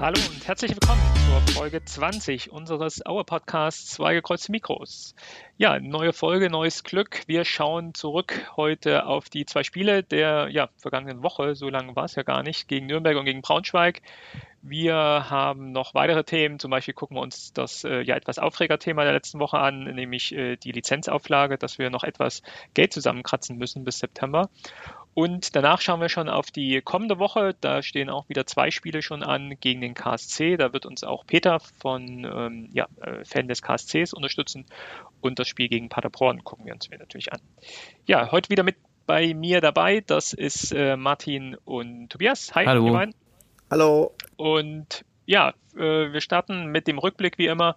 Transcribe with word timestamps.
Hallo 0.00 0.18
und 0.32 0.48
herzlich 0.48 0.70
willkommen 0.70 1.02
zur 1.26 1.54
Folge 1.54 1.84
20 1.84 2.50
unseres 2.50 3.04
Auer 3.04 3.26
Podcasts 3.26 3.90
Zwei 3.90 4.14
gekreuzte 4.14 4.50
Mikros. 4.50 5.14
Ja, 5.58 5.78
neue 5.78 6.14
Folge, 6.14 6.48
neues 6.48 6.84
Glück. 6.84 7.20
Wir 7.26 7.44
schauen 7.44 7.92
zurück 7.92 8.50
heute 8.56 9.04
auf 9.04 9.28
die 9.28 9.44
zwei 9.44 9.62
Spiele 9.62 10.02
der 10.02 10.48
ja, 10.50 10.70
vergangenen 10.78 11.22
Woche, 11.22 11.54
so 11.54 11.68
lange 11.68 11.94
war 11.96 12.06
es 12.06 12.14
ja 12.14 12.22
gar 12.22 12.42
nicht, 12.42 12.66
gegen 12.66 12.86
Nürnberg 12.86 13.18
und 13.18 13.26
gegen 13.26 13.42
Braunschweig. 13.42 14.00
Wir 14.62 14.94
haben 14.94 15.72
noch 15.72 15.92
weitere 15.92 16.24
Themen, 16.24 16.58
zum 16.58 16.70
Beispiel 16.70 16.94
gucken 16.94 17.18
wir 17.18 17.20
uns 17.20 17.52
das 17.52 17.84
äh, 17.84 18.00
ja 18.00 18.16
etwas 18.16 18.38
Aufregerthema 18.38 19.04
der 19.04 19.12
letzten 19.12 19.38
Woche 19.38 19.58
an, 19.58 19.84
nämlich 19.84 20.34
äh, 20.34 20.56
die 20.56 20.72
Lizenzauflage, 20.72 21.58
dass 21.58 21.78
wir 21.78 21.90
noch 21.90 22.04
etwas 22.04 22.42
Geld 22.72 22.94
zusammenkratzen 22.94 23.58
müssen 23.58 23.84
bis 23.84 23.98
September. 23.98 24.48
Und 25.20 25.54
danach 25.54 25.82
schauen 25.82 26.00
wir 26.00 26.08
schon 26.08 26.30
auf 26.30 26.50
die 26.50 26.80
kommende 26.80 27.18
Woche. 27.18 27.54
Da 27.60 27.82
stehen 27.82 28.08
auch 28.08 28.30
wieder 28.30 28.46
zwei 28.46 28.70
Spiele 28.70 29.02
schon 29.02 29.22
an 29.22 29.54
gegen 29.60 29.82
den 29.82 29.92
KSC. 29.92 30.56
Da 30.56 30.72
wird 30.72 30.86
uns 30.86 31.04
auch 31.04 31.26
Peter 31.26 31.60
von 31.60 32.24
ähm, 32.24 32.70
ja, 32.72 32.86
äh, 33.02 33.22
Fan 33.26 33.46
des 33.46 33.60
KSCs 33.60 34.14
unterstützen. 34.14 34.64
Und 35.20 35.38
das 35.38 35.46
Spiel 35.46 35.68
gegen 35.68 35.90
Paderborn 35.90 36.42
gucken 36.42 36.64
wir 36.64 36.72
uns 36.72 36.88
natürlich 36.88 37.34
an. 37.34 37.40
Ja, 38.06 38.32
heute 38.32 38.48
wieder 38.48 38.62
mit 38.62 38.76
bei 39.04 39.34
mir 39.34 39.60
dabei. 39.60 40.00
Das 40.00 40.32
ist 40.32 40.72
äh, 40.72 40.96
Martin 40.96 41.54
und 41.66 42.08
Tobias. 42.08 42.54
Hi, 42.54 42.64
Hallo. 42.64 42.98
Hallo. 43.70 44.14
Und 44.38 45.04
ja, 45.26 45.52
äh, 45.76 46.14
wir 46.14 46.22
starten 46.22 46.68
mit 46.68 46.86
dem 46.86 46.96
Rückblick 46.96 47.36
wie 47.36 47.48
immer. 47.48 47.76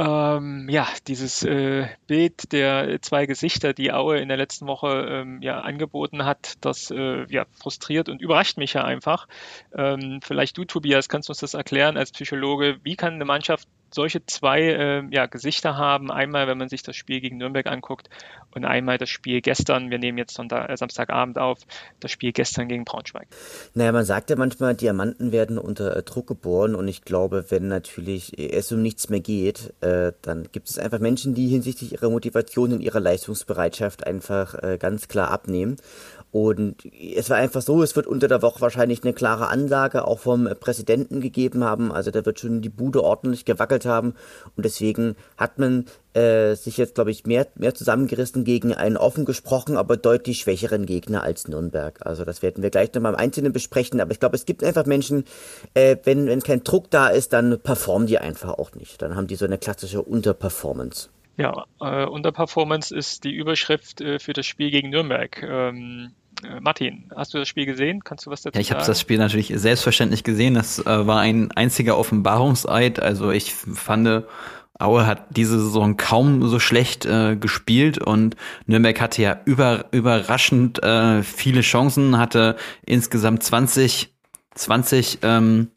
Ähm, 0.00 0.68
ja, 0.70 0.86
dieses 1.08 1.42
äh, 1.42 1.88
Bild 2.06 2.52
der 2.52 3.02
zwei 3.02 3.26
Gesichter, 3.26 3.72
die 3.74 3.92
Aue 3.92 4.18
in 4.18 4.28
der 4.28 4.36
letzten 4.36 4.68
Woche 4.68 5.06
ähm, 5.10 5.42
ja 5.42 5.60
angeboten 5.60 6.24
hat, 6.24 6.54
das 6.60 6.92
äh, 6.92 7.26
ja 7.28 7.46
frustriert 7.60 8.08
und 8.08 8.22
überrascht 8.22 8.58
mich 8.58 8.74
ja 8.74 8.84
einfach. 8.84 9.26
Ähm, 9.74 10.20
vielleicht 10.22 10.56
du, 10.56 10.64
Tobias, 10.64 11.08
kannst 11.08 11.28
du 11.28 11.32
uns 11.32 11.40
das 11.40 11.54
erklären 11.54 11.96
als 11.96 12.12
Psychologe. 12.12 12.78
Wie 12.84 12.94
kann 12.94 13.14
eine 13.14 13.24
Mannschaft 13.24 13.68
solche 13.90 14.24
zwei 14.26 14.60
äh, 14.62 15.02
ja, 15.10 15.26
Gesichter 15.26 15.76
haben. 15.76 16.10
Einmal, 16.10 16.46
wenn 16.46 16.58
man 16.58 16.68
sich 16.68 16.82
das 16.82 16.96
Spiel 16.96 17.20
gegen 17.20 17.38
Nürnberg 17.38 17.66
anguckt 17.66 18.08
und 18.54 18.64
einmal 18.64 18.98
das 18.98 19.08
Spiel 19.08 19.40
gestern, 19.40 19.90
wir 19.90 19.98
nehmen 19.98 20.18
jetzt 20.18 20.34
Sonntag, 20.34 20.68
äh, 20.70 20.76
Samstagabend 20.76 21.38
auf, 21.38 21.58
das 22.00 22.10
Spiel 22.10 22.32
gestern 22.32 22.68
gegen 22.68 22.84
Braunschweig. 22.84 23.28
Naja, 23.74 23.92
man 23.92 24.04
sagt 24.04 24.30
ja 24.30 24.36
manchmal, 24.36 24.74
Diamanten 24.74 25.32
werden 25.32 25.58
unter 25.58 25.96
äh, 25.96 26.02
Druck 26.02 26.26
geboren 26.26 26.74
und 26.74 26.88
ich 26.88 27.02
glaube, 27.02 27.46
wenn 27.50 27.68
natürlich 27.68 28.38
es 28.38 28.70
um 28.72 28.82
nichts 28.82 29.08
mehr 29.08 29.20
geht, 29.20 29.74
äh, 29.80 30.12
dann 30.22 30.48
gibt 30.52 30.68
es 30.68 30.78
einfach 30.78 30.98
Menschen, 30.98 31.34
die 31.34 31.48
hinsichtlich 31.48 31.92
ihrer 31.92 32.10
Motivation 32.10 32.72
und 32.72 32.80
ihrer 32.80 33.00
Leistungsbereitschaft 33.00 34.06
einfach 34.06 34.54
äh, 34.62 34.78
ganz 34.78 35.08
klar 35.08 35.30
abnehmen. 35.30 35.76
Und 36.30 36.84
es 36.92 37.30
war 37.30 37.38
einfach 37.38 37.62
so, 37.62 37.82
es 37.82 37.96
wird 37.96 38.06
unter 38.06 38.28
der 38.28 38.42
Woche 38.42 38.60
wahrscheinlich 38.60 39.02
eine 39.02 39.14
klare 39.14 39.48
Ansage 39.48 40.06
auch 40.06 40.18
vom 40.18 40.48
Präsidenten 40.60 41.20
gegeben 41.20 41.64
haben. 41.64 41.90
Also 41.90 42.10
da 42.10 42.24
wird 42.26 42.38
schon 42.38 42.60
die 42.60 42.68
Bude 42.68 43.02
ordentlich 43.02 43.46
gewackelt 43.46 43.86
haben. 43.86 44.14
Und 44.54 44.64
deswegen 44.66 45.16
hat 45.38 45.58
man 45.58 45.86
äh, 46.12 46.54
sich 46.54 46.76
jetzt, 46.76 46.96
glaube 46.96 47.10
ich, 47.10 47.24
mehr, 47.24 47.46
mehr 47.54 47.74
zusammengerissen 47.74 48.44
gegen 48.44 48.74
einen 48.74 48.98
offen 48.98 49.24
gesprochen, 49.24 49.78
aber 49.78 49.96
deutlich 49.96 50.40
schwächeren 50.40 50.84
Gegner 50.84 51.22
als 51.22 51.48
Nürnberg. 51.48 52.04
Also 52.04 52.26
das 52.26 52.42
werden 52.42 52.62
wir 52.62 52.70
gleich 52.70 52.92
nochmal 52.92 53.14
im 53.14 53.18
Einzelnen 53.18 53.54
besprechen. 53.54 53.98
Aber 54.00 54.12
ich 54.12 54.20
glaube, 54.20 54.36
es 54.36 54.44
gibt 54.44 54.62
einfach 54.62 54.84
Menschen, 54.84 55.24
äh, 55.72 55.96
wenn, 56.04 56.26
wenn 56.26 56.42
kein 56.42 56.62
Druck 56.62 56.90
da 56.90 57.08
ist, 57.08 57.32
dann 57.32 57.58
performen 57.58 58.06
die 58.06 58.18
einfach 58.18 58.58
auch 58.58 58.72
nicht. 58.74 59.00
Dann 59.00 59.16
haben 59.16 59.28
die 59.28 59.36
so 59.36 59.46
eine 59.46 59.56
klassische 59.56 60.02
Unterperformance. 60.02 61.08
Ja, 61.38 61.66
äh, 61.80 62.04
Unterperformance 62.04 62.94
ist 62.94 63.22
die 63.22 63.32
Überschrift 63.32 64.00
äh, 64.00 64.18
für 64.18 64.32
das 64.32 64.44
Spiel 64.44 64.72
gegen 64.72 64.90
Nürnberg. 64.90 65.40
Ähm, 65.40 66.10
äh, 66.42 66.58
Martin, 66.60 67.10
hast 67.14 67.32
du 67.32 67.38
das 67.38 67.46
Spiel 67.46 67.64
gesehen? 67.64 68.02
Kannst 68.02 68.26
du 68.26 68.30
was 68.30 68.42
dazu 68.42 68.56
ja, 68.56 68.60
ich 68.60 68.72
habe 68.72 68.84
das 68.84 69.00
Spiel 69.00 69.18
natürlich 69.18 69.52
selbstverständlich 69.54 70.24
gesehen. 70.24 70.54
Das 70.54 70.80
äh, 70.80 71.06
war 71.06 71.20
ein 71.20 71.52
einziger 71.52 71.96
Offenbarungseid. 71.96 72.98
Also 72.98 73.30
ich 73.30 73.54
fand, 73.54 74.24
Aue 74.80 75.06
hat 75.06 75.36
diese 75.36 75.60
Saison 75.60 75.96
kaum 75.96 76.46
so 76.48 76.58
schlecht 76.58 77.06
äh, 77.06 77.36
gespielt 77.36 77.98
und 77.98 78.34
Nürnberg 78.66 79.00
hatte 79.00 79.22
ja 79.22 79.40
über, 79.44 79.86
überraschend 79.92 80.82
äh, 80.82 81.22
viele 81.22 81.60
Chancen, 81.60 82.18
hatte 82.18 82.56
insgesamt 82.84 83.44
20, 83.44 84.12
20 84.54 85.18
ähm, 85.22 85.70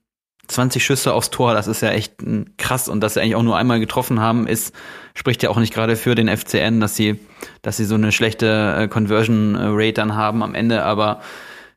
20 0.47 0.84
Schüsse 0.84 1.13
aufs 1.13 1.29
Tor, 1.29 1.53
das 1.53 1.68
ist 1.68 1.81
ja 1.81 1.91
echt 1.91 2.16
krass 2.57 2.90
und 2.90 3.02
dass 3.02 3.13
sie 3.13 3.22
eigentlich 3.22 3.35
auch 3.35 3.44
nur 3.44 3.57
einmal 3.57 3.79
getroffen 3.79 4.19
haben, 4.19 4.47
ist 4.47 4.74
spricht 5.13 5.44
ja 5.44 5.50
auch 5.50 5.57
nicht 5.57 5.74
gerade 5.74 5.96
für 5.96 6.16
den 6.16 6.28
FCN, 6.28 6.79
dass 6.79 6.96
sie 6.96 7.19
dass 7.62 7.78
sie 7.78 7.85
so 7.85 7.96
eine 7.96 8.12
schlechte 8.12 8.75
äh, 8.78 8.88
Conversion 8.88 9.56
Rate 9.56 9.94
dann 9.94 10.16
haben 10.16 10.44
am 10.44 10.56
Ende, 10.56 10.84
aber 10.84 11.22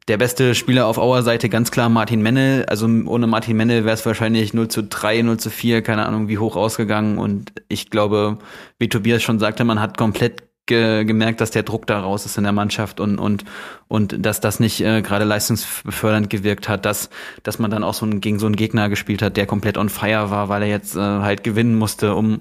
der 0.09 0.19
beste 0.19 0.55
Spieler 0.55 0.87
auf 0.87 0.99
Auer 0.99 1.23
Seite 1.23 1.49
ganz 1.49 1.71
klar 1.71 1.89
Martin 1.89 2.21
Mennel. 2.21 2.67
Also 2.67 2.87
ohne 2.87 3.27
Martin 3.27 3.57
Mennel 3.57 3.85
wäre 3.85 3.95
es 3.95 4.05
wahrscheinlich 4.05 4.53
0 4.53 4.69
zu 4.69 4.83
3, 4.83 5.23
0 5.23 5.39
zu 5.39 5.49
4, 5.49 5.81
keine 5.83 6.05
Ahnung 6.05 6.29
wie 6.29 6.37
hoch 6.37 6.57
ausgegangen. 6.57 7.17
Und 7.17 7.53
ich 7.69 7.91
glaube, 7.91 8.39
wie 8.79 8.91
Tobias 8.91 9.23
schon 9.23 9.39
sagte, 9.39 9.65
man 9.65 9.81
hat 9.81 9.97
komplett 9.97 10.43
ge 10.67 11.05
gemerkt, 11.05 11.41
dass 11.41 11.51
der 11.51 11.63
Druck 11.63 11.87
da 11.87 12.01
raus 12.01 12.27
ist 12.27 12.39
in 12.39 12.45
der 12.45 12.53
Mannschaft 12.53 13.01
und 13.01 13.19
und 13.19 13.45
und 13.89 14.25
dass 14.25 14.41
das 14.41 14.61
nicht 14.61 14.81
äh, 14.81 15.03
gerade 15.03 15.25
leistungsbefördernd 15.25 16.31
gewirkt 16.31 16.69
hat, 16.69 16.85
dass 16.85 17.11
dass 17.43 17.59
man 17.59 17.71
dann 17.71 17.85
auch 17.85 17.95
so 17.95 18.07
ein, 18.07 18.21
gegen 18.21 18.39
so 18.39 18.47
einen 18.47 18.57
Gegner 18.57 18.89
gespielt 18.89 19.23
hat, 19.23 19.37
der 19.37 19.47
komplett 19.47 19.79
on 19.79 19.89
fire 19.89 20.31
war, 20.31 20.49
weil 20.49 20.63
er 20.63 20.69
jetzt 20.69 20.97
äh, 20.97 21.01
halt 21.01 21.45
gewinnen 21.45 21.75
musste, 21.75 22.15
um 22.15 22.41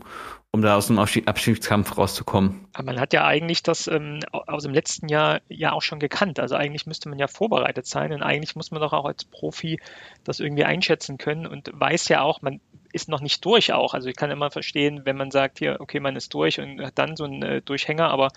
um 0.55 0.61
da 0.61 0.75
aus 0.75 0.85
dem 0.85 0.99
Abstiegskampf 0.99 1.97
rauszukommen. 1.97 2.67
Aber 2.73 2.85
man 2.85 2.99
hat 2.99 3.11
ja 3.11 3.25
eigentlich 3.25 3.63
das 3.63 3.87
ähm, 3.87 4.19
aus 4.31 4.61
dem 4.61 4.71
letzten 4.71 5.09
Jahr 5.09 5.41
ja 5.49 5.71
auch 5.71 5.81
schon 5.81 5.97
gekannt. 5.97 6.39
Also 6.39 6.53
eigentlich 6.53 6.85
müsste 6.85 7.09
man 7.09 7.17
ja 7.17 7.27
vorbereitet 7.27 7.87
sein 7.87 8.13
und 8.13 8.21
eigentlich 8.21 8.55
muss 8.55 8.69
man 8.69 8.79
doch 8.79 8.93
auch 8.93 9.05
als 9.05 9.25
Profi 9.25 9.79
das 10.23 10.39
irgendwie 10.39 10.63
einschätzen 10.63 11.17
können 11.17 11.47
und 11.47 11.71
weiß 11.73 12.07
ja 12.09 12.21
auch, 12.21 12.43
man 12.43 12.61
ist 12.93 13.09
noch 13.09 13.21
nicht 13.21 13.43
durch 13.43 13.73
auch. 13.73 13.93
Also 13.93 14.07
ich 14.07 14.15
kann 14.15 14.31
immer 14.31 14.51
verstehen, 14.51 15.01
wenn 15.03 15.17
man 15.17 15.31
sagt, 15.31 15.59
hier, 15.59 15.77
okay, 15.79 15.99
man 15.99 16.15
ist 16.15 16.33
durch 16.33 16.59
und 16.59 16.81
hat 16.81 16.97
dann 16.97 17.17
so 17.17 17.25
einen 17.25 17.43
äh, 17.43 17.61
Durchhänger, 17.61 18.09
aber 18.09 18.29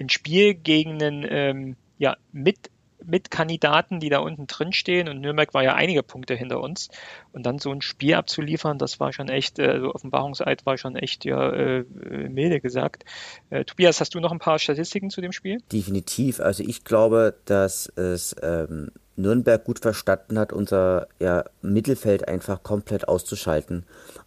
ein 0.00 0.08
Spiel 0.08 0.54
gegen 0.54 1.02
einen 1.02 1.26
ähm, 1.28 1.76
ja, 1.98 2.16
mit 2.32 2.70
mit 3.04 3.30
Kandidaten, 3.30 4.00
die 4.00 4.08
da 4.08 4.18
unten 4.18 4.46
drin 4.46 4.72
stehen. 4.72 5.08
Und 5.08 5.20
Nürnberg 5.20 5.52
war 5.54 5.62
ja 5.62 5.74
einige 5.74 6.02
Punkte 6.02 6.34
hinter 6.34 6.60
uns. 6.60 6.88
Und 7.32 7.44
dann 7.44 7.58
so 7.58 7.70
ein 7.70 7.82
Spiel 7.82 8.14
abzuliefern, 8.14 8.78
das 8.78 9.00
war 9.00 9.12
schon 9.12 9.28
echt, 9.28 9.58
also 9.60 9.94
Offenbarungseid 9.94 10.66
war 10.66 10.78
schon 10.78 10.96
echt, 10.96 11.24
ja, 11.24 11.50
äh, 11.50 11.84
milde 12.28 12.60
gesagt. 12.60 13.04
Äh, 13.50 13.64
Tobias, 13.64 14.00
hast 14.00 14.14
du 14.14 14.20
noch 14.20 14.32
ein 14.32 14.38
paar 14.38 14.58
Statistiken 14.58 15.10
zu 15.10 15.20
dem 15.20 15.32
Spiel? 15.32 15.58
Definitiv. 15.72 16.40
Also 16.40 16.62
ich 16.62 16.84
glaube, 16.84 17.34
dass 17.44 17.86
es 17.96 18.34
ähm, 18.42 18.90
Nürnberg 19.16 19.64
gut 19.64 19.78
verstanden 19.80 20.38
hat, 20.38 20.52
unser 20.52 21.08
ja, 21.20 21.44
Mittelfeld 21.62 22.28
einfach 22.28 22.62
komplett 22.62 23.08
auszuschalten. 23.08 23.84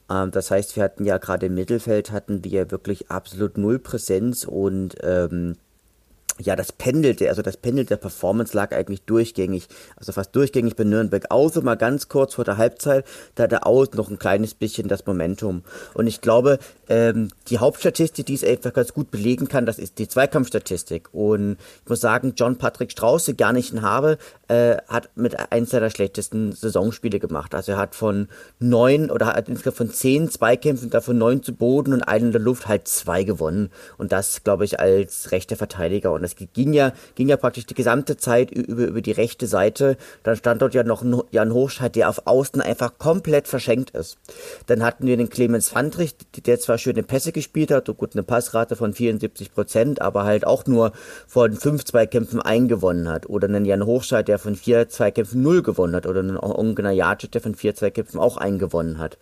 Ähm, 0.10 0.32
das 0.32 0.52
heißt, 0.52 0.76
wir 0.76 0.84
hatten 0.84 1.06
ja 1.06 1.18
gerade 1.18 1.48
im 1.48 1.56
Mittelfeld 1.56 2.12
hatten 2.12 2.44
wir 2.44 2.72
wirklich 2.72 3.10
absolut 3.10 3.58
null 3.58 3.80
Präsenz 3.80 4.46
und 4.46 4.96
ähm, 5.02 5.56
ja, 6.40 6.56
das 6.56 6.72
pendelte, 6.72 7.30
also 7.30 7.42
das 7.42 7.58
Pendel 7.58 7.86
der 7.86 7.98
Performance 7.98 8.56
lag 8.56 8.74
eigentlich 8.74 9.04
durchgängig, 9.04 9.68
also 9.96 10.12
fast 10.12 10.36
durchgängig 10.36 10.76
bei 10.76 10.84
Nürnberg. 10.84 11.26
Außer 11.30 11.62
mal 11.62 11.76
ganz 11.76 12.10
kurz 12.10 12.34
vor 12.34 12.44
der 12.44 12.58
Halbzeit, 12.58 13.06
da 13.36 13.44
hatte 13.44 13.66
Aus 13.66 13.92
noch 13.94 14.10
ein 14.10 14.18
kleines 14.18 14.54
bisschen 14.54 14.88
das 14.88 15.06
Momentum. 15.06 15.64
Und 15.94 16.08
ich 16.08 16.22
glaube, 16.22 16.60
ähm, 16.90 17.30
die 17.48 17.60
Hauptstatistik, 17.60 18.26
die 18.26 18.34
es 18.34 18.44
einfach 18.44 18.74
ganz 18.74 18.94
gut 18.94 19.12
belegen 19.12 19.48
kann, 19.48 19.66
das 19.66 19.78
ist 19.78 20.00
die 20.00 20.08
Zweikampfstatistik. 20.08 21.14
Und 21.14 21.58
ich 21.84 21.90
muss 21.90 22.02
sagen, 22.02 22.34
John 22.36 22.58
Patrick 22.58 22.92
Strauß, 22.92 23.26
der 23.26 23.36
gar 23.36 23.54
nicht 23.54 23.72
in 23.72 23.82
habe, 23.82 24.18
äh, 24.54 24.78
hat 24.88 25.10
mit 25.16 25.52
eins 25.52 25.72
seiner 25.72 25.90
schlechtesten 25.90 26.52
Saisonspiele 26.52 27.20
gemacht. 27.20 27.56
Also 27.56 27.72
er 27.72 27.78
hat 27.78 27.96
von 27.96 28.28
neun 28.60 29.10
oder 29.10 29.28
hat 29.28 29.50
insgesamt 29.50 29.78
von 29.78 29.90
zehn 29.90 30.30
Zweikämpfen 30.30 30.92
davon 30.92 31.18
neun 31.18 31.42
zu 31.42 31.54
Boden 31.54 31.94
und 31.94 32.04
einen 32.04 32.28
in 32.28 32.32
der 32.32 32.42
Luft 32.42 32.68
halt 32.68 32.88
zwei 32.88 33.24
gewonnen. 33.24 33.70
Und 33.98 34.12
das, 34.12 34.44
glaube 34.44 34.66
ich, 34.66 34.80
als 34.80 35.32
rechter 35.32 35.56
Verteidiger. 35.56 36.12
Und 36.12 36.22
das 36.22 36.36
ging 36.36 36.74
ja, 36.74 36.94
ging 37.16 37.30
ja 37.30 37.38
praktisch 37.38 37.66
die 37.66 37.74
gesamte 37.74 38.18
Zeit 38.18 38.52
über, 38.52 38.86
über 38.86 39.02
die 39.02 39.12
rechte 39.12 39.48
Seite. 39.48 39.98
Dann 40.22 40.36
stand 40.36 40.62
dort 40.62 40.76
ja 40.76 40.84
noch 40.84 41.04
Jan 41.32 41.54
Hochscheid, 41.54 41.96
der 41.96 42.10
auf 42.10 42.28
Außen 42.28 42.62
einfach 42.62 43.00
komplett 43.00 43.48
verschenkt 43.48 43.92
ist. 43.92 44.18
Dann 44.68 44.84
hatten 44.84 45.08
wir 45.08 45.18
den 45.18 45.30
Clemens 45.30 45.70
Fandrich, 45.70 46.16
der 46.46 46.60
zwar 46.60 46.78
schöne 46.78 47.02
Pässe 47.02 47.32
gespielt 47.32 47.72
hat, 47.72 47.90
und 47.90 47.98
gut, 47.98 48.14
eine 48.14 48.24
Passrate 48.24 48.76
von 48.76 48.94
74 48.94 49.54
Prozent, 49.54 50.02
aber 50.02 50.24
halt 50.24 50.46
auch 50.46 50.66
nur 50.68 50.92
von 51.28 51.54
fünf 51.54 51.86
Zweikämpfen 51.86 52.42
eingewonnen 52.42 53.10
hat. 53.10 53.28
Oder 53.28 53.48
einen 53.48 53.66
Jan 53.66 53.86
Hochscheid, 53.86 54.28
der 54.28 54.38
von 54.44 54.56
vier 54.56 54.90
Zweikämpfen 54.90 55.42
null 55.42 55.64
gewonnen 55.64 55.96
hat. 55.96 56.06
Oder 56.06 56.20
einen 56.20 56.38
Ongener 56.38 56.92
Jacic, 56.92 57.32
der 57.32 57.42
von 57.42 57.56
vier 57.56 57.74
Zweikämpfen 57.74 58.20
auch 58.20 58.38
eingewonnen 58.38 59.00
hat. 59.00 59.18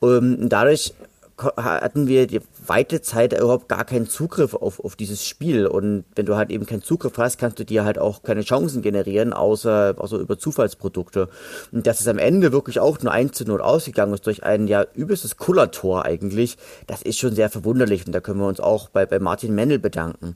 Und 0.00 0.40
ähm, 0.40 0.48
dadurch 0.48 0.94
hatten 1.38 2.08
wir, 2.08 2.26
weite 2.68 3.00
Zeit 3.02 3.32
überhaupt 3.32 3.68
gar 3.68 3.84
keinen 3.84 4.08
Zugriff 4.08 4.54
auf, 4.54 4.80
auf 4.80 4.96
dieses 4.96 5.26
Spiel. 5.26 5.66
Und 5.66 6.04
wenn 6.14 6.26
du 6.26 6.36
halt 6.36 6.50
eben 6.50 6.66
keinen 6.66 6.82
Zugriff 6.82 7.18
hast, 7.18 7.38
kannst 7.38 7.58
du 7.58 7.64
dir 7.64 7.84
halt 7.84 7.98
auch 7.98 8.22
keine 8.22 8.42
Chancen 8.42 8.82
generieren, 8.82 9.32
außer, 9.32 9.94
außer 9.98 10.18
über 10.18 10.38
Zufallsprodukte. 10.38 11.28
Und 11.72 11.86
dass 11.86 12.00
es 12.00 12.08
am 12.08 12.18
Ende 12.18 12.52
wirklich 12.52 12.80
auch 12.80 13.00
nur 13.00 13.12
1 13.12 13.32
zu 13.32 13.44
0 13.44 13.60
ausgegangen 13.60 14.14
ist 14.14 14.26
durch 14.26 14.42
ein 14.42 14.68
ja 14.68 14.84
übelstes 14.94 15.36
Kullertor 15.36 16.04
eigentlich, 16.04 16.56
das 16.86 17.02
ist 17.02 17.18
schon 17.18 17.34
sehr 17.34 17.50
verwunderlich. 17.50 18.06
Und 18.06 18.12
da 18.12 18.20
können 18.20 18.40
wir 18.40 18.48
uns 18.48 18.60
auch 18.60 18.88
bei, 18.88 19.06
bei 19.06 19.18
Martin 19.18 19.54
Mendel 19.54 19.78
bedanken. 19.78 20.34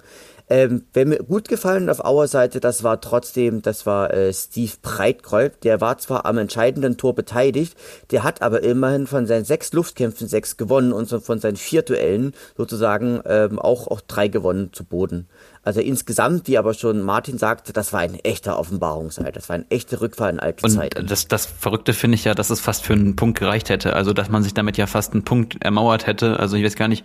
Ähm, 0.52 0.82
wer 0.92 1.06
mir 1.06 1.18
gut 1.18 1.46
gefallen 1.46 1.88
auf 1.88 2.04
Auer 2.04 2.26
Seite, 2.26 2.58
das 2.58 2.82
war 2.82 3.00
trotzdem, 3.00 3.62
das 3.62 3.86
war 3.86 4.12
äh, 4.12 4.32
Steve 4.32 4.72
Breitkreuz. 4.82 5.52
Der 5.62 5.80
war 5.80 5.96
zwar 5.98 6.26
am 6.26 6.38
entscheidenden 6.38 6.96
Tor 6.96 7.14
beteiligt, 7.14 7.76
der 8.10 8.24
hat 8.24 8.42
aber 8.42 8.64
immerhin 8.64 9.06
von 9.06 9.26
seinen 9.26 9.44
sechs 9.44 9.72
Luftkämpfen 9.72 10.26
sechs 10.26 10.56
gewonnen 10.56 10.92
und 10.92 11.08
von 11.08 11.38
seinen 11.38 11.54
vier 11.54 11.82
Duellen 11.82 12.19
sozusagen 12.56 13.20
ähm, 13.26 13.58
auch, 13.58 13.88
auch 13.88 14.00
drei 14.00 14.28
gewonnen 14.28 14.70
zu 14.72 14.84
Boden. 14.84 15.26
Also 15.62 15.80
insgesamt, 15.80 16.48
wie 16.48 16.56
aber 16.56 16.72
schon 16.72 17.02
Martin 17.02 17.36
sagte, 17.36 17.74
das 17.74 17.92
war 17.92 18.00
ein 18.00 18.14
echter 18.14 18.58
Offenbarungseid. 18.58 19.36
Das 19.36 19.50
war 19.50 19.56
ein 19.56 19.66
echter 19.70 20.00
Rückfall 20.00 20.30
in 20.30 20.40
alte 20.40 20.64
und 20.64 20.70
Zeiten. 20.70 21.06
Das, 21.06 21.28
das 21.28 21.44
Verrückte 21.44 21.92
finde 21.92 22.14
ich 22.14 22.24
ja, 22.24 22.34
dass 22.34 22.48
es 22.48 22.60
fast 22.60 22.82
für 22.84 22.94
einen 22.94 23.14
Punkt 23.14 23.38
gereicht 23.38 23.68
hätte. 23.68 23.94
Also, 23.94 24.14
dass 24.14 24.30
man 24.30 24.42
sich 24.42 24.54
damit 24.54 24.78
ja 24.78 24.86
fast 24.86 25.12
einen 25.12 25.22
Punkt 25.22 25.62
ermauert 25.62 26.06
hätte. 26.06 26.40
Also, 26.40 26.56
ich 26.56 26.64
weiß 26.64 26.76
gar 26.76 26.88
nicht, 26.88 27.04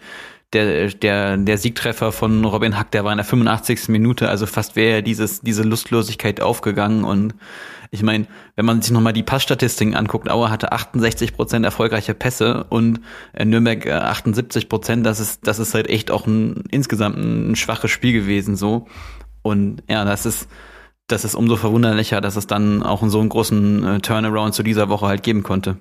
der, 0.54 0.90
der, 0.90 1.38
der 1.38 1.58
Siegtreffer 1.58 2.12
von 2.12 2.46
Robin 2.46 2.78
Hack, 2.78 2.92
der 2.92 3.04
war 3.04 3.12
in 3.12 3.18
der 3.18 3.26
85. 3.26 3.90
Minute, 3.90 4.30
also 4.30 4.46
fast 4.46 4.76
wäre 4.76 5.04
dieses, 5.04 5.42
diese 5.42 5.64
Lustlosigkeit 5.64 6.42
aufgegangen 6.42 7.04
und 7.04 7.36
ich 7.92 8.04
meine, 8.04 8.28
wenn 8.56 8.66
man 8.66 8.82
sich 8.82 8.92
nochmal 8.92 9.14
die 9.14 9.24
Passstatistiken 9.24 9.96
anguckt, 9.96 10.30
Auer 10.30 10.50
hatte 10.50 10.72
68 10.72 11.34
Prozent 11.34 11.66
erfolgreiche 11.66 12.14
Pässe 12.14 12.66
und 12.66 13.00
äh, 13.34 13.46
Nürnberg 13.46 13.88
78 13.88 14.64
äh, 14.64 14.68
Prozent, 14.68 15.06
das 15.06 15.20
ist, 15.20 15.48
das 15.48 15.60
ist 15.60 15.74
halt 15.74 15.88
echt 15.90 16.12
auch 16.12 16.28
ein, 16.28 16.64
insgesamt 16.72 17.18
ein 17.18 17.56
schwaches 17.56 17.92
Spiel 17.92 18.14
gewesen, 18.14 18.56
so. 18.56 18.88
Und 19.44 19.84
ja, 19.90 20.04
das 20.06 20.26
ist, 20.26 20.50
das 21.08 21.24
ist 21.24 21.36
umso 21.36 21.56
verwunderlicher, 21.56 22.20
dass 22.20 22.36
es 22.36 22.48
dann 22.48 22.84
auch 22.84 23.04
in 23.04 23.10
so 23.10 23.20
einen 23.20 23.30
großen 23.30 23.84
äh, 23.86 24.00
Turnaround 24.00 24.54
zu 24.54 24.64
dieser 24.64 24.90
Woche 24.90 25.08
halt 25.08 25.24
geben 25.24 25.44
konnte. 25.44 25.78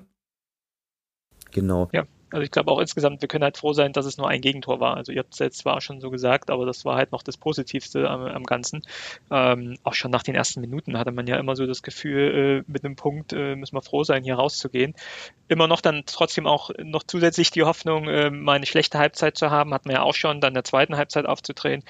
Genau. 1.51 1.89
Ja, 1.91 2.03
also 2.35 2.43
ich 2.43 2.51
glaube 2.51 2.69
auch 2.69 2.79
insgesamt, 2.79 3.21
wir 3.21 3.29
können 3.29 3.45
halt 3.45 3.57
froh 3.57 3.71
sein, 3.71 3.93
dass 3.93 4.05
es 4.05 4.17
nur 4.17 4.27
ein 4.27 4.41
Gegentor 4.41 4.81
war. 4.81 4.97
Also 4.97 5.13
ihr 5.13 5.19
habt 5.19 5.31
es 5.31 5.39
jetzt 5.39 5.59
zwar 5.59 5.79
schon 5.79 6.01
so 6.01 6.11
gesagt, 6.11 6.49
aber 6.49 6.65
das 6.65 6.83
war 6.83 6.97
halt 6.97 7.13
noch 7.13 7.23
das 7.23 7.37
Positivste 7.37 8.09
am, 8.09 8.25
am 8.25 8.43
Ganzen. 8.43 8.81
Ähm, 9.31 9.77
auch 9.83 9.93
schon 9.93 10.11
nach 10.11 10.21
den 10.21 10.35
ersten 10.35 10.59
Minuten 10.59 10.97
hatte 10.97 11.13
man 11.13 11.27
ja 11.27 11.37
immer 11.37 11.55
so 11.55 11.65
das 11.65 11.81
Gefühl, 11.81 12.63
äh, 12.67 12.69
mit 12.69 12.83
einem 12.83 12.97
Punkt 12.97 13.31
äh, 13.31 13.55
müssen 13.55 13.73
wir 13.73 13.81
froh 13.81 14.03
sein, 14.03 14.25
hier 14.25 14.35
rauszugehen. 14.35 14.95
Immer 15.47 15.67
noch 15.67 15.79
dann 15.79 16.03
trotzdem 16.07 16.45
auch 16.45 16.71
noch 16.77 17.03
zusätzlich 17.03 17.51
die 17.51 17.63
Hoffnung, 17.63 18.09
äh, 18.09 18.29
mal 18.29 18.57
eine 18.57 18.65
schlechte 18.65 18.99
Halbzeit 18.99 19.37
zu 19.37 19.49
haben, 19.49 19.73
hat 19.73 19.85
man 19.85 19.95
ja 19.95 20.01
auch 20.01 20.15
schon, 20.15 20.41
dann 20.41 20.53
der 20.53 20.65
zweiten 20.65 20.97
Halbzeit 20.97 21.25
aufzudrehen. 21.25 21.83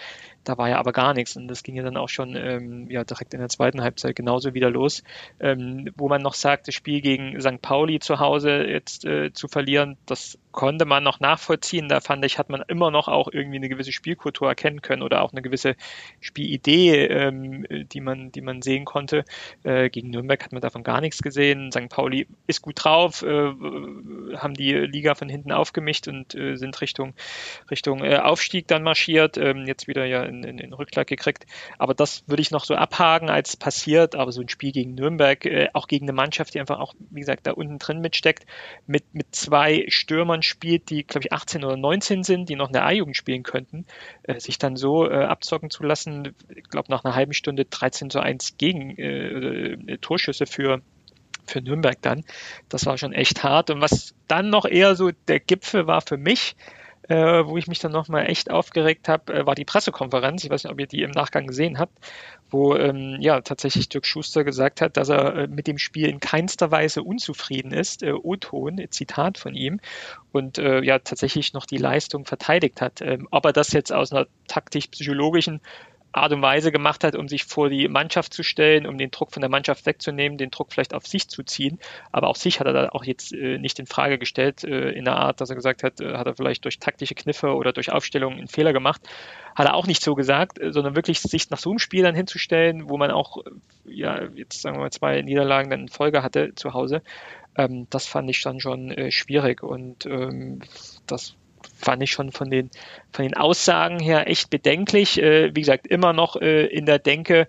Da 0.46 0.58
war 0.58 0.70
ja 0.70 0.78
aber 0.78 0.94
gar 0.94 1.14
nichts 1.14 1.36
und 1.36 1.48
das 1.48 1.64
ging 1.64 1.76
ja 1.76 1.84
dann 1.84 1.98
auch 1.98 2.10
schon 2.10 2.36
ähm, 2.36 2.90
ja, 2.90 3.04
direkt 3.04 3.34
in 3.34 3.40
der 3.40 3.50
zweiten 3.50 3.82
Halbzeit 3.82 4.16
genauso 4.16 4.54
wieder 4.54 4.70
los, 4.70 5.04
ähm, 5.40 5.90
wo 5.98 6.08
man 6.08 6.22
noch 6.22 6.36
sagt, 6.36 6.68
das 6.68 6.76
Spiel 6.76 7.02
gegen 7.02 7.40
St. 7.42 7.62
Pauli 7.62 8.00
zu 8.00 8.20
Hause 8.20 8.64
jetzt 8.64 9.06
äh, 9.06 9.34
zu 9.34 9.48
verlieren, 9.48 9.98
das 10.06 10.38
konnte 10.56 10.86
man 10.86 11.04
noch 11.04 11.20
nachvollziehen. 11.20 11.90
Da 11.90 12.00
fand 12.00 12.26
ich, 12.26 12.40
hat 12.40 12.50
man 12.50 12.64
immer 12.68 12.90
noch 12.90 13.08
auch 13.08 13.28
irgendwie 13.32 13.58
eine 13.58 13.70
gewisse 13.70 13.92
Spielkultur 13.92 14.48
erkennen 14.48 14.82
können 14.82 15.04
oder 15.04 15.22
auch 15.22 15.32
eine 15.32 15.42
gewisse 15.42 15.76
Spielidee, 16.22 17.06
ähm, 17.06 17.66
die 17.70 18.02
man, 18.02 18.32
die 18.32 18.42
man 18.42 18.62
sehen 18.62 18.86
konnte. 18.86 19.26
Äh, 19.64 19.90
gegen 19.90 20.10
Nürnberg 20.10 20.44
hat 20.44 20.54
man 20.54 20.62
davon 20.62 20.84
gar 20.84 21.02
nichts 21.02 21.22
gesehen. 21.22 21.72
St. 21.72 21.90
Pauli 21.90 22.28
ist 22.48 22.62
gut 22.62 22.84
drauf, 22.84 23.22
äh, 23.22 23.28
haben 24.38 24.54
die 24.54 24.74
Liga 24.74 25.14
von 25.14 25.28
hinten 25.28 25.52
aufgemischt 25.52 26.08
und 26.08 26.34
äh, 26.34 26.56
sind 26.56 26.80
Richtung, 26.82 27.14
Richtung 27.70 28.04
äh, 28.04 28.18
Aufstieg 28.18 28.68
dann 28.68 28.82
marschiert. 28.82 29.38
Ähm, 29.38 29.66
jetzt 29.68 29.88
wieder 29.88 30.06
ja 30.06 30.24
in, 30.24 30.44
in, 30.44 30.58
in 30.58 30.74
Rückschlag 30.74 31.08
gekriegt. 31.08 31.46
Aber 31.78 31.94
das 31.94 32.24
würde 32.28 32.42
ich 32.42 32.52
noch 32.52 32.64
so 32.64 32.76
abhaken 32.76 33.30
als 33.30 33.58
passiert. 33.58 34.16
Aber 34.16 34.32
so 34.32 34.40
ein 34.40 34.50
Spiel 34.50 34.72
gegen 34.72 34.96
Nürnberg, 34.96 35.46
äh, 35.46 35.68
auch 35.74 35.88
gegen 35.88 36.06
eine 36.06 36.14
Mannschaft, 36.14 36.54
die 36.54 36.62
einfach 36.62 36.80
auch, 36.80 36.94
wie 37.10 37.20
gesagt, 37.20 37.46
da 37.46 37.52
unten 37.52 37.78
drin 37.78 38.00
mitsteckt, 38.00 38.46
mit, 38.88 39.14
mit 39.14 39.36
zwei 39.36 39.86
Stürmern 39.90 40.44
spielt, 40.46 40.90
die, 40.90 41.04
glaube 41.04 41.26
ich, 41.26 41.34
18 41.34 41.64
oder 41.64 41.78
19 41.78 42.24
sind, 42.24 42.50
die 42.50 42.56
noch 42.56 42.68
in 42.68 42.74
der 42.74 42.86
A-Jugend 42.86 43.18
spielen 43.18 43.44
könnten, 43.44 43.86
äh, 44.24 44.40
sich 44.40 44.58
dann 44.58 44.76
so 44.76 45.10
äh, 45.10 45.26
abzocken 45.26 45.70
zu 45.70 45.84
lassen, 45.84 46.34
ich 46.50 46.64
glaube, 46.64 46.92
nach 46.92 47.04
einer 47.04 47.16
halben 47.16 47.34
Stunde 47.34 47.66
13 47.66 48.10
zu 48.10 48.20
1 48.20 48.58
gegen 48.58 48.98
äh, 48.98 49.74
äh, 49.74 49.98
Torschüsse 49.98 50.46
für 50.46 50.82
für 51.48 51.62
Nürnberg 51.62 52.02
dann. 52.02 52.24
Das 52.70 52.88
war 52.88 52.98
schon 52.98 53.14
echt 53.14 53.44
hart. 53.44 53.70
Und 53.70 53.80
was 53.80 54.16
dann 54.28 54.50
noch 54.50 54.66
eher 54.66 54.96
so 54.96 55.12
der 55.28 55.40
Gipfel 55.40 55.86
war 55.86 56.02
für 56.02 56.18
mich, 56.18 56.56
äh, 57.08 57.46
wo 57.46 57.58
ich 57.58 57.68
mich 57.68 57.80
dann 57.80 57.92
nochmal 57.92 58.30
echt 58.30 58.50
aufgeregt 58.50 59.08
habe, 59.08 59.34
äh, 59.34 59.46
war 59.46 59.56
die 59.56 59.66
Pressekonferenz. 59.66 60.44
Ich 60.44 60.50
weiß 60.50 60.64
nicht, 60.64 60.74
ob 60.74 60.80
ihr 60.80 60.88
die 60.88 61.04
im 61.04 61.12
Nachgang 61.12 61.48
gesehen 61.48 61.78
habt, 61.78 61.94
wo 62.50 62.76
ähm, 62.76 63.18
ja 63.20 63.42
tatsächlich 63.42 63.90
Dirk 63.90 64.06
Schuster 64.06 64.44
gesagt 64.44 64.82
hat, 64.82 64.98
dass 64.98 65.10
er 65.10 65.36
äh, 65.36 65.48
mit 65.48 65.68
dem 65.68 65.78
Spiel 65.78 66.08
in 66.08 66.20
keinster 66.20 66.72
Weise 66.72 67.04
unzufrieden 67.04 67.72
ist. 67.72 68.04
Äh, 68.04 68.14
O-Ton, 68.14 68.82
Zitat 68.90 69.38
von 69.38 69.56
ihm. 69.56 69.80
Und 70.32 70.58
äh, 70.58 70.82
ja 70.82 71.00
tatsächlich 71.00 71.54
noch 71.54 71.66
die 71.66 71.78
Leistung 71.78 72.26
verteidigt 72.26 72.82
hat. 72.82 73.02
Ähm, 73.02 73.28
ob 73.32 73.46
er 73.46 73.54
das 73.54 73.72
jetzt 73.72 73.92
aus 73.92 74.12
einer 74.12 74.28
taktisch-psychologischen 74.48 75.62
Art 76.16 76.32
und 76.32 76.42
Weise 76.42 76.72
gemacht 76.72 77.04
hat, 77.04 77.16
um 77.16 77.28
sich 77.28 77.44
vor 77.46 77.70
die 77.70 77.88
Mannschaft 77.88 78.34
zu 78.34 78.44
stellen, 78.44 78.86
um 78.86 78.98
den 78.98 79.12
Druck 79.12 79.32
von 79.32 79.42
der 79.42 79.50
Mannschaft 79.50 79.86
wegzunehmen, 79.86 80.38
den 80.38 80.50
Druck 80.50 80.72
vielleicht 80.72 80.94
auf 80.94 81.06
sich 81.06 81.28
zu 81.28 81.44
ziehen. 81.44 81.80
Aber 82.12 82.28
auch 82.28 82.36
sich 82.36 82.60
hat 82.60 82.68
er 82.68 82.74
da 82.74 82.90
auch 82.90 83.04
jetzt 83.04 83.34
äh, 83.34 83.58
nicht 83.58 83.80
in 83.80 83.86
Frage 83.86 84.18
gestellt, 84.18 84.64
äh, 84.64 84.92
in 84.92 85.06
der 85.06 85.18
Art, 85.18 85.42
dass 85.42 85.50
er 85.50 85.56
gesagt 85.56 85.84
hat, 85.84 86.00
äh, 86.00 86.18
hat 86.18 86.28
er 86.28 86.36
vielleicht 86.36 86.64
durch 86.64 86.80
taktische 86.80 87.16
Kniffe 87.16 87.54
oder 87.56 87.74
durch 87.74 87.92
Aufstellungen 87.92 88.40
einen 88.40 88.48
Fehler 88.48 88.74
gemacht. 88.74 89.02
Hat 89.56 89.68
er 89.68 89.76
auch 89.76 89.88
nicht 89.88 90.02
so 90.02 90.16
gesagt, 90.16 90.60
äh, 90.60 90.72
sondern 90.72 90.96
wirklich 90.96 91.20
sich 91.22 91.50
nach 91.50 91.60
so 91.60 91.70
einem 91.70 91.80
Spiel 91.80 92.04
dann 92.04 92.16
hinzustellen, 92.16 92.90
wo 92.90 92.98
man 92.98 93.12
auch, 93.12 93.38
äh, 93.38 93.50
ja, 93.86 94.24
jetzt 94.36 94.62
sagen 94.62 94.78
wir 94.78 94.82
mal 94.82 94.92
zwei 94.92 95.22
Niederlagen 95.22 95.70
dann 95.70 95.82
in 95.82 95.90
Folge 95.90 96.24
hatte 96.24 96.56
zu 96.56 96.74
Hause. 96.74 97.02
Ähm, 97.58 97.88
das 97.90 98.06
fand 98.08 98.30
ich 98.30 98.42
dann 98.42 98.60
schon 98.60 98.92
äh, 98.92 99.12
schwierig 99.12 99.64
und 99.64 100.06
ähm, 100.06 100.62
das 101.08 101.36
fand 101.78 102.04
ich 102.04 102.12
schon 102.12 102.32
von 102.32 102.50
den, 102.50 102.70
von 103.12 103.24
den 103.24 103.36
Aussagen 103.36 104.00
her 104.00 104.30
echt 104.30 104.50
bedenklich. 104.50 105.22
Äh, 105.22 105.56
wie 105.56 105.62
gesagt, 105.62 105.88
immer 105.88 106.14
noch 106.14 106.36
äh, 106.36 106.66
in 106.66 106.86
der 106.86 107.00
Denke 107.00 107.48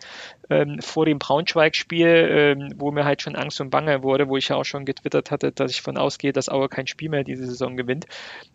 ähm, 0.50 0.80
vor 0.80 1.06
dem 1.06 1.18
Braunschweig-Spiel, 1.18 2.06
ähm, 2.08 2.72
wo 2.76 2.90
mir 2.90 3.04
halt 3.04 3.22
schon 3.22 3.36
Angst 3.36 3.60
und 3.60 3.70
Bange 3.70 4.02
wurde, 4.02 4.28
wo 4.28 4.36
ich 4.36 4.48
ja 4.48 4.56
auch 4.56 4.64
schon 4.64 4.84
getwittert 4.84 5.30
hatte, 5.30 5.52
dass 5.52 5.70
ich 5.70 5.82
von 5.82 5.96
ausgehe, 5.96 6.32
dass 6.32 6.48
Aue 6.48 6.68
kein 6.68 6.86
Spiel 6.86 7.08
mehr 7.08 7.24
diese 7.24 7.46
Saison 7.46 7.76
gewinnt. 7.76 8.06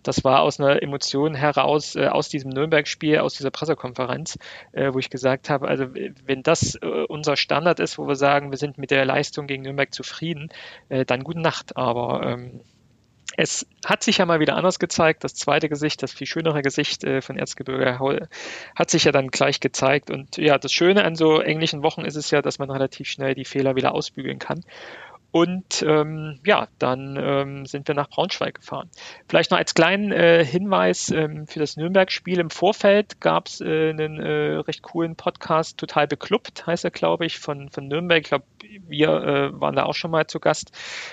Das 0.03 0.23
war 0.23 0.41
aus 0.41 0.59
einer 0.59 0.81
Emotion 0.81 1.35
heraus, 1.35 1.95
äh, 1.95 2.07
aus 2.07 2.29
diesem 2.29 2.51
Nürnberg-Spiel, 2.51 3.19
aus 3.19 3.35
dieser 3.35 3.51
Pressekonferenz, 3.51 4.37
äh, 4.71 4.93
wo 4.93 4.99
ich 4.99 5.09
gesagt 5.09 5.49
habe, 5.49 5.67
also 5.67 5.87
wenn 6.25 6.43
das 6.43 6.75
äh, 6.75 6.87
unser 7.07 7.35
Standard 7.35 7.79
ist, 7.79 7.97
wo 7.97 8.07
wir 8.07 8.15
sagen, 8.15 8.51
wir 8.51 8.57
sind 8.57 8.77
mit 8.77 8.91
der 8.91 9.05
Leistung 9.05 9.47
gegen 9.47 9.63
Nürnberg 9.63 9.93
zufrieden, 9.93 10.49
äh, 10.89 11.05
dann 11.05 11.23
gute 11.23 11.41
Nacht. 11.41 11.75
Aber 11.77 12.25
ähm, 12.25 12.61
es 13.37 13.65
hat 13.85 14.03
sich 14.03 14.17
ja 14.17 14.25
mal 14.25 14.39
wieder 14.39 14.55
anders 14.55 14.79
gezeigt. 14.79 15.23
Das 15.23 15.35
zweite 15.35 15.69
Gesicht, 15.69 16.03
das 16.03 16.11
viel 16.11 16.27
schönere 16.27 16.61
Gesicht 16.61 17.03
äh, 17.03 17.21
von 17.21 17.37
Erzgebirge 17.37 17.99
hat 18.75 18.89
sich 18.89 19.05
ja 19.05 19.11
dann 19.11 19.29
gleich 19.29 19.59
gezeigt. 19.59 20.09
Und 20.09 20.37
ja, 20.37 20.57
das 20.57 20.73
Schöne 20.73 21.03
an 21.03 21.15
so 21.15 21.39
englischen 21.39 21.83
Wochen 21.83 22.01
ist 22.01 22.15
es 22.15 22.31
ja, 22.31 22.41
dass 22.41 22.59
man 22.59 22.69
relativ 22.69 23.07
schnell 23.07 23.35
die 23.35 23.45
Fehler 23.45 23.75
wieder 23.75 23.93
ausbügeln 23.93 24.39
kann. 24.39 24.63
Und 25.31 25.81
ähm, 25.87 26.39
ja, 26.45 26.67
dann 26.77 27.17
ähm, 27.17 27.65
sind 27.65 27.87
wir 27.87 27.95
nach 27.95 28.09
Braunschweig 28.09 28.55
gefahren. 28.55 28.89
Vielleicht 29.29 29.51
noch 29.51 29.57
als 29.57 29.73
kleinen 29.73 30.11
äh, 30.11 30.43
Hinweis 30.43 31.09
ähm, 31.09 31.47
für 31.47 31.59
das 31.59 31.77
Nürnberg-Spiel. 31.77 32.39
Im 32.39 32.49
Vorfeld 32.49 33.21
gab 33.21 33.47
es 33.47 33.61
äh, 33.61 33.91
einen 33.91 34.19
äh, 34.19 34.55
recht 34.57 34.81
coolen 34.81 35.15
Podcast, 35.15 35.77
total 35.77 36.07
beklubbt, 36.07 36.67
heißt 36.67 36.83
er, 36.83 36.91
glaube 36.91 37.25
ich, 37.25 37.39
von, 37.39 37.69
von 37.69 37.87
Nürnberg. 37.87 38.21
Ich 38.21 38.27
glaube, 38.27 38.45
wir 38.87 39.09
äh, 39.09 39.61
waren 39.61 39.75
da 39.75 39.83
auch 39.83 39.95
schon 39.95 40.11
mal 40.11 40.27
zu 40.27 40.41
Gast. 40.41 40.71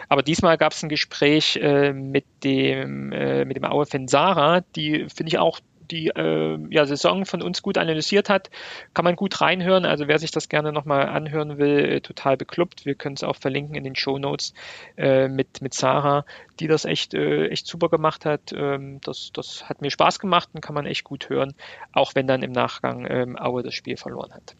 Aber 0.09 0.25
diesmal 0.25 0.59
gab 0.59 0.73
es 0.73 0.83
ein 0.83 0.89
Gespräch 0.89 1.57
äh, 1.57 1.93
mit 1.93 2.25
dem, 2.43 3.13
äh, 3.13 3.45
mit 3.45 3.57
dem 3.57 3.65
Aue-Fan 3.65 4.09
Sarah, 4.09 4.63
die 4.75 5.07
finde 5.15 5.29
ich 5.29 5.39
auch 5.39 5.61
die 5.91 6.09
äh, 6.09 6.59
ja, 6.71 6.87
Saison 6.87 7.25
von 7.25 7.43
uns 7.43 7.63
gut 7.63 7.79
analysiert 7.79 8.29
hat, 8.29 8.51
kann 8.95 9.05
man 9.05 9.17
gut 9.17 9.41
reinhören. 9.41 9.85
Also 9.85 10.09
wer 10.09 10.19
sich 10.19 10.31
das 10.31 10.49
gerne 10.49 10.73
nochmal 10.73 11.09
anhören 11.09 11.59
will, 11.59 11.79
äh, 11.85 12.01
total 12.01 12.37
bekloppt. 12.37 12.87
Wir 12.87 12.95
können 12.95 13.17
es 13.17 13.23
auch 13.23 13.37
verlinken 13.37 13.75
in 13.75 13.85
den 13.85 13.97
Show 13.97 14.19
Notes 14.19 14.55
äh, 14.97 15.29
mit, 15.29 15.63
mit 15.63 15.75
Sarah, 15.75 16.25
die 16.61 16.69
das 16.69 16.85
echt, 16.85 17.15
äh, 17.15 17.49
echt 17.49 17.67
super 17.67 17.89
gemacht 17.89 18.25
hat. 18.25 18.53
Ähm, 18.53 19.01
das, 19.03 19.31
das 19.33 19.69
hat 19.69 19.81
mir 19.81 19.91
Spaß 19.91 20.19
gemacht 20.19 20.51
und 20.53 20.61
kann 20.61 20.75
man 20.75 20.87
echt 20.87 21.05
gut 21.05 21.29
hören, 21.29 21.55
auch 21.93 22.15
wenn 22.15 22.27
dann 22.27 22.43
im 22.43 22.53
Nachgang 22.53 23.07
ähm, 23.09 23.39
Aue 23.39 23.63
das 23.63 23.75
Spiel 23.75 23.97
verloren 23.97 24.33
hat. 24.33 24.55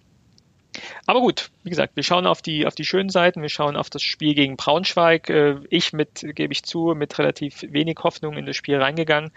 Aber 1.07 1.21
gut, 1.21 1.51
wie 1.65 1.71
gesagt, 1.71 1.97
wir 1.97 2.03
schauen 2.03 2.27
auf 2.27 2.43
die, 2.43 2.67
auf 2.67 2.75
die 2.75 2.85
schönen 2.85 3.09
Seiten, 3.09 3.43
wir 3.43 3.49
schauen 3.49 3.77
auf 3.77 3.91
das 3.91 4.03
Spiel 4.03 4.35
gegen 4.35 4.57
Braunschweig. 4.57 5.29
Äh, 5.31 5.57
ich 5.71 5.93
mit, 5.93 6.25
gebe 6.35 6.53
ich 6.53 6.63
zu, 6.63 6.95
mit 6.95 7.19
relativ 7.19 7.65
wenig 7.69 7.99
Hoffnung 8.03 8.37
in 8.37 8.47
das 8.47 8.57
Spiel 8.57 8.81
reingegangen 8.81 9.33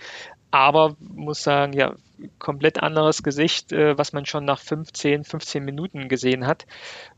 aber 0.51 0.95
muss 0.99 1.43
sagen, 1.43 1.73
ja, 1.73 1.95
komplett 2.39 2.81
anderes 2.81 3.23
Gesicht, 3.23 3.71
äh, 3.71 3.97
was 3.97 4.13
man 4.13 4.25
schon 4.25 4.45
nach 4.45 4.59
15, 4.59 5.23
15 5.23 5.63
Minuten 5.63 6.09
gesehen 6.09 6.45
hat. 6.45 6.65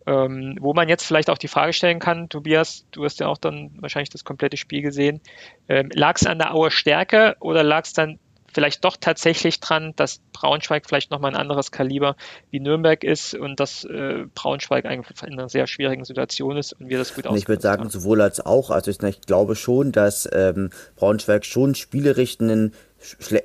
Ähm, 0.05 0.57
wo 0.59 0.73
man 0.73 0.87
jetzt 0.87 1.05
vielleicht 1.05 1.29
auch 1.29 1.37
die 1.37 1.47
Frage 1.47 1.73
stellen 1.73 1.99
kann, 1.99 2.29
Tobias, 2.29 2.85
du 2.91 3.03
hast 3.03 3.19
ja 3.19 3.27
auch 3.27 3.37
dann 3.37 3.71
wahrscheinlich 3.79 4.09
das 4.09 4.23
komplette 4.23 4.57
Spiel 4.57 4.81
gesehen. 4.81 5.21
Ähm, 5.67 5.89
lag 5.93 6.15
es 6.15 6.25
an 6.25 6.37
der 6.37 6.53
Auer 6.53 6.71
Stärke 6.71 7.35
oder 7.39 7.63
lag 7.63 7.85
es 7.85 7.93
dann 7.93 8.19
vielleicht 8.53 8.85
doch 8.85 8.97
tatsächlich 8.99 9.59
dran, 9.59 9.93
dass 9.95 10.19
Braunschweig 10.31 10.85
vielleicht 10.87 11.11
nochmal 11.11 11.31
ein 11.31 11.37
anderes 11.37 11.71
Kaliber 11.71 12.15
wie 12.51 12.59
Nürnberg 12.59 13.03
ist 13.03 13.33
und 13.33 13.59
dass 13.59 13.83
äh, 13.83 14.25
Braunschweig 14.35 14.85
eigentlich 14.85 15.21
in 15.23 15.33
einer 15.33 15.49
sehr 15.49 15.67
schwierigen 15.67 16.05
Situation 16.05 16.57
ist 16.57 16.73
und 16.73 16.89
wir 16.89 16.97
das 16.97 17.15
gut 17.15 17.25
ausgenutzt 17.25 17.43
Ich 17.43 17.49
würde 17.49 17.61
sagen, 17.61 17.89
sowohl 17.89 18.21
als 18.21 18.45
auch. 18.45 18.69
Also 18.69 18.91
ich, 18.91 19.01
ich 19.01 19.21
glaube 19.21 19.55
schon, 19.55 19.91
dass 19.91 20.29
ähm, 20.31 20.69
Braunschweig 20.95 21.45
schon 21.45 21.75
spielerisch 21.75 22.39
einen 22.39 22.73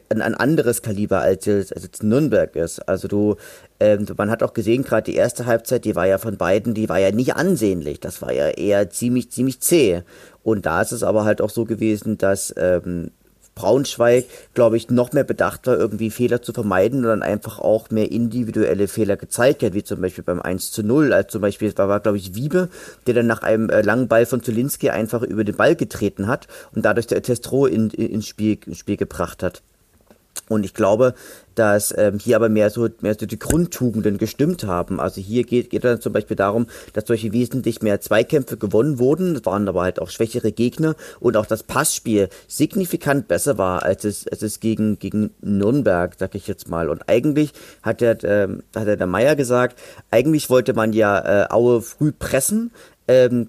ein, 0.09 0.23
anderes 0.35 0.83
Kaliber 0.83 1.21
als, 1.21 1.47
als 1.49 1.83
jetzt 1.83 2.03
Nürnberg 2.03 2.55
ist. 2.57 2.81
Also 2.89 3.09
du, 3.09 3.37
ähm, 3.81 4.07
man 4.17 4.31
hat 4.31 4.43
auch 4.43 4.55
gesehen, 4.55 4.83
gerade 4.83 5.11
die 5.11 5.17
erste 5.17 5.47
Halbzeit, 5.47 5.85
die 5.85 5.97
war 5.97 6.07
ja 6.07 6.19
von 6.19 6.37
beiden, 6.37 6.75
die 6.75 6.89
war 6.89 6.99
ja 6.99 7.11
nicht 7.11 7.37
ansehnlich. 7.37 8.01
Das 8.01 8.23
war 8.23 8.33
ja 8.33 8.49
eher 8.49 8.91
ziemlich, 8.91 9.31
ziemlich 9.31 9.61
zäh. 9.61 10.03
Und 10.43 10.67
da 10.67 10.83
ist 10.83 10.93
es 10.93 11.03
aber 11.03 11.25
halt 11.25 11.41
auch 11.41 11.51
so 11.51 11.65
gewesen, 11.65 12.19
dass 12.19 12.55
ähm, 12.57 13.11
Braunschweig, 13.59 14.27
glaube 14.55 14.77
ich, 14.77 14.89
noch 14.89 15.13
mehr 15.13 15.25
bedacht 15.25 15.67
war, 15.67 15.77
irgendwie 15.77 16.11
Fehler 16.11 16.43
zu 16.43 16.53
vermeiden 16.53 17.01
und 17.01 17.09
dann 17.09 17.23
einfach 17.25 17.59
auch 17.59 17.91
mehr 17.91 18.13
individuelle 18.13 18.87
Fehler 18.87 19.17
gezeigt 19.17 19.65
hat, 19.65 19.75
wie 19.75 19.83
zum 19.83 20.01
Beispiel 20.01 20.23
beim 20.23 20.41
1 20.41 20.71
zu 20.71 20.85
0, 20.85 21.13
als 21.13 21.33
zum 21.33 21.41
Beispiel, 21.41 21.77
war, 21.77 21.89
war 21.89 21.99
glaube 21.99 22.19
ich, 22.19 22.37
Wiebe, 22.37 22.69
der 23.07 23.15
dann 23.15 23.27
nach 23.27 23.43
einem 23.43 23.69
äh, 23.69 23.83
langen 23.83 24.07
Ball 24.07 24.27
von 24.27 24.45
Zulinski 24.45 24.91
einfach 24.91 25.23
über 25.23 25.43
den 25.43 25.57
Ball 25.57 25.75
getreten 25.75 26.29
hat 26.29 26.47
und 26.73 26.85
dadurch 26.85 27.09
der 27.09 27.21
Testro 27.21 27.67
in, 27.67 27.91
in, 27.91 28.23
Spiel, 28.23 28.59
ins 28.65 28.79
Spiel 28.79 28.97
gebracht 28.97 29.43
hat. 29.43 29.63
Und 30.49 30.65
ich 30.65 30.75
glaube, 30.75 31.15
dass 31.55 31.93
ähm, 31.97 32.19
hier 32.19 32.37
aber 32.37 32.49
mehr 32.49 32.71
so, 32.71 32.89
mehr 33.01 33.17
so 33.19 33.27
die 33.27 33.39
Grundtugenden 33.39 34.19
gestimmt 34.19 34.65
haben. 34.65 35.01
Also 35.01 35.21
hier 35.21 35.45
geht, 35.45 35.71
geht 35.71 35.85
dann 35.85 36.01
zum 36.01 36.13
Beispiel 36.13 36.37
darum, 36.37 36.67
dass 36.93 37.07
solche 37.07 37.33
wesentlich 37.33 37.83
mehr 37.83 38.01
Zweikämpfe 38.01 38.57
gewonnen 38.57 38.99
wurden. 38.99 39.37
Es 39.37 39.45
waren 39.45 39.69
aber 39.69 39.83
halt 39.83 40.01
auch 40.01 40.11
schwächere 40.11 40.53
Gegner 40.53 40.95
und 41.21 41.37
auch 41.37 41.47
das 41.47 41.65
Passspiel 41.65 42.29
signifikant 42.47 43.27
besser 43.29 43.59
war, 43.59 43.83
als 43.83 44.05
es, 44.05 44.29
als 44.29 44.43
es 44.43 44.61
gegen, 44.61 44.99
gegen 44.99 45.31
Nürnberg, 45.41 46.15
sag 46.17 46.35
ich 46.35 46.47
jetzt 46.47 46.69
mal. 46.69 46.89
Und 46.89 47.09
eigentlich 47.09 47.53
hat 47.83 48.01
der, 48.01 48.23
ähm, 48.23 48.63
hat 48.75 48.87
der, 48.87 49.09
Meier 49.09 49.37
gesagt, 49.37 49.79
eigentlich 50.11 50.51
wollte 50.51 50.75
man 50.75 50.93
ja 50.93 51.45
äh, 51.45 51.47
Aue 51.51 51.81
früh 51.83 52.13
pressen. 52.13 52.71
Ähm, 53.09 53.49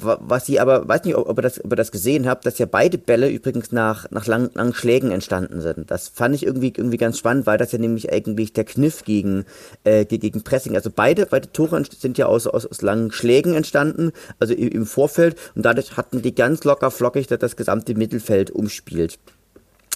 was 0.00 0.46
sie 0.46 0.60
aber, 0.60 0.88
weiß 0.88 1.04
nicht, 1.04 1.16
ob 1.16 1.38
ihr 1.38 1.42
das, 1.42 1.64
ob 1.64 1.72
ihr 1.72 1.76
das 1.76 1.92
gesehen 1.92 2.28
habt, 2.28 2.46
dass 2.46 2.58
ja 2.58 2.66
beide 2.66 2.98
Bälle 2.98 3.28
übrigens 3.30 3.72
nach, 3.72 4.10
nach 4.10 4.26
lang, 4.26 4.50
langen 4.54 4.74
Schlägen 4.74 5.10
entstanden 5.10 5.60
sind. 5.60 5.90
Das 5.90 6.08
fand 6.08 6.34
ich 6.34 6.44
irgendwie, 6.44 6.72
irgendwie 6.76 6.96
ganz 6.96 7.18
spannend, 7.18 7.46
weil 7.46 7.58
das 7.58 7.72
ja 7.72 7.78
nämlich 7.78 8.12
eigentlich 8.12 8.52
der 8.52 8.64
Kniff 8.64 9.04
gegen, 9.04 9.44
äh, 9.84 10.04
gegen 10.04 10.42
Pressing. 10.42 10.74
Also 10.74 10.90
beide, 10.94 11.26
beide 11.26 11.50
Tore 11.52 11.82
sind 11.98 12.18
ja 12.18 12.26
aus, 12.26 12.46
aus, 12.46 12.66
aus 12.66 12.82
langen 12.82 13.12
Schlägen 13.12 13.54
entstanden, 13.54 14.12
also 14.38 14.54
im 14.54 14.86
Vorfeld, 14.86 15.36
und 15.54 15.64
dadurch 15.64 15.96
hatten 15.96 16.22
die 16.22 16.34
ganz 16.34 16.64
locker 16.64 16.90
flockig 16.90 17.26
das 17.26 17.56
gesamte 17.56 17.94
Mittelfeld 17.94 18.50
umspielt. 18.50 19.18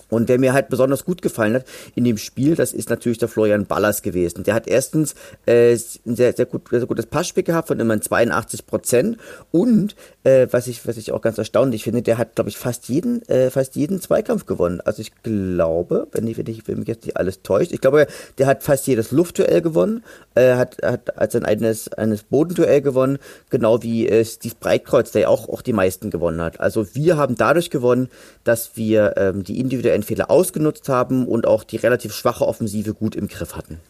Und 0.08 0.28
wer 0.28 0.38
mir 0.38 0.52
halt 0.52 0.68
besonders 0.68 1.04
gut 1.04 1.22
gefallen 1.22 1.54
hat 1.54 1.64
in 1.94 2.04
dem 2.04 2.16
Spiel, 2.16 2.54
das 2.54 2.72
ist 2.72 2.90
natürlich 2.90 3.18
der 3.18 3.28
Florian 3.28 3.66
Ballas 3.66 4.02
gewesen. 4.02 4.44
Der 4.44 4.54
hat 4.54 4.66
erstens 4.66 5.14
äh, 5.46 5.72
ein 5.72 6.16
sehr, 6.16 6.32
sehr, 6.32 6.46
gut, 6.46 6.68
sehr 6.70 6.86
gutes 6.86 7.06
Passspiel 7.06 7.42
gehabt 7.42 7.68
von 7.68 7.78
immerhin 7.80 8.02
82 8.02 8.66
Prozent 8.66 9.18
und 9.50 9.94
äh, 10.28 10.49
was 10.50 10.66
ich 10.66 10.87
was 10.87 10.97
ich 10.97 11.12
auch 11.12 11.23
ganz 11.23 11.38
erstaunlich 11.38 11.85
finde, 11.85 12.02
der 12.02 12.18
hat 12.18 12.35
glaube 12.35 12.50
ich 12.50 12.58
fast 12.58 12.88
jeden 12.88 13.26
äh, 13.28 13.50
fast 13.50 13.76
jeden 13.76 14.00
Zweikampf 14.00 14.47
gewonnen. 14.47 14.80
Also 14.82 15.00
ich 15.00 15.12
glaube, 15.23 16.08
wenn 16.12 16.26
ich 16.26 16.37
wenn 16.37 16.47
ich 16.47 16.68
wenn 16.68 16.80
mich 16.80 16.88
jetzt 16.88 17.06
nicht 17.06 17.16
alles 17.16 17.42
täuscht, 17.42 17.73
ich 17.73 17.80
glaube, 17.80 18.06
der 18.37 18.47
hat 18.47 18.62
fast 18.62 18.87
jedes 18.87 19.11
Luftduell 19.11 19.62
gewonnen, 19.62 20.04
äh, 20.35 20.54
hat 20.54 20.78
hat 20.82 21.16
als 21.18 21.35
ein 21.35 21.44
eines 21.44 21.92
eines 21.92 22.23
Bodenduell 22.25 22.82
gewonnen, 22.82 23.18
genau 23.50 23.82
wie 23.82 24.08
äh, 24.08 24.25
Steve 24.25 24.54
Breitkreuz, 24.61 25.12
der 25.12 25.30
auch 25.30 25.49
auch 25.49 25.62
die 25.62 25.73
meisten 25.73 26.11
gewonnen 26.11 26.42
hat. 26.42 26.61
Also 26.61 26.94
wir 26.94 27.16
haben 27.16 27.37
dadurch 27.37 27.70
gewonnen, 27.70 28.08
dass 28.44 28.76
wir 28.76 29.14
ähm, 29.16 29.44
die 29.44 29.58
individuellen 29.58 30.02
Fehler 30.02 30.30
ausgenutzt 30.30 30.88
haben 30.88 31.26
und 31.26 31.47
auch 31.47 31.64
die 31.64 31.76
relativ 31.76 32.12
schwache 32.14 32.47
Offensive 32.47 32.94
gut 32.94 33.16
im 33.16 33.28
Griff 33.28 33.56
hatten. 33.56 33.80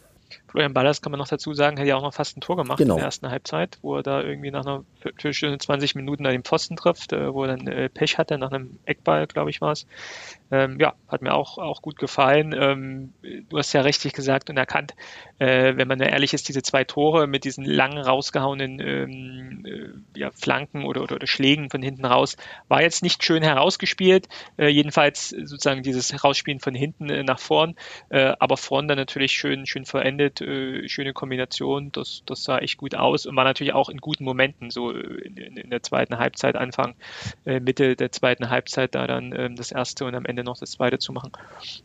Florian 0.49 0.73
Ballas 0.73 1.01
kann 1.01 1.11
man 1.11 1.19
noch 1.19 1.27
dazu 1.27 1.53
sagen, 1.53 1.79
hat 1.79 1.85
ja 1.85 1.95
auch 1.95 2.01
noch 2.01 2.13
fast 2.13 2.35
ein 2.35 2.41
Tor 2.41 2.57
gemacht 2.57 2.79
genau. 2.79 2.95
in 2.95 2.97
der 2.97 3.05
ersten 3.05 3.29
Halbzeit, 3.29 3.77
wo 3.81 3.95
er 3.97 4.03
da 4.03 4.21
irgendwie 4.21 4.49
nach 4.49 4.65
einer 4.65 4.83
Viertelstunde, 4.99 5.59
20 5.59 5.95
Minuten 5.95 6.25
an 6.25 6.31
den 6.31 6.43
Pfosten 6.43 6.75
trifft, 6.75 7.13
äh, 7.13 7.31
wo 7.33 7.43
er 7.43 7.55
dann 7.55 7.67
äh, 7.67 7.87
Pech 7.89 8.17
hatte, 8.17 8.37
nach 8.37 8.51
einem 8.51 8.79
Eckball, 8.85 9.27
glaube 9.27 9.51
ich, 9.51 9.61
war 9.61 9.73
es. 9.73 9.85
Ähm, 10.51 10.77
ja, 10.79 10.93
hat 11.07 11.21
mir 11.21 11.33
auch, 11.33 11.57
auch 11.57 11.81
gut 11.81 11.97
gefallen. 11.97 12.55
Ähm, 12.59 13.13
du 13.49 13.57
hast 13.57 13.73
ja 13.73 13.81
richtig 13.81 14.13
gesagt 14.13 14.49
und 14.49 14.57
erkannt, 14.57 14.95
äh, 15.37 15.75
wenn 15.75 15.87
man 15.87 15.99
ehrlich 15.99 16.33
ist, 16.33 16.47
diese 16.49 16.63
zwei 16.63 16.83
Tore 16.83 17.27
mit 17.27 17.43
diesen 17.43 17.65
langen 17.65 17.99
rausgehauenen 17.99 18.79
ähm, 18.79 19.65
äh, 19.65 20.19
ja, 20.19 20.31
Flanken 20.31 20.85
oder, 20.85 21.03
oder, 21.03 21.15
oder, 21.15 21.27
Schlägen 21.27 21.69
von 21.69 21.83
hinten 21.83 22.05
raus, 22.05 22.35
war 22.67 22.81
jetzt 22.81 23.03
nicht 23.03 23.23
schön 23.23 23.43
herausgespielt. 23.43 24.27
Äh, 24.57 24.69
jedenfalls 24.69 25.29
sozusagen 25.29 25.83
dieses 25.83 26.11
Herausspielen 26.11 26.59
von 26.59 26.73
hinten 26.73 27.09
äh, 27.09 27.23
nach 27.23 27.39
vorn, 27.39 27.75
äh, 28.09 28.33
aber 28.39 28.57
vorn 28.57 28.87
dann 28.87 28.97
natürlich 28.97 29.33
schön, 29.33 29.67
schön 29.67 29.85
verendet, 29.85 30.41
äh, 30.41 30.87
schöne 30.89 31.13
Kombination. 31.13 31.91
Das, 31.91 32.23
das 32.25 32.43
sah 32.43 32.57
echt 32.57 32.77
gut 32.77 32.95
aus 32.95 33.27
und 33.27 33.35
war 33.35 33.43
natürlich 33.43 33.73
auch 33.73 33.89
in 33.89 33.97
guten 33.97 34.23
Momenten, 34.23 34.71
so 34.71 34.91
in, 34.91 35.37
in, 35.37 35.69
der 35.69 35.83
zweiten 35.83 36.17
Halbzeit, 36.17 36.55
Anfang, 36.55 36.95
Mitte 37.45 37.95
der 37.95 38.11
zweiten 38.11 38.49
Halbzeit, 38.49 38.95
da 38.95 39.05
dann 39.05 39.33
ähm, 39.37 39.55
das 39.55 39.71
erste 39.71 40.05
und 40.05 40.15
am 40.15 40.25
Ende 40.25 40.38
noch 40.43 40.57
das 40.57 40.71
zweite 40.71 40.99
zu 40.99 41.13
machen. 41.13 41.31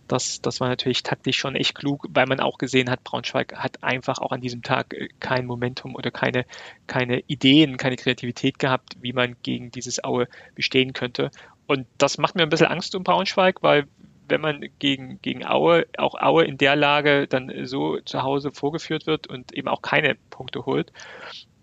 Das, 0.09 0.41
das 0.41 0.61
war 0.61 0.69
natürlich 0.69 1.03
taktisch 1.03 1.37
schon 1.37 1.57
echt 1.57 1.75
klug, 1.75 2.07
weil 2.11 2.27
man 2.27 2.41
auch 2.41 2.59
gesehen 2.59 2.91
hat, 2.91 3.05
Braunschweig 3.05 3.55
hat 3.57 3.83
einfach 3.83 4.19
auch 4.19 4.33
an 4.33 4.41
diesem 4.41 4.63
Tag 4.63 4.95
äh, 4.95 5.09
kein 5.21 5.47
Momentum 5.47 5.95
oder 5.95 6.11
keine, 6.11 6.45
keine 6.87 7.21
Ideen, 7.27 7.77
keine 7.77 7.97
Kreativität 7.97 8.59
gehabt, 8.59 8.97
wie 9.01 9.13
man 9.13 9.37
gegen 9.43 9.71
dieses 9.71 10.03
Aue 10.03 10.29
bestehen 10.55 10.93
könnte. 10.93 11.31
Und 11.67 11.87
das 11.99 12.19
macht 12.19 12.35
mir 12.35 12.43
ein 12.43 12.51
bisschen 12.51 12.67
Angst 12.67 12.95
um 12.95 13.05
Braunschweig, 13.05 13.63
weil 13.63 13.87
wenn 14.29 14.41
man 14.41 14.65
gegen, 14.79 15.21
gegen 15.21 15.45
Aue, 15.47 15.87
auch 15.99 16.15
Aue 16.15 16.45
in 16.45 16.59
der 16.59 16.77
Lage 16.77 17.27
dann 17.27 17.53
so 17.67 17.99
zu 18.01 18.23
Hause 18.23 18.53
vorgeführt 18.53 19.07
wird 19.07 19.27
und 19.27 19.53
eben 19.53 19.69
auch 19.69 19.83
keine 19.83 20.17
Punkte 20.31 20.65
holt, 20.65 20.93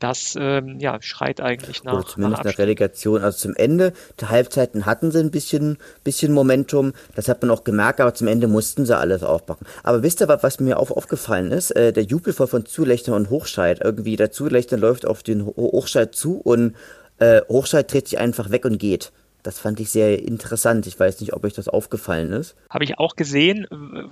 das 0.01 0.35
ähm, 0.37 0.79
ja, 0.79 0.97
schreit 1.01 1.39
eigentlich 1.41 1.83
nach. 1.83 1.93
Oder 1.93 2.05
zumindest 2.05 2.43
nach, 2.43 2.51
nach 2.51 2.57
Relegation. 2.59 3.23
Also 3.23 3.37
zum 3.37 3.55
Ende 3.55 3.93
der 4.19 4.29
Halbzeiten 4.29 4.85
hatten 4.85 5.11
sie 5.11 5.19
ein 5.19 5.31
bisschen, 5.31 5.77
bisschen 6.03 6.33
Momentum. 6.33 6.93
Das 7.15 7.27
hat 7.27 7.41
man 7.41 7.51
auch 7.51 7.63
gemerkt, 7.63 8.01
aber 8.01 8.13
zum 8.13 8.27
Ende 8.27 8.47
mussten 8.47 8.85
sie 8.85 8.97
alles 8.97 9.23
aufbacken. 9.23 9.67
Aber 9.83 10.03
wisst 10.03 10.21
ihr, 10.21 10.27
was 10.27 10.59
mir 10.59 10.79
auch 10.79 10.91
aufgefallen 10.91 11.51
ist? 11.51 11.71
Äh, 11.71 11.93
der 11.93 12.03
Jubel 12.03 12.33
von 12.33 12.65
Zulechter 12.65 13.15
und 13.15 13.29
Hochscheid. 13.29 13.81
Irgendwie 13.83 14.15
der 14.15 14.31
Zulechter 14.31 14.77
läuft 14.77 15.05
auf 15.05 15.23
den 15.23 15.45
Hochscheid 15.45 16.15
zu 16.15 16.37
und 16.37 16.75
äh, 17.19 17.41
Hochscheid 17.47 17.91
dreht 17.91 18.07
sich 18.07 18.19
einfach 18.19 18.49
weg 18.49 18.65
und 18.65 18.79
geht. 18.79 19.11
Das 19.43 19.59
fand 19.59 19.79
ich 19.79 19.89
sehr 19.89 20.21
interessant. 20.21 20.87
Ich 20.87 20.99
weiß 20.99 21.19
nicht, 21.21 21.33
ob 21.33 21.43
euch 21.43 21.53
das 21.53 21.67
aufgefallen 21.67 22.31
ist. 22.31 22.55
Habe 22.69 22.83
ich 22.83 22.99
auch 22.99 23.15
gesehen, 23.15 23.67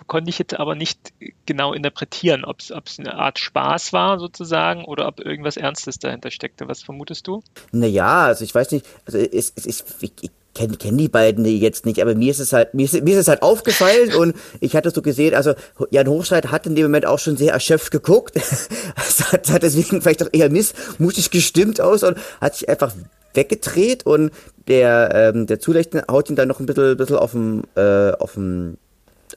konnte 0.07 0.29
ich 0.29 0.39
jetzt 0.39 0.59
aber 0.59 0.75
nicht 0.75 1.13
genau 1.45 1.73
interpretieren, 1.73 2.45
ob 2.45 2.59
es 2.59 2.99
eine 2.99 3.15
Art 3.15 3.39
Spaß 3.39 3.93
war 3.93 4.19
sozusagen 4.19 4.85
oder 4.85 5.07
ob 5.07 5.19
irgendwas 5.19 5.57
Ernstes 5.57 5.99
dahinter 5.99 6.31
steckte. 6.31 6.67
Was 6.67 6.81
vermutest 6.81 7.27
du? 7.27 7.43
Naja, 7.71 8.25
also 8.25 8.43
ich 8.43 8.53
weiß 8.53 8.71
nicht, 8.71 8.85
also 9.05 9.17
es, 9.17 9.53
es, 9.55 9.65
ich, 9.65 9.83
ich 10.21 10.31
kenne 10.55 10.77
kenn 10.77 10.97
die 10.97 11.07
beiden 11.07 11.45
jetzt 11.45 11.85
nicht, 11.85 12.01
aber 12.01 12.15
mir 12.15 12.31
ist 12.31 12.39
es 12.39 12.53
halt, 12.53 12.73
mir 12.73 12.85
ist, 12.85 13.01
mir 13.03 13.13
ist 13.13 13.21
es 13.21 13.27
halt 13.27 13.41
aufgefallen 13.41 14.13
und 14.15 14.35
ich 14.59 14.75
hatte 14.75 14.91
so 14.91 15.01
gesehen, 15.01 15.35
also 15.35 15.53
Jan 15.91 16.07
Hochscheid 16.07 16.51
hat 16.51 16.65
in 16.65 16.75
dem 16.75 16.85
Moment 16.85 17.05
auch 17.05 17.19
schon 17.19 17.37
sehr 17.37 17.53
erschöpft 17.53 17.91
geguckt. 17.91 18.35
das 18.95 19.31
hat, 19.31 19.49
hat 19.49 19.63
deswegen 19.63 20.01
vielleicht 20.01 20.23
auch 20.23 20.29
eher 20.31 20.49
missmutig 20.49 21.31
gestimmt 21.31 21.79
aus 21.79 22.03
und 22.03 22.17
hat 22.41 22.55
sich 22.55 22.67
einfach 22.67 22.93
weggedreht 23.33 24.05
und 24.05 24.31
der, 24.67 25.11
ähm, 25.13 25.47
der 25.47 25.59
Zulechten 25.59 26.01
haut 26.09 26.29
ihn 26.29 26.35
dann 26.35 26.47
noch 26.47 26.59
ein 26.59 26.65
bisschen, 26.65 26.97
bisschen 26.97 27.17
auf 27.17 27.31
dem, 27.31 27.63
äh, 27.75 28.11
auf 28.11 28.33
dem, 28.33 28.77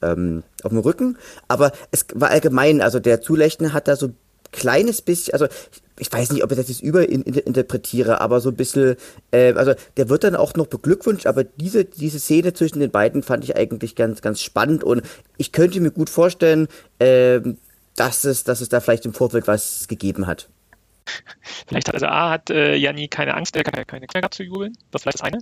ähm, 0.03 0.43
auf 0.63 0.71
dem 0.71 0.79
Rücken. 0.79 1.19
Aber 1.49 1.73
es 1.91 2.07
war 2.15 2.31
allgemein, 2.31 2.81
also 2.81 3.01
der 3.01 3.21
Zulechten 3.21 3.73
hat 3.73 3.89
da 3.89 3.97
so 3.97 4.11
kleines 4.53 5.03
bisschen, 5.03 5.33
also 5.33 5.47
ich 5.99 6.13
weiß 6.13 6.33
nicht, 6.33 6.45
ob 6.45 6.51
ich 6.51 6.59
das 6.59 6.69
jetzt 6.69 6.83
überinterpretiere, 6.83 8.21
aber 8.21 8.41
so 8.41 8.51
ein 8.51 8.57
bisschen, 8.57 8.97
äh, 9.31 9.53
also 9.55 9.75
der 9.97 10.09
wird 10.09 10.25
dann 10.25 10.37
auch 10.37 10.55
noch 10.55 10.67
beglückwünscht, 10.67 11.27
aber 11.27 11.45
diese, 11.45 11.85
diese 11.85 12.21
Szene 12.21 12.53
zwischen 12.53 12.81
den 12.81 12.91
beiden 12.91 13.23
fand 13.23 13.45
ich 13.45 13.57
eigentlich 13.57 13.97
ganz, 13.97 14.21
ganz 14.21 14.41
spannend 14.41 14.85
und 14.85 15.03
ich 15.39 15.53
könnte 15.53 15.81
mir 15.81 15.91
gut 15.91 16.11
vorstellen, 16.11 16.69
äh, 16.99 17.41
dass 17.97 18.25
es, 18.25 18.45
dass 18.45 18.61
es 18.61 18.69
da 18.69 18.81
vielleicht 18.81 19.07
im 19.07 19.15
Vorfeld 19.15 19.47
was 19.47 19.87
gegeben 19.89 20.27
hat. 20.27 20.49
Vielleicht 21.67 21.89
hat 21.89 21.95
also 21.95 22.07
A 22.07 22.31
hat 22.31 22.51
äh, 22.51 22.75
Janni 22.77 23.09
keine 23.09 23.35
Angst, 23.35 23.57
äh, 23.57 23.63
keine, 23.63 23.85
keine 23.85 24.31
zu 24.31 24.43
jubeln. 24.43 24.73
Das 24.91 25.01
ist 25.01 25.03
vielleicht 25.03 25.21
das 25.21 25.23
eine. 25.23 25.39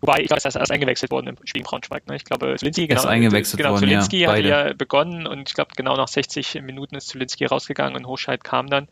Wobei, 0.00 0.20
ich 0.20 0.28
glaube, 0.28 0.42
er 0.42 0.48
ist 0.48 0.56
erst 0.56 0.70
eingewechselt 0.70 1.10
worden 1.10 1.28
im 1.28 1.36
Spiel 1.44 1.60
in 1.60 1.64
Braunschweig. 1.64 2.06
Ne? 2.06 2.16
Ich 2.16 2.24
glaube, 2.24 2.54
Zulinski, 2.58 2.86
genau, 2.86 3.00
ist 3.00 3.06
eingewechselt 3.06 3.58
genau, 3.58 3.70
worden, 3.72 3.80
Zulinski 3.80 4.20
ja, 4.20 4.32
hat 4.32 4.44
ja 4.44 4.72
begonnen 4.72 5.26
und 5.26 5.48
ich 5.48 5.54
glaube, 5.54 5.72
genau 5.76 5.96
nach 5.96 6.08
60 6.08 6.62
Minuten 6.62 6.96
ist 6.96 7.08
Zulinski 7.08 7.44
rausgegangen 7.44 7.96
und 7.96 8.06
Hochscheid 8.06 8.42
kam 8.42 8.68
dann. 8.68 8.88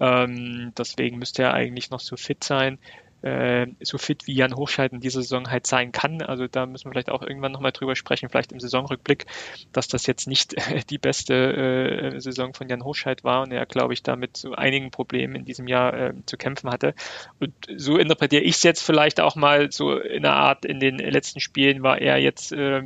Ähm, 0.00 0.72
deswegen 0.76 1.18
müsste 1.18 1.42
er 1.42 1.54
eigentlich 1.54 1.90
noch 1.90 2.00
so 2.00 2.16
fit 2.16 2.44
sein 2.44 2.78
äh, 3.22 3.66
so 3.80 3.98
fit 3.98 4.26
wie 4.26 4.34
Jan 4.34 4.54
Hochscheid 4.54 4.92
in 4.92 5.00
dieser 5.00 5.22
Saison 5.22 5.50
halt 5.50 5.66
sein 5.66 5.92
kann. 5.92 6.22
Also 6.22 6.46
da 6.46 6.66
müssen 6.66 6.86
wir 6.86 6.92
vielleicht 6.92 7.10
auch 7.10 7.22
irgendwann 7.22 7.52
nochmal 7.52 7.72
drüber 7.72 7.96
sprechen, 7.96 8.28
vielleicht 8.28 8.52
im 8.52 8.60
Saisonrückblick, 8.60 9.26
dass 9.72 9.88
das 9.88 10.06
jetzt 10.06 10.26
nicht 10.26 10.54
die 10.90 10.98
beste 10.98 11.34
äh, 11.34 12.20
Saison 12.20 12.54
von 12.54 12.68
Jan 12.68 12.84
Hochscheid 12.84 13.24
war 13.24 13.42
und 13.42 13.52
er, 13.52 13.66
glaube 13.66 13.92
ich, 13.92 14.02
damit 14.02 14.36
so 14.36 14.52
einigen 14.52 14.90
Problemen 14.90 15.34
in 15.34 15.44
diesem 15.44 15.66
Jahr 15.66 15.94
äh, 15.94 16.14
zu 16.26 16.36
kämpfen 16.36 16.70
hatte. 16.70 16.94
Und 17.40 17.54
so 17.76 17.96
interpretiere 17.96 18.42
ich 18.42 18.56
es 18.56 18.62
jetzt 18.62 18.82
vielleicht 18.82 19.20
auch 19.20 19.36
mal 19.36 19.70
so 19.72 19.98
in 19.98 20.24
einer 20.24 20.36
Art, 20.36 20.64
in 20.64 20.80
den 20.80 20.98
letzten 20.98 21.40
Spielen 21.40 21.82
war 21.82 21.98
er 22.00 22.18
jetzt 22.18 22.52
äh, 22.52 22.82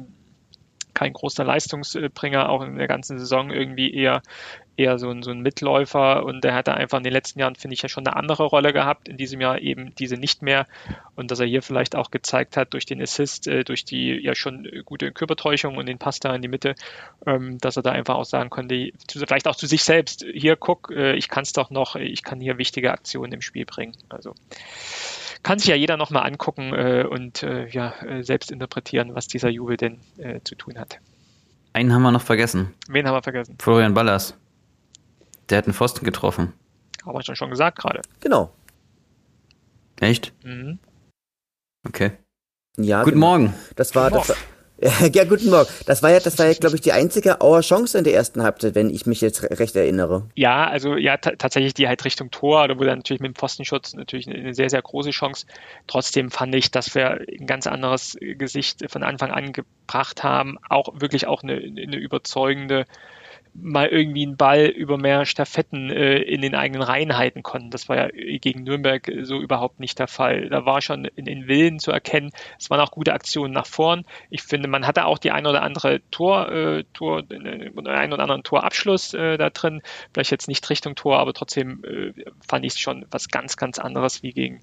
kein 0.94 1.12
großer 1.12 1.44
Leistungsbringer, 1.44 2.48
auch 2.48 2.62
in 2.62 2.76
der 2.76 2.88
ganzen 2.88 3.18
Saison 3.18 3.50
irgendwie 3.50 3.92
eher 3.92 4.22
eher 4.76 4.98
so 4.98 5.10
ein, 5.10 5.22
so 5.22 5.30
ein 5.30 5.40
Mitläufer 5.40 6.24
und 6.24 6.44
der 6.44 6.54
hatte 6.54 6.74
einfach 6.74 6.98
in 6.98 7.04
den 7.04 7.12
letzten 7.12 7.40
Jahren, 7.40 7.56
finde 7.56 7.74
ich, 7.74 7.82
ja 7.82 7.88
schon 7.88 8.06
eine 8.06 8.16
andere 8.16 8.44
Rolle 8.44 8.72
gehabt, 8.72 9.08
in 9.08 9.16
diesem 9.16 9.40
Jahr 9.40 9.60
eben 9.60 9.94
diese 9.94 10.16
nicht 10.16 10.42
mehr 10.42 10.66
und 11.14 11.30
dass 11.30 11.40
er 11.40 11.46
hier 11.46 11.62
vielleicht 11.62 11.94
auch 11.96 12.10
gezeigt 12.10 12.56
hat 12.56 12.72
durch 12.72 12.86
den 12.86 13.00
Assist, 13.00 13.46
äh, 13.46 13.64
durch 13.64 13.84
die 13.84 14.20
ja 14.22 14.34
schon 14.34 14.66
gute 14.84 15.12
Körpertäuschung 15.12 15.76
und 15.76 15.86
den 15.86 15.98
Pass 15.98 16.20
da 16.20 16.34
in 16.34 16.42
die 16.42 16.48
Mitte, 16.48 16.74
ähm, 17.26 17.58
dass 17.58 17.76
er 17.76 17.82
da 17.82 17.92
einfach 17.92 18.14
auch 18.14 18.24
sagen 18.24 18.50
konnte, 18.50 18.90
vielleicht 19.10 19.46
auch 19.46 19.56
zu 19.56 19.66
sich 19.66 19.84
selbst, 19.84 20.24
hier 20.32 20.56
guck, 20.56 20.90
äh, 20.90 21.14
ich 21.14 21.28
kann 21.28 21.42
es 21.42 21.52
doch 21.52 21.70
noch, 21.70 21.96
ich 21.96 22.22
kann 22.22 22.40
hier 22.40 22.58
wichtige 22.58 22.92
Aktionen 22.92 23.32
im 23.32 23.42
Spiel 23.42 23.66
bringen. 23.66 23.94
Also 24.08 24.34
kann 25.42 25.58
sich 25.58 25.68
ja 25.68 25.74
jeder 25.74 25.96
nochmal 25.96 26.26
angucken 26.26 26.72
äh, 26.72 27.04
und 27.08 27.42
äh, 27.42 27.66
ja, 27.68 27.94
äh, 28.02 28.22
selbst 28.22 28.50
interpretieren, 28.50 29.14
was 29.14 29.26
dieser 29.26 29.48
Jubel 29.48 29.76
denn 29.76 29.98
äh, 30.18 30.40
zu 30.44 30.54
tun 30.54 30.78
hat. 30.78 30.98
Einen 31.72 31.92
haben 31.92 32.02
wir 32.02 32.12
noch 32.12 32.22
vergessen. 32.22 32.74
Wen 32.88 33.06
haben 33.06 33.14
wir 33.14 33.22
vergessen? 33.22 33.56
Florian 33.58 33.94
Ballas. 33.94 34.36
Der 35.52 35.59
hat 35.59 35.66
einen 35.66 35.75
Pfosten 35.75 36.06
getroffen. 36.06 36.54
Haben 37.04 37.18
wir 37.18 37.37
schon 37.37 37.50
gesagt 37.50 37.78
gerade. 37.78 38.00
Genau. 38.21 38.54
Echt? 40.00 40.32
Mhm. 40.42 40.78
Okay. 41.87 42.12
Ja. 42.78 43.02
Guten 43.02 43.16
genau. 43.16 43.26
Morgen. 43.26 43.54
Das 43.76 43.94
war, 43.94 44.11
das 44.11 44.30
war, 44.30 44.37
ja, 45.12 45.25
guten 45.25 45.50
Morgen. 45.50 45.68
Das 45.85 46.02
war 46.02 46.09
ja, 46.09 46.21
das 46.21 46.38
war 46.38 46.47
ja, 46.47 46.54
glaube 46.54 46.76
ich, 46.76 46.80
die 46.80 46.92
einzige 46.92 47.42
Auer 47.42 47.61
Chance 47.61 47.99
in 47.99 48.04
der 48.04 48.14
ersten 48.14 48.42
Halbzeit, 48.42 48.75
wenn 48.75 48.88
ich 48.88 49.04
mich 49.04 49.21
jetzt 49.21 49.42
recht 49.42 49.76
erinnere. 49.76 50.26
Ja, 50.35 50.68
also 50.68 50.97
ja, 50.97 51.18
tatsächlich 51.18 51.75
die 51.75 51.87
halt 51.87 52.02
Richtung 52.06 52.30
Tor, 52.30 52.66
da 52.66 52.76
wurde 52.78 52.87
dann 52.87 53.00
natürlich 53.00 53.21
mit 53.21 53.32
dem 53.32 53.35
Pfostenschutz 53.35 53.92
natürlich 53.92 54.28
eine 54.28 54.54
sehr, 54.54 54.71
sehr 54.71 54.80
große 54.80 55.11
Chance. 55.11 55.44
Trotzdem 55.87 56.30
fand 56.30 56.54
ich, 56.54 56.71
dass 56.71 56.94
wir 56.94 57.11
ein 57.11 57.47
ganz 57.47 57.66
anderes 57.66 58.16
Gesicht 58.18 58.90
von 58.90 59.02
Anfang 59.02 59.30
an 59.30 59.52
gebracht 59.52 60.23
haben. 60.23 60.56
Auch 60.71 60.99
wirklich 60.99 61.26
auch 61.26 61.42
eine, 61.42 61.56
eine 61.56 61.97
überzeugende 61.97 62.87
mal 63.54 63.88
irgendwie 63.88 64.26
einen 64.26 64.37
Ball 64.37 64.66
über 64.66 64.97
mehr 64.97 65.26
Staffetten 65.26 65.90
äh, 65.90 66.18
in 66.18 66.40
den 66.40 66.54
eigenen 66.54 66.82
Reihen 66.82 67.16
halten 67.16 67.42
konnten. 67.42 67.71
Das 67.71 67.88
war 67.88 67.97
ja 67.97 68.09
gegen 68.38 68.62
Nürnberg 68.62 69.11
so 69.23 69.40
überhaupt 69.40 69.78
nicht 69.78 69.99
der 69.99 70.09
Fall. 70.09 70.49
Da 70.49 70.64
war 70.64 70.80
schon 70.80 71.04
in 71.04 71.26
den 71.26 71.49
Willen 71.49 71.78
zu 71.78 71.90
erkennen. 71.90 72.30
Es 72.59 72.71
waren 72.71 72.80
auch 72.80 72.90
gute 72.90 73.12
Aktionen 73.12 73.52
nach 73.52 73.66
vorn. 73.66 74.04
Ich 74.30 74.42
finde, 74.42 74.68
man 74.68 74.87
hatte 74.87 75.04
auch 75.04 75.18
die 75.18 75.30
ein 75.30 75.47
oder 75.47 75.62
andere 75.62 76.00
Tor, 76.11 76.50
äh, 76.50 76.85
Tor, 76.94 77.23
den 77.23 77.47
ein 77.47 78.12
oder 78.12 78.23
anderen 78.23 78.42
Torabschluss 78.42 79.14
äh, 79.14 79.37
da 79.37 79.50
drin. 79.50 79.82
Vielleicht 80.14 80.30
jetzt 80.30 80.49
nicht 80.49 80.68
Richtung 80.71 80.94
Tor, 80.94 81.18
aber 81.18 81.35
trotzdem 81.35 81.85
äh, 81.85 82.12
fand 82.47 82.64
ich 82.64 82.73
es 82.75 82.78
schon 82.80 83.06
was 83.11 83.28
ganz, 83.28 83.56
ganz 83.56 83.78
anderes 83.78 84.23
wie 84.23 84.32
gegen 84.32 84.61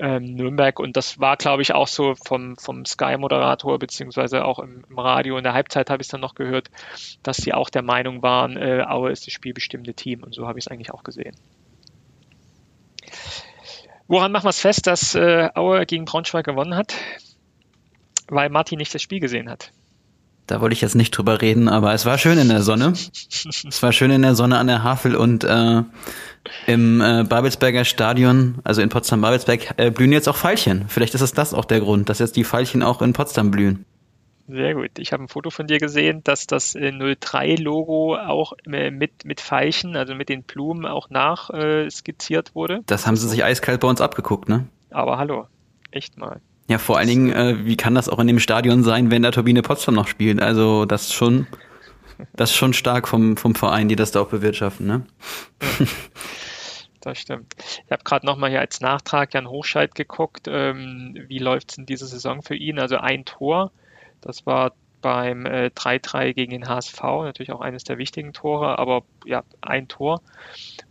ähm, 0.00 0.34
Nürnberg. 0.34 0.78
Und 0.78 0.96
das 0.96 1.20
war, 1.20 1.36
glaube 1.36 1.62
ich, 1.62 1.74
auch 1.74 1.86
so 1.86 2.14
vom, 2.14 2.56
vom 2.56 2.84
Sky-Moderator, 2.84 3.78
beziehungsweise 3.78 4.44
auch 4.44 4.58
im, 4.58 4.84
im, 4.88 4.98
Radio 4.98 5.36
in 5.36 5.44
der 5.44 5.52
Halbzeit 5.52 5.90
habe 5.90 6.02
ich 6.02 6.06
es 6.06 6.10
dann 6.10 6.20
noch 6.20 6.34
gehört, 6.34 6.70
dass 7.22 7.36
sie 7.36 7.52
auch 7.52 7.70
der 7.70 7.82
Meinung 7.82 8.22
waren, 8.22 8.56
äh, 8.56 8.84
Aue 8.88 9.10
ist 9.10 9.26
das 9.26 9.34
spielbestimmte 9.34 9.94
Team. 9.94 10.22
Und 10.22 10.34
so 10.34 10.48
habe 10.48 10.58
ich 10.58 10.66
es 10.66 10.70
eigentlich 10.70 10.92
auch 10.92 11.04
gesehen. 11.04 11.36
Woran 14.08 14.32
machen 14.32 14.46
wir 14.46 14.50
es 14.50 14.60
fest, 14.60 14.86
dass 14.86 15.14
äh, 15.14 15.50
Aue 15.54 15.86
gegen 15.86 16.04
Braunschweig 16.04 16.44
gewonnen 16.44 16.74
hat? 16.74 16.94
Weil 18.28 18.48
Martin 18.48 18.78
nicht 18.78 18.94
das 18.94 19.02
Spiel 19.02 19.20
gesehen 19.20 19.48
hat. 19.48 19.72
Da 20.50 20.60
wollte 20.60 20.72
ich 20.72 20.80
jetzt 20.80 20.96
nicht 20.96 21.12
drüber 21.12 21.40
reden, 21.40 21.68
aber 21.68 21.94
es 21.94 22.06
war 22.06 22.18
schön 22.18 22.36
in 22.36 22.48
der 22.48 22.62
Sonne. 22.62 22.92
es 22.92 23.82
war 23.82 23.92
schön 23.92 24.10
in 24.10 24.22
der 24.22 24.34
Sonne 24.34 24.58
an 24.58 24.66
der 24.66 24.82
Havel 24.82 25.14
und 25.14 25.44
äh, 25.44 25.82
im 26.66 27.00
äh, 27.00 27.22
Babelsberger 27.22 27.84
Stadion, 27.84 28.56
also 28.64 28.82
in 28.82 28.88
Potsdam-Babelsberg, 28.88 29.74
äh, 29.76 29.90
blühen 29.92 30.10
jetzt 30.10 30.28
auch 30.28 30.36
Veilchen. 30.36 30.86
Vielleicht 30.88 31.14
ist 31.14 31.20
es 31.20 31.32
das 31.32 31.54
auch 31.54 31.64
der 31.64 31.78
Grund, 31.78 32.08
dass 32.08 32.18
jetzt 32.18 32.34
die 32.34 32.42
Veilchen 32.42 32.82
auch 32.82 33.00
in 33.00 33.12
Potsdam 33.12 33.52
blühen. 33.52 33.84
Sehr 34.48 34.74
gut. 34.74 34.98
Ich 34.98 35.12
habe 35.12 35.22
ein 35.22 35.28
Foto 35.28 35.50
von 35.50 35.68
dir 35.68 35.78
gesehen, 35.78 36.24
dass 36.24 36.48
das 36.48 36.74
03-Logo 36.74 38.16
auch 38.16 38.54
äh, 38.66 38.90
mit, 38.90 39.24
mit 39.24 39.40
Veilchen, 39.40 39.94
also 39.94 40.16
mit 40.16 40.28
den 40.28 40.42
Blumen 40.42 40.84
auch 40.84 41.10
nach 41.10 41.50
äh, 41.50 41.88
skizziert 41.88 42.56
wurde. 42.56 42.80
Das 42.86 43.06
haben 43.06 43.14
sie 43.14 43.28
sich 43.28 43.44
eiskalt 43.44 43.80
bei 43.80 43.88
uns 43.88 44.00
abgeguckt, 44.00 44.48
ne? 44.48 44.66
Aber 44.90 45.16
hallo, 45.18 45.46
echt 45.92 46.18
mal. 46.18 46.40
Ja, 46.70 46.78
vor 46.78 46.98
allen 46.98 47.08
Dingen, 47.08 47.32
äh, 47.32 47.64
wie 47.64 47.76
kann 47.76 47.96
das 47.96 48.08
auch 48.08 48.20
in 48.20 48.28
dem 48.28 48.38
Stadion 48.38 48.84
sein, 48.84 49.10
wenn 49.10 49.22
da 49.22 49.32
Turbine 49.32 49.60
Potsdam 49.60 49.96
noch 49.96 50.06
spielt? 50.06 50.40
Also 50.40 50.84
das 50.84 51.06
ist 51.06 51.14
schon, 51.14 51.48
das 52.32 52.54
schon 52.54 52.74
stark 52.74 53.08
vom, 53.08 53.36
vom 53.36 53.56
Verein, 53.56 53.88
die 53.88 53.96
das 53.96 54.12
da 54.12 54.20
auch 54.20 54.28
bewirtschaften, 54.28 54.86
ne? 54.86 55.06
Das 57.00 57.18
stimmt. 57.18 57.56
Ich 57.86 57.90
habe 57.90 58.04
gerade 58.04 58.26
nochmal 58.26 58.50
hier 58.50 58.60
als 58.60 58.82
Nachtrag 58.82 59.32
Jan 59.32 59.48
Hochscheid 59.48 59.94
geguckt, 59.94 60.46
ähm, 60.48 61.16
wie 61.28 61.38
läuft 61.38 61.72
es 61.72 61.78
in 61.78 61.86
dieser 61.86 62.06
Saison 62.06 62.42
für 62.42 62.54
ihn? 62.54 62.78
Also 62.78 62.98
ein 62.98 63.24
Tor, 63.24 63.72
das 64.20 64.44
war 64.44 64.72
beim 65.00 65.46
äh, 65.46 65.70
3-3 65.74 66.34
gegen 66.34 66.52
den 66.52 66.68
HSV, 66.68 67.02
natürlich 67.02 67.52
auch 67.52 67.62
eines 67.62 67.84
der 67.84 67.96
wichtigen 67.96 68.34
Tore, 68.34 68.78
aber 68.78 69.02
ja, 69.24 69.42
ein 69.62 69.88
Tor. 69.88 70.20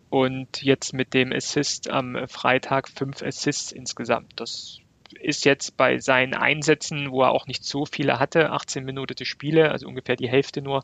Und 0.10 0.62
jetzt 0.64 0.94
mit 0.94 1.14
dem 1.14 1.32
Assist 1.32 1.90
am 1.90 2.18
Freitag 2.28 2.90
fünf 2.90 3.22
Assists 3.22 3.72
insgesamt. 3.72 4.34
Das 4.38 4.82
ist 5.14 5.46
jetzt 5.46 5.78
bei 5.78 6.00
seinen 6.00 6.34
Einsätzen, 6.34 7.12
wo 7.12 7.24
er 7.24 7.32
auch 7.32 7.48
nicht 7.48 7.64
so 7.64 7.86
viele 7.86 8.20
hatte, 8.20 8.52
18 8.52 8.86
Minuten 8.86 9.26
Spiele, 9.26 9.72
also 9.72 9.88
ungefähr 9.88 10.16
die 10.16 10.30
Hälfte 10.30 10.62
nur, 10.62 10.84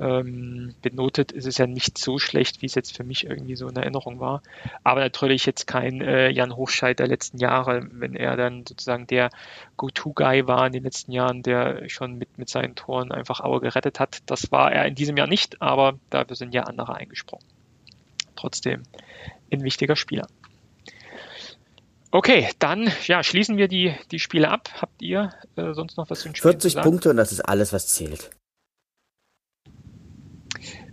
ähm, 0.00 0.74
benotet, 0.82 1.32
ist 1.32 1.46
es 1.46 1.58
ja 1.58 1.66
nicht 1.66 1.98
so 1.98 2.18
schlecht, 2.18 2.62
wie 2.62 2.66
es 2.66 2.74
jetzt 2.74 2.96
für 2.96 3.04
mich 3.04 3.26
irgendwie 3.26 3.56
so 3.56 3.68
in 3.68 3.76
Erinnerung 3.76 4.20
war. 4.20 4.42
Aber 4.82 5.00
natürlich 5.00 5.46
jetzt 5.46 5.66
kein 5.66 6.00
äh, 6.00 6.30
Jan 6.30 6.56
Hochscheid 6.56 6.98
der 6.98 7.06
letzten 7.06 7.38
Jahre, 7.38 7.86
wenn 7.92 8.14
er 8.14 8.36
dann 8.36 8.66
sozusagen 8.66 9.06
der 9.06 9.30
Go-To-Guy 9.76 10.46
war 10.46 10.66
in 10.66 10.72
den 10.72 10.82
letzten 10.82 11.12
Jahren, 11.12 11.42
der 11.42 11.88
schon 11.88 12.18
mit, 12.18 12.38
mit 12.38 12.48
seinen 12.48 12.74
Toren 12.74 13.12
einfach 13.12 13.40
Aue 13.40 13.60
gerettet 13.60 14.00
hat. 14.00 14.18
Das 14.26 14.50
war 14.52 14.72
er 14.72 14.86
in 14.86 14.94
diesem 14.94 15.16
Jahr 15.16 15.28
nicht, 15.28 15.62
aber 15.62 15.98
dafür 16.10 16.36
sind 16.36 16.54
ja 16.54 16.64
andere 16.64 16.94
eingesprungen. 16.96 17.46
Trotzdem 18.36 18.82
ein 19.52 19.62
wichtiger 19.62 19.96
Spieler. 19.96 20.26
Okay, 22.14 22.50
dann 22.58 22.92
ja, 23.06 23.24
schließen 23.24 23.56
wir 23.56 23.68
die, 23.68 23.94
die 24.10 24.18
Spiele 24.18 24.50
ab. 24.50 24.68
Habt 24.80 25.00
ihr 25.00 25.32
äh, 25.56 25.72
sonst 25.72 25.96
noch 25.96 26.10
was 26.10 26.20
zu 26.20 26.28
den 26.28 26.34
Spielen 26.34 26.60
40 26.60 26.82
Punkte 26.82 27.08
und 27.10 27.16
das 27.16 27.32
ist 27.32 27.40
alles, 27.40 27.72
was 27.72 27.88
zählt. 27.88 28.30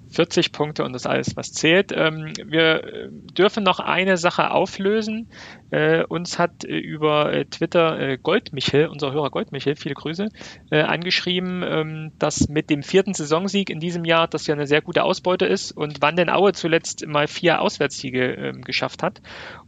40 0.10 0.52
Punkte 0.52 0.84
und 0.84 0.93
das 0.93 1.06
alles, 1.06 1.36
was 1.36 1.52
zählt. 1.52 1.91
Ähm, 1.95 2.34
wir 2.43 2.84
äh, 2.84 3.10
dürfen 3.12 3.63
noch 3.63 3.80
eine 3.80 4.17
Sache 4.17 4.52
auflösen. 4.52 5.30
Äh, 5.69 6.04
uns 6.04 6.39
hat 6.39 6.65
äh, 6.65 6.78
über 6.78 7.32
Twitter 7.50 8.17
Goldmichel, 8.17 8.88
unser 8.88 9.12
Hörer 9.12 9.30
Goldmichel, 9.30 9.76
viele 9.76 9.95
Grüße, 9.95 10.30
angeschrieben, 10.72 11.63
ähm, 11.63 12.12
dass 12.17 12.50
mit 12.50 12.69
dem 12.69 12.84
vierten 12.84 13.13
Saisonsieg 13.13 13.69
in 13.69 13.80
diesem 13.80 14.06
Jahr 14.06 14.28
das 14.28 14.48
ja 14.48 14.56
eine 14.56 14.67
sehr 14.67 14.82
gute 14.82 15.04
Ausbeute 15.04 15.45
ist 15.45 15.72
und 15.72 16.02
wann 16.02 16.15
denn 16.15 16.30
Aue 16.30 16.54
zuletzt 16.54 17.06
mal 17.08 17.28
vier 17.28 17.62
Auswärtssiege 17.62 18.34
ähm, 18.34 18.62
geschafft 18.62 19.04
hat. 19.04 19.22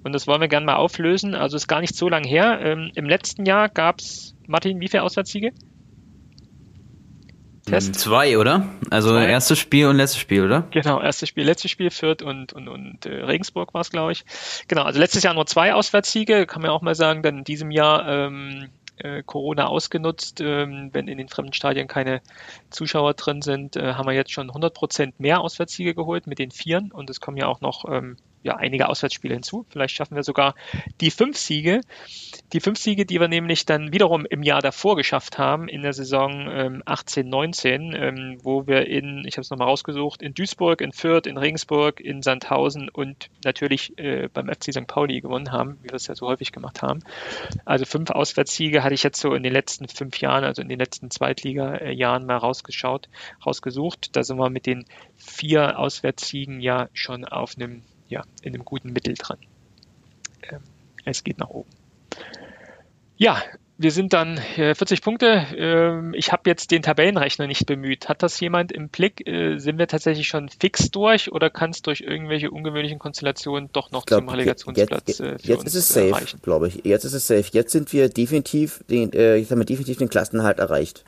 Und 0.03 0.13
das 0.13 0.27
wollen 0.27 0.41
wir 0.41 0.47
gerne 0.47 0.65
mal 0.65 0.75
auflösen. 0.75 1.35
Also 1.35 1.57
ist 1.57 1.67
gar 1.67 1.81
nicht 1.81 1.95
so 1.95 2.09
lang 2.09 2.23
her. 2.23 2.59
Im 2.95 3.05
letzten 3.05 3.45
Jahr 3.45 3.69
gab 3.69 3.99
es, 3.99 4.35
Martin, 4.47 4.79
wie 4.79 4.87
viele 4.87 5.03
Auswärtssiege? 5.03 5.51
Test? 7.71 7.95
Zwei, 7.95 8.37
oder? 8.37 8.67
Also 8.89 9.11
Zwei. 9.11 9.27
erstes 9.27 9.59
Spiel 9.59 9.87
und 9.87 9.97
letztes 9.97 10.19
Spiel, 10.19 10.45
oder? 10.45 10.67
Genau, 10.71 11.01
erstes 11.01 11.29
Spiel, 11.29 11.45
letztes 11.45 11.71
Spiel, 11.71 11.89
Fürth 11.89 12.21
und, 12.21 12.53
und, 12.53 12.67
und 12.67 13.05
äh, 13.05 13.23
Regensburg 13.23 13.73
war 13.73 13.81
es, 13.81 13.89
glaube 13.89 14.11
ich. 14.11 14.25
Genau, 14.67 14.83
also 14.83 14.99
letztes 14.99 15.23
Jahr 15.23 15.33
nur 15.33 15.45
zwei 15.45 15.73
Auswärtssiege, 15.73 16.45
kann 16.45 16.61
man 16.61 16.71
auch 16.71 16.81
mal 16.81 16.95
sagen, 16.95 17.23
dann 17.23 17.39
in 17.39 17.43
diesem 17.43 17.71
Jahr 17.71 18.07
ähm, 18.07 18.69
äh, 18.97 19.23
Corona 19.23 19.67
ausgenutzt. 19.67 20.41
Ähm, 20.41 20.89
wenn 20.93 21.07
in 21.07 21.17
den 21.17 21.29
fremden 21.29 21.53
Stadien 21.53 21.87
keine 21.87 22.21
Zuschauer 22.69 23.13
drin 23.13 23.41
sind, 23.41 23.75
äh, 23.75 23.93
haben 23.93 24.07
wir 24.07 24.13
jetzt 24.13 24.31
schon 24.31 24.49
100 24.49 24.73
Prozent 24.73 25.19
mehr 25.19 25.41
Auswärtssiege 25.41 25.95
geholt 25.95 26.27
mit 26.27 26.39
den 26.39 26.51
Vieren 26.51 26.91
und 26.91 27.09
es 27.09 27.19
kommen 27.19 27.37
ja 27.37 27.47
auch 27.47 27.61
noch 27.61 27.85
ähm, 27.89 28.17
ja, 28.43 28.55
einige 28.55 28.89
Auswärtsspiele 28.89 29.33
hinzu. 29.33 29.65
Vielleicht 29.69 29.95
schaffen 29.95 30.15
wir 30.15 30.23
sogar 30.23 30.55
die 30.99 31.11
fünf 31.11 31.37
Siege. 31.37 31.81
Die 32.53 32.59
fünf 32.59 32.79
Siege, 32.79 33.05
die 33.05 33.19
wir 33.19 33.27
nämlich 33.27 33.65
dann 33.65 33.93
wiederum 33.93 34.25
im 34.25 34.43
Jahr 34.43 34.61
davor 34.61 34.95
geschafft 34.95 35.37
haben, 35.37 35.67
in 35.67 35.83
der 35.83 35.93
Saison 35.93 36.47
ähm, 36.51 36.83
18, 36.85 37.29
19, 37.29 37.93
ähm, 37.95 38.37
wo 38.43 38.67
wir 38.67 38.87
in, 38.87 39.23
ich 39.25 39.35
habe 39.35 39.41
es 39.41 39.49
nochmal 39.49 39.67
rausgesucht, 39.67 40.21
in 40.21 40.33
Duisburg, 40.33 40.81
in 40.81 40.91
Fürth, 40.91 41.27
in 41.27 41.37
Regensburg, 41.37 41.99
in 41.99 42.21
Sandhausen 42.21 42.89
und 42.89 43.29
natürlich 43.45 43.97
äh, 43.97 44.27
beim 44.33 44.47
FC 44.47 44.73
St. 44.73 44.87
Pauli 44.87 45.21
gewonnen 45.21 45.51
haben, 45.51 45.77
wie 45.81 45.89
wir 45.89 45.95
es 45.95 46.07
ja 46.07 46.15
so 46.15 46.27
häufig 46.27 46.51
gemacht 46.51 46.81
haben. 46.81 47.01
Also 47.63 47.85
fünf 47.85 48.09
Auswärtssiege 48.09 48.83
hatte 48.83 48.95
ich 48.95 49.03
jetzt 49.03 49.21
so 49.21 49.33
in 49.33 49.43
den 49.43 49.53
letzten 49.53 49.87
fünf 49.87 50.19
Jahren, 50.19 50.43
also 50.43 50.61
in 50.61 50.69
den 50.69 50.79
letzten 50.79 51.11
Zweitliga-Jahren 51.11 52.25
mal 52.25 52.37
rausgeschaut, 52.37 53.07
rausgesucht. 53.45 54.15
Da 54.15 54.23
sind 54.23 54.37
wir 54.37 54.49
mit 54.49 54.65
den 54.65 54.85
vier 55.15 55.79
Auswärtssiegen 55.79 56.59
ja 56.59 56.89
schon 56.93 57.25
auf 57.25 57.55
einem 57.55 57.83
ja, 58.11 58.23
in 58.43 58.53
einem 58.53 58.65
guten 58.65 58.91
Mittel 58.93 59.15
dran. 59.15 59.39
Ähm, 60.43 60.59
es 61.05 61.23
geht 61.23 61.39
nach 61.39 61.49
oben. 61.49 61.69
Ja, 63.17 63.41
wir 63.77 63.91
sind 63.91 64.13
dann 64.13 64.37
äh, 64.57 64.75
40 64.75 65.01
Punkte. 65.01 65.47
Ähm, 65.55 66.13
ich 66.13 66.31
habe 66.31 66.43
jetzt 66.45 66.71
den 66.71 66.81
Tabellenrechner 66.83 67.47
nicht 67.47 67.65
bemüht. 67.65 68.09
Hat 68.09 68.21
das 68.21 68.39
jemand 68.39 68.71
im 68.71 68.89
Blick? 68.89 69.25
Äh, 69.27 69.57
sind 69.57 69.79
wir 69.79 69.87
tatsächlich 69.87 70.27
schon 70.27 70.49
fix 70.49 70.91
durch 70.91 71.31
oder 71.31 71.49
kann 71.49 71.71
es 71.71 71.81
durch 71.81 72.01
irgendwelche 72.01 72.51
ungewöhnlichen 72.51 72.99
Konstellationen 72.99 73.69
doch 73.73 73.91
noch 73.91 74.05
glaub, 74.05 74.21
zum 74.21 74.29
Relegationsplatz 74.29 75.19
äh, 75.19 75.31
jetzt, 75.31 75.45
jetzt 75.47 75.65
ist 75.67 75.75
es 75.75 75.89
safe, 75.89 76.37
glaube 76.41 76.67
ich. 76.67 76.85
Jetzt 76.85 77.05
ist 77.05 77.13
es 77.13 77.25
safe. 77.25 77.45
Jetzt 77.51 77.71
sind 77.71 77.91
wir 77.93 78.09
definitiv 78.09 78.83
den, 78.89 79.13
äh, 79.13 79.37
jetzt 79.37 79.51
haben 79.51 79.59
wir 79.59 79.65
definitiv 79.65 79.97
den 79.97 80.09
Klassenhalt 80.09 80.59
erreicht. 80.59 81.05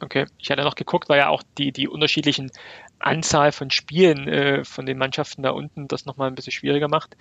Okay, 0.00 0.26
ich 0.38 0.50
hatte 0.50 0.62
noch 0.62 0.74
geguckt, 0.74 1.08
weil 1.08 1.18
ja 1.18 1.28
auch 1.28 1.42
die, 1.56 1.72
die 1.72 1.88
unterschiedlichen 1.88 2.50
Anzahl 2.98 3.52
von 3.52 3.70
Spielen 3.70 4.26
äh, 4.28 4.64
von 4.64 4.86
den 4.86 4.98
Mannschaften 4.98 5.42
da 5.42 5.50
unten 5.50 5.88
das 5.88 6.06
nochmal 6.06 6.28
ein 6.28 6.34
bisschen 6.34 6.52
schwieriger 6.52 6.88
macht. 6.88 7.16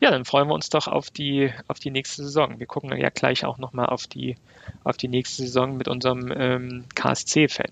Ja, 0.00 0.10
dann 0.10 0.24
freuen 0.24 0.48
wir 0.48 0.54
uns 0.54 0.68
doch 0.68 0.88
auf 0.88 1.10
die, 1.10 1.50
auf 1.68 1.78
die 1.78 1.90
nächste 1.90 2.24
Saison. 2.24 2.58
Wir 2.58 2.66
gucken 2.66 2.96
ja 2.96 3.08
gleich 3.10 3.44
auch 3.44 3.58
nochmal 3.58 3.86
auf 3.86 4.06
die, 4.06 4.36
auf 4.84 4.96
die 4.96 5.08
nächste 5.08 5.42
Saison 5.42 5.76
mit 5.76 5.88
unserem 5.88 6.32
ähm, 6.34 6.84
KSC-Fan. 6.94 7.70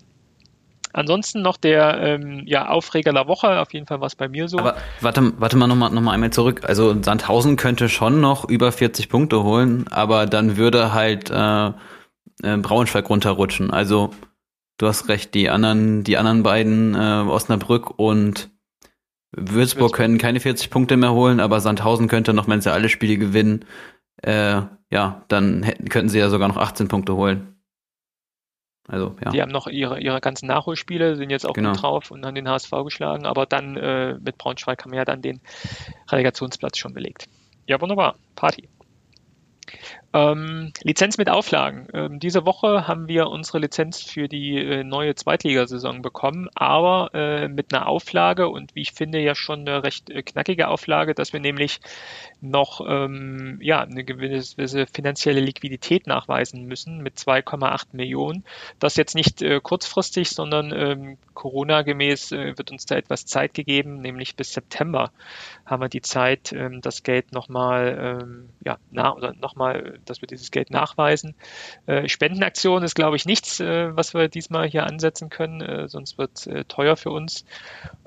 Ansonsten 0.93 1.41
noch 1.41 1.57
der 1.57 2.01
ähm, 2.01 2.43
ja, 2.45 2.67
Aufreger 2.67 3.13
der 3.13 3.27
Woche, 3.27 3.61
auf 3.61 3.73
jeden 3.73 3.87
Fall 3.87 4.01
war 4.01 4.07
es 4.07 4.15
bei 4.15 4.27
mir 4.27 4.49
so. 4.49 4.59
Aber 4.59 4.75
warte, 4.99 5.33
warte 5.39 5.57
mal 5.57 5.67
nochmal 5.67 5.91
noch 5.91 6.01
mal 6.01 6.11
einmal 6.11 6.31
zurück. 6.31 6.63
Also 6.65 7.01
Sandhausen 7.01 7.55
könnte 7.55 7.87
schon 7.87 8.19
noch 8.19 8.49
über 8.49 8.71
40 8.71 9.07
Punkte 9.07 9.43
holen, 9.43 9.87
aber 9.89 10.25
dann 10.25 10.57
würde 10.57 10.93
halt 10.93 11.29
äh, 11.29 11.67
äh, 12.43 12.57
Braunschweig 12.57 13.09
runterrutschen. 13.09 13.71
Also 13.71 14.11
du 14.77 14.87
hast 14.87 15.09
recht, 15.09 15.33
die 15.33 15.49
anderen, 15.49 16.03
die 16.03 16.17
anderen 16.17 16.43
beiden, 16.43 16.95
äh, 16.95 17.29
Osnabrück 17.29 17.99
und 17.99 18.49
Würzburg, 19.31 19.93
können 19.93 20.17
keine 20.17 20.39
40 20.39 20.69
Punkte 20.69 20.97
mehr 20.97 21.13
holen, 21.13 21.39
aber 21.39 21.61
Sandhausen 21.61 22.07
könnte 22.07 22.33
noch, 22.33 22.47
wenn 22.47 22.61
sie 22.61 22.71
alle 22.71 22.89
Spiele 22.89 23.17
gewinnen, 23.17 23.65
äh, 24.23 24.61
ja, 24.89 25.23
dann 25.29 25.63
hätten, 25.63 25.89
könnten 25.89 26.09
sie 26.09 26.19
ja 26.19 26.29
sogar 26.29 26.47
noch 26.47 26.57
18 26.57 26.87
Punkte 26.87 27.15
holen. 27.15 27.55
Also, 28.87 29.15
ja. 29.23 29.31
Die 29.31 29.41
haben 29.41 29.51
noch 29.51 29.67
ihre, 29.67 30.01
ihre 30.01 30.19
ganzen 30.19 30.47
Nachholspiele, 30.47 31.15
sind 31.15 31.29
jetzt 31.29 31.45
auch 31.45 31.53
genau. 31.53 31.71
gut 31.71 31.81
drauf 31.81 32.11
und 32.11 32.25
haben 32.25 32.35
den 32.35 32.49
HSV 32.49 32.71
geschlagen, 32.83 33.25
aber 33.25 33.45
dann 33.45 33.77
äh, 33.77 34.15
mit 34.15 34.37
Braunschweig 34.37 34.83
haben 34.83 34.91
wir 34.91 34.99
ja 34.99 35.05
dann 35.05 35.21
den 35.21 35.39
Relegationsplatz 36.09 36.77
schon 36.77 36.93
belegt. 36.93 37.29
Ja, 37.67 37.79
wunderbar. 37.79 38.15
Party. 38.35 38.67
Ähm, 40.13 40.73
Lizenz 40.83 41.17
mit 41.17 41.29
Auflagen. 41.29 41.87
Ähm, 41.93 42.19
diese 42.19 42.45
Woche 42.45 42.85
haben 42.85 43.07
wir 43.07 43.27
unsere 43.27 43.59
Lizenz 43.59 44.01
für 44.01 44.27
die 44.27 44.57
äh, 44.57 44.83
neue 44.83 45.15
Zweitligasaison 45.15 46.01
bekommen, 46.01 46.49
aber 46.53 47.11
äh, 47.13 47.47
mit 47.47 47.73
einer 47.73 47.87
Auflage 47.87 48.49
und 48.49 48.75
wie 48.75 48.81
ich 48.81 48.91
finde 48.91 49.19
ja 49.19 49.35
schon 49.35 49.61
eine 49.61 49.83
recht 49.83 50.09
äh, 50.09 50.21
knackige 50.21 50.67
Auflage, 50.67 51.15
dass 51.15 51.31
wir 51.31 51.39
nämlich 51.39 51.79
noch 52.41 52.81
ähm, 52.85 53.57
ja, 53.61 53.81
eine 53.81 54.03
gewisse 54.03 54.85
finanzielle 54.87 55.39
Liquidität 55.39 56.07
nachweisen 56.07 56.65
müssen 56.65 57.01
mit 57.01 57.15
2,8 57.17 57.87
Millionen. 57.93 58.43
Das 58.79 58.97
jetzt 58.97 59.15
nicht 59.15 59.41
äh, 59.41 59.61
kurzfristig, 59.61 60.31
sondern 60.31 60.73
ähm, 60.73 61.17
Corona-gemäß 61.35 62.33
äh, 62.33 62.57
wird 62.57 62.71
uns 62.71 62.85
da 62.85 62.95
etwas 62.97 63.25
Zeit 63.25 63.53
gegeben, 63.53 64.01
nämlich 64.01 64.35
bis 64.35 64.51
September 64.51 65.11
haben 65.65 65.81
wir 65.81 65.89
die 65.89 66.01
Zeit, 66.01 66.51
ähm, 66.51 66.81
das 66.81 67.03
Geld 67.03 67.31
nochmal 67.31 68.19
ähm, 68.21 68.49
ja, 68.65 68.77
na, 68.91 69.15
oder 69.15 69.33
nochmal 69.35 69.99
dass 70.05 70.21
wir 70.21 70.27
dieses 70.27 70.51
Geld 70.51 70.71
nachweisen. 70.71 71.35
Äh, 71.85 72.07
Spendenaktion 72.07 72.83
ist, 72.83 72.95
glaube 72.95 73.15
ich, 73.15 73.25
nichts, 73.25 73.59
äh, 73.59 73.95
was 73.95 74.13
wir 74.13 74.27
diesmal 74.27 74.67
hier 74.67 74.85
ansetzen 74.85 75.29
können, 75.29 75.61
äh, 75.61 75.87
sonst 75.87 76.17
wird 76.17 76.31
es 76.35 76.67
teuer 76.67 76.95
für 76.95 77.11
uns. 77.11 77.45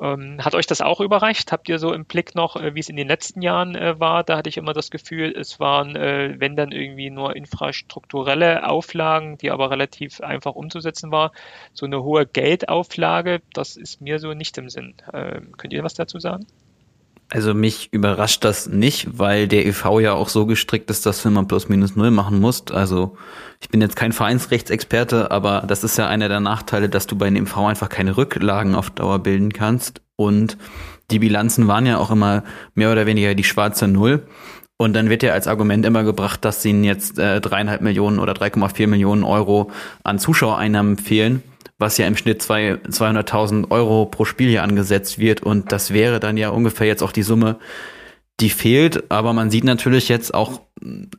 Ähm, 0.00 0.44
hat 0.44 0.54
euch 0.54 0.66
das 0.66 0.80
auch 0.80 1.00
überreicht? 1.00 1.52
Habt 1.52 1.68
ihr 1.68 1.78
so 1.78 1.92
im 1.92 2.04
Blick 2.04 2.34
noch, 2.34 2.56
wie 2.56 2.80
es 2.80 2.88
in 2.88 2.96
den 2.96 3.08
letzten 3.08 3.42
Jahren 3.42 3.74
war? 3.74 4.24
Da 4.24 4.36
hatte 4.36 4.48
ich 4.48 4.56
immer 4.56 4.72
das 4.72 4.90
Gefühl, 4.90 5.34
es 5.36 5.60
waren, 5.60 5.94
wenn 5.94 6.56
dann 6.56 6.72
irgendwie 6.72 7.10
nur 7.10 7.36
infrastrukturelle 7.36 8.68
Auflagen, 8.68 9.38
die 9.38 9.50
aber 9.50 9.70
relativ 9.70 10.20
einfach 10.20 10.54
umzusetzen 10.54 11.10
war. 11.10 11.32
So 11.72 11.86
eine 11.86 12.02
hohe 12.02 12.26
Geldauflage, 12.26 13.42
das 13.52 13.76
ist 13.76 14.00
mir 14.00 14.18
so 14.18 14.34
nicht 14.34 14.56
im 14.58 14.68
Sinn. 14.68 14.94
Ähm, 15.12 15.52
könnt 15.56 15.72
ihr 15.72 15.84
was 15.84 15.94
dazu 15.94 16.18
sagen? 16.18 16.46
Also 17.34 17.52
mich 17.52 17.88
überrascht 17.90 18.44
das 18.44 18.68
nicht, 18.68 19.18
weil 19.18 19.48
der 19.48 19.66
EV 19.66 19.98
ja 19.98 20.12
auch 20.12 20.28
so 20.28 20.46
gestrickt 20.46 20.88
ist, 20.88 21.04
dass 21.04 21.20
du 21.20 21.44
plus 21.46 21.68
minus 21.68 21.96
null 21.96 22.12
machen 22.12 22.38
musst. 22.38 22.70
Also 22.70 23.16
ich 23.60 23.68
bin 23.70 23.80
jetzt 23.80 23.96
kein 23.96 24.12
Vereinsrechtsexperte, 24.12 25.32
aber 25.32 25.64
das 25.66 25.82
ist 25.82 25.98
ja 25.98 26.06
einer 26.06 26.28
der 26.28 26.38
Nachteile, 26.38 26.88
dass 26.88 27.08
du 27.08 27.16
bei 27.18 27.26
einem 27.26 27.46
EV 27.46 27.56
einfach 27.66 27.88
keine 27.88 28.16
Rücklagen 28.16 28.76
auf 28.76 28.90
Dauer 28.90 29.18
bilden 29.18 29.52
kannst. 29.52 30.00
Und 30.14 30.56
die 31.10 31.18
Bilanzen 31.18 31.66
waren 31.66 31.86
ja 31.86 31.98
auch 31.98 32.12
immer 32.12 32.44
mehr 32.76 32.92
oder 32.92 33.04
weniger 33.04 33.34
die 33.34 33.42
schwarze 33.42 33.88
Null. 33.88 34.28
Und 34.76 34.92
dann 34.92 35.10
wird 35.10 35.24
ja 35.24 35.32
als 35.32 35.48
Argument 35.48 35.84
immer 35.84 36.04
gebracht, 36.04 36.44
dass 36.44 36.64
ihnen 36.64 36.84
jetzt 36.84 37.18
äh, 37.18 37.40
dreieinhalb 37.40 37.80
äh, 37.80 37.84
Millionen 37.84 38.20
oder 38.20 38.34
3,4 38.34 38.86
Millionen 38.86 39.24
Euro 39.24 39.72
an 40.04 40.20
Zuschauereinnahmen 40.20 40.98
fehlen 40.98 41.42
was 41.78 41.98
ja 41.98 42.06
im 42.06 42.16
Schnitt 42.16 42.42
200.000 42.42 43.70
Euro 43.70 44.06
pro 44.06 44.24
Spiel 44.24 44.48
hier 44.48 44.62
angesetzt 44.62 45.18
wird. 45.18 45.42
Und 45.42 45.72
das 45.72 45.92
wäre 45.92 46.20
dann 46.20 46.36
ja 46.36 46.50
ungefähr 46.50 46.86
jetzt 46.86 47.02
auch 47.02 47.12
die 47.12 47.22
Summe, 47.22 47.58
die 48.40 48.50
fehlt. 48.50 49.10
Aber 49.10 49.32
man 49.32 49.50
sieht 49.50 49.64
natürlich 49.64 50.08
jetzt 50.08 50.34
auch 50.34 50.60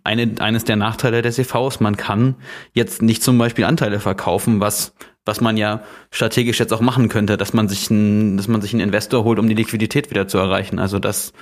eine, 0.03 0.35
eines 0.39 0.63
der 0.63 0.75
Nachteile 0.75 1.21
des 1.21 1.39
EVs. 1.39 1.79
Man 1.79 1.97
kann 1.97 2.35
jetzt 2.73 3.01
nicht 3.01 3.23
zum 3.23 3.37
Beispiel 3.37 3.65
Anteile 3.65 3.99
verkaufen, 3.99 4.59
was 4.59 4.93
was 5.25 5.41
man 5.41 5.57
ja 5.57 5.83
strategisch 6.11 6.59
jetzt 6.59 6.71
auch 6.71 6.81
machen 6.81 7.09
könnte, 7.09 7.35
dass 7.35 7.51
man 7.51 7.67
sich 7.67 7.89
ein, 7.89 8.37
dass 8.37 8.47
man 8.47 8.61
sich 8.61 8.73
einen 8.73 8.83
Investor 8.83 9.23
holt, 9.23 9.39
um 9.39 9.49
die 9.49 9.55
Liquidität 9.55 10.11
wieder 10.11 10.27
zu 10.27 10.37
erreichen. 10.37 10.77
Also 10.79 10.99
das 10.99 11.33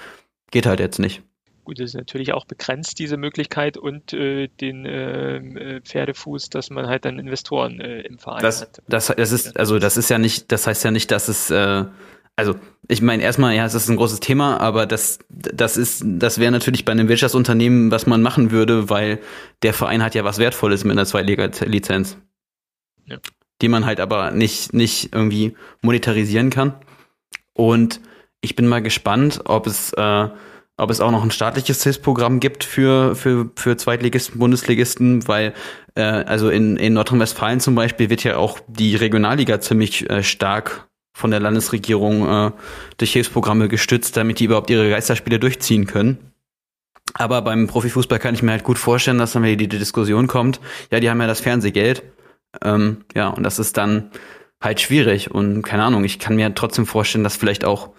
geht 0.51 0.65
halt 0.65 0.79
jetzt 0.79 0.99
nicht. 0.99 1.21
Gut, 1.63 1.79
das 1.79 1.91
ist 1.91 1.95
natürlich 1.95 2.33
auch 2.33 2.45
begrenzt, 2.45 2.99
diese 2.99 3.15
Möglichkeit 3.15 3.77
und 3.77 4.11
äh, 4.11 4.47
den 4.47 4.85
ähm, 4.85 5.55
äh, 5.55 5.81
Pferdefuß, 5.81 6.49
dass 6.49 6.69
man 6.69 6.87
halt 6.87 7.05
dann 7.05 7.19
Investoren 7.19 7.79
äh, 7.79 8.01
im 8.01 8.19
Verein 8.19 8.41
das, 8.41 8.61
hat. 8.61 8.81
Das, 8.87 9.07
das 9.07 9.31
ist, 9.31 9.57
also 9.57 9.79
das 9.79 9.95
ist 9.95 10.09
ja 10.09 10.17
nicht, 10.17 10.51
das 10.51 10.67
heißt 10.67 10.83
ja 10.83 10.91
nicht, 10.91 11.09
dass 11.11 11.29
es, 11.29 11.49
äh, 11.51 11.85
also 12.35 12.55
ich 12.89 13.01
meine 13.01 13.23
erstmal, 13.23 13.55
ja, 13.55 13.65
es 13.65 13.75
ist 13.75 13.87
ein 13.89 13.95
großes 13.95 14.19
Thema, 14.19 14.59
aber 14.59 14.85
das, 14.85 15.19
das 15.29 15.77
ist, 15.77 16.03
das 16.05 16.37
wäre 16.37 16.51
natürlich 16.51 16.83
bei 16.83 16.91
einem 16.91 17.07
Wirtschaftsunternehmen, 17.07 17.91
was 17.91 18.07
man 18.07 18.21
machen 18.21 18.51
würde, 18.51 18.89
weil 18.89 19.19
der 19.61 19.73
Verein 19.73 20.03
hat 20.03 20.15
ja 20.15 20.25
was 20.25 20.39
Wertvolles 20.39 20.83
mit 20.83 20.93
einer 20.93 21.05
Zweitliga-Lizenz. 21.05 22.17
Ja. 23.05 23.19
Die 23.61 23.69
man 23.69 23.85
halt 23.85 24.01
aber 24.01 24.31
nicht, 24.31 24.73
nicht 24.73 25.13
irgendwie 25.13 25.55
monetarisieren 25.81 26.49
kann. 26.49 26.73
Und 27.53 28.01
ich 28.41 28.55
bin 28.55 28.67
mal 28.67 28.81
gespannt, 28.81 29.41
ob 29.45 29.67
es 29.67 29.93
äh, 29.93 30.27
ob 30.77 30.89
es 30.89 31.01
auch 31.01 31.11
noch 31.11 31.23
ein 31.23 31.31
staatliches 31.31 31.83
Hilfsprogramm 31.83 32.39
gibt 32.39 32.63
für, 32.63 33.15
für, 33.15 33.49
für 33.55 33.77
Zweitligisten, 33.77 34.39
Bundesligisten, 34.39 35.27
weil 35.27 35.53
äh, 35.95 36.01
also 36.01 36.49
in, 36.49 36.77
in 36.77 36.93
Nordrhein-Westfalen 36.93 37.59
zum 37.59 37.75
Beispiel 37.75 38.09
wird 38.09 38.23
ja 38.23 38.37
auch 38.37 38.59
die 38.67 38.95
Regionalliga 38.95 39.61
ziemlich 39.61 40.09
äh, 40.09 40.23
stark 40.23 40.87
von 41.15 41.29
der 41.29 41.39
Landesregierung 41.39 42.27
äh, 42.27 42.51
durch 42.97 43.13
Hilfsprogramme 43.13 43.67
gestützt, 43.67 44.17
damit 44.17 44.39
die 44.39 44.45
überhaupt 44.45 44.71
ihre 44.71 44.89
Geisterspiele 44.89 45.39
durchziehen 45.39 45.85
können. 45.85 46.33
Aber 47.13 47.43
beim 47.43 47.67
Profifußball 47.67 48.17
kann 48.17 48.33
ich 48.33 48.41
mir 48.41 48.51
halt 48.51 48.63
gut 48.63 48.79
vorstellen, 48.79 49.19
dass 49.19 49.33
dann 49.33 49.43
wieder 49.43 49.55
die 49.55 49.67
Diskussion 49.67 50.27
kommt, 50.27 50.59
ja, 50.91 50.99
die 50.99 51.09
haben 51.09 51.21
ja 51.21 51.27
das 51.27 51.41
Fernsehgeld. 51.41 52.01
Ähm, 52.63 53.05
ja, 53.13 53.29
und 53.29 53.43
das 53.43 53.59
ist 53.59 53.77
dann 53.77 54.09
halt 54.61 54.81
schwierig. 54.81 55.29
Und 55.29 55.61
keine 55.61 55.83
Ahnung, 55.83 56.03
ich 56.03 56.17
kann 56.17 56.35
mir 56.35 56.55
trotzdem 56.55 56.87
vorstellen, 56.87 57.23
dass 57.23 57.35
vielleicht 57.35 57.65
auch 57.65 57.91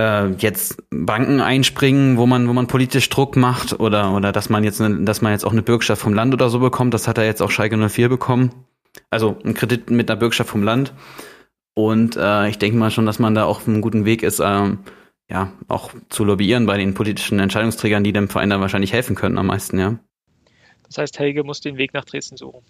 äh, 0.00 0.28
jetzt 0.38 0.82
Banken 0.90 1.40
einspringen, 1.40 2.16
wo 2.16 2.26
man, 2.26 2.48
wo 2.48 2.52
man 2.52 2.66
politisch 2.66 3.08
Druck 3.08 3.36
macht 3.36 3.78
oder, 3.80 4.12
oder 4.12 4.32
dass 4.32 4.48
man 4.48 4.64
jetzt, 4.64 4.80
eine, 4.80 5.04
dass 5.04 5.22
man 5.22 5.32
jetzt 5.32 5.44
auch 5.44 5.52
eine 5.52 5.62
Bürgschaft 5.62 6.02
vom 6.02 6.14
Land 6.14 6.34
oder 6.34 6.48
so 6.50 6.58
bekommt. 6.58 6.94
Das 6.94 7.08
hat 7.08 7.18
er 7.18 7.24
jetzt 7.24 7.42
auch 7.42 7.50
Schalke 7.50 7.76
04 7.76 8.08
bekommen. 8.08 8.50
Also 9.10 9.36
ein 9.44 9.54
Kredit 9.54 9.90
mit 9.90 10.10
einer 10.10 10.18
Bürgschaft 10.18 10.50
vom 10.50 10.62
Land. 10.62 10.92
Und 11.74 12.16
äh, 12.16 12.48
ich 12.48 12.58
denke 12.58 12.78
mal 12.78 12.90
schon, 12.90 13.06
dass 13.06 13.18
man 13.18 13.34
da 13.34 13.44
auf 13.44 13.68
einem 13.68 13.82
guten 13.82 14.04
Weg 14.04 14.22
ist, 14.22 14.40
ähm, 14.40 14.78
ja, 15.30 15.52
auch 15.68 15.92
zu 16.08 16.24
lobbyieren 16.24 16.66
bei 16.66 16.78
den 16.78 16.94
politischen 16.94 17.38
Entscheidungsträgern, 17.38 18.04
die 18.04 18.12
dem 18.12 18.28
Verein 18.28 18.48
dann 18.48 18.60
wahrscheinlich 18.60 18.92
helfen 18.92 19.16
können 19.16 19.36
am 19.36 19.46
meisten, 19.46 19.78
ja. 19.78 19.98
Das 20.86 20.98
heißt, 20.98 21.18
Helge 21.18 21.42
muss 21.42 21.60
den 21.60 21.76
Weg 21.76 21.92
nach 21.92 22.04
Dresden 22.04 22.36
suchen 22.36 22.62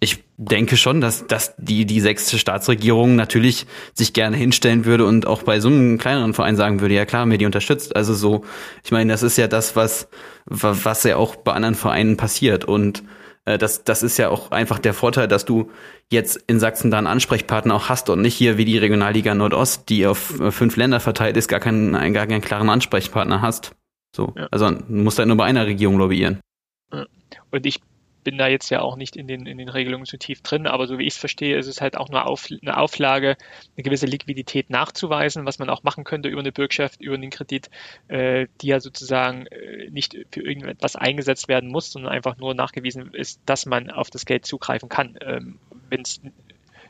ich 0.00 0.24
denke 0.36 0.76
schon, 0.76 1.00
dass, 1.00 1.26
dass 1.26 1.54
die, 1.56 1.86
die 1.86 2.00
sechste 2.00 2.38
Staatsregierung 2.38 3.16
natürlich 3.16 3.66
sich 3.94 4.12
gerne 4.12 4.36
hinstellen 4.36 4.84
würde 4.84 5.06
und 5.06 5.26
auch 5.26 5.42
bei 5.42 5.60
so 5.60 5.68
einem 5.68 5.98
kleineren 5.98 6.34
Verein 6.34 6.56
sagen 6.56 6.80
würde, 6.80 6.94
ja 6.94 7.06
klar, 7.06 7.26
mir 7.26 7.38
die 7.38 7.46
unterstützt. 7.46 7.96
Also 7.96 8.14
so, 8.14 8.44
ich 8.84 8.90
meine, 8.90 9.12
das 9.12 9.22
ist 9.22 9.38
ja 9.38 9.48
das, 9.48 9.76
was, 9.76 10.08
was 10.44 11.02
ja 11.04 11.16
auch 11.16 11.36
bei 11.36 11.52
anderen 11.52 11.74
Vereinen 11.74 12.16
passiert. 12.16 12.64
Und 12.64 13.02
äh, 13.46 13.56
das, 13.56 13.84
das 13.84 14.02
ist 14.02 14.18
ja 14.18 14.28
auch 14.28 14.50
einfach 14.50 14.78
der 14.78 14.92
Vorteil, 14.92 15.28
dass 15.28 15.46
du 15.46 15.70
jetzt 16.10 16.36
in 16.46 16.60
Sachsen 16.60 16.90
da 16.90 16.98
einen 16.98 17.06
Ansprechpartner 17.06 17.74
auch 17.74 17.88
hast 17.88 18.10
und 18.10 18.20
nicht 18.20 18.34
hier 18.34 18.58
wie 18.58 18.66
die 18.66 18.78
Regionalliga 18.78 19.34
Nordost, 19.34 19.88
die 19.88 20.06
auf 20.06 20.38
äh, 20.40 20.50
fünf 20.50 20.76
Länder 20.76 21.00
verteilt 21.00 21.36
ist, 21.36 21.48
gar 21.48 21.60
keinen, 21.60 21.92
gar 22.12 22.26
keinen 22.26 22.42
klaren 22.42 22.68
Ansprechpartner 22.68 23.40
hast. 23.40 23.72
So. 24.14 24.34
Ja. 24.36 24.48
Also 24.50 24.70
du 24.70 24.84
musst 24.88 25.18
halt 25.18 25.28
nur 25.28 25.36
bei 25.38 25.44
einer 25.44 25.66
Regierung 25.66 25.96
lobbyieren. 25.96 26.40
Und 27.50 27.66
ich 27.66 27.80
bin 28.26 28.38
da 28.38 28.48
jetzt 28.48 28.70
ja 28.70 28.80
auch 28.80 28.96
nicht 28.96 29.14
in 29.14 29.28
den, 29.28 29.46
in 29.46 29.56
den 29.56 29.68
Regelungen 29.68 30.04
zu 30.04 30.18
tief 30.18 30.40
drin, 30.40 30.66
aber 30.66 30.88
so 30.88 30.98
wie 30.98 31.04
ich 31.06 31.14
es 31.14 31.16
verstehe, 31.16 31.56
ist 31.56 31.68
es 31.68 31.80
halt 31.80 31.96
auch 31.96 32.08
nur 32.08 32.26
auf, 32.26 32.48
eine 32.50 32.76
Auflage, 32.76 33.36
eine 33.76 33.84
gewisse 33.84 34.06
Liquidität 34.06 34.68
nachzuweisen, 34.68 35.46
was 35.46 35.60
man 35.60 35.70
auch 35.70 35.84
machen 35.84 36.02
könnte 36.02 36.28
über 36.28 36.40
eine 36.40 36.50
Bürgschaft, 36.50 37.00
über 37.00 37.14
einen 37.14 37.30
Kredit, 37.30 37.70
äh, 38.08 38.48
die 38.60 38.66
ja 38.66 38.80
sozusagen 38.80 39.46
äh, 39.46 39.90
nicht 39.90 40.18
für 40.32 40.40
irgendetwas 40.40 40.96
eingesetzt 40.96 41.46
werden 41.46 41.70
muss, 41.70 41.92
sondern 41.92 42.10
einfach 42.10 42.36
nur 42.36 42.52
nachgewiesen 42.54 43.14
ist, 43.14 43.40
dass 43.46 43.64
man 43.64 43.92
auf 43.92 44.10
das 44.10 44.26
Geld 44.26 44.44
zugreifen 44.44 44.88
kann. 44.88 45.16
Ähm, 45.20 45.60
Wenn 45.88 46.00
es 46.00 46.20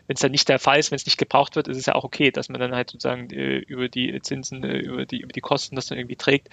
wenn 0.06 0.14
es 0.14 0.20
dann 0.20 0.30
nicht 0.30 0.48
der 0.48 0.58
Fall 0.58 0.78
ist, 0.78 0.90
wenn 0.90 0.96
es 0.96 1.06
nicht 1.06 1.18
gebraucht 1.18 1.56
wird, 1.56 1.68
ist 1.68 1.76
es 1.76 1.86
ja 1.86 1.94
auch 1.94 2.04
okay, 2.04 2.30
dass 2.30 2.48
man 2.48 2.60
dann 2.60 2.74
halt 2.74 2.90
sozusagen 2.90 3.30
äh, 3.30 3.58
über 3.58 3.88
die 3.88 4.18
Zinsen, 4.22 4.62
äh, 4.62 4.78
über 4.78 5.04
die 5.04 5.20
über 5.20 5.32
die 5.32 5.40
Kosten 5.40 5.74
das 5.74 5.86
dann 5.86 5.98
irgendwie 5.98 6.16
trägt. 6.16 6.48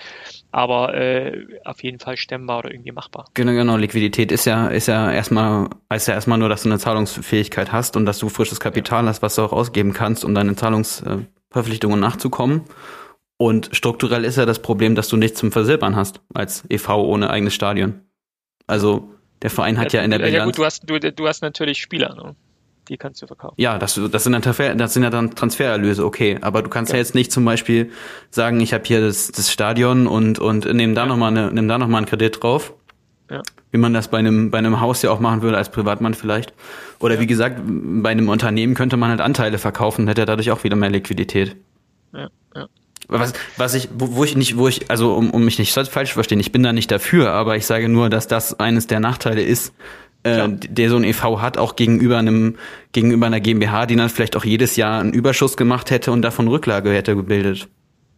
Aber 0.51 0.93
äh, 0.95 1.45
auf 1.63 1.83
jeden 1.83 1.99
Fall 1.99 2.17
stemmbar 2.17 2.59
oder 2.59 2.71
irgendwie 2.71 2.91
machbar. 2.91 3.25
Genau, 3.33 3.51
genau. 3.51 3.77
Liquidität 3.77 4.31
ist 4.31 4.45
ja 4.45 4.67
ist 4.67 4.87
ja 4.87 5.11
erstmal 5.11 5.69
heißt 5.91 6.07
ja 6.07 6.15
erstmal 6.15 6.37
nur, 6.37 6.49
dass 6.49 6.63
du 6.63 6.69
eine 6.69 6.79
Zahlungsfähigkeit 6.79 7.71
hast 7.71 7.95
und 7.95 8.05
dass 8.05 8.19
du 8.19 8.29
frisches 8.29 8.59
Kapital 8.59 9.03
ja. 9.03 9.09
hast, 9.09 9.21
was 9.21 9.35
du 9.35 9.43
auch 9.43 9.53
ausgeben 9.53 9.93
kannst, 9.93 10.25
um 10.25 10.33
deine 10.33 10.55
Zahlungsverpflichtungen 10.55 11.99
nachzukommen. 11.99 12.63
Und 13.37 13.69
strukturell 13.73 14.25
ist 14.25 14.37
ja 14.37 14.45
das 14.45 14.61
Problem, 14.61 14.95
dass 14.95 15.09
du 15.09 15.17
nichts 15.17 15.39
zum 15.39 15.51
Versilbern 15.51 15.95
hast 15.95 16.21
als 16.33 16.63
EV 16.69 16.89
ohne 16.89 17.29
eigenes 17.29 17.53
Stadion. 17.53 18.01
Also 18.67 19.09
der 19.41 19.49
Verein 19.49 19.77
hat 19.77 19.91
ja, 19.91 19.99
ja 19.99 20.05
in 20.05 20.11
der 20.11 20.19
Bilanz. 20.19 20.33
Ja 20.33 20.45
gut, 20.45 20.57
du 20.57 20.65
hast, 20.65 20.89
du, 20.89 20.99
du 20.99 21.27
hast 21.27 21.41
natürlich 21.41 21.79
Spieler, 21.79 22.15
ne? 22.15 22.35
Die 22.89 22.97
kannst 22.97 23.21
du 23.21 23.27
verkaufen. 23.27 23.55
Ja, 23.57 23.77
das, 23.77 23.99
das, 24.11 24.23
sind, 24.23 24.33
dann 24.33 24.41
Transfer, 24.41 24.75
das 24.75 24.93
sind 24.93 25.03
ja 25.03 25.09
dann 25.09 25.35
Transfererlöse, 25.35 26.05
okay. 26.05 26.37
Aber 26.41 26.61
du 26.61 26.69
kannst 26.69 26.91
ja, 26.91 26.97
ja 26.97 27.01
jetzt 27.01 27.15
nicht 27.15 27.31
zum 27.31 27.45
Beispiel 27.45 27.91
sagen, 28.29 28.59
ich 28.59 28.73
habe 28.73 28.83
hier 28.85 29.01
das, 29.01 29.31
das 29.31 29.51
Stadion 29.51 30.07
und, 30.07 30.39
und 30.39 30.65
nehm 30.65 30.93
da 30.93 31.03
ja. 31.03 31.07
nochmal 31.07 31.31
ne, 31.31 31.49
nimm 31.53 31.67
da 31.67 31.77
noch 31.77 31.87
mal 31.87 31.97
einen 31.97 32.05
Kredit 32.05 32.43
drauf. 32.43 32.73
Ja. 33.29 33.41
Wie 33.71 33.77
man 33.77 33.93
das 33.93 34.09
bei 34.09 34.19
einem, 34.19 34.51
bei 34.51 34.57
einem 34.57 34.81
Haus 34.81 35.01
ja 35.01 35.11
auch 35.11 35.19
machen 35.19 35.41
würde, 35.41 35.57
als 35.57 35.71
Privatmann 35.71 36.13
vielleicht. 36.13 36.53
Oder 36.99 37.15
ja. 37.15 37.21
wie 37.21 37.27
gesagt, 37.27 37.61
bei 37.65 38.09
einem 38.09 38.27
Unternehmen 38.27 38.75
könnte 38.75 38.97
man 38.97 39.09
halt 39.09 39.21
Anteile 39.21 39.57
verkaufen 39.57 40.01
und 40.01 40.07
hätte 40.09 40.25
dadurch 40.25 40.51
auch 40.51 40.63
wieder 40.63 40.75
mehr 40.75 40.89
Liquidität. 40.89 41.55
Ja, 42.13 42.29
ja. 42.53 42.67
Was, 43.07 43.33
was 43.57 43.73
ich, 43.75 43.89
wo, 43.93 44.15
wo 44.15 44.23
ich 44.23 44.35
nicht, 44.35 44.57
wo 44.57 44.67
ich, 44.67 44.89
also 44.89 45.13
um, 45.13 45.31
um 45.31 45.43
mich 45.45 45.57
nicht 45.57 45.73
falsch 45.73 46.09
zu 46.09 46.13
verstehen, 46.15 46.39
ich 46.39 46.51
bin 46.51 46.63
da 46.63 46.73
nicht 46.73 46.91
dafür, 46.91 47.31
aber 47.31 47.55
ich 47.55 47.65
sage 47.65 47.89
nur, 47.89 48.09
dass 48.09 48.27
das 48.27 48.59
eines 48.59 48.87
der 48.87 48.99
Nachteile 48.99 49.41
ist, 49.41 49.73
äh, 50.23 50.49
der 50.49 50.89
so 50.89 50.95
ein 50.95 51.03
EV 51.03 51.41
hat, 51.41 51.57
auch 51.57 51.75
gegenüber 51.75 52.17
einem, 52.17 52.57
gegenüber 52.91 53.25
einer 53.25 53.39
GmbH, 53.39 53.85
die 53.85 53.95
dann 53.95 54.09
vielleicht 54.09 54.35
auch 54.35 54.45
jedes 54.45 54.75
Jahr 54.75 54.99
einen 54.99 55.13
Überschuss 55.13 55.57
gemacht 55.57 55.91
hätte 55.91 56.11
und 56.11 56.21
davon 56.21 56.47
Rücklage 56.47 56.91
hätte 56.91 57.15
gebildet. 57.15 57.67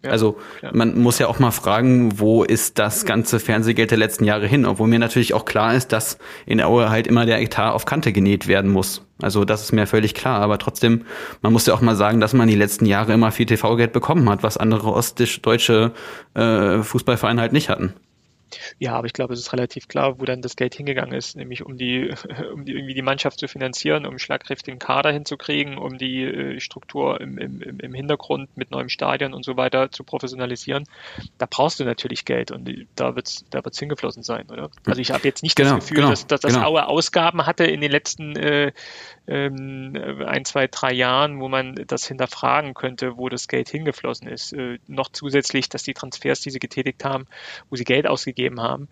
Ja, 0.05 0.11
also 0.11 0.37
klar. 0.59 0.71
man 0.75 0.99
muss 1.01 1.17
ja 1.17 1.27
auch 1.27 1.39
mal 1.39 1.51
fragen, 1.51 2.19
wo 2.19 2.43
ist 2.43 2.77
das 2.77 3.05
ganze 3.05 3.39
Fernsehgeld 3.39 3.89
der 3.89 3.97
letzten 3.97 4.23
Jahre 4.23 4.45
hin? 4.45 4.65
Obwohl 4.65 4.87
mir 4.87 4.99
natürlich 4.99 5.33
auch 5.33 5.45
klar 5.45 5.73
ist, 5.73 5.91
dass 5.91 6.19
in 6.45 6.61
Aue 6.61 6.89
halt 6.89 7.07
immer 7.07 7.25
der 7.25 7.41
Etat 7.41 7.71
auf 7.71 7.85
Kante 7.85 8.13
genäht 8.13 8.47
werden 8.47 8.71
muss. 8.71 9.01
Also 9.21 9.45
das 9.45 9.63
ist 9.63 9.71
mir 9.71 9.87
völlig 9.87 10.13
klar. 10.13 10.41
Aber 10.41 10.59
trotzdem, 10.59 11.05
man 11.41 11.53
muss 11.53 11.65
ja 11.65 11.73
auch 11.73 11.81
mal 11.81 11.95
sagen, 11.95 12.19
dass 12.19 12.33
man 12.33 12.47
die 12.47 12.55
letzten 12.55 12.85
Jahre 12.85 13.13
immer 13.13 13.31
viel 13.31 13.47
TV-Geld 13.47 13.93
bekommen 13.93 14.29
hat, 14.29 14.43
was 14.43 14.57
andere 14.57 14.93
ostdeutsche 14.93 15.91
äh, 16.35 16.83
Fußballvereine 16.83 17.41
halt 17.41 17.53
nicht 17.53 17.69
hatten. 17.69 17.93
Ja, 18.79 18.93
aber 18.93 19.07
ich 19.07 19.13
glaube, 19.13 19.33
es 19.33 19.39
ist 19.39 19.53
relativ 19.53 19.87
klar, 19.87 20.19
wo 20.19 20.25
dann 20.25 20.41
das 20.41 20.55
Geld 20.55 20.75
hingegangen 20.75 21.13
ist, 21.13 21.35
nämlich 21.35 21.65
um 21.65 21.77
die, 21.77 22.09
um 22.53 22.65
die 22.65 22.73
irgendwie 22.73 22.93
die 22.93 23.01
Mannschaft 23.01 23.39
zu 23.39 23.47
finanzieren, 23.47 24.05
um 24.05 24.17
schlagkräftigen 24.19 24.79
Kader 24.79 25.11
hinzukriegen, 25.11 25.77
um 25.77 25.97
die 25.97 26.23
äh, 26.23 26.59
Struktur 26.59 27.19
im, 27.21 27.37
im, 27.37 27.61
im 27.61 27.93
Hintergrund 27.93 28.55
mit 28.55 28.71
neuem 28.71 28.89
Stadion 28.89 29.33
und 29.33 29.43
so 29.43 29.57
weiter 29.57 29.91
zu 29.91 30.03
professionalisieren. 30.03 30.85
Da 31.37 31.47
brauchst 31.49 31.79
du 31.79 31.85
natürlich 31.85 32.25
Geld 32.25 32.51
und 32.51 32.69
da 32.95 33.15
wird's, 33.15 33.45
da 33.49 33.63
wird's 33.63 33.79
hingeflossen 33.79 34.23
sein, 34.23 34.49
oder? 34.49 34.69
Also 34.85 35.01
ich 35.01 35.11
habe 35.11 35.23
jetzt 35.27 35.43
nicht 35.43 35.55
genau, 35.55 35.75
das 35.75 35.85
Gefühl, 35.85 35.97
genau, 35.97 36.09
dass, 36.09 36.27
dass 36.27 36.41
das 36.41 36.53
genau. 36.53 36.67
Aue 36.67 36.87
Ausgaben 36.87 37.45
hatte 37.45 37.65
in 37.65 37.81
den 37.81 37.91
letzten 37.91 38.35
äh, 38.35 38.71
ein, 39.27 40.45
zwei, 40.45 40.67
drei 40.67 40.93
Jahren, 40.93 41.39
wo 41.39 41.47
man 41.47 41.75
das 41.87 42.07
hinterfragen 42.07 42.73
könnte, 42.73 43.17
wo 43.17 43.29
das 43.29 43.47
Geld 43.47 43.69
hingeflossen 43.69 44.27
ist. 44.27 44.53
Äh, 44.53 44.79
noch 44.87 45.09
zusätzlich, 45.11 45.69
dass 45.69 45.83
die 45.83 45.93
Transfers, 45.93 46.41
die 46.41 46.51
sie 46.51 46.59
getätigt 46.59 47.03
haben, 47.03 47.25
wo 47.69 47.75
sie 47.75 47.85
Geld 47.85 48.07
ausgegeben 48.07 48.61
haben, 48.61 48.87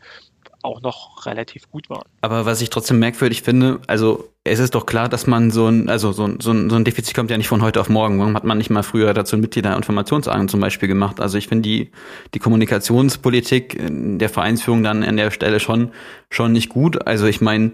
auch 0.63 0.81
noch 0.81 1.25
relativ 1.25 1.69
gut 1.69 1.89
waren. 1.89 2.07
Aber 2.21 2.45
was 2.45 2.61
ich 2.61 2.69
trotzdem 2.69 2.99
merkwürdig 2.99 3.41
finde, 3.43 3.81
also 3.87 4.29
es 4.43 4.59
ist 4.59 4.75
doch 4.75 4.85
klar, 4.85 5.09
dass 5.09 5.27
man 5.27 5.51
so 5.51 5.67
ein, 5.67 5.89
also 5.89 6.11
so 6.11 6.25
ein, 6.25 6.39
so 6.39 6.51
ein, 6.51 6.69
so 6.69 6.75
ein 6.75 6.83
Defizit 6.83 7.13
kommt 7.13 7.29
ja 7.29 7.37
nicht 7.37 7.47
von 7.47 7.61
heute 7.61 7.79
auf 7.79 7.89
morgen. 7.89 8.19
Warum 8.19 8.35
hat 8.35 8.43
man 8.43 8.57
nicht 8.57 8.69
mal 8.69 8.83
früher 8.83 9.13
dazu 9.13 9.37
Mitgliederinformationsabend 9.37 10.49
zum 10.49 10.59
Beispiel 10.59 10.87
gemacht? 10.87 11.19
Also 11.19 11.37
ich 11.37 11.47
finde 11.47 11.69
die, 11.69 11.91
die 12.33 12.39
Kommunikationspolitik 12.39 13.77
der 13.79 14.29
Vereinsführung 14.29 14.83
dann 14.83 15.03
an 15.03 15.17
der 15.17 15.31
Stelle 15.31 15.59
schon, 15.59 15.91
schon 16.29 16.53
nicht 16.53 16.69
gut. 16.69 17.07
Also 17.07 17.25
ich 17.27 17.41
meine, 17.41 17.73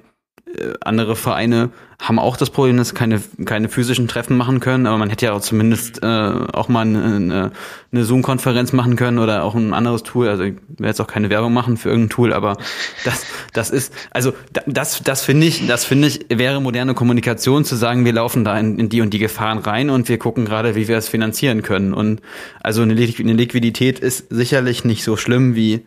andere 0.82 1.16
Vereine 1.16 1.70
haben 2.02 2.18
auch 2.18 2.38
das 2.38 2.50
Problem, 2.50 2.78
dass 2.78 2.90
sie 2.90 2.96
keine, 2.96 3.22
keine 3.46 3.68
physischen 3.68 4.08
Treffen 4.08 4.38
machen 4.38 4.62
können, 4.62 4.88
aber 4.88 4.98
man 4.98 5.10
hätte 5.10 5.26
ja 5.26 5.34
auch 5.34 5.42
zumindest 5.42 6.02
äh, 6.02 6.06
auch 6.06 6.70
mal 6.70 6.82
eine, 6.82 7.52
eine 7.92 8.04
Zoom-Konferenz 8.06 8.72
machen 8.72 8.96
können 8.96 9.20
oder 9.20 9.44
auch 9.44 9.54
ein 9.54 9.74
anderes 9.74 10.04
Tool. 10.04 10.30
Also 10.30 10.44
ich 10.44 10.56
werde 10.70 10.88
jetzt 10.88 11.02
auch 11.02 11.08
keine 11.08 11.30
Werbung 11.30 11.54
machen 11.54 11.76
für 11.76 11.90
irgendein 11.90 12.10
Tool, 12.10 12.34
aber 12.34 12.58
das, 13.04 13.26
das 13.54 13.70
ist, 13.70 13.94
also 14.12 14.34
das, 14.66 15.04
das 15.04 15.24
finde 15.24 15.48
ich, 15.48 15.68
das 15.68 15.84
finde 15.84 16.08
ich, 16.08 16.26
wäre 16.30 16.62
moderne 16.62 16.94
Kommunikation 16.94 17.66
zu 17.66 17.76
sagen, 17.76 18.06
wir 18.06 18.14
laufen 18.14 18.46
da 18.46 18.58
in, 18.58 18.80
in 18.80 18.90
die 18.90 19.02
und 19.02 19.14
die 19.14 19.20
Gefahren 19.20 19.58
rein 19.58 19.90
und 19.90 20.08
wir 20.08 20.18
gucken 20.18 20.46
gerade, 20.46 20.76
wie 20.76 20.88
wir 20.88 20.98
es 20.98 21.10
finanzieren 21.10 21.64
können. 21.64 21.94
Und 21.94 22.22
also 22.62 22.82
eine, 22.82 22.94
Liquidität 22.94 24.00
ist 24.00 24.28
sicherlich 24.30 24.86
nicht 24.86 25.04
so 25.04 25.18
schlimm 25.18 25.56
wie 25.56 25.86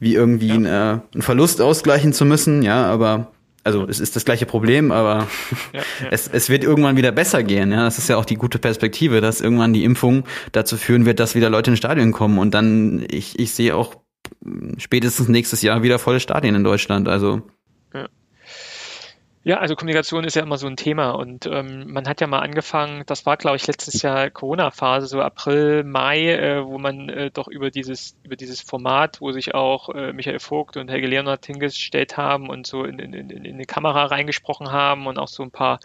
wie 0.00 0.16
irgendwie 0.16 0.48
ja. 0.48 0.54
ein, 0.54 0.64
äh, 0.64 0.68
einen 1.14 1.22
Verlust 1.22 1.60
ausgleichen 1.60 2.12
zu 2.12 2.24
müssen, 2.24 2.62
ja, 2.62 2.86
aber 2.86 3.31
also 3.64 3.86
es 3.86 4.00
ist 4.00 4.16
das 4.16 4.24
gleiche 4.24 4.46
Problem, 4.46 4.90
aber 4.90 5.28
ja, 5.72 5.80
ja. 5.80 6.08
Es, 6.10 6.28
es 6.28 6.48
wird 6.48 6.64
irgendwann 6.64 6.96
wieder 6.96 7.12
besser 7.12 7.42
gehen. 7.42 7.70
Ja, 7.72 7.84
das 7.84 7.98
ist 7.98 8.08
ja 8.08 8.16
auch 8.16 8.24
die 8.24 8.36
gute 8.36 8.58
Perspektive, 8.58 9.20
dass 9.20 9.40
irgendwann 9.40 9.72
die 9.72 9.84
Impfung 9.84 10.24
dazu 10.52 10.76
führen 10.76 11.06
wird, 11.06 11.20
dass 11.20 11.34
wieder 11.34 11.50
Leute 11.50 11.70
ins 11.70 11.78
Stadion 11.78 12.12
kommen. 12.12 12.38
Und 12.38 12.54
dann, 12.54 13.04
ich, 13.08 13.38
ich 13.38 13.52
sehe 13.52 13.76
auch 13.76 13.94
spätestens 14.78 15.28
nächstes 15.28 15.62
Jahr 15.62 15.82
wieder 15.82 15.98
volle 15.98 16.20
Stadien 16.20 16.54
in 16.54 16.64
Deutschland. 16.64 17.08
Also 17.08 17.42
ja. 19.44 19.52
Ja, 19.52 19.58
also 19.58 19.74
Kommunikation 19.76 20.24
ist 20.24 20.36
ja 20.36 20.42
immer 20.42 20.56
so 20.56 20.66
ein 20.66 20.76
Thema 20.76 21.10
und 21.10 21.46
ähm, 21.46 21.92
man 21.92 22.06
hat 22.08 22.20
ja 22.20 22.26
mal 22.26 22.40
angefangen, 22.40 23.02
das 23.06 23.26
war 23.26 23.36
glaube 23.36 23.56
ich 23.56 23.66
letztes 23.66 24.00
Jahr 24.00 24.30
Corona-Phase, 24.30 25.06
so 25.06 25.20
April, 25.20 25.84
Mai, 25.84 26.28
äh, 26.32 26.64
wo 26.64 26.78
man 26.78 27.08
äh, 27.08 27.30
doch 27.30 27.48
über 27.48 27.70
dieses 27.70 28.16
über 28.22 28.36
dieses 28.36 28.60
Format, 28.60 29.20
wo 29.20 29.32
sich 29.32 29.54
auch 29.54 29.88
äh, 29.90 30.12
Michael 30.12 30.38
Vogt 30.38 30.76
und 30.76 30.88
Helge 30.88 31.08
Leonard 31.08 31.44
hingestellt 31.44 32.16
haben 32.16 32.48
und 32.48 32.66
so 32.66 32.84
in, 32.84 32.98
in, 32.98 33.12
in, 33.14 33.44
in 33.44 33.58
die 33.58 33.64
Kamera 33.64 34.06
reingesprochen 34.06 34.70
haben 34.70 35.06
und 35.06 35.18
auch 35.18 35.28
so 35.28 35.42
ein 35.42 35.50
paar 35.50 35.80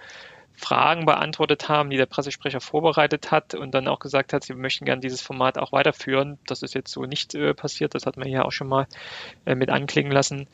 Fragen 0.57 1.05
beantwortet 1.05 1.69
haben, 1.69 1.89
die 1.89 1.97
der 1.97 2.07
Pressesprecher 2.07 2.59
vorbereitet 2.59 3.31
hat 3.31 3.53
und 3.53 3.73
dann 3.75 3.87
auch 3.87 3.99
gesagt 3.99 4.33
hat, 4.33 4.43
sie 4.43 4.53
möchten 4.53 4.85
gerne 4.85 5.01
dieses 5.01 5.21
Format 5.21 5.59
auch 5.59 5.71
weiterführen. 5.71 6.39
Das 6.47 6.63
ist 6.63 6.73
jetzt 6.73 6.91
so 6.91 7.03
nicht 7.03 7.35
äh, 7.35 7.53
passiert, 7.53 7.93
das 7.93 8.05
hat 8.07 8.17
man 8.17 8.27
hier 8.27 8.45
auch 8.45 8.51
schon 8.51 8.67
mal 8.67 8.87
äh, 9.45 9.53
mit 9.53 9.69
anklingen 9.69 10.11
lassen 10.11 10.47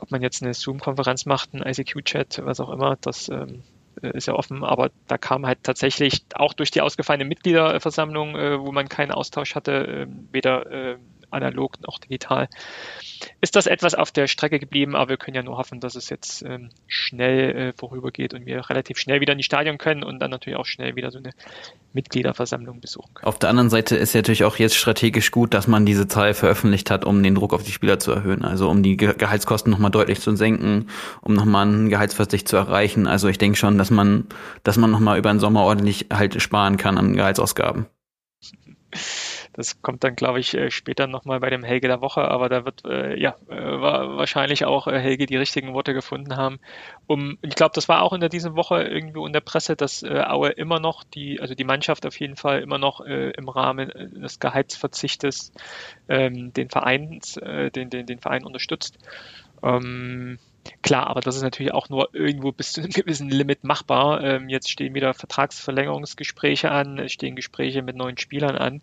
ob 0.00 0.10
man 0.10 0.22
jetzt 0.22 0.42
eine 0.42 0.54
Zoom-Konferenz 0.54 1.26
macht, 1.26 1.54
ein 1.54 1.62
ICQ-Chat, 1.62 2.42
was 2.44 2.60
auch 2.60 2.70
immer, 2.70 2.96
das 3.00 3.28
ähm, 3.28 3.62
äh, 4.02 4.16
ist 4.16 4.26
ja 4.26 4.34
offen, 4.34 4.64
aber 4.64 4.90
da 5.06 5.18
kam 5.18 5.46
halt 5.46 5.62
tatsächlich 5.62 6.24
auch 6.34 6.52
durch 6.52 6.70
die 6.70 6.80
ausgefallene 6.80 7.24
Mitgliederversammlung, 7.24 8.36
äh, 8.36 8.60
wo 8.60 8.72
man 8.72 8.88
keinen 8.88 9.12
Austausch 9.12 9.54
hatte, 9.54 9.72
äh, 9.72 10.06
weder 10.32 10.70
äh, 10.70 10.96
analog 11.30 11.80
noch 11.80 11.98
digital, 11.98 12.48
ist 13.40 13.56
das 13.56 13.66
etwas 13.66 13.94
auf 13.94 14.10
der 14.10 14.26
Strecke 14.26 14.58
geblieben, 14.58 14.96
aber 14.96 15.10
wir 15.10 15.16
können 15.16 15.34
ja 15.34 15.42
nur 15.42 15.56
hoffen, 15.56 15.80
dass 15.80 15.94
es 15.94 16.08
jetzt 16.08 16.42
ähm, 16.42 16.70
schnell 16.86 17.56
äh, 17.56 17.72
vorübergeht 17.72 18.34
und 18.34 18.46
wir 18.46 18.68
relativ 18.68 18.98
schnell 18.98 19.20
wieder 19.20 19.32
in 19.32 19.38
die 19.38 19.44
Stadion 19.44 19.78
können 19.78 20.02
und 20.02 20.20
dann 20.20 20.30
natürlich 20.30 20.58
auch 20.58 20.66
schnell 20.66 20.96
wieder 20.96 21.10
so 21.10 21.18
eine 21.18 21.30
Mitgliederversammlung 21.92 22.80
besuchen 22.80 23.14
können. 23.14 23.26
Auf 23.26 23.38
der 23.38 23.50
anderen 23.50 23.70
Seite 23.70 23.96
ist 23.96 24.14
ja 24.14 24.18
natürlich 24.18 24.44
auch 24.44 24.56
jetzt 24.56 24.76
strategisch 24.76 25.30
gut, 25.30 25.54
dass 25.54 25.66
man 25.66 25.86
diese 25.86 26.08
Zahl 26.08 26.34
veröffentlicht 26.34 26.90
hat, 26.90 27.04
um 27.04 27.22
den 27.22 27.34
Druck 27.34 27.52
auf 27.52 27.62
die 27.62 27.72
Spieler 27.72 27.98
zu 27.98 28.12
erhöhen, 28.12 28.44
also 28.44 28.68
um 28.68 28.82
die 28.82 28.96
Gehaltskosten 28.96 29.70
nochmal 29.70 29.90
deutlich 29.90 30.20
zu 30.20 30.34
senken, 30.36 30.88
um 31.20 31.34
nochmal 31.34 31.66
einen 31.66 31.88
Gehaltsverzicht 31.88 32.48
zu 32.48 32.56
erreichen. 32.56 33.06
Also 33.06 33.28
ich 33.28 33.38
denke 33.38 33.58
schon, 33.58 33.78
dass 33.78 33.90
man, 33.90 34.26
dass 34.62 34.76
man 34.76 34.90
nochmal 34.90 35.18
über 35.18 35.32
den 35.32 35.40
Sommer 35.40 35.62
ordentlich 35.62 36.06
halt 36.12 36.40
sparen 36.40 36.76
kann 36.76 36.98
an 36.98 37.14
Gehaltsausgaben. 37.14 37.86
Das 39.52 39.82
kommt 39.82 40.04
dann, 40.04 40.14
glaube 40.14 40.38
ich, 40.38 40.54
äh, 40.54 40.70
später 40.70 41.06
nochmal 41.06 41.40
bei 41.40 41.50
dem 41.50 41.64
Helge 41.64 41.88
der 41.88 42.00
Woche, 42.00 42.22
aber 42.22 42.48
da 42.48 42.64
wird 42.64 42.84
äh, 42.84 43.18
ja 43.18 43.36
äh, 43.48 43.54
wahrscheinlich 43.56 44.64
auch 44.64 44.86
äh, 44.86 44.98
Helge 44.98 45.26
die 45.26 45.36
richtigen 45.36 45.74
Worte 45.74 45.92
gefunden 45.92 46.36
haben. 46.36 46.60
Um, 47.06 47.36
ich 47.42 47.56
glaube, 47.56 47.72
das 47.74 47.88
war 47.88 48.02
auch 48.02 48.12
in 48.12 48.20
dieser 48.28 48.54
Woche 48.54 48.82
irgendwo 48.82 49.26
in 49.26 49.32
der 49.32 49.40
Presse, 49.40 49.74
dass 49.74 50.02
äh, 50.02 50.22
Aue 50.26 50.50
immer 50.50 50.78
noch 50.78 51.02
die, 51.02 51.40
also 51.40 51.54
die 51.54 51.64
Mannschaft 51.64 52.06
auf 52.06 52.18
jeden 52.20 52.36
Fall 52.36 52.60
immer 52.60 52.78
noch 52.78 53.00
im 53.00 53.48
Rahmen 53.48 53.88
des 53.88 54.38
Gehaltsverzichtes 54.38 55.52
ähm, 56.08 56.52
den 56.52 56.68
Verein, 56.68 57.20
den, 57.74 57.90
den, 57.90 58.06
den 58.06 58.18
Verein 58.18 58.44
unterstützt. 58.44 58.98
Ähm, 59.62 60.38
Klar, 60.82 61.06
aber 61.06 61.20
das 61.20 61.36
ist 61.36 61.42
natürlich 61.42 61.72
auch 61.72 61.88
nur 61.88 62.14
irgendwo 62.14 62.52
bis 62.52 62.72
zu 62.72 62.80
einem 62.80 62.90
gewissen 62.90 63.30
Limit 63.30 63.64
machbar. 63.64 64.22
Ähm, 64.22 64.48
jetzt 64.48 64.70
stehen 64.70 64.94
wieder 64.94 65.14
Vertragsverlängerungsgespräche 65.14 66.70
an, 66.70 66.98
es 66.98 67.12
stehen 67.12 67.36
Gespräche 67.36 67.82
mit 67.82 67.96
neuen 67.96 68.18
Spielern 68.18 68.56
an. 68.56 68.82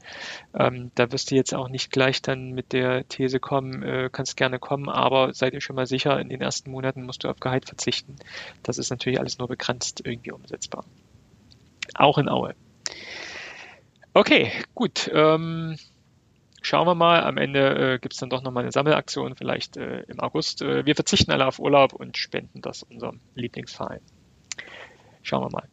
Ähm, 0.58 0.92
da 0.96 1.12
wirst 1.12 1.32
du 1.32 1.36
jetzt 1.36 1.54
auch 1.54 1.70
nicht 1.70 1.92
gleich 1.92 2.22
dann 2.22 2.52
mit 2.52 2.74
der 2.74 3.08
These 3.08 3.40
kommen, 3.40 3.84
äh, 3.84 4.10
kannst 4.12 4.38
gerne 4.38 4.60
kommen, 4.60 4.90
aber 4.90 5.34
seid 5.34 5.54
ihr 5.54 5.62
schon 5.62 5.76
mal 5.76 5.88
sicher, 5.88 6.20
in 6.20 6.30
den 6.30 6.42
ersten 6.42 6.72
Monaten 6.72 7.04
musst 7.04 7.24
du 7.24 7.30
auf 7.30 7.40
Gehalt 7.40 7.66
verzichten. 7.66 8.16
Das 8.64 8.78
ist 8.78 8.90
natürlich 8.90 9.20
alles 9.20 9.38
nur 9.38 9.48
begrenzt 9.48 10.02
irgendwie 10.04 10.32
umsetzbar. 10.32 10.84
Auch 11.94 12.18
in 12.18 12.30
Aue. 12.30 12.56
Okay, 14.14 14.52
gut. 14.74 15.10
Ähm, 15.14 15.78
schauen 16.68 16.88
wir 16.88 16.96
mal. 16.96 17.24
Am 17.24 17.38
Ende 17.38 17.94
äh, 17.94 18.00
gibt 18.00 18.14
es 18.14 18.20
dann 18.20 18.30
doch 18.30 18.44
nochmal 18.44 18.64
eine 18.64 18.72
Sammelaktion, 18.72 19.36
vielleicht 19.36 19.78
äh, 19.78 20.02
im 20.08 20.20
August. 20.20 20.62
Äh, 20.62 20.86
wir 20.86 20.96
verzichten 20.96 21.32
alle 21.32 21.48
auf 21.48 21.60
Urlaub 21.60 21.94
und 21.94 22.18
spenden 22.18 22.62
das 22.62 22.84
unserem 22.84 23.22
Lieblingsverein. 23.36 24.02
Schauen 25.24 25.44
wir 25.44 25.50
mal. 25.50 25.68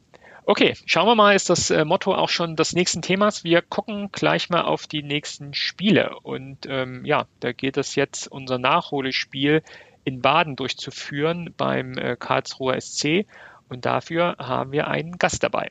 Okay, 0.46 0.76
schauen 0.85 1.07
wir 1.07 1.14
mal, 1.14 1.35
ist 1.35 1.48
das 1.48 1.70
äh, 1.70 1.85
Motto 1.85 2.14
auch 2.14 2.28
schon 2.28 2.54
des 2.54 2.74
nächsten 2.74 3.02
Themas. 3.02 3.44
Wir 3.44 3.62
gucken 3.62 4.11
gleich 4.12 4.50
mal 4.50 4.62
auf 4.62 4.87
die 4.87 5.02
nächsten 5.02 5.54
Spiele. 5.54 6.18
Und 6.22 6.66
ähm, 6.68 7.04
ja, 7.04 7.26
da 7.40 7.52
geht 7.52 7.76
es 7.76 7.94
jetzt, 7.94 8.28
unser 8.28 8.59
Nachholespiel 8.59 9.62
in 10.04 10.20
Baden 10.20 10.54
durchzuführen 10.54 11.54
beim 11.57 11.96
äh, 11.96 12.16
Karlsruher 12.16 12.78
SC. 12.80 13.26
Und 13.68 13.87
dafür 13.87 14.37
haben 14.38 14.70
wir 14.72 14.87
einen 14.87 15.18
Gast 15.18 15.42
dabei. 15.42 15.70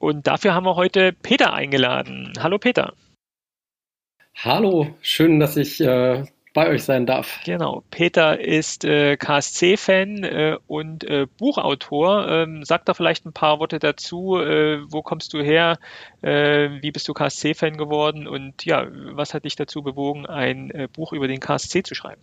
Und 0.00 0.26
dafür 0.26 0.54
haben 0.54 0.66
wir 0.66 0.74
heute 0.74 1.12
Peter 1.12 1.54
eingeladen. 1.54 2.32
Hallo 2.40 2.58
Peter. 2.58 2.94
Hallo, 4.36 4.88
schön, 5.00 5.40
dass 5.40 5.56
ich 5.56 5.80
äh, 5.80 6.24
bei 6.54 6.68
euch 6.68 6.84
sein 6.84 7.06
darf. 7.06 7.40
Genau. 7.44 7.82
Peter 7.90 8.40
ist 8.40 8.84
äh, 8.84 9.16
KSC-Fan 9.16 10.24
äh, 10.24 10.58
und 10.66 11.04
äh, 11.04 11.26
Buchautor. 11.38 12.28
Ähm, 12.28 12.64
sag 12.64 12.84
da 12.84 12.94
vielleicht 12.94 13.26
ein 13.26 13.32
paar 13.32 13.58
Worte 13.58 13.78
dazu. 13.78 14.38
Äh, 14.38 14.80
wo 14.90 15.02
kommst 15.02 15.32
du 15.34 15.42
her? 15.42 15.78
Äh, 16.22 16.82
wie 16.82 16.90
bist 16.90 17.08
du 17.08 17.14
KSC-Fan 17.14 17.76
geworden? 17.76 18.26
Und 18.26 18.64
ja, 18.64 18.86
was 19.12 19.34
hat 19.34 19.44
dich 19.44 19.56
dazu 19.56 19.82
bewogen, 19.82 20.26
ein 20.26 20.88
Buch 20.92 21.12
über 21.12 21.28
den 21.28 21.40
KSC 21.40 21.82
zu 21.82 21.94
schreiben? 21.94 22.20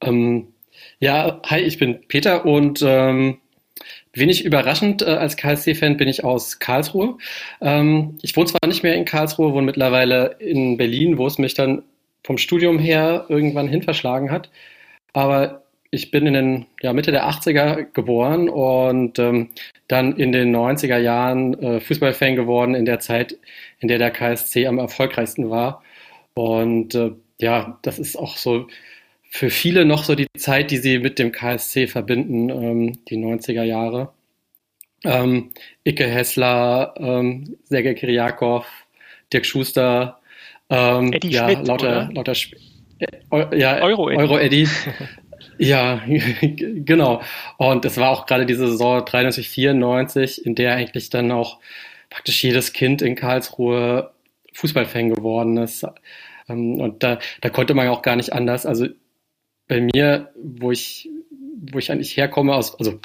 Ähm, 0.00 0.54
ja, 0.98 1.40
hi, 1.44 1.60
ich 1.60 1.78
bin 1.78 2.06
Peter 2.08 2.44
und 2.44 2.82
ähm, 2.84 3.41
Wenig 4.14 4.44
überraschend, 4.44 5.02
äh, 5.02 5.06
als 5.06 5.36
KSC-Fan 5.36 5.96
bin 5.96 6.08
ich 6.08 6.24
aus 6.24 6.58
Karlsruhe. 6.58 7.16
Ähm, 7.60 8.18
ich 8.22 8.36
wohne 8.36 8.46
zwar 8.46 8.66
nicht 8.66 8.82
mehr 8.82 8.94
in 8.94 9.04
Karlsruhe, 9.06 9.52
wohne 9.52 9.66
mittlerweile 9.66 10.36
in 10.38 10.76
Berlin, 10.76 11.18
wo 11.18 11.26
es 11.26 11.38
mich 11.38 11.54
dann 11.54 11.82
vom 12.24 12.38
Studium 12.38 12.78
her 12.78 13.26
irgendwann 13.28 13.68
hin 13.68 13.82
verschlagen 13.82 14.30
hat. 14.30 14.50
Aber 15.14 15.62
ich 15.90 16.10
bin 16.10 16.26
in 16.26 16.34
den 16.34 16.66
ja, 16.82 16.92
Mitte 16.92 17.12
der 17.12 17.28
80er 17.28 17.84
geboren 17.92 18.48
und 18.48 19.18
ähm, 19.18 19.50
dann 19.88 20.16
in 20.16 20.32
den 20.32 20.54
90er 20.54 20.98
Jahren 20.98 21.60
äh, 21.62 21.80
Fußballfan 21.80 22.36
geworden, 22.36 22.74
in 22.74 22.86
der 22.86 23.00
Zeit, 23.00 23.36
in 23.80 23.88
der 23.88 23.98
der 23.98 24.10
KSC 24.10 24.66
am 24.66 24.78
erfolgreichsten 24.78 25.50
war. 25.50 25.82
Und 26.34 26.94
äh, 26.94 27.12
ja, 27.40 27.78
das 27.82 27.98
ist 27.98 28.16
auch 28.16 28.36
so 28.36 28.68
für 29.34 29.48
viele 29.48 29.86
noch 29.86 30.04
so 30.04 30.14
die 30.14 30.26
Zeit, 30.36 30.70
die 30.70 30.76
sie 30.76 30.98
mit 30.98 31.18
dem 31.18 31.32
KSC 31.32 31.86
verbinden, 31.86 32.50
ähm, 32.50 33.04
die 33.08 33.16
90er 33.16 33.62
Jahre. 33.62 34.12
Ähm, 35.04 35.52
Icke 35.84 36.06
Hessler, 36.06 36.92
ähm, 36.98 37.56
Sergei 37.64 37.94
Kiriakov, 37.94 38.66
Dirk 39.32 39.46
Schuster, 39.46 40.20
ähm, 40.68 41.14
Eddie 41.14 41.30
ja, 41.30 41.48
Schmidt, 41.48 41.66
lauter, 41.66 41.86
oder? 41.86 42.10
lauter 42.12 42.32
Sp 42.36 42.60
äh, 43.00 43.58
ja, 43.58 43.80
Euro 43.80 44.10
Eddie. 44.10 44.20
Euro 44.20 44.36
-Eddie. 44.36 44.68
ja, 45.58 46.02
genau. 46.42 47.22
Und 47.56 47.86
es 47.86 47.96
war 47.96 48.10
auch 48.10 48.26
gerade 48.26 48.44
diese 48.44 48.68
Saison 48.68 49.02
93, 49.02 49.48
94, 49.48 50.44
in 50.44 50.54
der 50.54 50.74
eigentlich 50.74 51.08
dann 51.08 51.32
auch 51.32 51.58
praktisch 52.10 52.44
jedes 52.44 52.74
Kind 52.74 53.00
in 53.00 53.14
Karlsruhe 53.14 54.12
Fußballfan 54.52 55.08
geworden 55.08 55.56
ist. 55.56 55.86
Ähm, 56.50 56.78
und 56.80 57.02
da, 57.02 57.18
da 57.40 57.48
konnte 57.48 57.72
man 57.72 57.88
auch 57.88 58.02
gar 58.02 58.16
nicht 58.16 58.34
anders. 58.34 58.66
Also 58.66 58.88
bei 59.72 59.80
mir, 59.80 60.30
wo 60.34 60.70
ich, 60.70 61.08
wo 61.72 61.78
ich 61.78 61.90
eigentlich 61.90 62.14
herkomme, 62.18 62.54
aus, 62.54 62.78
also 62.78 63.00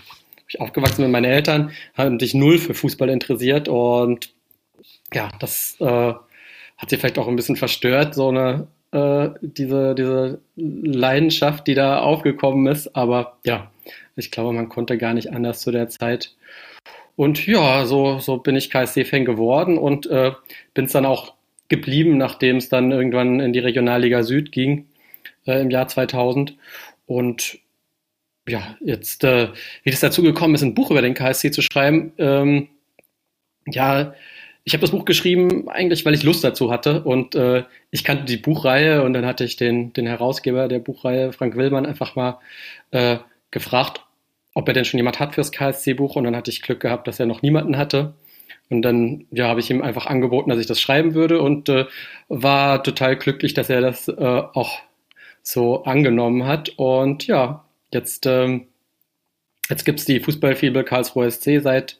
ich 0.49 0.59
aufgewachsen 0.59 1.03
mit 1.03 1.11
meinen 1.11 1.31
Eltern, 1.31 1.71
haben 1.93 2.19
sich 2.19 2.33
null 2.33 2.57
für 2.57 2.73
Fußball 2.73 3.09
interessiert 3.09 3.69
und 3.69 4.33
ja, 5.13 5.29
das 5.39 5.77
äh, 5.79 5.85
hat 5.85 6.89
sie 6.89 6.97
vielleicht 6.97 7.19
auch 7.19 7.29
ein 7.29 7.37
bisschen 7.37 7.55
verstört, 7.55 8.15
so 8.15 8.27
eine 8.27 8.67
äh, 8.91 9.29
diese, 9.41 9.95
diese 9.95 10.41
Leidenschaft, 10.57 11.67
die 11.67 11.73
da 11.73 12.01
aufgekommen 12.01 12.67
ist. 12.67 12.93
Aber 12.97 13.37
ja, 13.45 13.71
ich 14.17 14.29
glaube, 14.29 14.51
man 14.51 14.67
konnte 14.67 14.97
gar 14.97 15.13
nicht 15.13 15.31
anders 15.31 15.61
zu 15.61 15.71
der 15.71 15.87
Zeit. 15.87 16.35
Und 17.15 17.47
ja, 17.47 17.85
so, 17.85 18.19
so 18.19 18.37
bin 18.37 18.57
ich 18.57 18.69
KSC-Fan 18.69 19.23
geworden 19.23 19.77
und 19.77 20.05
äh, 20.07 20.33
bin 20.73 20.85
es 20.85 20.91
dann 20.91 21.05
auch 21.05 21.33
geblieben, 21.69 22.17
nachdem 22.17 22.57
es 22.57 22.67
dann 22.67 22.91
irgendwann 22.91 23.39
in 23.39 23.53
die 23.53 23.59
Regionalliga 23.59 24.23
Süd 24.23 24.51
ging 24.51 24.87
äh, 25.47 25.61
im 25.61 25.69
Jahr 25.69 25.87
2000. 25.87 26.55
Und 27.05 27.59
ja, 28.47 28.77
jetzt, 28.81 29.23
äh, 29.23 29.49
wie 29.83 29.91
das 29.91 29.99
dazu 29.99 30.23
gekommen 30.23 30.55
ist, 30.55 30.61
ein 30.61 30.73
Buch 30.73 30.91
über 30.91 31.01
den 31.01 31.13
KSC 31.13 31.51
zu 31.51 31.61
schreiben, 31.61 32.13
ähm, 32.17 32.69
ja, 33.65 34.13
ich 34.63 34.73
habe 34.73 34.81
das 34.81 34.91
Buch 34.91 35.05
geschrieben, 35.05 35.69
eigentlich, 35.69 36.05
weil 36.05 36.13
ich 36.13 36.23
Lust 36.23 36.43
dazu 36.43 36.71
hatte. 36.71 37.03
Und 37.03 37.35
äh, 37.35 37.63
ich 37.89 38.03
kannte 38.03 38.25
die 38.25 38.35
Buchreihe 38.35 39.01
und 39.03 39.13
dann 39.13 39.25
hatte 39.25 39.45
ich 39.45 39.55
den, 39.55 39.93
den 39.93 40.07
Herausgeber 40.07 40.67
der 40.67 40.79
Buchreihe, 40.79 41.31
Frank 41.31 41.55
Willmann, 41.55 41.85
einfach 41.85 42.15
mal 42.17 42.39
äh, 42.91 43.17
gefragt, 43.49 44.01
ob 44.53 44.67
er 44.67 44.73
denn 44.73 44.83
schon 44.83 44.97
jemand 44.97 45.19
hat 45.19 45.35
fürs 45.35 45.53
KSC-Buch. 45.53 46.17
Und 46.17 46.25
dann 46.25 46.35
hatte 46.35 46.51
ich 46.51 46.61
Glück 46.61 46.81
gehabt, 46.81 47.07
dass 47.07 47.17
er 47.17 47.25
noch 47.27 47.41
niemanden 47.41 47.77
hatte. 47.77 48.15
Und 48.69 48.81
dann 48.81 49.25
ja, 49.31 49.47
habe 49.47 49.61
ich 49.61 49.69
ihm 49.69 49.81
einfach 49.81 50.05
angeboten, 50.05 50.49
dass 50.49 50.59
ich 50.59 50.67
das 50.67 50.81
schreiben 50.81 51.13
würde 51.13 51.41
und 51.41 51.69
äh, 51.69 51.85
war 52.27 52.83
total 52.83 53.15
glücklich, 53.15 53.53
dass 53.53 53.69
er 53.69 53.79
das 53.79 54.09
äh, 54.09 54.13
auch 54.15 54.79
so 55.47 55.83
angenommen 55.83 56.45
hat. 56.45 56.69
Und 56.77 57.25
ja, 57.25 57.63
jetzt, 57.93 58.25
ähm, 58.25 58.67
jetzt 59.69 59.85
gibt 59.85 59.99
es 59.99 60.05
die 60.05 60.19
Fußballfibel 60.19 60.83
Karlsruhe 60.83 61.31
SC 61.31 61.61
seit 61.61 61.99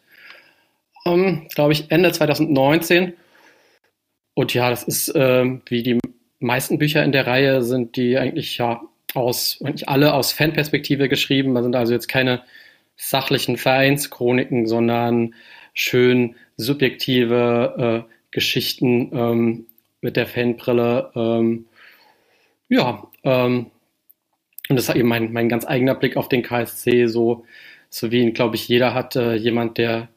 ähm, 1.06 1.48
glaube 1.54 1.72
ich, 1.72 1.90
Ende 1.90 2.12
2019. 2.12 3.14
Und 4.34 4.54
ja, 4.54 4.70
das 4.70 4.84
ist 4.84 5.14
ähm, 5.16 5.62
wie 5.68 5.82
die 5.82 6.00
meisten 6.40 6.78
Bücher 6.78 7.04
in 7.04 7.14
der 7.14 7.26
Reihe 7.26 7.64
sind 7.64 7.96
die 7.96 8.18
eigentlich 8.18 8.58
ja 8.58 8.82
aus, 9.14 9.60
eigentlich 9.64 9.88
alle 9.88 10.14
aus 10.14 10.34
Fanperspektive 10.34 11.08
geschrieben. 11.08 11.56
Da 11.56 11.64
sind 11.64 11.76
also 11.76 11.94
jetzt 11.94 12.10
keine 12.10 12.44
sachlichen 12.98 13.58
Vereinschroniken, 13.58 14.68
sondern 14.68 15.36
schön 15.74 16.36
subjektive 16.58 18.06
äh, 18.08 18.14
Geschichten 18.32 19.10
ähm, 19.14 19.66
mit 20.02 20.18
der 20.18 20.28
Fanbrille. 20.28 21.12
Ähm, 21.16 21.66
ja, 22.70 23.08
ähm, 23.28 23.72
und 24.70 24.76
das 24.76 24.90
ist 24.90 24.96
eben 24.96 25.08
mein, 25.08 25.32
mein 25.32 25.50
ganz 25.50 25.66
eigener 25.66 25.96
Blick 25.96 26.18
auf 26.18 26.30
den 26.30 26.44
KSC, 26.44 27.08
so, 27.08 27.46
so 27.90 28.12
wie 28.12 28.22
ihn, 28.22 28.34
glaube 28.34 28.56
ich, 28.56 28.68
jeder 28.68 28.94
hat. 28.94 29.16
Äh, 29.16 29.36
jemand, 29.36 29.78
der 29.78 30.10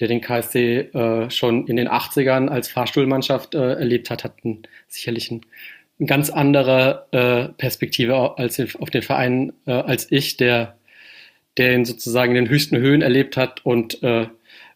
der 0.00 0.08
den 0.08 0.20
KSC 0.20 0.78
äh, 0.92 1.30
schon 1.30 1.66
in 1.66 1.76
den 1.76 1.88
80ern 1.88 2.48
als 2.48 2.68
Fahrstuhlmannschaft 2.68 3.54
äh, 3.54 3.74
erlebt 3.74 4.10
hat, 4.10 4.24
hat 4.24 4.44
ein, 4.44 4.62
sicherlich 4.88 5.30
ein, 5.30 5.42
eine 5.98 6.06
ganz 6.06 6.30
andere 6.30 7.06
äh, 7.12 7.52
Perspektive 7.56 8.36
als 8.38 8.60
auf 8.60 8.90
den 8.90 9.02
Verein 9.02 9.52
äh, 9.66 9.72
als 9.72 10.10
ich, 10.10 10.36
der, 10.36 10.76
der 11.56 11.74
ihn 11.74 11.84
sozusagen 11.84 12.34
in 12.34 12.44
den 12.44 12.50
höchsten 12.50 12.76
Höhen 12.76 13.02
erlebt 13.02 13.36
hat 13.36 13.64
und 13.64 14.02
äh, 14.02 14.26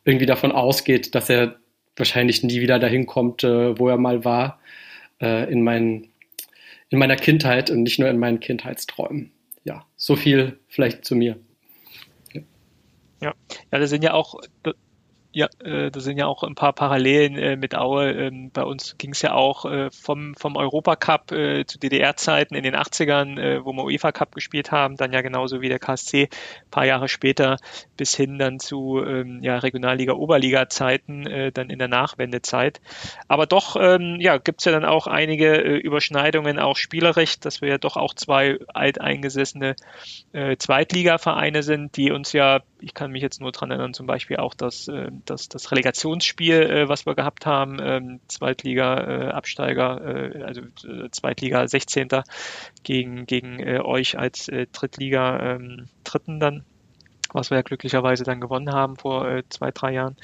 irgendwie 0.05 0.27
davon 0.27 0.53
ausgeht, 0.53 1.15
dass 1.15 1.29
er 1.29 1.57
wahrscheinlich 1.97 2.45
nie 2.45 2.61
wieder 2.61 2.79
dahin 2.79 3.07
kommt, 3.07 3.43
wo 3.43 3.89
er 3.89 3.99
mal 3.99 4.25
war, 4.25 4.61
in, 5.19 5.65
mein, 5.65 6.08
in 6.91 6.99
meiner 6.99 7.17
Kindheit 7.17 7.71
und 7.71 7.83
nicht 7.83 7.99
nur 7.99 8.09
in 8.09 8.19
meinen 8.19 8.41
Kindheitsträumen. 8.41 9.33
Ja, 9.65 9.87
so 9.97 10.17
viel 10.17 10.59
vielleicht 10.69 11.05
zu 11.05 11.15
mir. 11.15 11.39
Ja, 13.21 13.35
ja, 13.73 13.79
das 13.79 13.91
sind 13.91 14.05
ja 14.05 14.15
auch 14.15 14.41
ja, 15.31 15.49
äh, 15.63 15.91
da 15.91 16.01
sind 16.01 16.17
ja 16.17 16.27
auch 16.27 16.43
ein 16.43 16.55
paar 16.55 16.73
Parallelen 16.73 17.37
äh, 17.37 17.57
mit 17.57 17.75
Aue. 17.75 18.11
Ähm, 18.13 18.51
bei 18.51 18.65
uns 18.65 18.97
ging 18.97 19.13
es 19.13 19.21
ja 19.21 19.35
auch 19.35 19.67
äh, 19.67 19.91
vom, 19.91 20.35
vom 20.35 20.57
Europacup 20.57 21.33
äh, 21.33 21.67
zu 21.67 21.79
DDR-Zeiten 21.79 22.55
in 22.55 22.63
den 22.63 22.75
80ern, 22.75 23.39
äh, 23.39 23.65
wo 23.65 23.73
wir 23.73 23.85
UEFA 23.85 24.13
Cup 24.13 24.35
gespielt 24.35 24.73
haben, 24.73 24.97
dann 24.97 25.13
ja 25.13 25.21
genauso 25.21 25.61
wie 25.61 25.69
der 25.69 25.79
KSC 25.79 26.25
ein 26.25 26.71
paar 26.71 26.87
Jahre 26.87 27.09
später 27.09 27.59
bis 27.97 28.17
hin 28.17 28.39
dann 28.39 28.59
zu 28.59 29.05
ähm, 29.05 29.41
ja, 29.43 29.59
Regionalliga, 29.59 30.15
Oberliga-Zeiten, 30.15 31.27
äh, 31.27 31.53
dann 31.53 31.69
in 31.69 31.79
der 31.79 31.89
Nachwendezeit. 31.89 32.81
Aber 33.29 33.47
doch 33.47 33.77
ähm, 33.79 34.17
ja, 34.21 34.39
gibt 34.39 34.61
es 34.61 34.65
ja 34.65 34.73
dann 34.73 34.87
auch 34.87 35.07
einige 35.07 35.63
äh, 35.63 35.77
Überschneidungen, 35.77 36.59
auch 36.59 36.77
spielerisch, 36.77 37.39
dass 37.39 37.61
wir 37.61 37.69
ja 37.69 37.79
doch 37.79 37.97
auch 37.97 38.15
zwei 38.15 38.59
alteingesessene 38.73 39.77
äh, 40.33 40.57
Zweitligavereine 40.57 41.63
sind, 41.63 41.97
die 41.99 42.13
uns 42.13 42.33
ja, 42.33 42.61
ich 42.81 42.95
kann 42.95 43.11
mich 43.11 43.23
jetzt 43.23 43.41
nur 43.41 43.53
dran 43.53 43.71
erinnern, 43.71 43.95
zum 43.95 44.07
Beispiel 44.07 44.39
auch 44.39 44.55
das 44.55 44.89
äh, 44.89 45.11
das, 45.25 45.49
das 45.49 45.71
Relegationsspiel, 45.71 46.63
äh, 46.63 46.89
was 46.89 47.07
wir 47.07 47.15
gehabt 47.15 47.47
haben, 47.47 47.79
ähm, 47.81 48.21
Zweitliga-Absteiger, 48.29 50.35
äh, 50.35 50.43
also 50.43 50.63
Zweitliga 51.11 51.67
16. 51.67 52.09
gegen, 52.83 53.27
gegen 53.27 53.81
euch 53.81 54.19
als 54.19 54.47
Drittliga-Dritten 54.47 56.33
ähm, 56.33 56.41
dann 56.41 56.65
was 57.33 57.51
wir 57.51 57.57
ja 57.57 57.63
glücklicherweise 57.63 58.25
dann 58.25 58.41
gewonnen 58.41 58.73
haben 58.73 58.97
vor 58.97 59.29
äh, 59.29 59.43
zwei, 59.49 59.71
drei 59.71 59.93
Jahren. 59.93 60.17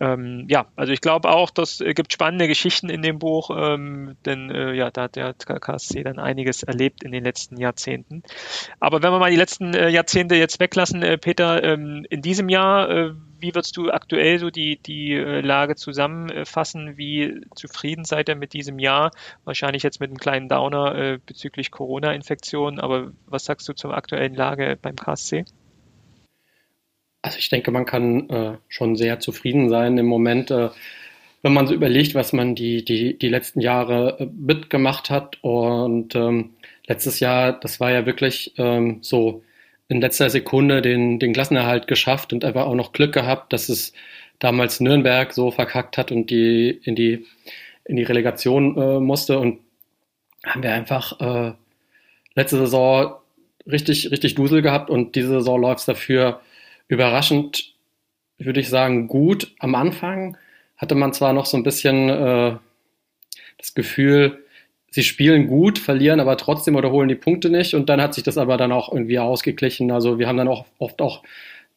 Ähm, 0.00 0.46
ja, 0.48 0.66
also 0.76 0.92
ich 0.92 1.00
glaube 1.00 1.30
auch, 1.30 1.50
das 1.50 1.80
äh, 1.80 1.94
gibt 1.94 2.12
spannende 2.12 2.48
Geschichten 2.48 2.90
in 2.90 3.02
dem 3.02 3.18
Buch, 3.18 3.50
ähm, 3.56 4.16
denn 4.24 4.50
äh, 4.50 4.74
ja, 4.74 4.90
da 4.90 5.04
hat 5.04 5.16
der 5.16 5.34
KSC 5.34 6.02
dann 6.02 6.18
einiges 6.18 6.62
erlebt 6.62 7.02
in 7.02 7.12
den 7.12 7.24
letzten 7.24 7.58
Jahrzehnten. 7.58 8.22
Aber 8.80 9.02
wenn 9.02 9.12
wir 9.12 9.18
mal 9.18 9.30
die 9.30 9.36
letzten 9.36 9.74
äh, 9.74 9.88
Jahrzehnte 9.88 10.34
jetzt 10.34 10.60
weglassen, 10.60 11.02
äh, 11.02 11.18
Peter, 11.18 11.62
ähm, 11.62 12.06
in 12.10 12.22
diesem 12.22 12.48
Jahr, 12.48 12.90
äh, 12.90 13.10
wie 13.38 13.54
würdest 13.54 13.76
du 13.76 13.90
aktuell 13.90 14.38
so 14.38 14.48
die, 14.48 14.78
die 14.78 15.14
Lage 15.14 15.76
zusammenfassen? 15.76 16.96
Wie 16.96 17.42
zufrieden 17.54 18.06
seid 18.06 18.30
ihr 18.30 18.36
mit 18.36 18.54
diesem 18.54 18.78
Jahr? 18.78 19.10
Wahrscheinlich 19.44 19.82
jetzt 19.82 20.00
mit 20.00 20.08
einem 20.08 20.16
kleinen 20.16 20.48
Downer 20.48 21.18
bezüglich 21.26 21.70
Corona-Infektionen, 21.70 22.80
aber 22.80 23.12
was 23.26 23.44
sagst 23.44 23.68
du 23.68 23.74
zur 23.74 23.94
aktuellen 23.94 24.34
Lage 24.34 24.78
beim 24.80 24.96
KSC? 24.96 25.44
Also 27.24 27.38
ich 27.38 27.48
denke, 27.48 27.70
man 27.70 27.86
kann 27.86 28.28
äh, 28.28 28.58
schon 28.68 28.96
sehr 28.96 29.18
zufrieden 29.18 29.70
sein 29.70 29.96
im 29.96 30.04
Moment, 30.04 30.50
äh, 30.50 30.68
wenn 31.40 31.54
man 31.54 31.66
so 31.66 31.72
überlegt, 31.72 32.14
was 32.14 32.34
man 32.34 32.54
die, 32.54 32.84
die, 32.84 33.18
die 33.18 33.28
letzten 33.30 33.60
Jahre 33.60 34.20
äh, 34.20 34.26
mitgemacht 34.26 35.08
hat. 35.08 35.38
Und 35.42 36.14
ähm, 36.14 36.50
letztes 36.86 37.20
Jahr, 37.20 37.58
das 37.58 37.80
war 37.80 37.90
ja 37.90 38.04
wirklich 38.04 38.52
ähm, 38.58 38.98
so 39.00 39.42
in 39.88 40.02
letzter 40.02 40.28
Sekunde 40.28 40.82
den, 40.82 41.18
den 41.18 41.32
Klassenerhalt 41.32 41.86
geschafft 41.86 42.34
und 42.34 42.44
einfach 42.44 42.66
auch 42.66 42.74
noch 42.74 42.92
Glück 42.92 43.14
gehabt, 43.14 43.54
dass 43.54 43.70
es 43.70 43.94
damals 44.38 44.80
Nürnberg 44.80 45.32
so 45.32 45.50
verkackt 45.50 45.96
hat 45.96 46.12
und 46.12 46.28
die 46.28 46.78
in 46.84 46.94
die, 46.94 47.24
in 47.86 47.96
die 47.96 48.02
Relegation 48.02 48.76
äh, 48.76 49.00
musste. 49.00 49.38
Und 49.38 49.60
haben 50.44 50.62
wir 50.62 50.74
einfach 50.74 51.18
äh, 51.20 51.54
letzte 52.34 52.58
Saison 52.58 53.14
richtig, 53.66 54.10
richtig 54.10 54.34
Dusel 54.34 54.60
gehabt 54.60 54.90
und 54.90 55.16
diese 55.16 55.28
Saison 55.28 55.58
läuft 55.58 55.80
es 55.80 55.86
dafür 55.86 56.42
überraschend, 56.88 57.74
würde 58.38 58.60
ich 58.60 58.68
sagen, 58.68 59.08
gut. 59.08 59.54
Am 59.58 59.74
Anfang 59.74 60.36
hatte 60.76 60.94
man 60.94 61.12
zwar 61.12 61.32
noch 61.32 61.46
so 61.46 61.56
ein 61.56 61.62
bisschen 61.62 62.08
äh, 62.08 62.56
das 63.58 63.74
Gefühl, 63.74 64.44
sie 64.90 65.02
spielen 65.02 65.46
gut, 65.46 65.78
verlieren 65.78 66.20
aber 66.20 66.36
trotzdem 66.36 66.76
oder 66.76 66.90
holen 66.90 67.08
die 67.08 67.14
Punkte 67.14 67.50
nicht 67.50 67.74
und 67.74 67.88
dann 67.88 68.00
hat 68.00 68.14
sich 68.14 68.22
das 68.22 68.38
aber 68.38 68.56
dann 68.56 68.72
auch 68.72 68.92
irgendwie 68.92 69.18
ausgeglichen. 69.18 69.90
Also 69.90 70.18
wir 70.18 70.28
haben 70.28 70.36
dann 70.36 70.48
auch 70.48 70.66
oft 70.78 71.00
auch 71.00 71.22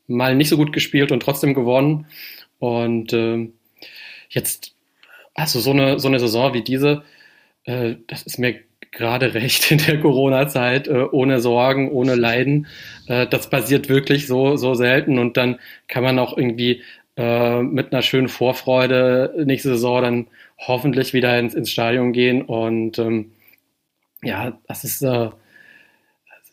mal 0.07 0.35
nicht 0.35 0.49
so 0.49 0.57
gut 0.57 0.73
gespielt 0.73 1.11
und 1.11 1.21
trotzdem 1.21 1.53
gewonnen. 1.53 2.07
Und 2.59 3.13
äh, 3.13 3.49
jetzt, 4.29 4.73
also 5.33 5.59
so 5.59 5.71
eine, 5.71 5.99
so 5.99 6.07
eine 6.07 6.19
Saison 6.19 6.53
wie 6.53 6.63
diese, 6.63 7.03
äh, 7.65 7.95
das 8.07 8.23
ist 8.23 8.39
mir 8.39 8.55
gerade 8.91 9.33
recht 9.33 9.71
in 9.71 9.79
der 9.79 9.99
Corona-Zeit, 9.99 10.87
äh, 10.87 11.05
ohne 11.11 11.39
Sorgen, 11.39 11.91
ohne 11.91 12.15
Leiden. 12.15 12.67
Äh, 13.07 13.27
das 13.27 13.49
passiert 13.49 13.89
wirklich 13.89 14.27
so, 14.27 14.57
so 14.57 14.73
selten 14.73 15.19
und 15.19 15.37
dann 15.37 15.59
kann 15.87 16.03
man 16.03 16.19
auch 16.19 16.37
irgendwie 16.37 16.83
äh, 17.17 17.61
mit 17.61 17.93
einer 17.93 18.01
schönen 18.01 18.27
Vorfreude 18.27 19.33
nächste 19.45 19.69
Saison 19.69 20.01
dann 20.01 20.27
hoffentlich 20.59 21.13
wieder 21.13 21.37
ins, 21.39 21.53
ins 21.53 21.71
Stadion 21.71 22.13
gehen 22.13 22.41
und 22.41 22.99
ähm, 22.99 23.31
ja, 24.23 24.57
das 24.67 24.83
ist, 24.83 25.01
äh, 25.03 25.29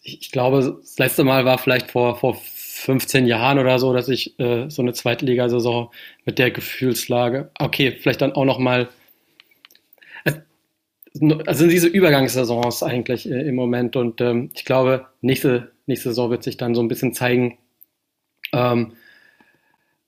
ich 0.03 0.31
glaube, 0.31 0.59
das 0.59 0.99
letzte 0.99 1.25
Mal 1.25 1.45
war 1.45 1.59
vielleicht 1.59 1.91
vor, 1.91 2.17
vor 2.17 2.35
15 2.35 3.27
Jahren 3.27 3.59
oder 3.59 3.79
so, 3.79 3.95
dass 3.95 4.09
ich 4.09 4.39
äh, 4.39 4.69
so 4.69 4.83
eine 4.83 4.93
Zweitligasaison 4.93 5.89
mit 6.27 6.39
der 6.39 6.51
Gefühlslage, 6.51 7.51
okay, 7.59 7.97
vielleicht 7.99 8.21
dann 8.21 8.33
auch 8.33 8.45
noch 8.45 8.59
mal 8.59 8.89
also 11.47 11.69
diese 11.69 11.87
Übergangssaisons 11.87 12.83
eigentlich 12.83 13.31
äh, 13.31 13.49
im 13.49 13.55
Moment 13.55 13.97
und 13.97 14.21
ähm, 14.21 14.51
ich 14.55 14.65
glaube, 14.65 15.07
nächste, 15.21 15.73
nächste 15.87 16.09
Saison 16.09 16.31
wird 16.31 16.43
sich 16.43 16.57
dann 16.57 16.75
so 16.75 16.83
ein 16.83 16.89
bisschen 16.89 17.15
zeigen, 17.15 17.59
ähm, 18.53 18.93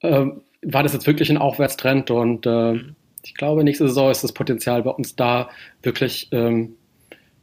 ähm, 0.03 0.43
war 0.63 0.83
das 0.83 0.93
jetzt 0.93 1.07
wirklich 1.07 1.31
ein 1.31 1.39
Aufwärtstrend 1.39 2.11
und 2.11 2.47
äh, 2.47 2.81
ich 3.25 3.35
glaube, 3.35 3.65
nächste 3.65 3.89
Saison 3.89 4.11
ist 4.11 4.25
das 4.25 4.33
Potenzial 4.33 4.83
bei 4.83 4.91
uns 4.91 5.17
da, 5.17 5.51
wirklich, 5.83 6.29
ähm, 6.33 6.77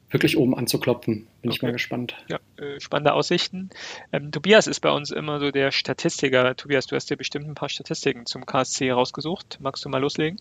wirklich 0.09 0.37
oben 0.37 0.55
anzuklopfen. 0.55 1.27
Bin 1.41 1.49
okay. 1.49 1.57
ich 1.57 1.61
mal 1.61 1.71
gespannt. 1.71 2.15
Ja, 2.29 2.39
äh, 2.57 2.79
spannende 2.79 3.13
Aussichten. 3.13 3.69
Ähm, 4.11 4.31
Tobias 4.31 4.67
ist 4.67 4.79
bei 4.79 4.91
uns 4.91 5.11
immer 5.11 5.39
so 5.39 5.51
der 5.51 5.71
Statistiker. 5.71 6.55
Tobias, 6.55 6.85
du 6.85 6.95
hast 6.95 7.09
dir 7.09 7.17
bestimmt 7.17 7.47
ein 7.47 7.55
paar 7.55 7.69
Statistiken 7.69 8.25
zum 8.25 8.45
KSC 8.45 8.91
rausgesucht. 8.91 9.57
Magst 9.59 9.83
du 9.83 9.89
mal 9.89 9.99
loslegen? 9.99 10.39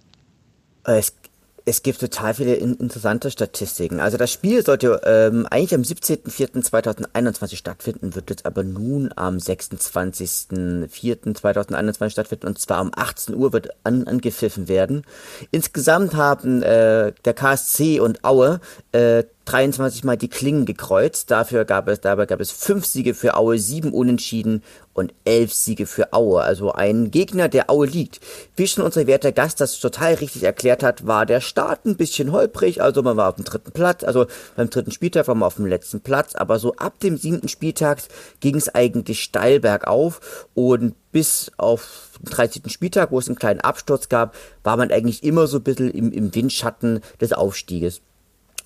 Es 0.84 1.16
es 1.64 1.82
gibt 1.82 2.00
total 2.00 2.34
viele 2.34 2.54
in, 2.54 2.74
interessante 2.74 3.30
Statistiken. 3.30 4.00
Also 4.00 4.16
das 4.16 4.32
Spiel 4.32 4.64
sollte 4.64 5.00
ähm, 5.04 5.46
eigentlich 5.50 5.74
am 5.74 5.82
17.04.2021 5.82 7.56
stattfinden, 7.56 8.14
wird 8.14 8.30
jetzt 8.30 8.46
aber 8.46 8.62
nun 8.64 9.10
am 9.14 9.36
26.04.2021 9.36 12.10
stattfinden 12.10 12.46
und 12.48 12.58
zwar 12.58 12.80
um 12.80 12.90
18 12.94 13.34
Uhr 13.34 13.52
wird 13.52 13.68
an, 13.84 14.06
angepfiffen 14.06 14.68
werden. 14.68 15.04
Insgesamt 15.50 16.14
haben 16.14 16.62
äh, 16.62 17.12
der 17.24 17.34
KSC 17.34 18.00
und 18.00 18.24
Aue 18.24 18.60
äh, 18.92 19.24
23 19.44 20.04
Mal 20.04 20.16
die 20.16 20.28
Klingen 20.28 20.64
gekreuzt. 20.64 21.30
Dafür 21.30 21.64
gab 21.64 21.88
es, 21.88 22.00
dabei 22.00 22.26
gab 22.26 22.40
es 22.40 22.50
fünf 22.50 22.86
Siege 22.86 23.14
für 23.14 23.36
Aue, 23.36 23.58
sieben 23.58 23.92
Unentschieden 23.92 24.62
und 24.94 25.14
elf 25.24 25.52
Siege 25.52 25.86
für 25.86 26.12
Aue. 26.12 26.42
Also 26.42 26.72
ein 26.72 27.10
Gegner, 27.10 27.48
der 27.48 27.70
Aue 27.70 27.86
liegt. 27.86 28.20
Wie 28.56 28.66
schon 28.66 28.84
unser 28.84 29.06
werter 29.06 29.32
Gast 29.32 29.60
das 29.60 29.78
total 29.80 30.14
richtig 30.14 30.44
erklärt 30.44 30.82
hat, 30.82 31.06
war 31.06 31.26
der 31.26 31.40
Start 31.40 31.84
ein 31.86 31.96
bisschen 31.96 32.32
holprig. 32.32 32.82
Also 32.82 33.02
man 33.02 33.16
war 33.16 33.30
auf 33.30 33.36
dem 33.36 33.44
dritten 33.44 33.72
Platz, 33.72 34.04
also 34.04 34.26
beim 34.56 34.70
dritten 34.70 34.90
Spieltag 34.90 35.26
war 35.28 35.34
man 35.34 35.46
auf 35.46 35.56
dem 35.56 35.66
letzten 35.66 36.00
Platz. 36.00 36.34
Aber 36.34 36.58
so 36.58 36.74
ab 36.76 37.00
dem 37.00 37.16
siebten 37.16 37.48
Spieltag 37.48 37.98
ging 38.40 38.56
es 38.56 38.74
eigentlich 38.74 39.22
steil 39.22 39.60
bergauf 39.60 40.48
und 40.54 40.94
bis 41.10 41.50
auf 41.56 42.10
den 42.20 42.30
13. 42.30 42.68
Spieltag, 42.68 43.10
wo 43.10 43.18
es 43.18 43.28
einen 43.28 43.36
kleinen 43.36 43.60
Absturz 43.60 44.08
gab, 44.08 44.34
war 44.62 44.76
man 44.76 44.90
eigentlich 44.90 45.24
immer 45.24 45.46
so 45.46 45.58
ein 45.58 45.62
bisschen 45.62 45.90
im, 45.90 46.12
im 46.12 46.34
Windschatten 46.34 47.00
des 47.20 47.32
Aufstieges 47.32 48.00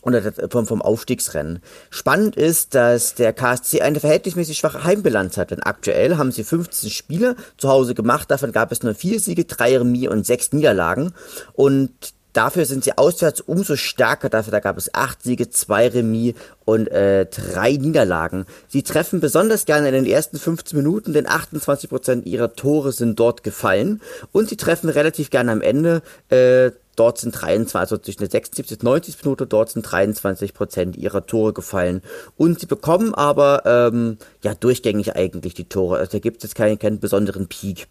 oder 0.06 0.22
vom, 0.50 0.66
vom 0.66 0.80
Aufstiegsrennen. 0.80 1.60
Spannend 1.90 2.36
ist, 2.36 2.74
dass 2.74 3.14
der 3.14 3.32
KSC 3.32 3.80
eine 3.80 4.00
verhältnismäßig 4.00 4.56
schwache 4.56 4.84
Heimbilanz 4.84 5.36
hat, 5.36 5.50
denn 5.50 5.62
aktuell 5.62 6.16
haben 6.16 6.30
sie 6.32 6.44
15 6.44 6.90
Spiele 6.90 7.36
zu 7.58 7.68
Hause 7.68 7.94
gemacht, 7.94 8.30
davon 8.30 8.52
gab 8.52 8.70
es 8.70 8.82
nur 8.82 8.94
vier 8.94 9.18
Siege, 9.18 9.44
drei 9.44 9.76
Remis 9.76 10.08
und 10.08 10.24
sechs 10.24 10.52
Niederlagen 10.52 11.12
und 11.54 11.90
Dafür 12.36 12.66
sind 12.66 12.84
sie 12.84 12.98
auswärts 12.98 13.40
umso 13.40 13.76
stärker. 13.76 14.28
Dafür 14.28 14.50
da 14.50 14.60
gab 14.60 14.76
es 14.76 14.92
acht 14.92 15.22
Siege, 15.22 15.48
zwei 15.48 15.88
Remis 15.88 16.34
und 16.66 16.86
äh, 16.88 17.24
drei 17.24 17.72
Niederlagen. 17.72 18.44
Sie 18.68 18.82
treffen 18.82 19.20
besonders 19.20 19.64
gerne 19.64 19.88
in 19.88 19.94
den 19.94 20.04
ersten 20.04 20.38
15 20.38 20.76
Minuten, 20.76 21.14
denn 21.14 21.26
28 21.26 21.88
Prozent 21.88 22.26
ihrer 22.26 22.52
Tore 22.54 22.92
sind 22.92 23.18
dort 23.18 23.42
gefallen. 23.42 24.02
Und 24.32 24.50
sie 24.50 24.58
treffen 24.58 24.90
relativ 24.90 25.30
gerne 25.30 25.50
am 25.50 25.62
Ende. 25.62 26.02
Äh, 26.28 26.72
Dort 26.96 27.18
sind 27.18 27.32
23, 27.32 27.76
also 27.76 27.98
zwischen 27.98 28.20
der 28.20 28.30
76 28.30 28.78
und 28.78 28.82
90 28.82 29.22
Minute, 29.22 29.46
dort 29.46 29.70
sind 29.70 29.82
23 29.82 30.54
Prozent 30.54 30.96
ihrer 30.96 31.26
Tore 31.26 31.52
gefallen. 31.52 32.02
Und 32.36 32.60
sie 32.60 32.66
bekommen 32.66 33.14
aber 33.14 33.62
ähm, 33.66 34.16
ja 34.42 34.54
durchgängig 34.54 35.14
eigentlich 35.14 35.54
die 35.54 35.68
Tore. 35.68 35.98
Also 35.98 36.12
da 36.12 36.18
gibt 36.18 36.42
es 36.42 36.54
keinen, 36.54 36.78
keinen 36.78 36.98
besonderen 36.98 37.46
Peak. 37.46 37.86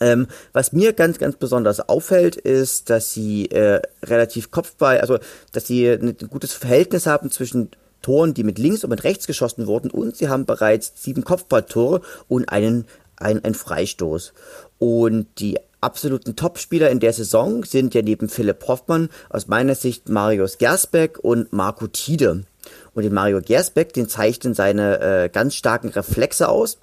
Ähm, 0.00 0.26
was 0.52 0.72
mir 0.72 0.92
ganz, 0.92 1.18
ganz 1.18 1.36
besonders 1.36 1.88
auffällt, 1.88 2.36
ist, 2.36 2.90
dass 2.90 3.12
sie 3.12 3.50
äh, 3.50 3.82
relativ 4.02 4.50
Kopfball, 4.50 5.00
also 5.00 5.18
dass 5.52 5.66
sie 5.66 5.88
ein 5.88 6.16
gutes 6.30 6.54
Verhältnis 6.54 7.06
haben 7.06 7.30
zwischen 7.30 7.70
Toren, 8.02 8.32
die 8.32 8.44
mit 8.44 8.58
links 8.58 8.82
und 8.82 8.90
mit 8.90 9.04
rechts 9.04 9.26
geschossen 9.26 9.66
wurden 9.66 9.90
und 9.90 10.16
sie 10.16 10.28
haben 10.28 10.46
bereits 10.46 10.92
sieben 10.96 11.22
Kopfballtore 11.22 12.00
und 12.28 12.48
einen, 12.48 12.86
einen, 13.16 13.44
einen 13.44 13.54
Freistoß. 13.54 14.32
Und 14.78 15.26
die 15.38 15.58
absoluten 15.80 16.36
Topspieler 16.36 16.90
in 16.90 17.00
der 17.00 17.12
Saison 17.12 17.64
sind 17.64 17.94
ja 17.94 18.02
neben 18.02 18.28
Philipp 18.28 18.66
Hoffmann 18.66 19.08
aus 19.28 19.48
meiner 19.48 19.74
Sicht 19.74 20.08
Marius 20.08 20.58
Gersbeck 20.58 21.18
und 21.18 21.52
Marco 21.52 21.86
Tiede. 21.86 22.44
Und 22.94 23.02
den 23.02 23.14
Mario 23.14 23.40
Gersbeck, 23.40 23.92
den 23.92 24.08
zeichnen 24.08 24.54
seine 24.54 25.00
äh, 25.00 25.28
ganz 25.28 25.54
starken 25.54 25.88
Reflexe 25.88 26.48
aus. 26.48 26.78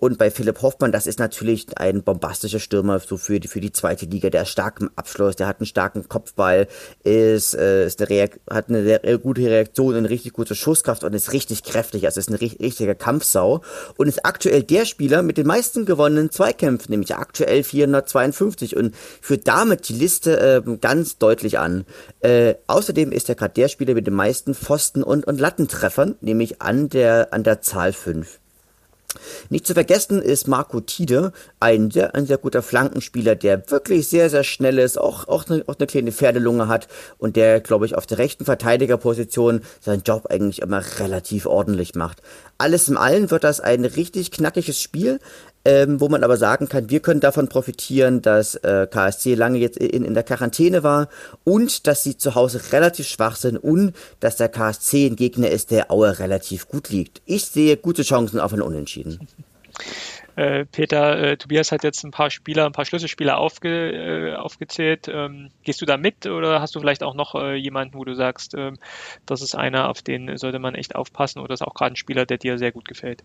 Und 0.00 0.16
bei 0.16 0.30
Philipp 0.30 0.62
Hoffmann, 0.62 0.92
das 0.92 1.06
ist 1.06 1.18
natürlich 1.18 1.66
ein 1.76 2.02
bombastischer 2.02 2.58
Stürmer 2.58 3.00
so 3.00 3.18
für 3.18 3.38
die, 3.38 3.48
für 3.48 3.60
die 3.60 3.70
zweite 3.70 4.06
Liga. 4.06 4.30
Der 4.30 4.42
ist 4.42 4.48
stark 4.48 4.80
im 4.80 4.90
Abschluss, 4.96 5.36
der 5.36 5.46
hat 5.46 5.60
einen 5.60 5.66
starken 5.66 6.08
Kopfball, 6.08 6.68
ist, 7.04 7.54
äh, 7.54 7.86
ist 7.86 8.00
eine 8.00 8.30
hat 8.50 8.70
eine 8.70 8.82
sehr 8.82 9.18
gute 9.18 9.42
Reaktion, 9.42 9.94
eine 9.94 10.08
richtig 10.08 10.32
gute 10.32 10.54
Schusskraft 10.54 11.04
und 11.04 11.14
ist 11.14 11.34
richtig 11.34 11.64
kräftig. 11.64 12.06
Also 12.06 12.18
ist 12.18 12.30
ein 12.30 12.34
richtiger 12.34 12.94
Kampfsau 12.94 13.60
und 13.98 14.08
ist 14.08 14.24
aktuell 14.24 14.62
der 14.62 14.86
Spieler 14.86 15.22
mit 15.22 15.36
den 15.36 15.46
meisten 15.46 15.84
gewonnenen 15.84 16.30
Zweikämpfen, 16.30 16.90
nämlich 16.92 17.14
aktuell 17.14 17.62
452 17.62 18.78
und 18.78 18.94
führt 19.20 19.46
damit 19.46 19.90
die 19.90 19.94
Liste 19.94 20.40
äh, 20.66 20.76
ganz 20.78 21.18
deutlich 21.18 21.58
an. 21.58 21.84
Äh, 22.20 22.54
außerdem 22.66 23.12
ist 23.12 23.28
er 23.28 23.34
gerade 23.34 23.52
der 23.52 23.68
Spieler 23.68 23.92
mit 23.92 24.06
den 24.06 24.14
meisten 24.14 24.54
Pfosten 24.54 25.02
und, 25.02 25.26
und 25.26 25.38
Lattentreffern, 25.38 26.16
nämlich 26.22 26.62
an 26.62 26.88
der, 26.88 27.34
an 27.34 27.44
der 27.44 27.60
Zahl 27.60 27.92
5. 27.92 28.39
Nicht 29.48 29.66
zu 29.66 29.74
vergessen 29.74 30.22
ist 30.22 30.48
Marco 30.48 30.80
Tide, 30.80 31.32
ein 31.58 31.90
sehr, 31.90 32.14
ein 32.14 32.26
sehr 32.26 32.38
guter 32.38 32.62
Flankenspieler, 32.62 33.34
der 33.34 33.70
wirklich 33.70 34.08
sehr, 34.08 34.30
sehr 34.30 34.44
schnell 34.44 34.78
ist, 34.78 34.98
auch, 34.98 35.28
auch, 35.28 35.48
eine, 35.48 35.64
auch 35.66 35.76
eine 35.78 35.86
kleine 35.86 36.12
Pferdelunge 36.12 36.68
hat 36.68 36.88
und 37.18 37.36
der, 37.36 37.60
glaube 37.60 37.86
ich, 37.86 37.96
auf 37.96 38.06
der 38.06 38.18
rechten 38.18 38.44
Verteidigerposition 38.44 39.62
seinen 39.80 40.02
Job 40.02 40.26
eigentlich 40.26 40.62
immer 40.62 40.82
relativ 40.98 41.46
ordentlich 41.46 41.94
macht. 41.94 42.22
Alles 42.58 42.88
im 42.88 42.98
Allen 42.98 43.30
wird 43.30 43.44
das 43.44 43.60
ein 43.60 43.84
richtig 43.84 44.30
knackiges 44.30 44.80
Spiel 44.80 45.18
ähm, 45.64 46.00
wo 46.00 46.08
man 46.08 46.24
aber 46.24 46.36
sagen 46.36 46.68
kann, 46.68 46.90
wir 46.90 47.00
können 47.00 47.20
davon 47.20 47.48
profitieren, 47.48 48.22
dass 48.22 48.54
äh, 48.56 48.86
KSC 48.90 49.34
lange 49.34 49.58
jetzt 49.58 49.76
in, 49.76 50.04
in 50.04 50.14
der 50.14 50.22
Quarantäne 50.22 50.82
war 50.82 51.08
und 51.44 51.86
dass 51.86 52.02
sie 52.02 52.16
zu 52.16 52.34
Hause 52.34 52.72
relativ 52.72 53.06
schwach 53.06 53.36
sind 53.36 53.56
und 53.58 53.94
dass 54.20 54.36
der 54.36 54.48
KSC 54.48 55.06
ein 55.06 55.16
Gegner 55.16 55.50
ist, 55.50 55.70
der 55.70 55.90
Aue 55.90 56.18
relativ 56.18 56.68
gut 56.68 56.88
liegt. 56.88 57.20
Ich 57.26 57.46
sehe 57.46 57.76
gute 57.76 58.02
Chancen 58.02 58.40
auf 58.40 58.52
ein 58.52 58.62
Unentschieden. 58.62 59.28
Äh, 60.36 60.64
Peter, 60.64 61.18
äh, 61.18 61.36
Tobias 61.36 61.72
hat 61.72 61.84
jetzt 61.84 62.04
ein 62.04 62.12
paar 62.12 62.30
Spieler, 62.30 62.64
ein 62.64 62.72
paar 62.72 62.84
Schlüsselspieler 62.84 63.36
aufge, 63.36 63.90
äh, 63.90 64.34
aufgezählt. 64.36 65.08
Ähm, 65.08 65.50
gehst 65.64 65.82
du 65.82 65.86
da 65.86 65.96
mit 65.96 66.26
oder 66.26 66.60
hast 66.60 66.74
du 66.74 66.80
vielleicht 66.80 67.02
auch 67.02 67.14
noch 67.14 67.34
äh, 67.34 67.56
jemanden, 67.56 67.94
wo 67.94 68.04
du 68.04 68.14
sagst, 68.14 68.54
ähm, 68.54 68.78
das 69.26 69.42
ist 69.42 69.54
einer, 69.54 69.88
auf 69.88 70.02
den 70.02 70.36
sollte 70.38 70.58
man 70.58 70.74
echt 70.74 70.94
aufpassen 70.94 71.40
oder 71.40 71.54
ist 71.54 71.62
auch 71.62 71.74
gerade 71.74 71.92
ein 71.94 71.96
Spieler, 71.96 72.26
der 72.26 72.38
dir 72.38 72.58
sehr 72.58 72.72
gut 72.72 72.86
gefällt? 72.86 73.22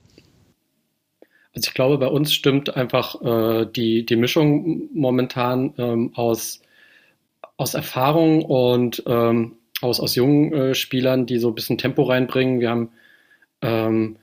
Also 1.55 1.69
ich 1.69 1.73
glaube, 1.73 1.97
bei 1.97 2.07
uns 2.07 2.33
stimmt 2.33 2.75
einfach 2.75 3.21
äh, 3.21 3.65
die, 3.65 4.05
die 4.05 4.17
Mischung 4.17 4.89
momentan 4.93 5.73
ähm, 5.77 6.11
aus, 6.13 6.61
aus 7.55 7.73
Erfahrung 7.75 8.43
und 8.43 9.01
ähm, 9.07 9.53
aus, 9.81 10.01
aus 10.01 10.15
jungen 10.15 10.53
äh, 10.53 10.75
Spielern, 10.75 11.25
die 11.25 11.37
so 11.37 11.47
ein 11.47 11.55
bisschen 11.55 11.77
Tempo 11.77 12.03
reinbringen. 12.03 12.59
Wir 12.59 12.69
haben 12.69 12.89
ähm, 13.61 14.17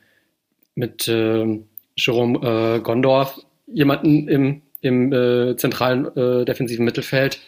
mit 0.74 1.08
äh, 1.08 1.60
Jerome 1.96 2.76
äh, 2.76 2.80
Gondorf 2.80 3.40
jemanden 3.66 4.28
im, 4.28 4.62
im 4.82 5.12
äh, 5.14 5.56
zentralen 5.56 6.14
äh, 6.14 6.44
defensiven 6.44 6.84
Mittelfeld, 6.84 7.40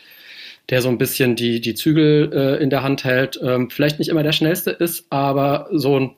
der 0.70 0.80
so 0.80 0.88
ein 0.88 0.96
bisschen 0.96 1.36
die, 1.36 1.60
die 1.60 1.74
Zügel 1.74 2.32
äh, 2.32 2.62
in 2.62 2.70
der 2.70 2.82
Hand 2.82 3.04
hält. 3.04 3.38
Ähm, 3.42 3.68
vielleicht 3.68 3.98
nicht 3.98 4.08
immer 4.08 4.22
der 4.22 4.32
schnellste 4.32 4.70
ist, 4.70 5.08
aber 5.10 5.68
so 5.72 6.00
ein, 6.00 6.16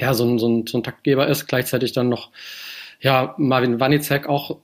ja, 0.00 0.14
so 0.14 0.24
ein, 0.24 0.38
so 0.38 0.48
ein, 0.48 0.66
so 0.66 0.78
ein 0.78 0.82
Taktgeber 0.82 1.28
ist. 1.28 1.48
Gleichzeitig 1.48 1.92
dann 1.92 2.08
noch 2.08 2.30
ja, 3.00 3.34
Marvin 3.38 3.80
Wanicek 3.80 4.28
auch, 4.28 4.58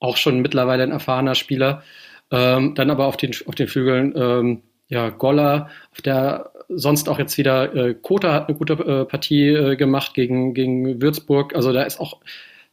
auch 0.00 0.16
schon 0.16 0.40
mittlerweile 0.40 0.82
ein 0.82 0.92
erfahrener 0.92 1.34
Spieler. 1.34 1.82
Ähm, 2.30 2.74
dann 2.74 2.90
aber 2.90 3.06
auf 3.06 3.16
den, 3.16 3.32
auf 3.46 3.54
den 3.54 3.68
Flügeln 3.68 4.12
ähm, 4.16 4.62
ja, 4.88 5.10
Goller, 5.10 5.70
auf 5.92 6.02
der 6.02 6.52
sonst 6.68 7.08
auch 7.08 7.18
jetzt 7.18 7.38
wieder 7.38 7.74
äh, 7.74 7.94
Kota 7.94 8.32
hat 8.32 8.48
eine 8.48 8.58
gute 8.58 8.74
äh, 8.74 9.04
Partie 9.06 9.48
äh, 9.48 9.76
gemacht 9.76 10.14
gegen, 10.14 10.54
gegen 10.54 11.00
Würzburg. 11.00 11.54
Also 11.54 11.72
da 11.72 11.82
ist 11.82 11.98
auch 11.98 12.20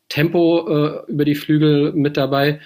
Tempo 0.09 0.67
äh, 0.67 1.11
über 1.11 1.25
die 1.25 1.36
Flügel 1.36 1.93
mit 1.93 2.17
dabei. 2.17 2.59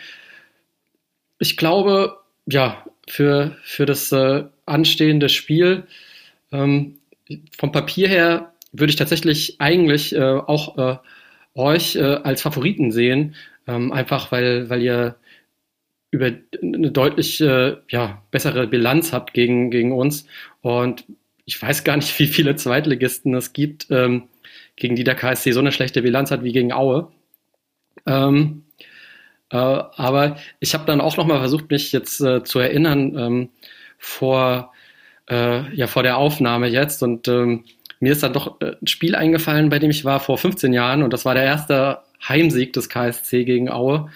Ich 1.38 1.56
glaube, 1.56 2.18
ja, 2.48 2.84
für, 3.08 3.56
für 3.64 3.86
das 3.86 4.12
äh, 4.12 4.46
anstehende 4.66 5.30
Spiel 5.30 5.84
ähm, 6.52 6.98
vom 7.58 7.72
Papier 7.72 8.08
her 8.08 8.54
würde 8.72 8.92
ich 8.92 8.98
tatsächlich 8.98 9.60
eigentlich 9.60 10.16
äh, 10.16 10.22
auch 10.22 10.78
äh, 10.78 10.98
euch 11.56 11.96
äh, 11.96 12.02
als 12.02 12.42
Favoriten 12.42 12.92
sehen, 12.92 13.36
ähm, 13.68 13.92
einfach 13.92 14.32
weil, 14.32 14.70
weil 14.70 14.82
ihr 14.82 15.16
über 16.12 16.32
eine 16.62 16.92
deutlich 16.92 17.40
äh, 17.42 17.78
ja, 17.90 18.24
bessere 18.32 18.68
Bilanz 18.68 19.14
habt 19.14 19.34
gegen, 19.34 19.70
gegen 19.70 19.92
uns. 19.92 20.26
Und 20.62 21.06
ich 21.46 21.62
weiß 21.62 21.84
gar 21.84 21.98
nicht, 21.98 22.18
wie 22.20 22.28
viele 22.28 22.56
Zweitligisten 22.56 23.34
es 23.36 23.54
gibt, 23.54 23.88
ähm, 23.90 24.24
gegen 24.76 24.96
die 24.96 25.04
der 25.04 25.16
KSC 25.16 25.52
so 25.52 25.60
eine 25.60 25.72
schlechte 25.72 26.02
Bilanz 26.02 26.32
hat 26.32 26.44
wie 26.44 26.54
gegen 26.54 26.72
Aue. 26.72 27.12
Ähm, 28.06 28.64
äh, 29.52 29.58
aber 29.58 30.38
ich 30.60 30.74
habe 30.74 30.86
dann 30.86 31.02
auch 31.02 31.18
noch 31.18 31.26
mal 31.26 31.40
versucht, 31.40 31.70
mich 31.70 31.92
jetzt 31.92 32.22
äh, 32.22 32.44
zu 32.44 32.60
erinnern 32.60 33.18
ähm, 33.18 33.50
vor, 33.98 34.74
äh, 35.30 35.76
ja, 35.76 35.88
vor 35.88 36.04
der 36.04 36.18
Aufnahme 36.18 36.68
jetzt. 36.68 37.04
Und 37.04 37.28
ähm, 37.28 37.66
mir 38.00 38.12
ist 38.12 38.24
dann 38.24 38.34
doch 38.34 38.62
äh, 38.62 38.76
ein 38.82 38.88
Spiel 38.88 39.16
eingefallen, 39.16 39.70
bei 39.70 39.80
dem 39.80 39.90
ich 39.90 40.06
war 40.06 40.20
vor 40.20 40.38
15 40.38 40.74
Jahren. 40.74 41.04
Und 41.04 41.14
das 41.14 41.26
war 41.26 41.34
der 41.34 41.44
erste 41.44 42.00
Heimsieg 42.28 42.74
des 42.74 42.90
KSC 42.90 43.46
gegen 43.46 43.70
Aue. 43.70 44.10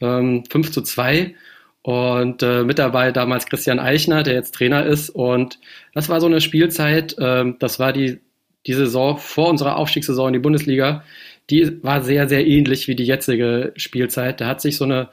Ähm, 0.00 0.44
5 0.50 0.70
zu 0.72 0.82
2. 0.82 1.34
Und 1.82 2.42
äh, 2.42 2.64
mit 2.64 2.78
dabei 2.78 3.12
damals 3.12 3.46
Christian 3.46 3.78
Eichner, 3.78 4.22
der 4.22 4.34
jetzt 4.34 4.54
Trainer 4.54 4.84
ist. 4.84 5.10
Und 5.10 5.58
das 5.94 6.08
war 6.08 6.20
so 6.20 6.26
eine 6.26 6.40
Spielzeit, 6.40 7.16
äh, 7.18 7.44
das 7.58 7.78
war 7.78 7.92
die, 7.92 8.20
die 8.66 8.74
Saison 8.74 9.16
vor 9.16 9.48
unserer 9.48 9.76
Aufstiegssaison 9.76 10.28
in 10.28 10.32
die 10.34 10.38
Bundesliga. 10.40 11.04
Die 11.50 11.82
war 11.82 12.02
sehr, 12.02 12.28
sehr 12.28 12.46
ähnlich 12.46 12.88
wie 12.88 12.96
die 12.96 13.06
jetzige 13.06 13.72
Spielzeit. 13.76 14.40
Da 14.40 14.48
hat 14.48 14.60
sich 14.60 14.76
so 14.76 14.84
eine, 14.84 15.08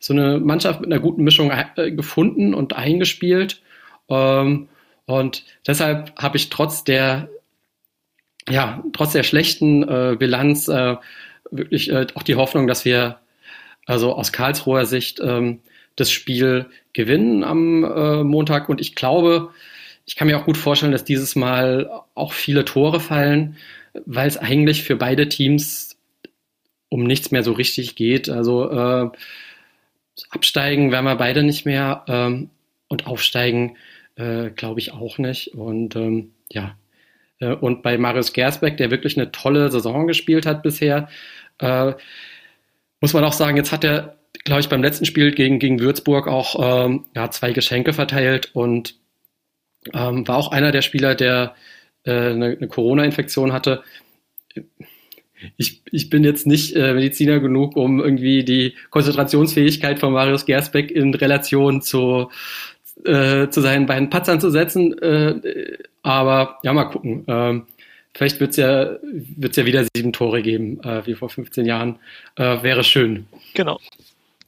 so 0.00 0.12
eine 0.12 0.40
Mannschaft 0.40 0.80
mit 0.80 0.90
einer 0.90 1.00
guten 1.00 1.22
Mischung 1.22 1.52
äh, 1.76 1.92
gefunden 1.92 2.54
und 2.54 2.74
eingespielt. 2.74 3.60
Ähm, 4.08 4.68
und 5.06 5.44
deshalb 5.66 6.12
habe 6.18 6.36
ich 6.36 6.50
trotz 6.50 6.84
der, 6.84 7.28
ja, 8.50 8.82
trotz 8.92 9.12
der 9.12 9.22
schlechten 9.22 9.82
äh, 9.82 10.16
Bilanz 10.18 10.68
äh, 10.68 10.96
wirklich 11.50 11.90
äh, 11.90 12.06
auch 12.14 12.22
die 12.22 12.36
Hoffnung, 12.36 12.66
dass 12.66 12.84
wir 12.84 13.18
also 13.86 14.14
aus 14.14 14.32
Karlsruher 14.32 14.86
Sicht 14.86 15.20
ähm, 15.20 15.60
das 15.96 16.10
Spiel 16.10 16.66
gewinnen 16.92 17.42
am 17.44 17.84
äh, 17.84 18.22
Montag. 18.22 18.68
Und 18.68 18.80
ich 18.80 18.94
glaube, 18.94 19.50
ich 20.04 20.16
kann 20.16 20.28
mir 20.28 20.38
auch 20.38 20.44
gut 20.44 20.56
vorstellen, 20.56 20.92
dass 20.92 21.04
dieses 21.04 21.36
Mal 21.36 21.90
auch 22.14 22.32
viele 22.32 22.64
Tore 22.64 23.00
fallen, 23.00 23.56
weil 24.06 24.28
es 24.28 24.36
eigentlich 24.36 24.82
für 24.82 24.96
beide 24.96 25.28
Teams 25.28 25.98
um 26.88 27.04
nichts 27.04 27.30
mehr 27.30 27.42
so 27.42 27.52
richtig 27.52 27.96
geht. 27.96 28.28
Also 28.28 28.70
äh, 28.70 29.10
absteigen 30.30 30.92
werden 30.92 31.04
wir 31.04 31.16
beide 31.16 31.42
nicht 31.42 31.66
mehr 31.66 32.04
ähm, 32.08 32.50
und 32.88 33.06
aufsteigen 33.06 33.76
äh, 34.16 34.50
glaube 34.50 34.80
ich 34.80 34.92
auch 34.92 35.18
nicht. 35.18 35.54
Und 35.54 35.96
ähm, 35.96 36.32
ja, 36.50 36.76
und 37.46 37.82
bei 37.82 37.98
Marius 37.98 38.32
Gersbeck, 38.32 38.76
der 38.76 38.90
wirklich 38.90 39.16
eine 39.16 39.30
tolle 39.30 39.70
Saison 39.70 40.06
gespielt 40.06 40.46
hat 40.46 40.62
bisher, 40.62 41.08
äh, 41.58 41.92
muss 43.00 43.14
man 43.14 43.24
auch 43.24 43.32
sagen, 43.32 43.56
jetzt 43.56 43.72
hat 43.72 43.84
er 43.84 44.18
glaube 44.44 44.60
ich, 44.60 44.68
beim 44.68 44.82
letzten 44.82 45.04
Spiel 45.04 45.32
gegen, 45.32 45.58
gegen 45.58 45.80
Würzburg 45.80 46.26
auch 46.28 46.86
ähm, 46.86 47.04
ja, 47.14 47.30
zwei 47.30 47.52
Geschenke 47.52 47.92
verteilt 47.92 48.50
und 48.54 48.96
ähm, 49.92 50.26
war 50.26 50.36
auch 50.36 50.52
einer 50.52 50.72
der 50.72 50.82
Spieler, 50.82 51.14
der 51.14 51.54
äh, 52.04 52.30
eine, 52.30 52.56
eine 52.56 52.68
Corona-Infektion 52.68 53.52
hatte. 53.52 53.82
Ich, 55.56 55.82
ich 55.92 56.10
bin 56.10 56.24
jetzt 56.24 56.46
nicht 56.46 56.74
äh, 56.74 56.94
Mediziner 56.94 57.40
genug, 57.40 57.76
um 57.76 58.00
irgendwie 58.00 58.44
die 58.44 58.74
Konzentrationsfähigkeit 58.90 59.98
von 59.98 60.12
Marius 60.12 60.46
Gersbeck 60.46 60.90
in 60.90 61.14
Relation 61.14 61.80
zu, 61.80 62.30
äh, 63.04 63.48
zu 63.48 63.60
seinen 63.60 63.86
beiden 63.86 64.10
Patzern 64.10 64.40
zu 64.40 64.50
setzen. 64.50 64.96
Äh, 64.98 65.78
aber 66.02 66.58
ja, 66.62 66.72
mal 66.72 66.84
gucken. 66.84 67.24
Ähm, 67.26 67.66
vielleicht 68.14 68.40
wird 68.40 68.50
es 68.50 68.56
ja, 68.56 68.96
wird's 69.02 69.56
ja 69.56 69.64
wieder 69.66 69.84
sieben 69.94 70.12
Tore 70.12 70.42
geben, 70.42 70.80
äh, 70.82 71.06
wie 71.06 71.14
vor 71.14 71.28
15 71.28 71.66
Jahren. 71.66 71.98
Äh, 72.36 72.62
wäre 72.62 72.84
schön. 72.84 73.26
Genau. 73.54 73.78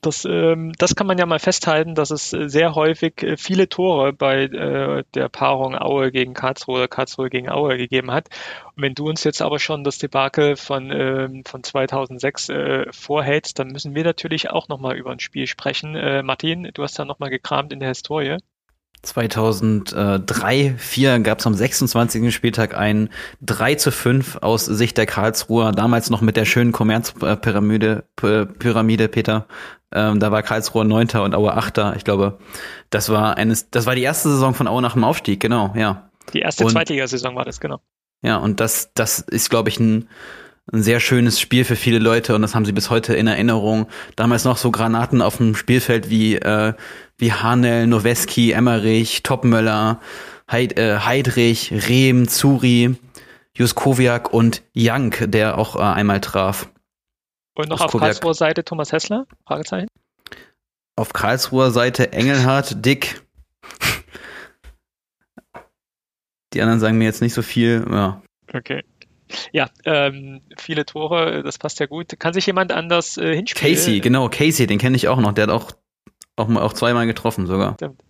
Das, 0.03 0.25
ähm, 0.25 0.73
das 0.79 0.95
kann 0.95 1.07
man 1.07 1.19
ja 1.19 1.27
mal 1.27 1.39
festhalten, 1.39 1.95
dass 1.95 2.11
es 2.11 2.33
äh, 2.33 2.49
sehr 2.49 2.75
häufig 2.75 3.23
äh, 3.23 3.37
viele 3.37 3.69
Tore 3.69 4.15
bei 4.15 4.45
äh, 4.45 5.05
der 5.15 5.29
Paarung 5.29 5.77
Aue 5.77 6.11
gegen 6.11 6.33
Karlsruhe 6.33 6.77
oder 6.77 6.89
Karlsruhe 6.89 7.29
gegen 7.29 7.51
Aue 7.51 7.77
gegeben 7.77 8.11
hat. 8.11 8.29
Und 8.77 8.83
wenn 8.83 8.95
du 8.95 9.09
uns 9.09 9.25
jetzt 9.25 9.43
aber 9.43 9.59
schon 9.59 9.85
das 9.85 9.99
Debakel 9.99 10.57
von, 10.57 10.91
ähm, 10.91 11.45
von 11.45 11.63
2006 11.63 12.49
äh, 12.49 12.93
vorhältst, 12.93 13.59
dann 13.59 13.69
müssen 13.69 13.95
wir 13.95 14.05
natürlich 14.05 14.49
auch 14.49 14.69
nochmal 14.69 14.97
über 14.97 15.11
ein 15.11 15.21
Spiel 15.21 15.47
sprechen. 15.47 15.95
Äh, 15.95 16.23
Martin, 16.23 16.71
du 16.73 16.83
hast 16.83 16.99
da 16.99 17.05
nochmal 17.05 17.29
gekramt 17.31 17.73
in 17.73 17.81
der 17.81 17.91
Historie. 17.91 18.39
2003, 19.03 20.75
4 20.77 21.21
gab 21.21 21.39
es 21.39 21.47
am 21.47 21.55
26. 21.55 22.35
Spieltag 22.35 22.77
ein 22.77 23.09
3 23.41 23.77
zu 23.77 23.91
5 23.91 24.39
aus 24.43 24.67
Sicht 24.67 24.99
der 24.99 25.07
Karlsruher, 25.07 25.73
damals 25.73 26.11
noch 26.11 26.21
mit 26.21 26.37
der 26.37 26.45
schönen 26.45 26.73
Kommerzpyramide, 26.73 28.05
Pyramide, 28.17 29.09
Peter. 29.09 29.47
Ähm, 29.93 30.21
da 30.21 30.31
war 30.31 30.43
Karlsruhe 30.43 30.85
Neunter 30.85 31.25
und 31.25 31.35
Aue 31.35 31.55
Achter. 31.55 31.95
Ich 31.97 32.05
glaube, 32.05 32.39
das 32.91 33.09
war 33.09 33.37
eines, 33.37 33.71
das 33.71 33.87
war 33.87 33.95
die 33.95 34.03
erste 34.03 34.29
Saison 34.29 34.55
von 34.55 34.69
Aue 34.69 34.83
nach 34.83 34.93
dem 34.93 35.05
Aufstieg, 35.05 35.41
genau, 35.41 35.73
ja. 35.75 36.11
Die 36.33 36.41
erste 36.41 36.67
Zweitligasaison 36.67 37.35
war 37.35 37.45
das, 37.45 37.59
genau. 37.59 37.81
Ja, 38.23 38.37
und 38.37 38.61
das, 38.61 38.93
das 38.95 39.21
ist, 39.21 39.51
glaube 39.51 39.71
ich, 39.71 39.81
ein, 39.81 40.09
ein 40.73 40.83
sehr 40.83 41.01
schönes 41.01 41.41
Spiel 41.41 41.65
für 41.65 41.75
viele 41.75 41.99
Leute 41.99 42.35
und 42.35 42.43
das 42.43 42.55
haben 42.55 42.65
sie 42.65 42.73
bis 42.73 42.91
heute 42.91 43.15
in 43.15 43.27
Erinnerung. 43.27 43.87
Damals 44.15 44.45
noch 44.45 44.57
so 44.57 44.71
Granaten 44.71 45.23
auf 45.23 45.39
dem 45.39 45.57
Spielfeld 45.57 46.11
wie, 46.11 46.37
äh, 46.37 46.75
wie 47.21 47.33
Hanel, 47.33 47.87
Noweski, 47.87 48.53
Emmerich, 48.53 49.23
Topmöller, 49.23 50.01
Heid, 50.51 50.79
äh, 50.79 50.99
Heidrich, 50.99 51.73
Rehm, 51.89 52.29
Zuri, 52.29 52.97
Juskowiak 53.57 54.33
und 54.33 54.63
Jank, 54.73 55.27
der 55.31 55.59
auch 55.59 55.77
äh, 55.77 55.81
einmal 55.81 56.21
traf. 56.21 56.69
Und 57.55 57.69
noch 57.69 57.81
Juskowiak. 57.81 57.95
auf 57.95 58.01
Karlsruher 58.01 58.35
Seite 58.35 58.65
Thomas 58.65 58.93
Hessler? 58.93 59.27
Fragezeichen. 59.47 59.89
Auf 60.97 61.13
Karlsruher 61.13 61.71
Seite 61.71 62.13
Engelhardt, 62.13 62.85
Dick. 62.85 63.23
Die 66.53 66.63
anderen 66.63 66.81
sagen 66.81 66.99
mir 66.99 67.05
jetzt 67.05 67.23
nicht 67.23 67.35
so 67.35 67.43
viel. 67.43 67.87
Ja. 67.91 68.23
Okay. 68.53 68.83
Ja, 69.53 69.71
ähm, 69.85 70.43
viele 70.57 70.85
Tore, 70.85 71.43
das 71.43 71.59
passt 71.59 71.79
ja 71.79 71.87
gut. 71.87 72.19
Kann 72.19 72.35
sich 72.35 72.47
jemand 72.47 72.73
anders 72.73 73.17
äh, 73.17 73.35
hinspielen? 73.35 73.75
Casey, 73.75 74.01
genau, 74.01 74.29
Casey, 74.29 74.67
den 74.67 74.79
kenne 74.79 74.97
ich 74.97 75.07
auch 75.09 75.21
noch. 75.21 75.33
Der 75.33 75.45
hat 75.45 75.51
auch, 75.51 75.71
auch, 76.41 76.49
auch 76.57 76.73
zweimal 76.73 77.07
getroffen 77.07 77.47
sogar. 77.47 77.75
Stimmt. 77.75 78.01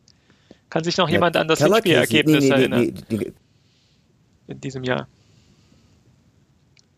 Kann 0.71 0.85
sich 0.85 0.97
noch 0.97 1.09
ja, 1.09 1.15
jemand 1.15 1.37
an 1.37 1.49
das 1.49 1.59
Hinspielergebnis 1.61 2.45
nee, 2.45 2.49
nee, 2.49 2.55
erinnern? 2.55 3.05
Nee, 3.09 3.33
In 4.47 4.61
diesem 4.61 4.85
Jahr. 4.85 5.09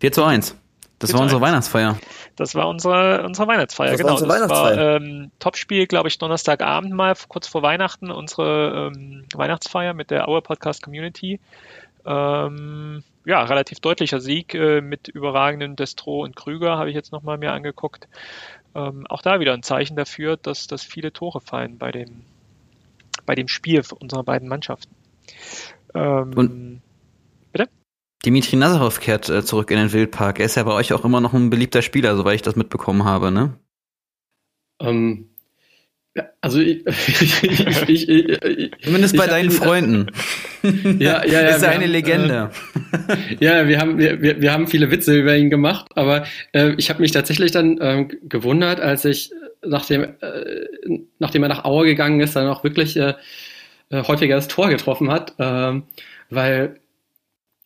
4 0.00 0.12
zu 0.12 0.24
1. 0.24 0.56
Das 0.98 1.10
4 1.10 1.14
war 1.14 1.22
unsere 1.22 1.40
1. 1.40 1.48
Weihnachtsfeier. 1.48 1.98
Das 2.36 2.54
war 2.54 2.68
unsere, 2.68 3.24
unsere 3.24 3.48
Weihnachtsfeier, 3.48 3.90
das 3.90 3.98
genau. 3.98 4.10
War 4.10 4.20
unsere 4.20 4.28
das 4.28 4.36
Weihnachtsfeier. 4.36 4.76
war 4.76 5.00
ähm, 5.00 5.30
Topspiel, 5.38 5.86
glaube 5.86 6.08
ich, 6.08 6.18
Donnerstagabend 6.18 6.92
mal, 6.92 7.14
kurz 7.28 7.48
vor 7.48 7.62
Weihnachten, 7.62 8.10
unsere 8.10 8.92
ähm, 8.94 9.24
Weihnachtsfeier 9.34 9.94
mit 9.94 10.10
der 10.10 10.28
Our 10.28 10.42
Podcast 10.42 10.82
Community. 10.82 11.40
Ähm, 12.04 13.04
ja, 13.24 13.42
relativ 13.44 13.80
deutlicher 13.80 14.20
Sieg 14.20 14.54
äh, 14.54 14.80
mit 14.80 15.08
überragenden 15.08 15.76
Destro 15.76 16.22
und 16.24 16.36
Krüger, 16.36 16.78
habe 16.78 16.90
ich 16.90 16.96
jetzt 16.96 17.12
nochmal 17.12 17.38
mir 17.38 17.52
angeguckt. 17.52 18.08
Ähm, 18.74 19.06
auch 19.08 19.22
da 19.22 19.40
wieder 19.40 19.52
ein 19.52 19.62
Zeichen 19.62 19.96
dafür, 19.96 20.36
dass, 20.36 20.66
dass 20.66 20.82
viele 20.82 21.12
Tore 21.12 21.40
fallen 21.40 21.78
bei 21.78 21.92
dem, 21.92 22.22
bei 23.26 23.34
dem 23.34 23.48
Spiel 23.48 23.82
unserer 23.98 24.24
beiden 24.24 24.48
Mannschaften. 24.48 24.94
Ähm, 25.94 26.32
und, 26.34 26.82
bitte? 27.52 27.68
Dimitri 28.24 28.56
Nazarov 28.56 29.00
kehrt 29.00 29.28
äh, 29.28 29.44
zurück 29.44 29.70
in 29.70 29.76
den 29.76 29.92
Wildpark. 29.92 30.38
Er 30.38 30.46
ist 30.46 30.54
ja 30.54 30.62
bei 30.62 30.72
euch 30.72 30.92
auch 30.92 31.04
immer 31.04 31.20
noch 31.20 31.34
ein 31.34 31.50
beliebter 31.50 31.82
Spieler, 31.82 32.16
soweit 32.16 32.36
ich 32.36 32.42
das 32.42 32.56
mitbekommen 32.56 33.04
habe, 33.04 33.30
ne? 33.30 33.58
Ähm, 34.80 35.28
also 36.40 36.60
ich, 36.60 36.86
ich, 36.86 37.88
ich, 37.88 38.08
ich 38.08 38.72
zumindest 38.82 39.16
bei 39.16 39.26
deinen 39.26 39.50
Freunden. 39.50 40.10
Ja, 40.62 41.24
ja, 41.24 41.26
ja. 41.26 41.40
ist 41.48 41.64
eine 41.64 41.84
haben, 41.84 41.92
Legende. 41.92 42.50
Äh, 43.08 43.36
ja, 43.44 43.68
wir 43.68 43.80
haben 43.80 43.98
wir, 43.98 44.40
wir 44.40 44.52
haben 44.52 44.66
viele 44.66 44.90
Witze 44.90 45.16
über 45.16 45.36
ihn 45.36 45.50
gemacht, 45.50 45.86
aber 45.94 46.24
äh, 46.52 46.74
ich 46.76 46.90
habe 46.90 47.00
mich 47.00 47.12
tatsächlich 47.12 47.52
dann 47.52 47.78
äh, 47.78 48.06
gewundert, 48.28 48.80
als 48.80 49.04
ich 49.04 49.32
nachdem 49.64 50.02
äh, 50.02 50.08
nachdem 51.18 51.42
er 51.42 51.48
nach 51.48 51.64
Aue 51.64 51.86
gegangen 51.86 52.20
ist, 52.20 52.36
dann 52.36 52.48
auch 52.48 52.64
wirklich 52.64 52.96
äh, 52.96 53.14
äh 53.90 54.02
häufiger 54.02 54.36
das 54.36 54.48
Tor 54.48 54.68
getroffen 54.68 55.10
hat, 55.10 55.34
äh, 55.38 55.80
weil 56.30 56.76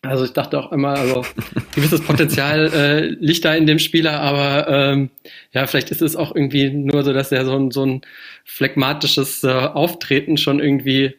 also 0.03 0.25
ich 0.25 0.33
dachte 0.33 0.59
auch 0.59 0.73
immer, 0.73 0.91
also 0.91 1.25
gewisses 1.75 2.01
Potenzial 2.03 2.73
äh, 2.73 3.01
liegt 3.21 3.45
da 3.45 3.55
in 3.55 3.67
dem 3.67 3.79
Spieler, 3.79 4.21
aber 4.21 4.69
ähm, 4.69 5.11
ja, 5.53 5.67
vielleicht 5.67 5.91
ist 5.91 6.03
es 6.03 6.17
auch 6.17 6.35
irgendwie 6.35 6.71
nur 6.71 7.03
so, 7.03 7.13
dass 7.13 7.33
er 7.33 7.45
so 7.45 7.57
ein, 7.57 7.71
so 7.71 7.85
ein 7.85 8.03
phlegmatisches 8.45 9.43
äh, 9.45 9.49
Auftreten 9.51 10.37
schon 10.37 10.61
irgendwie 10.61 11.17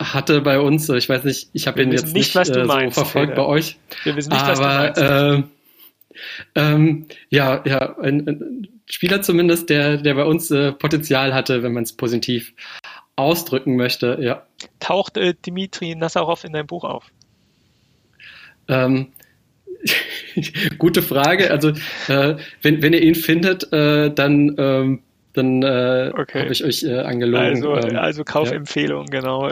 hatte 0.00 0.40
bei 0.40 0.60
uns. 0.60 0.88
Ich 0.88 1.08
weiß 1.08 1.24
nicht, 1.24 1.50
ich 1.52 1.66
habe 1.66 1.82
ihn 1.82 1.92
jetzt 1.92 2.14
nicht, 2.14 2.34
nicht 2.34 2.56
äh, 2.56 2.64
meinst, 2.64 2.96
so 2.96 3.02
verfolgt 3.02 3.32
okay, 3.32 3.40
bei 3.40 3.46
euch. 3.46 3.78
Wir 4.04 4.16
wissen 4.16 4.32
nicht, 4.32 4.42
aber, 4.42 4.50
was 4.50 4.94
du 4.94 5.02
meinst. 5.02 5.48
Äh, 6.54 6.62
ähm, 6.74 7.06
ja, 7.28 7.62
ja, 7.64 7.98
ein, 7.98 8.28
ein, 8.28 8.68
Spieler 8.86 9.22
zumindest, 9.22 9.70
der, 9.70 9.98
der 9.98 10.14
bei 10.14 10.24
uns 10.24 10.50
äh, 10.50 10.72
Potenzial 10.72 11.34
hatte, 11.34 11.62
wenn 11.62 11.72
man 11.72 11.82
es 11.82 11.92
positiv 11.92 12.54
ausdrücken 13.16 13.76
möchte, 13.76 14.18
ja. 14.20 14.46
Taucht 14.80 15.16
äh, 15.16 15.34
Dimitri 15.44 15.94
Nassarov 15.94 16.44
in 16.44 16.52
deinem 16.52 16.66
Buch 16.66 16.84
auf? 16.84 17.10
Ähm, 18.68 19.08
gute 20.78 21.02
Frage. 21.02 21.50
Also 21.50 21.70
äh, 22.08 22.36
wenn, 22.62 22.82
wenn 22.82 22.92
ihr 22.92 23.02
ihn 23.02 23.14
findet, 23.14 23.72
äh, 23.72 24.12
dann 24.12 24.54
ähm, 24.58 25.02
dann 25.34 25.62
äh, 25.62 26.10
okay. 26.16 26.40
habe 26.40 26.52
ich 26.52 26.64
euch 26.64 26.82
äh, 26.82 26.98
angelogen. 26.98 27.64
Also, 27.64 27.76
ähm, 27.76 27.96
also 27.96 28.24
Kaufempfehlung, 28.24 29.06
ja. 29.12 29.20
genau. 29.20 29.48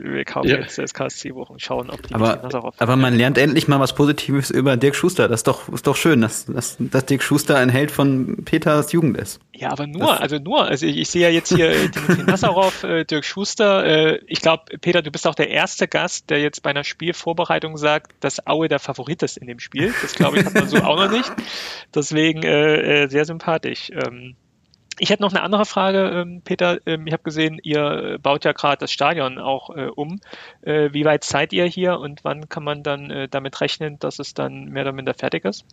Wir 0.00 0.24
kaufen 0.24 0.48
ja. 0.48 0.58
jetzt 0.58 0.78
das 0.78 0.94
KSC-Buch 0.94 1.50
und 1.50 1.60
schauen, 1.60 1.90
ob 1.90 2.02
die 2.06 2.14
aber, 2.14 2.72
aber 2.78 2.96
man 2.96 3.16
lernt 3.16 3.36
endlich 3.36 3.66
mal 3.66 3.80
was 3.80 3.94
Positives 3.94 4.50
über 4.50 4.76
Dirk 4.76 4.94
Schuster. 4.94 5.26
Das 5.26 5.40
ist 5.40 5.48
doch, 5.48 5.68
ist 5.68 5.86
doch 5.88 5.96
schön, 5.96 6.20
dass, 6.20 6.46
dass, 6.46 6.76
dass 6.78 7.06
Dirk 7.06 7.22
Schuster 7.22 7.56
ein 7.56 7.68
Held 7.68 7.90
von 7.90 8.44
Peters 8.44 8.92
Jugend 8.92 9.18
ist. 9.18 9.40
Ja, 9.52 9.70
aber 9.72 9.88
nur, 9.88 10.06
das, 10.06 10.20
also 10.20 10.38
nur. 10.38 10.64
Also 10.64 10.86
ich, 10.86 10.98
ich, 10.98 11.10
sehe 11.10 11.22
ja 11.22 11.30
jetzt 11.30 11.52
hier 11.52 11.70
äh, 11.70 11.88
Dimitri 11.88 12.22
Nazarov, 12.22 12.84
äh, 12.84 13.04
Dirk 13.04 13.24
Schuster. 13.24 13.84
Äh, 13.84 14.20
ich 14.26 14.40
glaube, 14.40 14.78
Peter, 14.80 15.02
du 15.02 15.10
bist 15.10 15.26
auch 15.26 15.34
der 15.34 15.50
erste 15.50 15.88
Gast, 15.88 16.30
der 16.30 16.40
jetzt 16.40 16.62
bei 16.62 16.70
einer 16.70 16.84
Spielvorbereitung 16.84 17.76
sagt, 17.76 18.12
dass 18.20 18.46
Aue 18.46 18.68
der 18.68 18.78
Favorit 18.78 19.24
ist 19.24 19.36
in 19.36 19.48
dem 19.48 19.58
Spiel. 19.58 19.92
Das 20.00 20.14
glaube 20.14 20.38
ich 20.38 20.44
hat 20.44 20.54
man 20.54 20.68
so 20.68 20.76
auch 20.78 20.96
noch 20.96 21.10
nicht. 21.10 21.32
Deswegen 21.92 22.44
äh, 22.44 23.04
äh, 23.04 23.08
sehr 23.08 23.24
sympathisch. 23.24 23.90
Ähm, 23.90 24.36
ich 24.98 25.10
hätte 25.10 25.22
noch 25.22 25.32
eine 25.32 25.42
andere 25.42 25.64
Frage, 25.64 26.10
ähm, 26.14 26.42
Peter. 26.44 26.80
Ähm, 26.86 27.06
ich 27.06 27.12
habe 27.12 27.22
gesehen, 27.22 27.58
ihr 27.62 28.14
äh, 28.14 28.18
baut 28.18 28.44
ja 28.44 28.52
gerade 28.52 28.78
das 28.80 28.92
Stadion 28.92 29.38
auch 29.38 29.70
äh, 29.70 29.88
um. 29.94 30.20
Äh, 30.62 30.90
wie 30.92 31.04
weit 31.04 31.24
seid 31.24 31.52
ihr 31.52 31.64
hier 31.64 31.98
und 31.98 32.24
wann 32.24 32.48
kann 32.48 32.64
man 32.64 32.82
dann 32.82 33.28
damit 33.30 33.60
rechnen, 33.60 33.98
dass 33.98 34.18
es 34.18 34.34
dann 34.34 34.66
mehr 34.66 34.82
oder 34.82 34.92
minder 34.92 35.14
fertig 35.14 35.44
ist? 35.44 35.64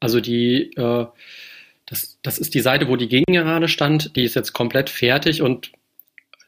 Also 0.00 0.20
die, 0.20 0.72
das, 0.76 2.18
das 2.22 2.38
ist 2.38 2.54
die 2.54 2.60
Seite, 2.60 2.88
wo 2.88 2.96
die 2.96 3.08
Gegengerade 3.08 3.68
stand. 3.68 4.16
Die 4.16 4.24
ist 4.24 4.34
jetzt 4.34 4.52
komplett 4.52 4.90
fertig 4.90 5.42
und 5.42 5.72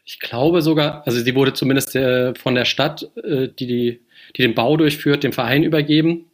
ich 0.04 0.20
glaube 0.20 0.62
sogar, 0.62 1.06
also 1.06 1.20
sie 1.20 1.34
wurde 1.34 1.54
zumindest 1.54 1.92
von 1.92 2.54
der 2.54 2.64
Stadt, 2.64 3.10
die, 3.16 3.66
die, 3.66 4.00
die 4.36 4.42
den 4.42 4.54
Bau 4.54 4.76
durchführt, 4.76 5.24
dem 5.24 5.32
Verein 5.32 5.62
übergeben. 5.62 6.26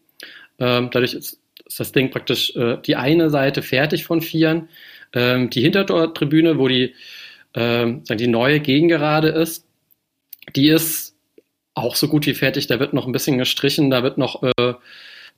Ähm, 0.58 0.90
dadurch 0.92 1.14
ist 1.14 1.41
ist 1.66 1.80
das 1.80 1.92
Ding 1.92 2.10
praktisch 2.10 2.54
äh, 2.56 2.78
die 2.84 2.96
eine 2.96 3.30
Seite 3.30 3.62
fertig 3.62 4.04
von 4.04 4.20
Vieren. 4.20 4.68
Ähm, 5.12 5.50
die 5.50 5.60
Hintertortribüne, 5.60 6.58
wo 6.58 6.68
die, 6.68 6.94
ähm, 7.54 8.02
die 8.04 8.26
neue 8.26 8.60
Gegengerade 8.60 9.28
ist, 9.28 9.66
die 10.56 10.68
ist 10.68 11.16
auch 11.74 11.96
so 11.96 12.08
gut 12.08 12.26
wie 12.26 12.34
fertig. 12.34 12.66
Da 12.66 12.80
wird 12.80 12.92
noch 12.92 13.06
ein 13.06 13.12
bisschen 13.12 13.38
gestrichen, 13.38 13.90
da 13.90 14.02
wird 14.02 14.18
noch, 14.18 14.42
äh, 14.42 14.74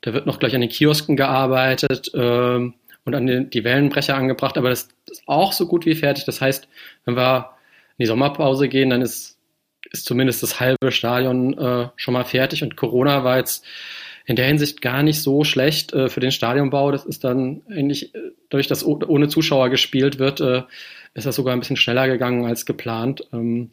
da 0.00 0.12
wird 0.12 0.26
noch 0.26 0.38
gleich 0.38 0.54
an 0.54 0.60
den 0.60 0.70
Kiosken 0.70 1.16
gearbeitet 1.16 2.10
ähm, 2.14 2.74
und 3.04 3.14
an 3.14 3.26
den, 3.26 3.50
die 3.50 3.64
Wellenbrecher 3.64 4.16
angebracht, 4.16 4.58
aber 4.58 4.70
das 4.70 4.88
ist 5.10 5.22
auch 5.26 5.52
so 5.52 5.66
gut 5.66 5.86
wie 5.86 5.94
fertig. 5.94 6.24
Das 6.24 6.40
heißt, 6.40 6.68
wenn 7.04 7.16
wir 7.16 7.50
in 7.96 8.04
die 8.04 8.06
Sommerpause 8.06 8.68
gehen, 8.68 8.90
dann 8.90 9.02
ist, 9.02 9.38
ist 9.90 10.04
zumindest 10.04 10.42
das 10.42 10.60
halbe 10.60 10.90
Stadion 10.90 11.56
äh, 11.56 11.88
schon 11.96 12.14
mal 12.14 12.24
fertig 12.24 12.62
und 12.62 12.76
Corona 12.76 13.24
war 13.24 13.38
jetzt 13.38 13.64
in 14.24 14.36
der 14.36 14.46
Hinsicht 14.46 14.80
gar 14.80 15.02
nicht 15.02 15.22
so 15.22 15.44
schlecht 15.44 15.92
äh, 15.92 16.08
für 16.08 16.20
den 16.20 16.32
Stadionbau. 16.32 16.90
Das 16.90 17.04
ist 17.04 17.24
dann 17.24 17.62
eigentlich, 17.68 18.14
äh, 18.14 18.32
dadurch, 18.48 18.66
dass 18.66 18.84
ohne 18.84 19.28
Zuschauer 19.28 19.68
gespielt 19.70 20.18
wird, 20.18 20.40
äh, 20.40 20.62
ist 21.14 21.26
das 21.26 21.36
sogar 21.36 21.52
ein 21.52 21.60
bisschen 21.60 21.76
schneller 21.76 22.08
gegangen 22.08 22.46
als 22.46 22.66
geplant. 22.66 23.26
Ähm, 23.32 23.70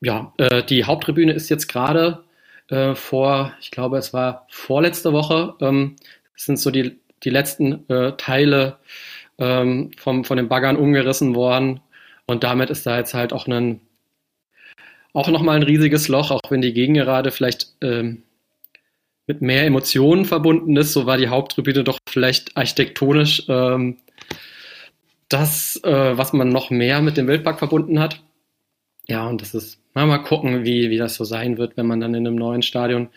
ja, 0.00 0.32
äh, 0.38 0.62
die 0.62 0.84
Haupttribüne 0.84 1.32
ist 1.32 1.48
jetzt 1.48 1.68
gerade 1.68 2.24
äh, 2.68 2.94
vor, 2.94 3.52
ich 3.60 3.70
glaube, 3.70 3.98
es 3.98 4.12
war 4.12 4.46
vorletzte 4.50 5.12
Woche, 5.12 5.54
ähm, 5.60 5.96
sind 6.36 6.58
so 6.58 6.70
die, 6.70 6.98
die 7.22 7.30
letzten 7.30 7.88
äh, 7.88 8.16
Teile 8.16 8.78
ähm, 9.38 9.90
vom, 9.96 10.24
von 10.24 10.36
den 10.36 10.48
Baggern 10.48 10.76
umgerissen 10.76 11.34
worden. 11.34 11.80
Und 12.26 12.44
damit 12.44 12.70
ist 12.70 12.86
da 12.86 12.98
jetzt 12.98 13.14
halt 13.14 13.32
auch 13.32 13.46
ein 13.46 13.80
auch 15.14 15.28
nochmal 15.28 15.56
ein 15.56 15.62
riesiges 15.62 16.08
Loch, 16.08 16.30
auch 16.30 16.40
wenn 16.50 16.62
die 16.62 16.72
Gegengerade 16.72 17.30
vielleicht 17.30 17.74
ähm, 17.82 18.22
mit 19.26 19.42
mehr 19.42 19.64
Emotionen 19.64 20.24
verbunden 20.24 20.76
ist. 20.76 20.92
So 20.92 21.06
war 21.06 21.16
die 21.16 21.28
Haupttribüne 21.28 21.84
doch 21.84 21.98
vielleicht 22.08 22.56
architektonisch 22.56 23.44
ähm, 23.48 23.98
das, 25.28 25.80
äh, 25.84 26.16
was 26.18 26.32
man 26.32 26.48
noch 26.50 26.70
mehr 26.70 27.00
mit 27.00 27.16
dem 27.16 27.26
Wildpark 27.26 27.58
verbunden 27.58 27.98
hat. 27.98 28.22
Ja, 29.08 29.26
und 29.26 29.40
das 29.40 29.54
ist, 29.54 29.80
mal, 29.94 30.06
mal 30.06 30.18
gucken, 30.18 30.64
wie, 30.64 30.90
wie 30.90 30.98
das 30.98 31.14
so 31.14 31.24
sein 31.24 31.58
wird, 31.58 31.76
wenn 31.76 31.86
man 31.86 32.00
dann 32.00 32.14
in 32.14 32.26
einem 32.26 32.36
neuen 32.36 32.62
Stadion 32.62 33.08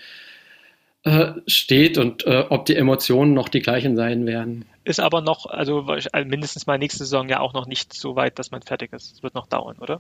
äh, 1.03 1.33
steht 1.45 1.97
und 1.97 2.25
äh, 2.25 2.45
ob 2.49 2.65
die 2.65 2.75
Emotionen 2.75 3.33
noch 3.33 3.49
die 3.49 3.59
gleichen 3.59 3.95
sein 3.95 4.25
werden. 4.25 4.65
Ist 4.83 4.99
aber 4.99 5.21
noch, 5.21 5.45
also 5.45 5.87
mindestens 6.25 6.67
mal 6.67 6.79
nächste 6.79 6.99
Saison 6.99 7.29
ja 7.29 7.39
auch 7.39 7.53
noch 7.53 7.67
nicht 7.67 7.93
so 7.93 8.15
weit, 8.15 8.39
dass 8.39 8.51
man 8.51 8.61
fertig 8.61 8.93
ist. 8.93 9.13
Es 9.13 9.23
wird 9.23 9.35
noch 9.35 9.47
dauern, 9.47 9.77
oder? 9.79 9.97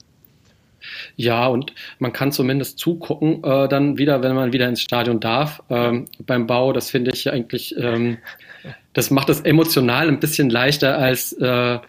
Ja, 1.15 1.47
und 1.47 1.73
man 1.99 2.13
kann 2.13 2.31
zumindest 2.31 2.79
zugucken, 2.79 3.43
äh, 3.43 3.67
dann 3.67 3.97
wieder, 3.97 4.21
wenn 4.23 4.35
man 4.35 4.53
wieder 4.53 4.67
ins 4.67 4.81
Stadion 4.81 5.19
darf. 5.19 5.63
Ähm, 5.69 6.05
beim 6.25 6.47
Bau, 6.47 6.73
das 6.73 6.89
finde 6.89 7.11
ich 7.13 7.31
eigentlich, 7.31 7.75
ähm, 7.77 8.17
das 8.93 9.11
macht 9.11 9.29
es 9.29 9.41
emotional 9.41 10.07
ein 10.07 10.19
bisschen 10.19 10.49
leichter 10.49 10.97
als, 10.97 11.33
äh, 11.33 11.79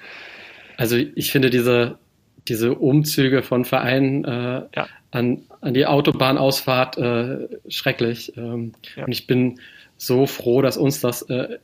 also 0.76 0.96
ich 0.96 1.30
finde 1.30 1.50
diese, 1.50 1.98
diese 2.48 2.74
Umzüge 2.74 3.42
von 3.42 3.64
Vereinen 3.64 4.24
äh, 4.24 4.62
ja. 4.74 4.88
an, 5.10 5.42
an 5.60 5.74
die 5.74 5.86
Autobahnausfahrt 5.86 6.98
äh, 6.98 7.48
schrecklich. 7.68 8.32
Ähm, 8.36 8.72
ja. 8.96 9.04
Und 9.04 9.12
ich 9.12 9.26
bin 9.26 9.60
so 9.96 10.26
froh, 10.26 10.62
dass 10.62 10.76
uns 10.76 11.00
das 11.00 11.22
äh, 11.22 11.58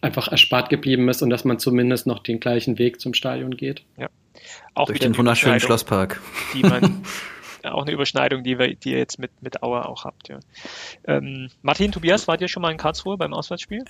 einfach 0.00 0.28
erspart 0.28 0.70
geblieben 0.70 1.08
ist 1.08 1.22
und 1.22 1.30
dass 1.30 1.44
man 1.44 1.58
zumindest 1.58 2.06
noch 2.06 2.20
den 2.20 2.40
gleichen 2.40 2.78
Weg 2.78 3.00
zum 3.00 3.14
Stadion 3.14 3.56
geht. 3.56 3.82
Ja. 3.96 4.08
Auch 4.74 4.86
Durch 4.86 5.00
den 5.00 5.16
wunderschönen 5.16 5.60
Schlosspark. 5.60 6.20
Die 6.54 6.62
man, 6.62 7.02
auch 7.64 7.82
eine 7.82 7.92
Überschneidung, 7.92 8.44
die, 8.44 8.58
wir, 8.58 8.74
die 8.74 8.92
ihr 8.92 8.98
jetzt 8.98 9.18
mit, 9.18 9.30
mit 9.42 9.62
Auer 9.62 9.88
auch 9.88 10.04
habt. 10.04 10.28
Ja. 10.28 10.38
Ähm, 11.04 11.50
Martin, 11.62 11.92
Tobias, 11.92 12.28
wart 12.28 12.40
ihr 12.40 12.48
schon 12.48 12.62
mal 12.62 12.70
in 12.70 12.78
Karlsruhe 12.78 13.16
beim 13.16 13.34
Auswärtsspiel? 13.34 13.84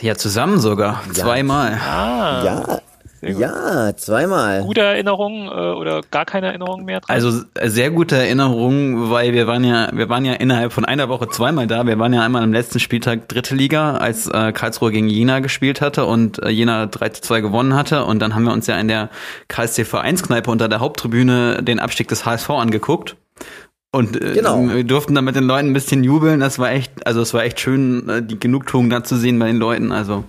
Ja, 0.00 0.16
zusammen 0.16 0.60
sogar. 0.60 1.02
Ja. 1.08 1.12
Zweimal. 1.12 1.72
Ah. 1.74 2.42
Ja, 2.44 2.80
ja, 3.26 3.96
zweimal. 3.96 4.62
Gute 4.62 4.82
Erinnerungen 4.82 5.48
äh, 5.48 5.74
oder 5.74 6.00
gar 6.10 6.24
keine 6.24 6.48
Erinnerungen 6.48 6.84
mehr 6.84 7.00
dran? 7.00 7.14
Also 7.14 7.42
äh, 7.54 7.68
sehr 7.68 7.90
gute 7.90 8.16
Erinnerungen, 8.16 9.10
weil 9.10 9.32
wir 9.32 9.46
waren 9.46 9.64
ja, 9.64 9.88
wir 9.92 10.08
waren 10.08 10.24
ja 10.24 10.34
innerhalb 10.34 10.72
von 10.72 10.84
einer 10.84 11.08
Woche 11.08 11.28
zweimal 11.28 11.66
da. 11.66 11.86
Wir 11.86 11.98
waren 11.98 12.12
ja 12.12 12.22
einmal 12.22 12.42
am 12.42 12.52
letzten 12.52 12.80
Spieltag 12.80 13.28
dritte 13.28 13.54
Liga, 13.54 13.96
als 13.96 14.28
äh, 14.28 14.52
Karlsruhe 14.52 14.92
gegen 14.92 15.08
Jena 15.08 15.40
gespielt 15.40 15.80
hatte 15.80 16.04
und 16.06 16.42
äh, 16.42 16.48
Jena 16.48 16.86
3 16.86 17.08
zu 17.10 17.22
2 17.22 17.40
gewonnen 17.40 17.74
hatte. 17.74 18.04
Und 18.04 18.20
dann 18.20 18.34
haben 18.34 18.44
wir 18.44 18.52
uns 18.52 18.66
ja 18.66 18.78
in 18.78 18.88
der 18.88 19.10
KSC 19.48 19.84
Vereinskneipe 19.84 20.50
unter 20.50 20.68
der 20.68 20.80
Haupttribüne 20.80 21.62
den 21.62 21.78
Abstieg 21.78 22.08
des 22.08 22.24
HSV 22.24 22.50
angeguckt. 22.50 23.16
Und 23.94 24.20
äh, 24.20 24.32
genau. 24.34 24.68
wir 24.68 24.82
durften 24.82 25.14
dann 25.14 25.24
mit 25.24 25.36
den 25.36 25.44
Leuten 25.44 25.68
ein 25.68 25.72
bisschen 25.72 26.02
jubeln. 26.02 26.40
Das 26.40 26.58
war 26.58 26.72
echt, 26.72 27.06
also 27.06 27.20
es 27.20 27.32
war 27.32 27.44
echt 27.44 27.60
schön, 27.60 28.08
äh, 28.08 28.22
die 28.22 28.40
Genugtuung 28.40 28.90
da 28.90 29.04
zu 29.04 29.16
sehen 29.16 29.38
bei 29.38 29.46
den 29.46 29.58
Leuten. 29.58 29.92
Also 29.92 30.24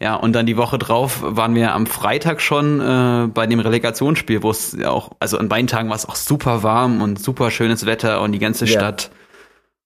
ja, 0.00 0.14
und 0.14 0.32
dann 0.32 0.46
die 0.46 0.56
Woche 0.56 0.78
drauf 0.78 1.18
waren 1.22 1.54
wir 1.54 1.74
am 1.74 1.86
Freitag 1.86 2.40
schon 2.40 2.80
äh, 2.80 3.28
bei 3.28 3.46
dem 3.46 3.60
Relegationsspiel, 3.60 4.42
wo 4.42 4.50
es 4.50 4.72
ja 4.72 4.90
auch, 4.90 5.10
also 5.20 5.36
an 5.36 5.50
beiden 5.50 5.66
Tagen 5.66 5.90
war 5.90 5.96
es 5.96 6.06
auch 6.06 6.16
super 6.16 6.62
warm 6.62 7.02
und 7.02 7.20
super 7.20 7.50
schönes 7.50 7.84
Wetter 7.84 8.22
und 8.22 8.32
die 8.32 8.38
ganze 8.38 8.64
ja. 8.64 8.72
Stadt 8.72 9.10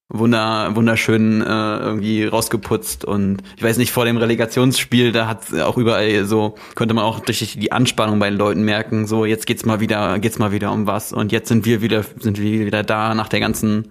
wunder, 0.09 0.77
wunderschön 0.77 1.41
äh, 1.41 1.45
irgendwie 1.45 2.25
rausgeputzt 2.25 3.05
und 3.05 3.43
ich 3.57 3.65
weiß 3.65 3.77
nicht, 3.79 3.91
vor 3.91 4.05
dem 4.05 4.17
Relegationsspiel, 4.17 5.11
da 5.11 5.27
hat 5.27 5.53
auch 5.61 5.79
überall 5.79 6.25
so, 6.27 6.55
konnte 6.77 6.95
man 6.95 7.03
auch 7.03 7.19
durch 7.19 7.57
die 7.59 7.73
Anspannung 7.73 8.21
bei 8.21 8.31
den 8.31 8.39
Leuten 8.39 8.63
merken, 8.63 9.09
so 9.09 9.25
jetzt 9.25 9.47
geht's 9.47 9.65
mal 9.65 9.81
wieder, 9.81 10.21
geht's 10.21 10.39
mal 10.39 10.53
wieder 10.53 10.71
um 10.71 10.87
was 10.87 11.13
und 11.13 11.33
jetzt 11.33 11.49
sind 11.49 11.65
wir 11.65 11.83
wieder, 11.83 12.05
sind 12.21 12.39
wir 12.39 12.67
wieder 12.67 12.85
da 12.85 13.17
nach 13.17 13.29
der 13.29 13.41
ganzen 13.41 13.91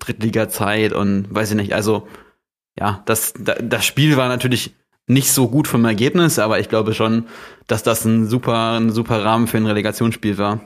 Drittliga-Zeit 0.00 0.92
und 0.92 1.26
weiß 1.30 1.50
ich 1.50 1.56
nicht. 1.56 1.74
Also 1.74 2.08
ja, 2.76 3.02
das, 3.04 3.34
das 3.36 3.84
Spiel 3.84 4.16
war 4.16 4.28
natürlich 4.28 4.74
nicht 5.06 5.32
so 5.32 5.48
gut 5.48 5.68
vom 5.68 5.84
Ergebnis, 5.84 6.38
aber 6.38 6.60
ich 6.60 6.68
glaube 6.68 6.94
schon, 6.94 7.26
dass 7.66 7.82
das 7.82 8.04
ein 8.04 8.26
super, 8.26 8.78
ein 8.78 8.90
super 8.90 9.24
Rahmen 9.24 9.46
für 9.46 9.56
ein 9.56 9.66
Relegationsspiel 9.66 10.38
war. 10.38 10.60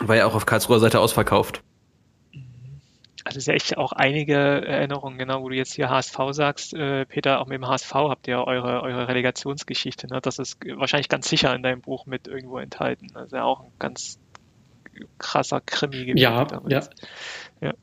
War 0.00 0.16
ja 0.16 0.26
auch 0.26 0.34
auf 0.34 0.46
Karlsruher 0.46 0.80
Seite 0.80 1.00
ausverkauft. 1.00 1.62
Also 3.24 3.38
es 3.38 3.44
ist 3.44 3.46
ja 3.46 3.54
echt 3.54 3.78
auch 3.78 3.92
einige 3.92 4.34
Erinnerungen, 4.34 5.16
genau, 5.16 5.42
wo 5.42 5.48
du 5.48 5.54
jetzt 5.54 5.74
hier 5.74 5.88
HSV 5.88 6.16
sagst, 6.32 6.74
äh, 6.74 7.06
Peter, 7.06 7.40
auch 7.40 7.46
mit 7.46 7.54
dem 7.54 7.68
HSV 7.68 7.94
habt 7.94 8.26
ihr 8.26 8.38
eure, 8.40 8.82
eure 8.82 9.06
Relegationsgeschichte, 9.06 10.08
ne? 10.08 10.20
Das 10.20 10.40
ist 10.40 10.58
wahrscheinlich 10.76 11.08
ganz 11.08 11.28
sicher 11.28 11.54
in 11.54 11.62
deinem 11.62 11.80
Buch 11.80 12.06
mit 12.06 12.26
irgendwo 12.26 12.58
enthalten. 12.58 13.12
Also 13.14 13.36
ja 13.36 13.44
auch 13.44 13.60
ein 13.60 13.72
ganz 13.78 14.18
krasser 15.18 15.60
Krimi 15.60 16.04
gewesen. 16.04 16.18
Ja, 16.18 16.46
ja. 16.68 16.82
ja. 17.60 17.74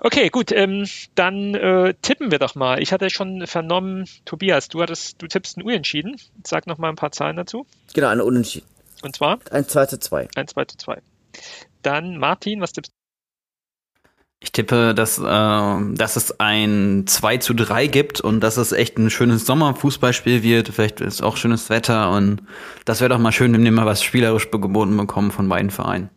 Okay, 0.00 0.28
gut, 0.28 0.52
ähm, 0.52 0.86
dann 1.14 1.54
äh, 1.54 1.94
tippen 2.02 2.30
wir 2.30 2.38
doch 2.38 2.54
mal. 2.54 2.82
Ich 2.82 2.92
hatte 2.92 3.10
schon 3.10 3.46
vernommen, 3.46 4.06
Tobias, 4.24 4.68
du 4.68 4.82
hattest, 4.82 5.20
du 5.22 5.26
tippst 5.26 5.56
ein 5.56 5.62
Unentschieden. 5.62 6.16
Sag 6.44 6.66
noch 6.66 6.78
mal 6.78 6.90
ein 6.90 6.96
paar 6.96 7.12
Zahlen 7.12 7.36
dazu. 7.36 7.66
Genau, 7.94 8.08
eine 8.08 8.24
Unentschieden. 8.24 8.66
Und 9.02 9.16
zwar? 9.16 9.38
Ein 9.50 9.66
2 9.66 9.86
zu 9.86 9.98
2. 9.98 10.28
Ein 10.34 10.48
2 10.48 10.64
zu 10.64 10.76
2. 10.78 11.02
Dann 11.82 12.18
Martin, 12.18 12.60
was 12.60 12.72
tippst 12.72 12.92
du? 12.92 13.04
Ich 14.40 14.52
tippe, 14.52 14.94
dass, 14.94 15.18
äh, 15.18 15.22
dass 15.94 16.16
es 16.16 16.38
ein 16.38 17.04
2 17.06 17.38
zu 17.38 17.54
3 17.54 17.86
gibt 17.86 18.20
und 18.20 18.40
dass 18.40 18.58
es 18.58 18.72
echt 18.72 18.98
ein 18.98 19.08
schönes 19.08 19.46
Sommerfußballspiel 19.46 20.42
wird. 20.42 20.68
Vielleicht 20.68 21.00
ist 21.00 21.22
auch 21.22 21.38
schönes 21.38 21.70
Wetter 21.70 22.10
und 22.10 22.42
das 22.84 23.00
wäre 23.00 23.08
doch 23.08 23.18
mal 23.18 23.32
schön, 23.32 23.54
wenn 23.54 23.64
wir 23.64 23.72
mal 23.72 23.86
was 23.86 24.02
spielerisch 24.02 24.50
geboten 24.50 24.98
bekommen 24.98 25.30
von 25.30 25.48
beiden 25.48 25.70
Vereinen. 25.70 26.10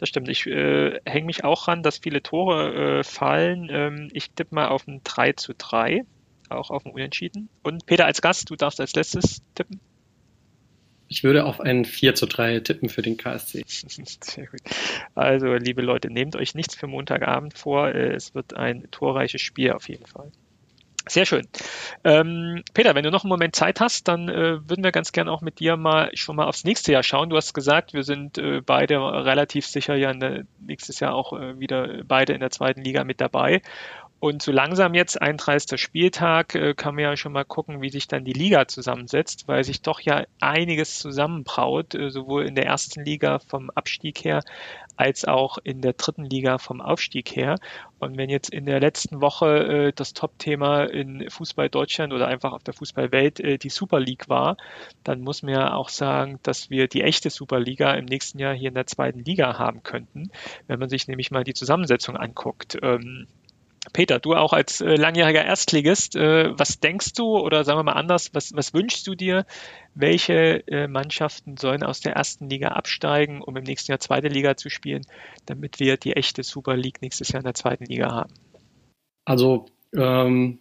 Das 0.00 0.08
stimmt. 0.08 0.30
Ich 0.30 0.46
äh, 0.46 0.98
hänge 1.04 1.26
mich 1.26 1.44
auch 1.44 1.68
ran, 1.68 1.82
dass 1.82 1.98
viele 1.98 2.22
Tore 2.22 3.00
äh, 3.00 3.04
fallen. 3.04 3.68
Ähm, 3.70 4.08
ich 4.14 4.30
tippe 4.30 4.54
mal 4.54 4.68
auf 4.68 4.88
ein 4.88 5.02
3 5.04 5.34
zu 5.34 5.52
3, 5.52 6.06
auch 6.48 6.70
auf 6.70 6.86
ein 6.86 6.92
Unentschieden. 6.92 7.50
Und 7.62 7.84
Peter 7.84 8.06
als 8.06 8.22
Gast, 8.22 8.48
du 8.48 8.56
darfst 8.56 8.80
als 8.80 8.94
letztes 8.94 9.42
tippen. 9.54 9.78
Ich 11.08 11.22
würde 11.22 11.44
auf 11.44 11.60
ein 11.60 11.84
4 11.84 12.14
zu 12.14 12.24
3 12.24 12.60
tippen 12.60 12.88
für 12.88 13.02
den 13.02 13.18
KSC. 13.18 13.62
Sehr 13.66 14.46
gut. 14.46 14.62
Also, 15.14 15.52
liebe 15.52 15.82
Leute, 15.82 16.10
nehmt 16.10 16.34
euch 16.34 16.54
nichts 16.54 16.74
für 16.74 16.86
Montagabend 16.86 17.58
vor. 17.58 17.88
Äh, 17.88 18.14
es 18.14 18.34
wird 18.34 18.54
ein 18.54 18.90
torreiches 18.90 19.42
Spiel 19.42 19.72
auf 19.72 19.86
jeden 19.90 20.06
Fall. 20.06 20.32
Sehr 21.10 21.26
schön. 21.26 21.48
Ähm, 22.04 22.62
Peter, 22.72 22.94
wenn 22.94 23.02
du 23.02 23.10
noch 23.10 23.24
einen 23.24 23.30
Moment 23.30 23.56
Zeit 23.56 23.80
hast, 23.80 24.06
dann 24.06 24.28
äh, 24.28 24.68
würden 24.68 24.84
wir 24.84 24.92
ganz 24.92 25.10
gerne 25.10 25.32
auch 25.32 25.40
mit 25.40 25.58
dir 25.58 25.76
mal 25.76 26.08
schon 26.14 26.36
mal 26.36 26.46
aufs 26.46 26.62
nächste 26.62 26.92
Jahr 26.92 27.02
schauen. 27.02 27.30
Du 27.30 27.36
hast 27.36 27.52
gesagt, 27.52 27.94
wir 27.94 28.04
sind 28.04 28.38
äh, 28.38 28.60
beide 28.64 29.00
relativ 29.00 29.66
sicher 29.66 29.96
ja 29.96 30.12
der, 30.12 30.44
nächstes 30.60 31.00
Jahr 31.00 31.14
auch 31.14 31.32
äh, 31.32 31.58
wieder 31.58 32.04
beide 32.04 32.32
in 32.32 32.38
der 32.38 32.50
zweiten 32.50 32.82
Liga 32.82 33.02
mit 33.02 33.20
dabei. 33.20 33.60
Und 34.20 34.42
so 34.42 34.52
langsam 34.52 34.94
jetzt, 34.94 35.20
31. 35.20 35.80
Spieltag, 35.80 36.54
äh, 36.54 36.74
kann 36.74 36.94
man 36.94 37.02
ja 37.02 37.16
schon 37.16 37.32
mal 37.32 37.44
gucken, 37.44 37.82
wie 37.82 37.88
sich 37.88 38.06
dann 38.06 38.24
die 38.24 38.34
Liga 38.34 38.68
zusammensetzt, 38.68 39.48
weil 39.48 39.64
sich 39.64 39.82
doch 39.82 39.98
ja 40.00 40.26
einiges 40.40 41.00
zusammenbraut, 41.00 41.96
äh, 41.96 42.10
sowohl 42.10 42.46
in 42.46 42.54
der 42.54 42.66
ersten 42.66 43.04
Liga 43.04 43.40
vom 43.40 43.70
Abstieg 43.70 44.22
her, 44.22 44.42
als 45.00 45.24
auch 45.24 45.56
in 45.64 45.80
der 45.80 45.94
dritten 45.94 46.24
Liga 46.24 46.58
vom 46.58 46.82
Aufstieg 46.82 47.34
her. 47.34 47.56
Und 48.00 48.18
wenn 48.18 48.28
jetzt 48.28 48.50
in 48.50 48.66
der 48.66 48.80
letzten 48.80 49.22
Woche 49.22 49.86
äh, 49.88 49.92
das 49.94 50.12
Top-Thema 50.12 50.84
in 50.84 51.30
Fußball 51.30 51.70
Deutschland 51.70 52.12
oder 52.12 52.28
einfach 52.28 52.52
auf 52.52 52.62
der 52.62 52.74
Fußballwelt 52.74 53.40
äh, 53.40 53.56
die 53.56 53.70
Super 53.70 53.98
League 53.98 54.28
war, 54.28 54.58
dann 55.02 55.22
muss 55.22 55.42
man 55.42 55.54
ja 55.54 55.72
auch 55.72 55.88
sagen, 55.88 56.38
dass 56.42 56.68
wir 56.68 56.86
die 56.86 57.00
echte 57.00 57.30
Superliga 57.30 57.94
im 57.94 58.04
nächsten 58.04 58.38
Jahr 58.38 58.54
hier 58.54 58.68
in 58.68 58.74
der 58.74 58.86
zweiten 58.86 59.20
Liga 59.20 59.58
haben 59.58 59.82
könnten, 59.82 60.30
wenn 60.66 60.78
man 60.78 60.90
sich 60.90 61.08
nämlich 61.08 61.30
mal 61.30 61.44
die 61.44 61.54
Zusammensetzung 61.54 62.18
anguckt. 62.18 62.76
Ähm, 62.82 63.26
Peter, 63.92 64.18
du 64.18 64.34
auch 64.34 64.52
als 64.52 64.80
äh, 64.82 64.94
langjähriger 64.94 65.44
Erstligist, 65.44 66.14
äh, 66.14 66.50
was 66.58 66.80
denkst 66.80 67.14
du 67.14 67.38
oder 67.38 67.64
sagen 67.64 67.78
wir 67.78 67.84
mal 67.84 67.92
anders, 67.92 68.34
was, 68.34 68.54
was 68.54 68.74
wünschst 68.74 69.06
du 69.06 69.14
dir? 69.14 69.46
Welche 69.94 70.66
äh, 70.68 70.86
Mannschaften 70.86 71.56
sollen 71.56 71.82
aus 71.82 72.00
der 72.00 72.12
ersten 72.12 72.50
Liga 72.50 72.68
absteigen, 72.68 73.40
um 73.40 73.56
im 73.56 73.64
nächsten 73.64 73.90
Jahr 73.90 73.98
zweite 73.98 74.28
Liga 74.28 74.56
zu 74.56 74.68
spielen, 74.68 75.06
damit 75.46 75.80
wir 75.80 75.96
die 75.96 76.12
echte 76.12 76.42
Super 76.42 76.76
League 76.76 77.00
nächstes 77.00 77.30
Jahr 77.30 77.40
in 77.40 77.46
der 77.46 77.54
zweiten 77.54 77.86
Liga 77.86 78.12
haben? 78.12 78.34
Also 79.24 79.66
ähm, 79.96 80.58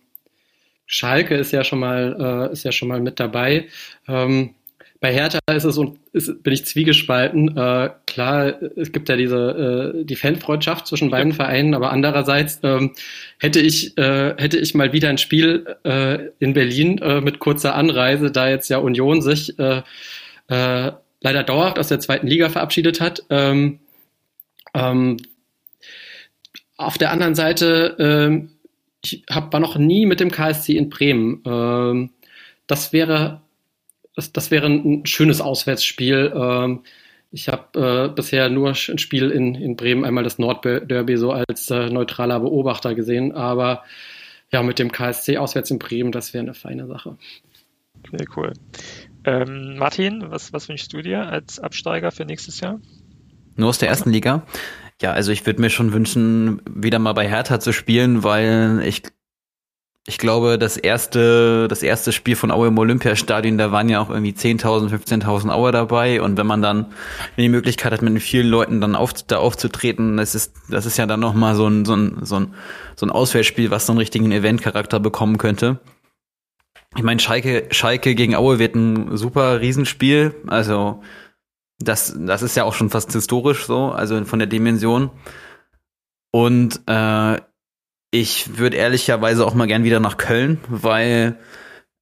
Schalke 0.85 1.35
ist 1.35 1.51
ja 1.51 1.63
schon 1.63 1.79
mal 1.79 2.49
äh, 2.49 2.53
ist 2.53 2.63
ja 2.63 2.71
schon 2.71 2.87
mal 2.87 3.01
mit 3.01 3.19
dabei. 3.19 3.67
Ähm, 4.07 4.55
bei 5.01 5.13
Hertha 5.13 5.39
ist 5.53 5.63
es 5.63 5.77
und 5.77 5.97
ist, 6.11 6.43
bin 6.43 6.53
ich 6.53 6.65
zwiegespalten. 6.65 7.55
Äh, 7.55 7.91
klar, 8.05 8.61
es 8.75 8.91
gibt 8.91 9.07
ja 9.07 9.15
diese 9.15 9.93
äh, 9.95 10.03
die 10.03 10.17
Fanfreundschaft 10.17 10.87
zwischen 10.87 11.09
beiden 11.09 11.31
Vereinen, 11.31 11.73
aber 11.73 11.91
andererseits 11.91 12.59
ähm, 12.63 12.93
hätte 13.37 13.61
ich 13.61 13.97
äh, 13.97 14.35
hätte 14.37 14.57
ich 14.57 14.75
mal 14.75 14.91
wieder 14.91 15.09
ein 15.09 15.17
Spiel 15.17 15.77
äh, 15.85 16.27
in 16.39 16.53
Berlin 16.53 16.97
äh, 16.97 17.21
mit 17.21 17.39
kurzer 17.39 17.75
Anreise, 17.75 18.29
da 18.31 18.49
jetzt 18.49 18.69
ja 18.69 18.79
Union 18.79 19.21
sich 19.21 19.57
äh, 19.57 19.83
äh, 20.49 20.91
leider 21.21 21.43
dauerhaft 21.43 21.79
aus 21.79 21.87
der 21.87 22.01
zweiten 22.01 22.27
Liga 22.27 22.49
verabschiedet 22.49 22.99
hat. 22.99 23.23
Ähm, 23.29 23.79
ähm, 24.73 25.17
auf 26.75 26.97
der 26.97 27.11
anderen 27.11 27.35
Seite, 27.35 27.95
ähm, 27.99 28.51
ich 29.03 29.23
hab, 29.29 29.53
war 29.53 29.61
noch 29.61 29.77
nie 29.77 30.05
mit 30.05 30.19
dem 30.19 30.31
KSC 30.31 30.75
in 30.75 30.89
Bremen. 30.89 31.41
Ähm, 31.45 32.09
das 32.67 32.91
wäre 32.91 33.41
das, 34.15 34.31
das 34.33 34.51
wäre 34.51 34.67
ein 34.67 35.05
schönes 35.05 35.41
Auswärtsspiel. 35.41 36.31
Ähm, 36.35 36.81
ich 37.31 37.47
habe 37.47 38.07
äh, 38.09 38.13
bisher 38.13 38.49
nur 38.49 38.69
ein 38.69 38.97
Spiel 38.97 39.29
in, 39.29 39.55
in 39.55 39.75
Bremen, 39.75 40.03
einmal 40.03 40.23
das 40.23 40.39
Nordderby 40.39 41.17
so 41.17 41.31
als 41.31 41.69
äh, 41.69 41.89
neutraler 41.89 42.39
Beobachter 42.39 42.95
gesehen, 42.95 43.33
aber 43.33 43.83
ja, 44.51 44.63
mit 44.63 44.79
dem 44.79 44.91
KSC 44.91 45.37
auswärts 45.37 45.69
in 45.69 45.77
Bremen, 45.77 46.11
das 46.11 46.33
wäre 46.33 46.43
eine 46.43 46.55
feine 46.55 46.87
Sache. 46.87 47.17
Sehr 48.09 48.27
cool. 48.35 48.53
Ähm, 49.25 49.77
Martin, 49.77 50.31
was, 50.31 50.53
was 50.53 50.69
wünschst 50.69 50.91
du 50.93 51.01
dir 51.01 51.27
als 51.27 51.59
Absteiger 51.59 52.11
für 52.11 52.25
nächstes 52.25 52.59
Jahr? 52.61 52.79
Nur 53.55 53.69
aus 53.69 53.77
der 53.77 53.89
ersten 53.89 54.09
Liga? 54.09 54.43
Ja, 55.01 55.11
also 55.11 55.31
ich 55.31 55.45
würde 55.45 55.61
mir 55.61 55.69
schon 55.69 55.93
wünschen, 55.93 56.61
wieder 56.69 56.99
mal 56.99 57.13
bei 57.13 57.27
Hertha 57.27 57.59
zu 57.59 57.73
spielen, 57.73 58.23
weil 58.23 58.81
ich 58.85 59.03
ich 60.09 60.17
glaube, 60.17 60.57
das 60.57 60.75
erste, 60.75 61.67
das 61.67 61.83
erste 61.83 62.11
Spiel 62.11 62.35
von 62.35 62.49
Aue 62.49 62.69
im 62.69 62.77
Olympiastadion, 62.79 63.59
da 63.59 63.71
waren 63.71 63.89
ja 63.89 64.01
auch 64.01 64.09
irgendwie 64.09 64.31
10.000, 64.31 64.89
15.000 64.89 65.51
Aue 65.51 65.71
dabei. 65.71 66.19
Und 66.19 66.35
wenn 66.35 66.47
man 66.47 66.63
dann 66.63 66.87
die 67.37 67.47
Möglichkeit 67.47 67.93
hat, 67.93 68.01
mit 68.01 68.19
vielen 68.23 68.47
Leuten 68.47 68.81
dann 68.81 68.95
auf, 68.95 69.13
da 69.13 69.37
aufzutreten, 69.37 70.17
das 70.17 70.33
ist, 70.33 70.55
das 70.67 70.87
ist 70.87 70.97
ja 70.97 71.05
dann 71.05 71.19
nochmal 71.19 71.53
so 71.53 71.67
ein, 71.67 71.85
so 71.85 71.95
ein, 71.95 72.17
so 72.23 72.39
ein, 72.39 72.55
so 72.95 73.05
ein 73.05 73.11
Auswärtsspiel, 73.11 73.69
was 73.69 73.85
so 73.85 73.91
einen 73.91 73.99
richtigen 73.99 74.31
Eventcharakter 74.31 74.99
bekommen 74.99 75.37
könnte. 75.37 75.79
Ich 76.97 77.03
meine, 77.03 77.19
Schalke, 77.19 77.67
Schalke 77.69 78.15
gegen 78.15 78.35
Aue 78.35 78.57
wird 78.57 78.73
ein 78.73 79.15
super 79.15 79.61
Riesenspiel. 79.61 80.33
Also, 80.47 81.03
das, 81.77 82.17
das 82.17 82.41
ist 82.41 82.57
ja 82.57 82.63
auch 82.63 82.73
schon 82.73 82.89
fast 82.89 83.13
historisch 83.13 83.67
so, 83.67 83.91
also 83.91 84.25
von 84.25 84.39
der 84.39 84.47
Dimension. 84.47 85.11
Und 86.31 86.81
äh, 86.87 87.37
ich 88.11 88.57
würde 88.57 88.77
ehrlicherweise 88.77 89.45
auch 89.45 89.53
mal 89.53 89.67
gern 89.67 89.83
wieder 89.83 89.99
nach 89.99 90.17
Köln, 90.17 90.59
weil 90.67 91.37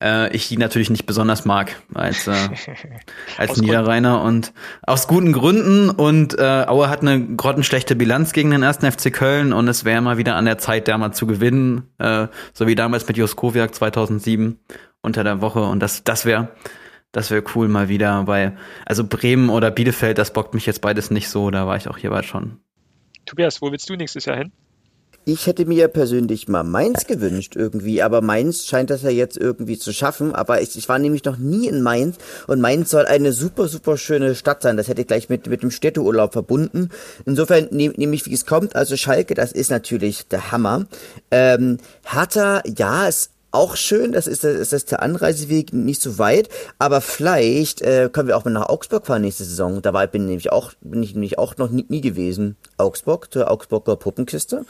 äh, 0.02 0.34
ich 0.36 0.48
die 0.48 0.58
natürlich 0.58 0.90
nicht 0.90 1.06
besonders 1.06 1.46
mag 1.46 1.76
als, 1.94 2.28
äh, 2.28 2.34
als 3.38 3.58
Niederrheiner 3.58 4.22
und 4.22 4.54
aus 4.84 5.08
guten 5.08 5.34
Gründen. 5.34 5.90
Und 5.90 6.38
äh, 6.38 6.66
Aue 6.68 6.90
hat 6.90 7.02
eine 7.02 7.36
grottenschlechte 7.36 7.96
Bilanz 7.96 8.34
gegen 8.34 8.52
den 8.52 8.64
ersten 8.64 8.90
FC 8.90 9.12
Köln 9.12 9.54
und 9.54 9.68
es 9.68 9.86
wäre 9.86 10.02
mal 10.02 10.18
wieder 10.18 10.36
an 10.36 10.46
der 10.46 10.58
Zeit, 10.58 10.88
da 10.88 10.98
mal 10.98 11.14
zu 11.14 11.28
gewinnen, 11.28 11.90
äh, 11.98 12.28
so 12.54 12.68
wie 12.68 12.76
damals 12.76 13.08
mit 13.08 13.18
Joskowiak 13.18 13.74
2007 13.74 14.60
unter 15.02 15.24
der 15.24 15.42
Woche. 15.42 15.62
Und 15.62 15.80
das, 15.80 16.04
das 16.04 16.26
wäre 16.26 16.50
das 17.14 17.32
wäre 17.32 17.44
cool 17.56 17.68
mal 17.68 17.90
wieder, 17.90 18.28
weil 18.28 18.58
also 18.86 19.04
Bremen 19.04 19.50
oder 19.50 19.72
Bielefeld, 19.72 20.18
das 20.18 20.34
bockt 20.34 20.54
mich 20.54 20.66
jetzt 20.66 20.82
beides 20.82 21.10
nicht 21.10 21.30
so. 21.30 21.50
Da 21.50 21.66
war 21.66 21.76
ich 21.76 21.88
auch 21.88 21.98
jeweils 21.98 22.26
schon. 22.28 22.60
Tobias, 23.26 23.62
wo 23.62 23.72
willst 23.72 23.90
du 23.90 23.96
nächstes 23.96 24.26
Jahr 24.26 24.38
hin? 24.38 24.52
Ich 25.30 25.46
hätte 25.46 25.66
mir 25.66 25.90
persönlich 25.90 26.48
mal 26.48 26.64
Mainz 26.64 27.06
gewünscht 27.06 27.58
irgendwie, 27.58 28.02
aber 28.02 28.22
Mainz 28.22 28.66
scheint 28.66 28.90
das 28.90 29.02
ja 29.02 29.10
jetzt 29.10 29.36
irgendwie 29.36 29.78
zu 29.78 29.92
schaffen. 29.92 30.34
Aber 30.34 30.62
ich, 30.62 30.78
ich 30.78 30.88
war 30.88 31.00
nämlich 31.00 31.26
noch 31.26 31.36
nie 31.36 31.68
in 31.68 31.82
Mainz 31.82 32.16
und 32.48 32.62
Mainz 32.62 32.92
soll 32.92 33.06
eine 33.06 33.34
super, 33.34 33.68
super 33.68 33.98
schöne 33.98 34.36
Stadt 34.36 34.62
sein. 34.62 34.78
Das 34.78 34.88
hätte 34.88 35.02
ich 35.02 35.08
gleich 35.08 35.28
mit, 35.28 35.48
mit 35.48 35.64
dem 35.64 35.72
Städteurlaub 35.72 36.32
verbunden. 36.32 36.92
Insofern 37.26 37.68
nehme 37.72 37.94
nehm 37.98 38.14
ich, 38.14 38.26
wie 38.26 38.34
es 38.34 38.46
kommt. 38.46 38.78
Also 38.78 38.96
Schalke, 38.96 39.34
das 39.34 39.52
ist 39.52 39.70
natürlich 39.70 40.30
der 40.30 40.54
Hammer. 40.54 40.86
Ähm, 41.30 41.80
Hertha, 42.06 42.62
ja, 42.66 43.06
ist 43.10 43.32
auch 43.52 43.76
schön, 43.76 44.14
das 44.14 44.28
ist, 44.28 44.46
das 44.46 44.72
ist 44.72 44.92
der 44.92 45.02
Anreiseweg 45.02 45.74
nicht 45.74 46.02
so 46.02 46.20
weit, 46.20 46.48
aber 46.80 47.02
vielleicht 47.02 47.82
äh, 47.82 48.10
können 48.12 48.28
wir 48.28 48.38
auch 48.38 48.46
mal 48.46 48.52
nach 48.52 48.70
Augsburg 48.70 49.08
fahren 49.08 49.24
nächste 49.24 49.44
Saison. 49.46 49.82
Da 49.82 49.94
war, 49.94 50.06
bin, 50.08 50.26
nämlich 50.26 50.52
auch, 50.52 50.74
bin 50.82 51.04
ich 51.04 51.14
nämlich 51.14 51.38
auch 51.38 51.58
noch 51.58 51.70
nie, 51.70 51.86
nie 51.90 52.02
gewesen. 52.02 52.56
Augsburg, 52.78 53.34
zur 53.34 53.50
Augsburger 53.50 53.96
Puppenkiste 53.96 54.66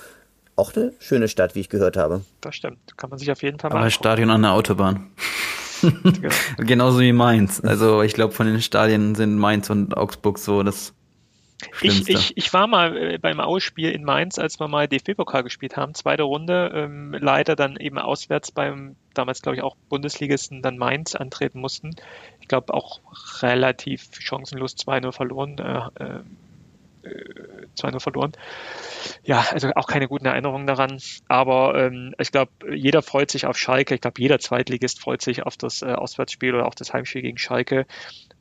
auch 0.58 0.76
eine 0.76 0.92
schöne 1.00 1.28
Stadt, 1.28 1.56
wie 1.56 1.62
ich 1.62 1.70
gehört 1.70 1.96
habe. 1.96 2.22
Das 2.42 2.56
stimmt. 2.56 2.98
Kann 2.98 3.10
man 3.10 3.20
sich 3.20 3.32
auf 3.32 3.42
jeden 3.44 3.60
Fall 3.60 3.70
mal. 3.70 3.80
Aber 3.80 3.90
Stadion 3.90 4.30
an 4.30 4.42
der 4.42 4.52
Autobahn. 4.52 5.12
genau. 5.82 6.34
Genauso 6.58 7.00
wie 7.00 7.14
Mainz. 7.14 7.62
Also 7.64 8.02
ich 8.02 8.14
glaube, 8.14 8.34
von 8.34 8.48
den 8.48 8.62
Stadien 8.62 9.16
sind 9.16 9.38
Mainz 9.38 9.70
und 9.70 9.96
Augsburg 9.96 10.40
so 10.40 10.64
das 10.64 10.94
Ich, 11.82 12.10
ich, 12.10 12.36
ich 12.36 12.54
war 12.54 12.66
mal 12.66 12.98
äh, 12.98 13.18
beim 13.20 13.40
Ausspiel 13.40 13.92
in 13.92 14.04
Mainz, 14.04 14.40
als 14.40 14.60
wir 14.60 14.68
mal 14.68 14.88
DFB-Pokal 14.88 15.44
gespielt 15.44 15.78
haben, 15.78 15.94
zweite 15.94 16.24
Runde, 16.24 16.72
ähm, 16.74 17.16
leider 17.20 17.56
dann 17.56 17.78
eben 17.78 18.00
auswärts 18.00 18.52
beim 18.52 18.96
damals, 19.14 19.44
glaube 19.44 19.58
ich, 19.58 19.62
auch 19.62 19.76
Bundesligisten 19.90 20.64
dann 20.64 20.78
Mainz 20.80 21.14
antreten 21.14 21.60
mussten. 21.60 21.96
Ich 22.42 22.48
glaube 22.48 22.74
auch 22.74 23.00
relativ 23.42 24.10
chancenlos 24.20 24.76
2-0 24.76 25.12
verloren. 25.12 25.58
Äh, 25.60 26.04
äh, 26.04 26.24
2-0 27.78 27.96
äh, 27.96 28.00
verloren. 28.00 28.32
Ja, 29.24 29.46
also 29.52 29.70
auch 29.76 29.88
keine 29.88 30.08
guten 30.08 30.26
Erinnerungen 30.26 30.68
daran. 30.68 31.00
Aber 31.28 31.76
ähm, 31.76 32.14
ich 32.20 32.32
glaube, 32.32 32.52
jeder 32.74 33.02
freut 33.02 33.32
sich 33.32 33.46
auf 33.46 33.58
Schalke. 33.58 33.96
Ich 33.96 34.02
glaube, 34.02 34.22
jeder 34.22 34.40
Zweitligist 34.40 35.00
freut 35.00 35.22
sich 35.22 35.44
auf 35.44 35.58
das 35.58 35.82
äh, 35.82 35.88
Auswärtsspiel 35.88 36.56
oder 36.56 36.66
auch 36.66 36.76
das 36.76 36.94
Heimspiel 36.94 37.22
gegen 37.22 37.38
Schalke. 37.38 37.86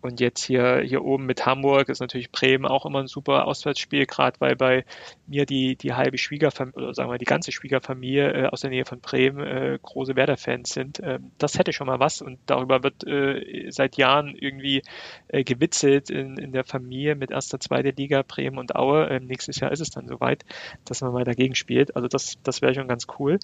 Und 0.07 0.21
jetzt 0.21 0.45
hier, 0.45 0.83
hier 0.85 1.05
oben 1.05 1.27
mit 1.27 1.47
Hamburg 1.47 1.89
ist 1.89 2.01
natürlich 2.01 2.31
Bremen 2.31 2.65
auch 2.65 2.87
immer 2.87 3.01
ein 3.01 3.09
super 3.09 3.47
Auswärtsspiel, 3.47 4.07
gerade 4.07 4.39
weil 4.41 4.55
bei 4.55 4.85
mir 5.27 5.47
die, 5.47 5.75
die 5.75 5.95
halbe 5.95 6.17
Schwiegerfamilie, 6.17 6.77
oder 6.77 6.95
sagen 6.95 7.11
wir 7.11 7.19
die 7.19 7.25
ganze 7.25 7.51
Schwiegerfamilie 7.51 8.33
äh, 8.33 8.47
aus 8.47 8.61
der 8.61 8.71
Nähe 8.71 8.85
von 8.85 9.01
Bremen 9.01 9.45
äh, 9.45 9.79
große 9.83 10.15
Werder-Fans 10.15 10.71
sind. 10.71 11.01
Ähm, 11.03 11.33
das 11.39 11.59
hätte 11.59 11.73
schon 11.73 11.89
mal 11.89 11.99
was 11.99 12.23
und 12.23 12.39
darüber 12.47 12.85
wird 12.85 13.05
äh, 13.05 13.71
seit 13.71 13.97
Jahren 13.97 14.37
irgendwie 14.37 14.83
äh, 15.29 15.43
gewitzelt 15.43 16.11
in, 16.11 16.37
in 16.39 16.53
der 16.53 16.65
Familie 16.65 17.17
mit 17.17 17.33
erster, 17.33 17.59
zweiter 17.59 17.91
Liga 17.91 18.23
Bremen 18.23 18.59
und 18.59 18.77
Aue. 18.77 19.09
Ähm, 19.09 19.27
nächstes 19.27 19.59
Jahr 19.59 19.73
ist 19.73 19.81
es 19.81 19.91
dann 19.91 20.07
soweit, 20.07 20.45
dass 20.85 21.01
man 21.01 21.13
mal 21.13 21.25
dagegen 21.25 21.55
spielt. 21.55 21.97
Also 21.97 22.09
das, 22.09 22.35
das 22.43 22.63
wäre 22.63 22.75
schon 22.75 22.89
ganz 22.89 23.07
cool. 23.19 23.39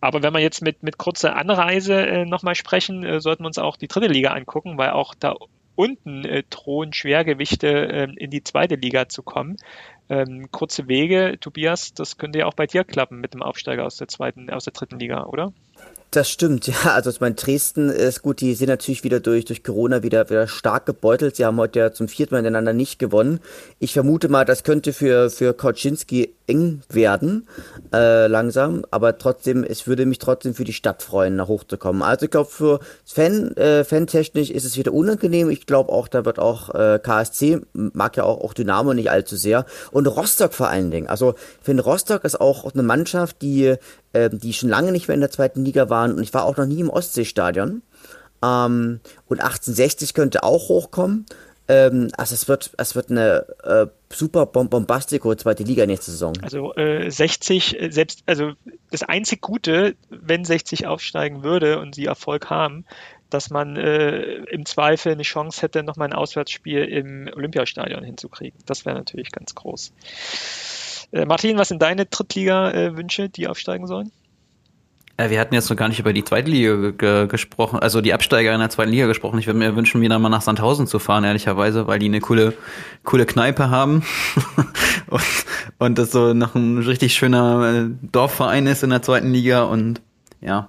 Aber 0.00 0.22
wenn 0.22 0.32
wir 0.32 0.40
jetzt 0.40 0.62
mit, 0.62 0.82
mit 0.82 0.98
kurzer 0.98 1.36
Anreise 1.36 1.94
äh, 1.94 2.24
nochmal 2.24 2.54
sprechen, 2.54 3.04
äh, 3.04 3.20
sollten 3.20 3.42
wir 3.42 3.48
uns 3.48 3.58
auch 3.58 3.76
die 3.76 3.88
dritte 3.88 4.06
Liga 4.08 4.30
angucken, 4.30 4.78
weil 4.78 4.90
auch 4.90 5.14
da 5.14 5.34
unten 5.76 6.24
äh, 6.24 6.44
drohen 6.50 6.92
Schwergewichte 6.92 7.68
äh, 7.68 8.12
in 8.16 8.30
die 8.30 8.44
zweite 8.44 8.76
Liga 8.76 9.08
zu 9.08 9.22
kommen. 9.22 9.56
Ähm, 10.08 10.50
kurze 10.50 10.86
Wege, 10.86 11.38
Tobias, 11.40 11.94
das 11.94 12.18
könnte 12.18 12.40
ja 12.40 12.46
auch 12.46 12.54
bei 12.54 12.66
dir 12.66 12.84
klappen 12.84 13.20
mit 13.20 13.34
dem 13.34 13.42
Aufsteiger 13.42 13.84
aus 13.84 13.96
der 13.96 14.08
zweiten, 14.08 14.50
aus 14.50 14.64
der 14.64 14.72
dritten 14.72 14.98
Liga, 14.98 15.24
oder? 15.24 15.52
Das 16.10 16.30
stimmt, 16.30 16.68
ja. 16.68 16.74
Also 16.94 17.10
ich 17.10 17.20
meine, 17.20 17.34
Dresden 17.34 17.90
ist 17.90 18.22
gut, 18.22 18.40
die 18.40 18.54
sind 18.54 18.68
natürlich 18.68 19.02
wieder 19.02 19.18
durch, 19.18 19.44
durch 19.44 19.64
Corona 19.64 20.02
wieder, 20.04 20.30
wieder 20.30 20.46
stark 20.46 20.86
gebeutelt. 20.86 21.36
Sie 21.36 21.44
haben 21.44 21.56
heute 21.56 21.80
ja 21.80 21.92
zum 21.92 22.06
vierten 22.06 22.34
Mal 22.34 22.38
hintereinander 22.38 22.72
nicht 22.72 23.00
gewonnen. 23.00 23.40
Ich 23.80 23.94
vermute 23.94 24.28
mal, 24.28 24.44
das 24.44 24.62
könnte 24.62 24.92
für, 24.92 25.28
für 25.30 25.54
Kauczynski 25.54 26.34
eng 26.46 26.82
werden, 26.88 27.48
äh, 27.92 28.28
langsam. 28.28 28.84
Aber 28.90 29.18
trotzdem, 29.18 29.64
es 29.64 29.86
würde 29.86 30.06
mich 30.06 30.18
trotzdem 30.18 30.54
für 30.54 30.64
die 30.64 30.72
Stadt 30.72 31.02
freuen, 31.02 31.36
nach 31.36 31.48
hochzukommen. 31.48 32.02
Also 32.02 32.26
ich 32.26 32.30
glaube, 32.30 32.50
für 32.50 32.80
Fan, 33.04 33.56
äh, 33.56 33.82
Fantechnisch 33.82 34.50
ist 34.50 34.64
es 34.64 34.76
wieder 34.76 34.92
unangenehm. 34.92 35.50
Ich 35.50 35.66
glaube 35.66 35.90
auch, 35.90 36.06
da 36.06 36.24
wird 36.24 36.38
auch 36.38 36.74
äh, 36.74 37.00
KSC, 37.02 37.60
mag 37.72 38.16
ja 38.16 38.24
auch, 38.24 38.40
auch 38.42 38.54
Dynamo 38.54 38.94
nicht 38.94 39.10
allzu 39.10 39.36
sehr. 39.36 39.66
Und 39.90 40.06
Rostock 40.06 40.54
vor 40.54 40.68
allen 40.68 40.90
Dingen. 40.90 41.08
Also 41.08 41.34
ich 41.60 41.64
finde, 41.64 41.82
Rostock 41.82 42.24
ist 42.24 42.40
auch 42.40 42.72
eine 42.72 42.82
Mannschaft, 42.82 43.42
die 43.42 43.76
äh, 44.14 44.30
die 44.32 44.52
schon 44.52 44.70
lange 44.70 44.92
nicht 44.92 45.08
mehr 45.08 45.14
in 45.14 45.20
der 45.20 45.30
zweiten 45.30 45.64
Liga 45.64 45.90
waren. 45.90 46.14
Und 46.14 46.22
ich 46.22 46.32
war 46.32 46.44
auch 46.44 46.56
noch 46.56 46.66
nie 46.66 46.80
im 46.80 46.90
Ostseestadion. 46.90 47.82
Ähm, 48.42 49.00
und 49.26 49.40
1860 49.40 50.14
könnte 50.14 50.42
auch 50.42 50.68
hochkommen. 50.68 51.26
Ähm, 51.66 52.08
also 52.16 52.34
es 52.34 52.46
wird, 52.46 52.72
es 52.76 52.94
wird 52.94 53.10
eine 53.10 53.46
äh, 53.62 53.86
super 54.12 54.46
Bombastico 54.46 55.34
zweite 55.34 55.62
Liga 55.62 55.86
nächste 55.86 56.10
Saison. 56.10 56.34
Also 56.42 56.74
äh, 56.74 57.10
60, 57.10 57.80
äh, 57.80 57.90
selbst, 57.90 58.22
also 58.26 58.52
das 58.90 59.02
einzig 59.02 59.40
Gute, 59.40 59.96
wenn 60.10 60.44
60 60.44 60.86
aufsteigen 60.86 61.42
würde 61.42 61.80
und 61.80 61.94
sie 61.94 62.04
Erfolg 62.04 62.50
haben, 62.50 62.84
dass 63.30 63.50
man 63.50 63.76
äh, 63.76 64.20
im 64.44 64.66
Zweifel 64.66 65.12
eine 65.12 65.22
Chance 65.22 65.62
hätte, 65.62 65.82
nochmal 65.82 66.08
ein 66.08 66.14
Auswärtsspiel 66.14 66.84
im 66.84 67.30
Olympiastadion 67.34 68.04
hinzukriegen. 68.04 68.58
Das 68.66 68.84
wäre 68.84 68.96
natürlich 68.96 69.32
ganz 69.32 69.54
groß. 69.54 69.92
Äh, 71.14 71.26
Martin, 71.26 71.56
was 71.56 71.68
sind 71.68 71.80
deine 71.80 72.06
Drittliga-Wünsche, 72.06 73.28
die 73.28 73.46
aufsteigen 73.46 73.86
sollen? 73.86 74.10
Äh, 75.16 75.30
wir 75.30 75.38
hatten 75.38 75.54
jetzt 75.54 75.70
noch 75.70 75.76
gar 75.76 75.88
nicht 75.88 76.00
über 76.00 76.12
die 76.12 76.24
zweite 76.24 76.50
Liga 76.50 77.26
gesprochen, 77.26 77.78
also 77.78 78.00
die 78.00 78.12
Absteiger 78.12 78.52
in 78.52 78.58
der 78.58 78.68
zweiten 78.68 78.90
Liga 78.90 79.06
gesprochen. 79.06 79.38
Ich 79.38 79.46
würde 79.46 79.60
mir 79.60 79.76
wünschen, 79.76 80.00
wieder 80.00 80.18
mal 80.18 80.28
nach 80.28 80.42
Sandhausen 80.42 80.88
zu 80.88 80.98
fahren, 80.98 81.22
ehrlicherweise, 81.22 81.86
weil 81.86 82.00
die 82.00 82.06
eine 82.06 82.20
coole, 82.20 82.54
coole 83.04 83.26
Kneipe 83.26 83.70
haben 83.70 84.02
und, 85.06 85.22
und 85.78 85.98
das 85.98 86.10
so 86.10 86.34
noch 86.34 86.56
ein 86.56 86.78
richtig 86.78 87.14
schöner 87.14 87.86
äh, 87.86 87.90
Dorfverein 88.10 88.66
ist 88.66 88.82
in 88.82 88.90
der 88.90 89.02
zweiten 89.02 89.32
Liga 89.32 89.62
und 89.62 90.00
ja. 90.40 90.68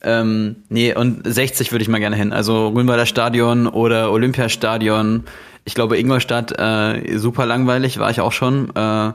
Ähm, 0.00 0.56
nee, 0.70 0.94
und 0.94 1.26
60 1.26 1.72
würde 1.72 1.82
ich 1.82 1.88
mal 1.88 2.00
gerne 2.00 2.16
hin. 2.16 2.32
Also 2.32 2.68
Rühnwalder 2.68 3.06
Stadion 3.06 3.66
oder 3.66 4.12
Olympiastadion. 4.12 5.24
Ich 5.66 5.74
glaube, 5.74 5.98
Ingolstadt, 5.98 6.58
äh, 6.58 7.16
super 7.16 7.46
langweilig, 7.46 7.98
war 7.98 8.10
ich 8.10 8.20
auch 8.20 8.32
schon. 8.32 8.74
Äh, 8.76 9.12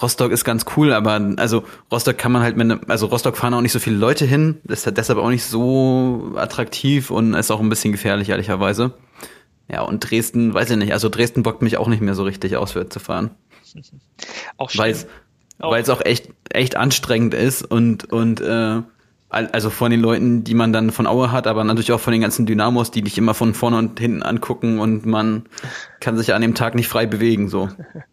Rostock 0.00 0.30
ist 0.32 0.44
ganz 0.44 0.64
cool, 0.76 0.92
aber 0.92 1.20
also 1.36 1.64
Rostock 1.90 2.16
kann 2.18 2.32
man 2.32 2.42
halt 2.42 2.56
mit 2.56 2.66
ne, 2.66 2.80
also 2.88 3.06
Rostock 3.06 3.36
fahren 3.36 3.54
auch 3.54 3.60
nicht 3.60 3.72
so 3.72 3.78
viele 3.78 3.96
Leute 3.96 4.24
hin, 4.24 4.60
ist 4.68 4.86
halt 4.86 4.96
deshalb 4.96 5.18
auch 5.18 5.30
nicht 5.30 5.44
so 5.44 6.32
attraktiv 6.36 7.10
und 7.10 7.34
ist 7.34 7.50
auch 7.50 7.60
ein 7.60 7.68
bisschen 7.68 7.92
gefährlich, 7.92 8.28
ehrlicherweise. 8.28 8.92
Ja, 9.70 9.82
und 9.82 10.00
Dresden, 10.00 10.54
weiß 10.54 10.70
ich 10.70 10.76
nicht, 10.76 10.92
also 10.92 11.08
Dresden 11.08 11.42
bockt 11.42 11.62
mich 11.62 11.76
auch 11.76 11.88
nicht 11.88 12.00
mehr 12.00 12.14
so 12.14 12.22
richtig 12.22 12.56
auswärts 12.56 12.94
zu 12.94 13.00
fahren. 13.00 13.30
Auch 14.56 14.70
Weil 14.74 14.92
es 14.92 15.06
weil 15.58 15.82
es 15.82 15.90
auch 15.90 16.04
echt, 16.04 16.28
echt 16.50 16.76
anstrengend 16.76 17.34
ist 17.34 17.62
und, 17.62 18.10
und 18.12 18.40
äh, 18.40 18.82
also 19.28 19.68
von 19.68 19.90
den 19.90 20.00
Leuten, 20.00 20.42
die 20.44 20.54
man 20.54 20.72
dann 20.72 20.90
von 20.90 21.06
Aue 21.06 21.32
hat, 21.32 21.46
aber 21.46 21.62
natürlich 21.64 21.92
auch 21.92 22.00
von 22.00 22.12
den 22.12 22.22
ganzen 22.22 22.46
Dynamos, 22.46 22.90
die 22.90 23.02
dich 23.02 23.18
immer 23.18 23.34
von 23.34 23.52
vorne 23.52 23.76
und 23.76 24.00
hinten 24.00 24.22
angucken 24.22 24.78
und 24.78 25.04
man 25.04 25.46
kann 26.00 26.16
sich 26.16 26.32
an 26.32 26.40
dem 26.40 26.54
Tag 26.54 26.74
nicht 26.74 26.88
frei 26.88 27.06
bewegen, 27.06 27.48
so. 27.48 27.68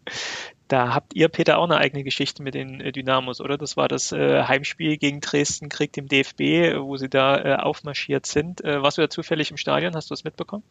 Da 0.67 0.95
habt 0.95 1.13
ihr, 1.13 1.27
Peter, 1.27 1.59
auch 1.59 1.65
eine 1.65 1.77
eigene 1.77 2.03
Geschichte 2.03 2.41
mit 2.41 2.55
den 2.55 2.81
äh, 2.81 2.91
Dynamos, 2.91 3.39
oder? 3.39 3.57
Das 3.57 3.77
war 3.77 3.87
das 3.87 4.11
äh, 4.11 4.43
Heimspiel 4.43 4.97
gegen 4.97 5.21
Dresden, 5.21 5.69
Krieg 5.69 5.95
im 5.97 6.07
DFB, 6.07 6.79
wo 6.79 6.97
sie 6.97 7.09
da 7.09 7.37
äh, 7.37 7.55
aufmarschiert 7.57 8.25
sind. 8.25 8.63
Äh, 8.63 8.81
warst 8.81 8.97
du 8.97 9.03
da 9.03 9.09
zufällig 9.09 9.51
im 9.51 9.57
Stadion? 9.57 9.95
Hast 9.95 10.09
du 10.09 10.13
das 10.13 10.23
mitbekommen? 10.23 10.63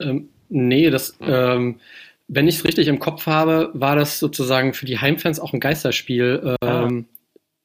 Ähm, 0.00 0.30
nee, 0.48 0.88
das, 0.88 1.18
ähm, 1.20 1.80
wenn 2.28 2.48
ich 2.48 2.56
es 2.56 2.64
richtig 2.64 2.88
im 2.88 2.98
Kopf 2.98 3.26
habe, 3.26 3.70
war 3.74 3.96
das 3.96 4.18
sozusagen 4.18 4.72
für 4.72 4.86
die 4.86 4.98
Heimfans 4.98 5.38
auch 5.38 5.52
ein 5.52 5.60
Geisterspiel. 5.60 6.56
Ähm, 6.62 7.06
ah. 7.08 7.14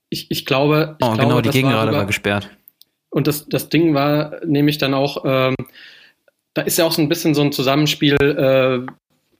ich, 0.09 0.29
ich 0.31 0.45
glaube. 0.45 0.97
Ich 0.99 1.07
oh, 1.07 1.13
glaube, 1.13 1.21
genau, 1.21 1.41
die 1.41 1.51
Gegengerade 1.51 1.91
war, 1.91 1.99
war, 1.99 2.05
gesperrt. 2.05 2.49
Und 3.09 3.27
das, 3.27 3.47
das 3.47 3.69
Ding 3.69 3.93
war 3.93 4.43
nämlich 4.45 4.77
dann 4.77 4.93
auch, 4.93 5.23
ähm, 5.23 5.55
da 6.53 6.63
ist 6.63 6.77
ja 6.77 6.85
auch 6.85 6.91
so 6.91 7.01
ein 7.01 7.07
bisschen 7.07 7.33
so 7.33 7.41
ein 7.43 7.53
Zusammenspiel, 7.53 8.15
äh, 8.15 8.91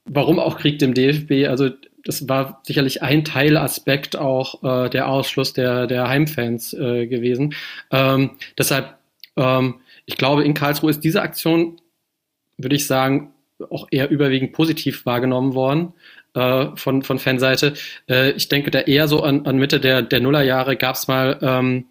warum 0.06 0.38
auch 0.38 0.56
Krieg 0.58 0.80
im 0.80 0.94
DFB. 0.94 1.46
Also 1.48 1.70
das 2.06 2.28
war 2.28 2.60
sicherlich 2.64 3.02
ein 3.02 3.24
Teilaspekt 3.24 4.16
auch 4.16 4.62
äh, 4.62 4.88
der 4.88 5.08
Ausschluss 5.08 5.52
der, 5.52 5.88
der 5.88 6.08
Heimfans 6.08 6.72
äh, 6.72 7.06
gewesen. 7.08 7.54
Ähm, 7.90 8.30
deshalb, 8.56 8.94
ähm, 9.36 9.80
ich 10.04 10.16
glaube, 10.16 10.44
in 10.44 10.54
Karlsruhe 10.54 10.90
ist 10.90 11.02
diese 11.02 11.22
Aktion, 11.22 11.80
würde 12.58 12.76
ich 12.76 12.86
sagen, 12.86 13.32
auch 13.70 13.88
eher 13.90 14.10
überwiegend 14.10 14.52
positiv 14.52 15.04
wahrgenommen 15.04 15.54
worden 15.54 15.94
äh, 16.34 16.68
von, 16.76 17.02
von 17.02 17.18
Fanseite. 17.18 17.74
Äh, 18.08 18.30
ich 18.32 18.48
denke 18.48 18.70
da 18.70 18.80
eher 18.80 19.08
so 19.08 19.24
an, 19.24 19.44
an 19.46 19.56
Mitte 19.56 19.80
der, 19.80 20.02
der 20.02 20.20
Nullerjahre 20.20 20.76
gab 20.76 20.94
es 20.94 21.08
mal, 21.08 21.38
ähm, 21.42 21.86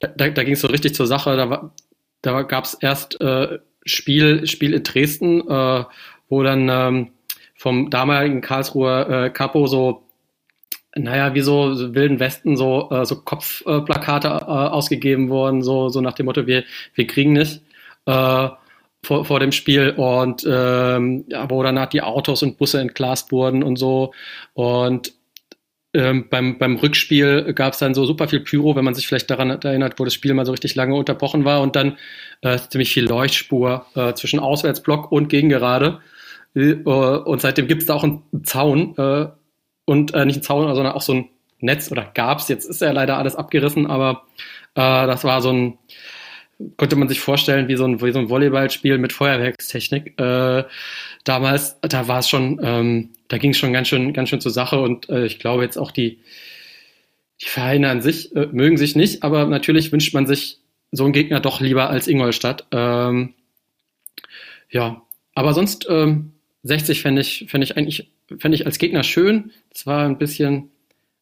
da, 0.00 0.28
da, 0.28 0.44
ging 0.44 0.52
es 0.52 0.60
so 0.60 0.68
richtig 0.68 0.94
zur 0.94 1.06
Sache, 1.06 1.34
da, 1.34 1.72
da 2.20 2.42
gab 2.42 2.64
es 2.64 2.74
erst 2.74 3.18
äh, 3.22 3.58
Spiel, 3.86 4.46
Spiel 4.46 4.74
in 4.74 4.82
Dresden, 4.82 5.48
äh, 5.48 5.84
wo 6.28 6.42
dann 6.42 6.68
ähm, 6.68 7.10
vom 7.56 7.90
damaligen 7.90 8.40
Karlsruher 8.40 9.08
äh, 9.08 9.30
Capo 9.30 9.66
so, 9.66 10.02
naja, 10.94 11.34
wie 11.34 11.40
so, 11.42 11.74
so 11.74 11.94
wilden 11.94 12.20
Westen, 12.20 12.56
so, 12.56 12.90
äh, 12.90 13.04
so 13.04 13.16
Kopfplakate 13.22 14.28
äh, 14.28 14.30
ausgegeben 14.30 15.28
worden, 15.28 15.62
so, 15.62 15.88
so 15.88 16.00
nach 16.00 16.14
dem 16.14 16.26
Motto, 16.26 16.46
wir, 16.46 16.64
wir 16.94 17.06
kriegen 17.06 17.32
nicht. 17.32 17.62
Äh, 18.06 18.48
vor, 19.06 19.24
vor 19.24 19.40
dem 19.40 19.52
Spiel 19.52 19.90
und 19.90 20.44
ähm, 20.48 21.24
ja, 21.28 21.48
wo 21.48 21.62
danach 21.62 21.86
die 21.86 22.02
Autos 22.02 22.42
und 22.42 22.58
Busse 22.58 22.80
entglast 22.80 23.30
wurden 23.30 23.62
und 23.62 23.76
so. 23.76 24.12
Und 24.54 25.12
ähm, 25.94 26.26
beim, 26.28 26.58
beim 26.58 26.76
Rückspiel 26.76 27.54
gab 27.54 27.72
es 27.72 27.78
dann 27.78 27.94
so 27.94 28.04
super 28.04 28.28
viel 28.28 28.40
Pyro, 28.40 28.76
wenn 28.76 28.84
man 28.84 28.94
sich 28.94 29.06
vielleicht 29.06 29.30
daran 29.30 29.50
erinnert, 29.50 29.98
wo 29.98 30.04
das 30.04 30.12
Spiel 30.12 30.34
mal 30.34 30.44
so 30.44 30.52
richtig 30.52 30.74
lange 30.74 30.94
unterbrochen 30.94 31.44
war 31.44 31.62
und 31.62 31.76
dann 31.76 31.96
äh, 32.42 32.58
ziemlich 32.68 32.92
viel 32.92 33.06
Leuchtspur 33.06 33.86
äh, 33.94 34.12
zwischen 34.14 34.40
Auswärtsblock 34.40 35.10
und 35.12 35.28
Gegengerade. 35.28 36.00
Äh, 36.56 36.72
und 36.74 37.40
seitdem 37.40 37.68
gibt 37.68 37.82
es 37.82 37.86
da 37.86 37.94
auch 37.94 38.04
einen 38.04 38.22
Zaun 38.42 38.96
äh, 38.96 39.28
und 39.84 40.14
äh, 40.14 40.24
nicht 40.24 40.36
einen 40.36 40.42
Zaun, 40.42 40.74
sondern 40.74 40.94
auch 40.94 41.02
so 41.02 41.14
ein 41.14 41.28
Netz 41.60 41.90
oder 41.92 42.10
gab's. 42.14 42.48
Jetzt 42.48 42.64
ist 42.64 42.80
ja 42.80 42.90
leider 42.90 43.18
alles 43.18 43.36
abgerissen, 43.36 43.86
aber 43.86 44.24
äh, 44.74 45.06
das 45.06 45.24
war 45.24 45.42
so 45.42 45.52
ein, 45.52 45.78
konnte 46.76 46.96
man 46.96 47.08
sich 47.08 47.20
vorstellen, 47.20 47.68
wie 47.68 47.76
so 47.76 47.84
ein, 47.84 48.00
wie 48.00 48.12
so 48.12 48.18
ein 48.18 48.28
Volleyballspiel 48.28 48.98
mit 48.98 49.12
Feuerwerkstechnik. 49.12 50.18
Äh, 50.18 50.64
damals, 51.24 51.78
da 51.82 52.08
war 52.08 52.20
es 52.20 52.28
schon, 52.28 52.60
ähm, 52.62 53.10
da 53.28 53.38
ging 53.38 53.50
es 53.50 53.58
schon 53.58 53.72
ganz 53.72 53.88
schön, 53.88 54.12
ganz 54.12 54.28
schön 54.28 54.40
zur 54.40 54.52
Sache 54.52 54.80
und 54.80 55.08
äh, 55.08 55.26
ich 55.26 55.38
glaube 55.38 55.62
jetzt 55.62 55.76
auch 55.76 55.90
die, 55.90 56.20
die 57.42 57.46
Vereine 57.46 57.90
an 57.90 58.00
sich 58.00 58.34
äh, 58.34 58.48
mögen 58.50 58.78
sich 58.78 58.96
nicht, 58.96 59.22
aber 59.22 59.46
natürlich 59.46 59.92
wünscht 59.92 60.14
man 60.14 60.26
sich 60.26 60.58
so 60.92 61.04
einen 61.04 61.12
Gegner 61.12 61.40
doch 61.40 61.60
lieber 61.60 61.90
als 61.90 62.08
Ingolstadt. 62.08 62.66
Ähm, 62.70 63.34
ja, 64.70 65.02
aber 65.34 65.52
sonst 65.52 65.86
ähm, 65.90 66.32
60 66.66 67.02
fände 67.02 67.20
ich, 67.20 67.46
fänd 67.48 67.64
ich 67.64 67.76
eigentlich 67.76 68.10
fände 68.38 68.56
ich 68.56 68.66
als 68.66 68.78
Gegner 68.78 69.02
schön. 69.02 69.52
Zwar 69.72 70.04
ein 70.06 70.18
bisschen, 70.18 70.70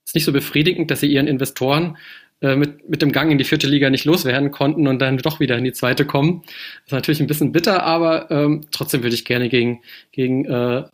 ist 0.05 0.15
nicht 0.15 0.25
so 0.25 0.33
befriedigend, 0.33 0.91
dass 0.91 1.01
sie 1.01 1.13
ihren 1.13 1.27
Investoren 1.27 1.97
äh, 2.41 2.57
mit, 2.57 2.89
mit 2.89 3.03
dem 3.03 3.13
Gang 3.13 3.31
in 3.31 3.39
die 3.39 3.45
vierte 3.45 3.67
Liga 3.67 3.91
nicht 3.91 4.05
loswerden 4.05 4.51
konnten 4.51 4.87
und 4.89 4.99
dann 5.01 5.19
doch 5.19 5.41
wieder 5.41 5.57
in 5.57 5.65
die 5.65 5.73
zweite 5.73 6.05
kommen. 6.05 6.43
Das 6.45 6.87
ist 6.87 6.93
natürlich 6.93 7.21
ein 7.21 7.27
bisschen 7.27 7.53
bitter, 7.53 7.83
aber 7.83 8.31
ähm, 8.31 8.67
trotzdem 8.71 9.03
würde 9.03 9.15
ich 9.15 9.25
gerne 9.25 9.49
gegen, 9.49 9.83
gegen, 10.13 10.45
äh, 10.47 10.85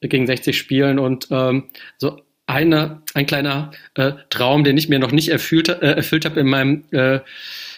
gegen 0.00 0.26
60 0.26 0.56
spielen 0.56 0.98
und 0.98 1.28
ähm, 1.30 1.64
so 1.98 2.20
eine, 2.46 3.02
ein 3.14 3.26
kleiner 3.26 3.70
äh, 3.94 4.12
Traum, 4.30 4.64
den 4.64 4.76
ich 4.76 4.88
mir 4.88 4.98
noch 4.98 5.12
nicht 5.12 5.28
erfüllt, 5.28 5.68
äh, 5.68 5.92
erfüllt 5.92 6.24
habe 6.24 6.40
in 6.40 6.48
meinem 6.48 6.84
äh, 6.90 7.20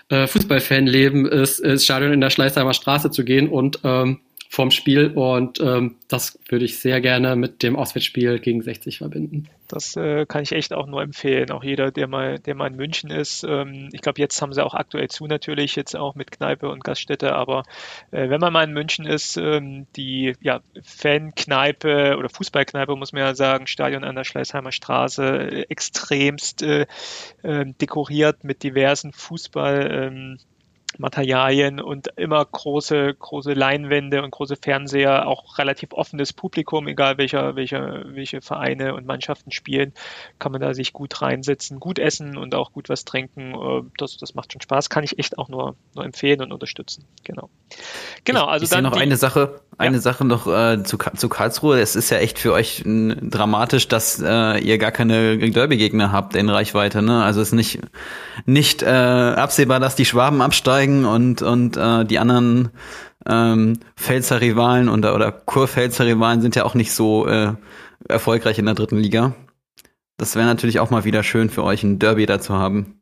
äh, 0.09 0.27
Fußballfanleben, 0.27 1.27
ist, 1.27 1.61
ist 1.61 1.85
Stadion 1.85 2.13
in 2.13 2.21
der 2.21 2.31
Schleißheimer 2.31 2.75
Straße 2.75 3.11
zu 3.11 3.25
gehen 3.25 3.49
und 3.49 3.81
ähm, 3.85 4.21
vorm 4.55 4.71
Spiel 4.71 5.09
und 5.09 5.61
ähm, 5.61 5.97
das 6.07 6.39
würde 6.49 6.65
ich 6.65 6.79
sehr 6.79 7.01
gerne 7.01 7.35
mit 7.35 7.63
dem 7.65 7.75
Auswärtsspiel 7.75 8.39
gegen 8.39 8.63
60 8.63 8.99
verbinden. 8.99 9.49
Das 9.67 9.97
äh, 9.97 10.27
kann 10.27 10.43
ich 10.43 10.53
echt 10.53 10.73
auch 10.73 10.87
nur 10.87 11.03
empfehlen. 11.03 11.51
Auch 11.51 11.65
jeder, 11.65 11.91
der 11.91 12.07
mal, 12.07 12.39
der 12.39 12.55
mal 12.55 12.69
in 12.69 12.77
München 12.77 13.11
ist. 13.11 13.43
Ähm, 13.43 13.89
ich 13.93 14.01
glaube, 14.01 14.21
jetzt 14.21 14.41
haben 14.41 14.53
sie 14.53 14.65
auch 14.65 14.75
aktuell 14.75 15.09
zu 15.09 15.27
natürlich, 15.27 15.75
jetzt 15.75 15.97
auch 15.97 16.15
mit 16.15 16.31
Kneipe 16.31 16.69
und 16.69 16.85
Gaststätte. 16.85 17.35
Aber 17.35 17.65
äh, 18.13 18.29
wenn 18.29 18.41
man 18.41 18.53
mal 18.53 18.63
in 18.63 18.73
München 18.73 19.07
ist, 19.07 19.37
ähm, 19.37 19.87
die 19.97 20.35
ja, 20.41 20.61
Fankneipe 20.83 22.17
oder 22.17 22.29
Fußballkneipe, 22.29 22.95
muss 22.95 23.13
man 23.13 23.23
ja 23.23 23.35
sagen, 23.35 23.67
Stadion 23.67 24.05
an 24.05 24.15
der 24.15 24.25
Schleißheimer 24.25 24.71
Straße, 24.71 25.25
äh, 25.25 25.63
extremst 25.69 26.63
äh, 26.63 26.87
ähm, 27.43 27.77
dekoriert 27.79 28.45
mit 28.45 28.63
diversen 28.63 29.13
Fußball. 29.13 30.37
Materialien 30.99 31.81
und 31.81 32.09
immer 32.17 32.45
große, 32.45 33.15
große 33.15 33.53
Leinwände 33.53 34.23
und 34.23 34.31
große 34.31 34.57
Fernseher, 34.57 35.27
auch 35.27 35.59
relativ 35.59 35.93
offenes 35.93 36.33
Publikum, 36.33 36.89
egal 36.89 37.19
welcher, 37.19 37.57
welcher, 37.57 38.05
welche 38.07 38.41
Vereine 38.41 38.95
und 38.95 39.07
Mannschaften 39.07 39.51
spielen, 39.51 39.93
kann 40.39 40.53
man 40.53 40.61
da 40.61 40.75
sich 40.75 40.93
gut 40.93 41.21
reinsetzen, 41.23 41.81
gut 41.81 41.99
essen 41.99 42.37
und 42.37 42.55
auch 42.55 42.73
gut 42.73 42.89
was 42.89 43.05
trinken. 43.05 43.55
Äh, 43.55 43.83
das, 43.99 44.17
das 44.17 44.35
macht 44.35 44.53
schon 44.53 44.61
Spaß, 44.61 44.91
kann 44.91 45.05
ich 45.05 45.19
echt 45.19 45.39
auch 45.39 45.49
nur, 45.49 45.77
nur 45.95 46.05
empfehlen 46.05 46.41
und 46.41 46.53
unterstützen. 46.53 47.05
Genau. 47.25 47.51
Genau, 48.25 48.47
also 48.47 48.65
ich, 48.65 48.71
ich 48.71 48.75
dann. 48.75 48.85
noch 48.85 48.93
die, 48.93 49.01
eine 49.01 49.17
Sache, 49.17 49.61
eine 49.79 49.97
ja. 49.97 50.01
Sache 50.03 50.25
noch 50.25 50.47
äh, 50.47 50.83
zu, 50.83 50.99
zu 50.99 51.29
Karlsruhe. 51.29 51.81
Es 51.81 51.97
ist 51.97 52.11
ja 52.11 52.19
echt 52.19 52.39
für 52.39 52.53
euch 52.53 52.83
dramatisch, 52.85 53.89
dass 53.89 54.21
äh, 54.21 54.59
ihr 54.59 54.79
gar 54.79 54.93
keine 54.93 55.39
Derby-Gegner 55.39 56.13
habt 56.13 56.37
in 56.37 56.49
Reichweite. 56.49 57.03
Ne? 57.03 57.23
Also 57.23 57.41
es 57.41 57.49
ist 57.49 57.55
nicht, 57.55 57.81
nicht 58.47 58.83
äh, 58.83 58.87
absehbar, 58.87 59.81
dass 59.81 59.97
die 59.97 60.05
Schwaben 60.05 60.43
absteigen 60.43 61.05
und, 61.05 61.43
und 61.43 61.77
äh, 61.77 62.05
die 62.05 62.19
anderen 62.19 62.71
ähm, 63.27 63.79
Pfälzer 63.97 64.41
Rivalen 64.41 64.89
und, 64.89 65.05
oder 65.05 65.33
Kurpfälzer 65.33 66.07
Rivalen 66.07 66.41
sind 66.41 66.57
ja 66.57 66.65
auch 66.65 66.75
nicht 66.75 66.93
so 66.93 67.27
äh, 67.27 67.53
erfolgreich 68.09 68.59
in 68.59 68.67
der 68.67 68.75
dritten 68.75 68.99
Liga. 68.99 69.35
Das 70.17 70.37
wäre 70.37 70.47
natürlich 70.47 70.79
auch 70.79 70.91
mal 70.91 71.05
wieder 71.05 71.23
schön 71.23 71.51
für 71.51 71.65
euch, 71.65 71.83
ein 71.83 71.99
Derby 71.99 72.27
da 72.27 72.41
zu 72.41 72.55
haben. 72.55 73.01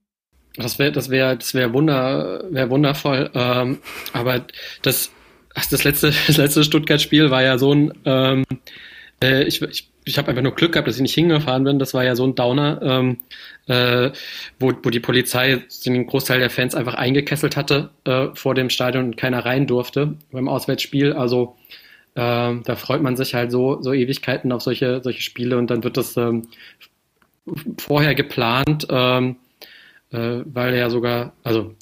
Das 0.56 0.78
wäre, 0.78 0.92
das 0.92 1.08
wäre, 1.08 1.36
das 1.36 1.54
wäre 1.54 1.72
wunder, 1.72 2.44
wäre 2.50 2.70
wundervoll. 2.70 3.30
Ähm, 3.34 3.78
aber 4.12 4.44
das, 4.82 5.10
das 5.70 5.84
letzte, 5.84 6.12
das 6.26 6.36
letzte 6.36 6.64
Stuttgart-Spiel 6.64 7.30
war 7.30 7.42
ja 7.42 7.58
so 7.58 7.72
ein, 7.74 7.92
ähm, 8.04 8.44
äh, 9.22 9.44
ich, 9.44 9.62
ich, 9.62 9.88
ich 10.04 10.18
habe 10.18 10.28
einfach 10.28 10.42
nur 10.42 10.54
Glück 10.54 10.72
gehabt, 10.72 10.88
dass 10.88 10.96
ich 10.96 11.02
nicht 11.02 11.14
hingefahren 11.14 11.64
bin. 11.64 11.78
Das 11.78 11.94
war 11.94 12.04
ja 12.04 12.16
so 12.16 12.24
ein 12.24 12.34
Downer, 12.34 12.80
ähm, 12.82 13.18
äh, 13.66 14.10
wo, 14.58 14.72
wo 14.82 14.90
die 14.90 15.00
Polizei 15.00 15.62
den 15.86 16.06
Großteil 16.06 16.40
der 16.40 16.50
Fans 16.50 16.74
einfach 16.74 16.94
eingekesselt 16.94 17.56
hatte 17.56 17.90
äh, 18.04 18.28
vor 18.34 18.54
dem 18.54 18.70
Stadion 18.70 19.04
und 19.06 19.16
keiner 19.16 19.44
rein 19.44 19.66
durfte 19.66 20.14
beim 20.32 20.48
Auswärtsspiel. 20.48 21.12
Also 21.12 21.56
äh, 22.14 22.54
da 22.64 22.76
freut 22.76 23.02
man 23.02 23.16
sich 23.16 23.34
halt 23.34 23.52
so, 23.52 23.80
so 23.80 23.92
Ewigkeiten 23.92 24.50
auf 24.50 24.62
solche, 24.62 25.00
solche 25.02 25.22
Spiele 25.22 25.56
und 25.56 25.70
dann 25.70 25.84
wird 25.84 25.96
das 25.96 26.16
ähm, 26.16 26.48
vorher 27.78 28.14
geplant. 28.14 28.86
Ähm, 28.90 29.36
äh, 30.12 30.42
weil 30.44 30.76
ja 30.76 30.90
sogar, 30.90 31.32
also 31.42 31.74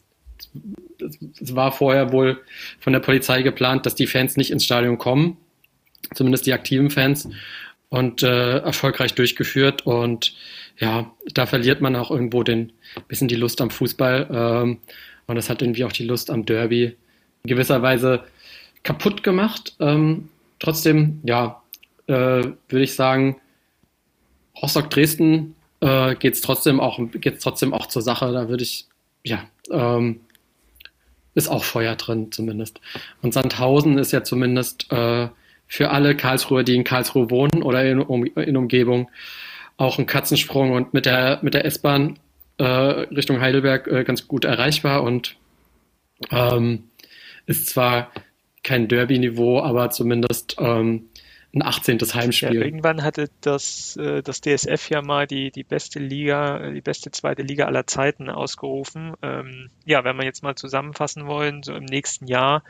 es 1.03 1.55
war 1.55 1.73
vorher 1.73 2.13
wohl 2.13 2.41
von 2.79 2.93
der 2.93 3.01
Polizei 3.01 3.43
geplant, 3.43 3.87
dass 3.87 3.95
die 3.95 4.07
Fans 4.07 4.37
nicht 4.37 4.51
ins 4.51 4.65
Stadion 4.65 4.99
kommen, 4.99 5.37
zumindest 6.15 6.47
die 6.47 6.53
aktiven 6.53 6.91
Fans, 6.91 7.29
und 7.89 8.23
äh, 8.23 8.59
erfolgreich 8.59 9.15
durchgeführt. 9.15 9.85
Und 9.87 10.35
ja, 10.79 11.11
da 11.35 11.47
verliert 11.47 11.81
man 11.81 11.97
auch 11.97 12.11
irgendwo 12.11 12.43
den 12.43 12.73
bisschen 13.09 13.29
die 13.29 13.37
Lust 13.37 13.61
am 13.61 13.71
Fußball. 13.71 14.29
Ähm, 14.31 14.79
und 15.27 15.37
das 15.37 15.51
hat 15.51 15.61
irgendwie 15.61 15.85
auch 15.85 15.93
die 15.93 16.05
Lust 16.05 16.31
am 16.31 16.47
Derby 16.47 16.97
in 17.43 17.49
gewisser 17.49 17.83
Weise 17.83 18.25
kaputt 18.83 19.23
gemacht. 19.23 19.75
Ähm, 19.81 20.29
trotzdem, 20.59 21.21
ja, 21.25 21.63
äh, 22.07 22.13
würde 22.13 22.83
ich 22.83 22.95
sagen, 22.95 23.41
Rostock 24.63 24.91
Dresden 24.91 25.55
äh, 25.81 26.15
geht 26.17 26.35
es 26.35 26.41
trotzdem 26.41 26.81
trotzdem 27.43 27.73
auch 27.73 27.87
zur 27.87 28.03
Sache. 28.03 28.33
Da 28.33 28.49
würde 28.49 28.63
ich, 28.63 28.87
ja, 29.25 29.45
ähm, 29.71 30.21
ist 31.35 31.49
auch 31.49 31.65
Feuer 31.65 31.97
drin 31.97 32.33
zumindest. 32.33 32.81
Und 33.23 33.35
Sandhausen 33.35 33.99
ist 33.99 34.13
ja 34.13 34.25
zumindest 34.25 34.91
äh, 34.93 35.29
für 35.67 35.91
alle 35.91 36.17
Karlsruher, 36.17 36.65
die 36.65 36.75
in 36.75 36.85
Karlsruhe 36.85 37.31
wohnen 37.31 37.63
oder 37.63 37.85
in, 37.85 38.01
um, 38.01 38.25
in 38.25 38.57
Umgebung, 38.57 39.11
auch 39.77 39.99
ein 39.99 40.07
Katzensprung 40.07 40.73
und 40.73 40.93
mit 40.93 41.07
der 41.07 41.39
mit 41.43 41.55
der 41.55 41.65
S-Bahn 41.65 42.19
äh, 42.59 42.65
Richtung 42.65 43.41
Heidelberg 43.41 43.87
äh, 43.87 44.05
ganz 44.05 44.29
gut 44.29 44.45
erreichbar 44.45 45.03
und 45.03 45.37
ähm, 46.31 46.85
ist 47.47 47.69
zwar 47.69 48.11
kein 48.63 48.89
Derby-Niveau, 48.89 49.61
aber 49.61 49.91
zumindest 49.91 50.57
ähm, 50.59 51.09
ein 51.53 51.63
18. 51.63 51.99
Heimspiel. 51.99 52.55
Ja, 52.55 52.63
irgendwann 52.63 53.03
hatte 53.03 53.29
das, 53.41 53.97
äh, 53.97 54.23
das 54.23 54.41
DSF 54.41 54.89
ja 54.89 55.03
mal 55.03 55.27
die, 55.27 55.51
die 55.51 55.65
beste 55.65 55.99
Liga, 55.99 56.71
die 56.71 56.81
beste 56.81 57.11
zweite 57.11 57.43
Liga 57.43 57.67
aller 57.67 57.87
Zeiten 57.87 58.31
ausgerufen. 58.31 59.15
Ähm, 59.23 59.71
ja, 59.85 60.05
wenn 60.05 60.17
wir 60.17 60.25
jetzt 60.25 60.43
mal 60.43 60.55
zusammenfassen 60.55 61.27
wollen, 61.27 61.63
so 61.63 61.75
im 61.75 61.85
nächsten 61.85 62.27
Jahr, 62.27 62.63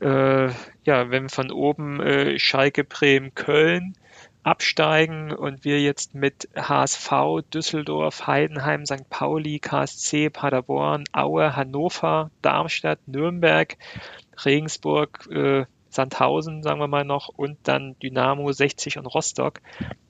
äh, 0.00 0.48
ja, 0.84 1.10
wenn 1.10 1.28
von 1.28 1.52
oben 1.52 2.00
äh, 2.00 2.38
Schalke, 2.38 2.82
Bremen, 2.82 3.34
Köln 3.34 3.94
absteigen 4.42 5.32
und 5.32 5.64
wir 5.64 5.80
jetzt 5.80 6.14
mit 6.14 6.48
HSV, 6.56 7.42
Düsseldorf, 7.52 8.26
Heidenheim, 8.26 8.86
St. 8.86 9.08
Pauli, 9.10 9.58
KSC, 9.58 10.30
Paderborn, 10.30 11.04
Aue, 11.12 11.54
Hannover, 11.54 12.30
Darmstadt, 12.40 13.06
Nürnberg, 13.06 13.76
Regensburg, 14.44 15.28
äh, 15.30 15.66
Sandhausen, 15.90 16.62
sagen 16.62 16.80
wir 16.80 16.88
mal 16.88 17.04
noch, 17.04 17.28
und 17.28 17.56
dann 17.64 17.96
Dynamo 18.02 18.50
60 18.52 18.98
und 18.98 19.06
Rostock. 19.06 19.60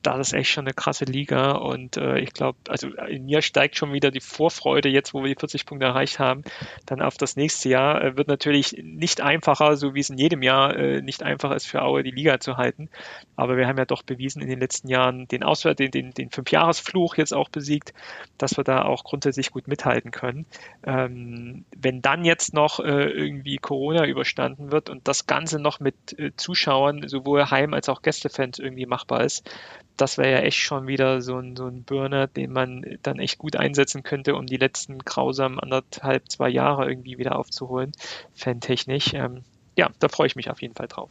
Das 0.03 0.18
ist 0.18 0.33
echt 0.33 0.51
schon 0.51 0.66
eine 0.66 0.74
krasse 0.74 1.05
Liga 1.05 1.53
und 1.53 1.97
äh, 1.97 2.18
ich 2.18 2.33
glaube, 2.33 2.59
also 2.68 2.89
in 2.89 3.26
mir 3.26 3.43
steigt 3.43 3.76
schon 3.76 3.93
wieder 3.93 4.11
die 4.11 4.20
Vorfreude, 4.20 4.89
jetzt 4.89 5.14
wo 5.14 5.22
wir 5.22 5.29
die 5.29 5.39
40 5.39 5.66
Punkte 5.66 5.87
erreicht 5.87 6.18
haben, 6.18 6.45
dann 6.87 7.03
auf 7.03 7.16
das 7.16 7.37
nächste 7.37 7.68
Jahr. 7.68 8.03
Äh, 8.03 8.16
wird 8.16 8.29
natürlich 8.29 8.76
nicht 8.83 9.20
einfacher, 9.20 9.76
so 9.76 9.95
wie 9.95 10.01
es 10.01 10.11
in 10.11 10.18
jedem 10.18 10.43
Jahr 10.43 10.76
äh, 10.76 11.03
nicht 11.03 11.22
einfach 11.22 11.53
ist 11.53 11.66
für 11.66 11.83
Aue 11.83 12.03
die 12.03 12.11
Liga 12.11 12.41
zu 12.41 12.57
halten. 12.57 12.89
Aber 13.37 13.57
wir 13.57 13.66
haben 13.66 13.79
ja 13.79 13.85
doch 13.85 14.03
bewiesen 14.03 14.43
in 14.43 14.49
den 14.49 14.61
letzten 14.61 14.89
Jahren 14.89 15.29
den 15.29 15.43
Auswärts, 15.43 15.79
den, 15.79 15.91
den, 15.91 16.12
den 16.12 16.31
Fünfjahresfluch 16.31 17.16
jetzt 17.16 17.35
auch 17.35 17.49
besiegt, 17.49 17.93
dass 18.37 18.57
wir 18.57 18.64
da 18.64 18.83
auch 18.83 19.05
grundsätzlich 19.05 19.51
gut 19.51 19.68
mithalten 19.68 20.11
können. 20.11 20.47
Ähm, 20.85 21.64
wenn 21.76 22.03
dann 22.03 22.24
jetzt 22.24 22.55
noch 22.55 22.81
äh, 22.81 23.11
irgendwie 23.11 23.59
Corona 23.59 24.07
überstanden 24.07 24.72
wird 24.72 24.91
und 24.91 25.07
das 25.07 25.26
Ganze 25.26 25.59
noch 25.59 25.68
mit 25.81 25.97
äh, 26.19 26.33
Zuschauern, 26.37 27.09
sowohl 27.09 27.51
Heim- 27.51 27.75
als 27.75 27.89
auch 27.89 28.03
Gästefans 28.03 28.59
irgendwie 28.59 28.87
machbar 28.87 29.25
ist, 29.25 29.49
das 29.97 30.16
wäre 30.19 30.31
ja 30.33 30.39
echt 30.41 30.59
schon 30.59 30.87
wieder 30.87 31.21
so 31.23 31.39
ein, 31.39 31.57
so 31.57 31.66
ein 31.66 31.85
Burner, 31.85 32.27
den 32.29 32.53
man 32.53 32.83
dann 33.03 33.19
echt 33.19 33.39
gut 33.39 33.57
einsetzen 33.57 34.03
könnte, 34.03 34.35
um 34.35 34.47
die 34.47 34.57
letzten 34.57 34.99
grausamen 34.99 35.59
anderthalb, 35.61 36.29
zwei 36.31 36.49
Jahre 36.49 36.89
irgendwie 36.89 37.19
wieder 37.19 37.37
aufzuholen, 37.37 37.93
fantechnisch. 38.35 39.12
Ähm, 39.14 39.45
ja, 39.77 39.91
da 39.99 40.09
freue 40.09 40.27
ich 40.29 40.37
mich 40.37 40.51
auf 40.51 40.62
jeden 40.62 40.75
Fall 40.75 40.89
drauf. 40.89 41.11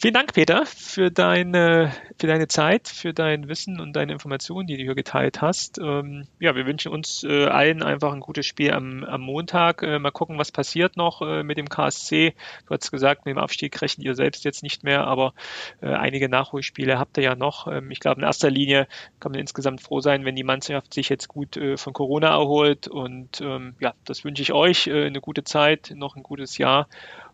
Vielen 0.00 0.14
Dank, 0.14 0.32
Peter, 0.32 0.64
für 0.64 1.10
deine, 1.10 1.92
für 2.20 2.28
deine 2.28 2.46
Zeit, 2.46 2.86
für 2.86 3.12
dein 3.12 3.48
Wissen 3.48 3.80
und 3.80 3.94
deine 3.94 4.12
Informationen, 4.12 4.68
die 4.68 4.76
du 4.76 4.84
hier 4.84 4.94
geteilt 4.94 5.42
hast. 5.42 5.78
Ähm, 5.78 6.28
ja, 6.38 6.54
wir 6.54 6.66
wünschen 6.66 6.92
uns 6.92 7.24
äh, 7.24 7.46
allen 7.46 7.82
einfach 7.82 8.12
ein 8.12 8.20
gutes 8.20 8.46
Spiel 8.46 8.72
am, 8.72 9.02
am 9.02 9.22
Montag. 9.22 9.82
Äh, 9.82 9.98
mal 9.98 10.12
gucken, 10.12 10.38
was 10.38 10.52
passiert 10.52 10.96
noch 10.96 11.20
äh, 11.22 11.42
mit 11.42 11.58
dem 11.58 11.68
KSC. 11.68 12.34
Du 12.68 12.74
hast 12.74 12.92
gesagt, 12.92 13.26
mit 13.26 13.34
dem 13.34 13.40
Abstieg 13.40 13.82
rechnet 13.82 14.06
ihr 14.06 14.14
selbst 14.14 14.44
jetzt 14.44 14.62
nicht 14.62 14.84
mehr, 14.84 15.04
aber 15.04 15.34
äh, 15.80 15.88
einige 15.88 16.28
Nachholspiele 16.28 16.96
habt 16.96 17.16
ihr 17.16 17.24
ja 17.24 17.34
noch. 17.34 17.66
Ähm, 17.66 17.90
ich 17.90 17.98
glaube, 17.98 18.20
in 18.20 18.24
erster 18.24 18.50
Linie 18.52 18.86
kann 19.18 19.32
man 19.32 19.40
insgesamt 19.40 19.80
froh 19.80 19.98
sein, 19.98 20.24
wenn 20.24 20.36
die 20.36 20.44
Mannschaft 20.44 20.94
sich 20.94 21.08
jetzt 21.08 21.26
gut 21.26 21.56
äh, 21.56 21.76
von 21.76 21.92
Corona 21.92 22.28
erholt. 22.28 22.86
Und 22.86 23.40
ähm, 23.40 23.74
ja, 23.80 23.94
das 24.04 24.24
wünsche 24.24 24.42
ich 24.42 24.52
euch. 24.52 24.86
Äh, 24.86 25.06
eine 25.06 25.20
gute 25.20 25.42
Zeit, 25.42 25.92
noch 25.92 26.14
ein 26.14 26.22
gutes 26.22 26.56
Jahr 26.56 26.86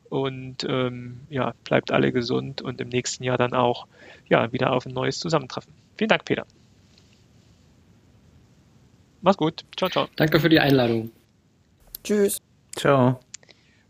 und 0.08 0.64
ähm, 0.68 1.20
ja, 1.28 1.54
bleibt 1.64 1.90
alle 1.90 2.12
gesund 2.12 2.62
und 2.62 2.80
im 2.80 2.88
nächsten 2.88 3.24
Jahr 3.24 3.38
dann 3.38 3.54
auch 3.54 3.86
ja, 4.28 4.52
wieder 4.52 4.72
auf 4.72 4.86
ein 4.86 4.92
neues 4.94 5.18
Zusammentreffen. 5.18 5.72
Vielen 5.96 6.08
Dank, 6.08 6.24
Peter. 6.24 6.46
Mach's 9.22 9.36
gut. 9.36 9.64
Ciao, 9.76 9.88
ciao. 9.88 10.08
Danke 10.16 10.38
für 10.40 10.48
die 10.48 10.60
Einladung. 10.60 11.10
Tschüss. 12.02 12.42
Ciao. 12.76 13.20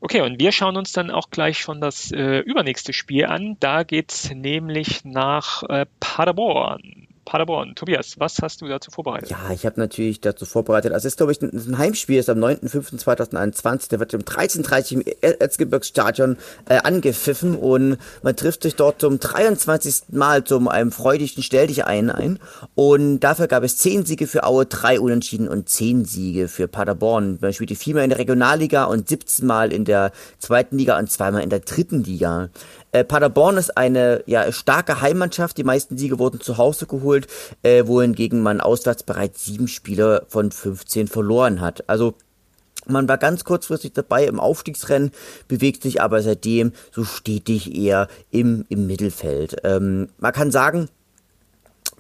Okay, 0.00 0.20
und 0.20 0.38
wir 0.38 0.52
schauen 0.52 0.76
uns 0.76 0.92
dann 0.92 1.10
auch 1.10 1.30
gleich 1.30 1.58
schon 1.58 1.80
das 1.80 2.12
äh, 2.12 2.40
übernächste 2.40 2.92
Spiel 2.92 3.24
an. 3.24 3.56
Da 3.58 3.84
geht's 3.84 4.30
nämlich 4.32 5.04
nach 5.04 5.62
äh, 5.64 5.86
Paderborn. 5.98 7.08
Paderborn. 7.24 7.74
Tobias, 7.74 8.14
was 8.18 8.40
hast 8.42 8.60
du 8.60 8.68
dazu 8.68 8.90
vorbereitet? 8.90 9.30
Ja, 9.30 9.50
ich 9.52 9.66
habe 9.66 9.80
natürlich 9.80 10.20
dazu 10.20 10.44
vorbereitet. 10.44 10.92
Also 10.92 11.06
es 11.06 11.14
ist, 11.14 11.16
glaube 11.16 11.32
ich, 11.32 11.42
ein, 11.42 11.50
ein 11.52 11.78
Heimspiel, 11.78 12.18
ist 12.18 12.28
am 12.28 12.38
9.05.2021. 12.38 13.90
Der 13.90 14.00
wird 14.00 14.14
um 14.14 14.20
13.30 14.20 14.96
Uhr 14.96 15.06
im 15.06 15.38
Erzgebirgsstadion 15.40 16.36
äh, 16.68 16.78
angepfiffen 16.78 17.56
und 17.56 17.98
man 18.22 18.36
trifft 18.36 18.62
sich 18.62 18.76
dort 18.76 19.00
zum 19.00 19.18
23. 19.18 20.12
Mal 20.12 20.44
zum 20.44 20.68
einem 20.68 20.92
freudigen 20.92 21.42
Stell 21.42 21.66
dich 21.66 21.84
ein 21.84 22.10
ein. 22.10 22.38
Und 22.74 23.20
dafür 23.20 23.46
gab 23.46 23.62
es 23.62 23.76
10 23.78 24.04
Siege 24.04 24.26
für 24.26 24.44
Aue, 24.44 24.66
3 24.66 25.00
Unentschieden 25.00 25.48
und 25.48 25.68
10 25.68 26.04
Siege 26.04 26.48
für 26.48 26.68
Paderborn. 26.68 27.38
Man 27.40 27.52
spielte 27.52 27.74
viermal 27.74 28.04
in 28.04 28.10
der 28.10 28.18
Regionalliga 28.18 28.84
und 28.84 29.08
17 29.08 29.46
Mal 29.46 29.72
in 29.72 29.84
der 29.84 30.12
zweiten 30.38 30.78
Liga 30.78 30.98
und 30.98 31.10
zweimal 31.10 31.42
in 31.42 31.50
der 31.50 31.60
dritten 31.60 32.04
Liga. 32.04 32.50
Äh, 32.94 33.02
Paderborn 33.02 33.56
ist 33.56 33.76
eine 33.76 34.22
ja, 34.26 34.52
starke 34.52 35.00
Heimmannschaft. 35.00 35.56
Die 35.58 35.64
meisten 35.64 35.98
Siege 35.98 36.20
wurden 36.20 36.40
zu 36.40 36.58
Hause 36.58 36.86
geholt, 36.86 37.13
äh, 37.62 37.86
wohingegen 37.86 38.42
man 38.42 38.60
auswärts 38.60 39.02
bereits 39.02 39.44
sieben 39.44 39.68
Spiele 39.68 40.26
von 40.28 40.50
15 40.50 41.08
verloren 41.08 41.60
hat. 41.60 41.88
Also 41.88 42.14
man 42.86 43.08
war 43.08 43.18
ganz 43.18 43.44
kurzfristig 43.44 43.92
dabei 43.92 44.26
im 44.26 44.40
Aufstiegsrennen, 44.40 45.12
bewegt 45.48 45.82
sich 45.82 46.02
aber 46.02 46.22
seitdem 46.22 46.72
so 46.92 47.04
stetig 47.04 47.74
eher 47.74 48.08
im, 48.30 48.66
im 48.68 48.86
Mittelfeld. 48.86 49.56
Ähm, 49.64 50.08
man 50.18 50.32
kann 50.32 50.50
sagen, 50.50 50.88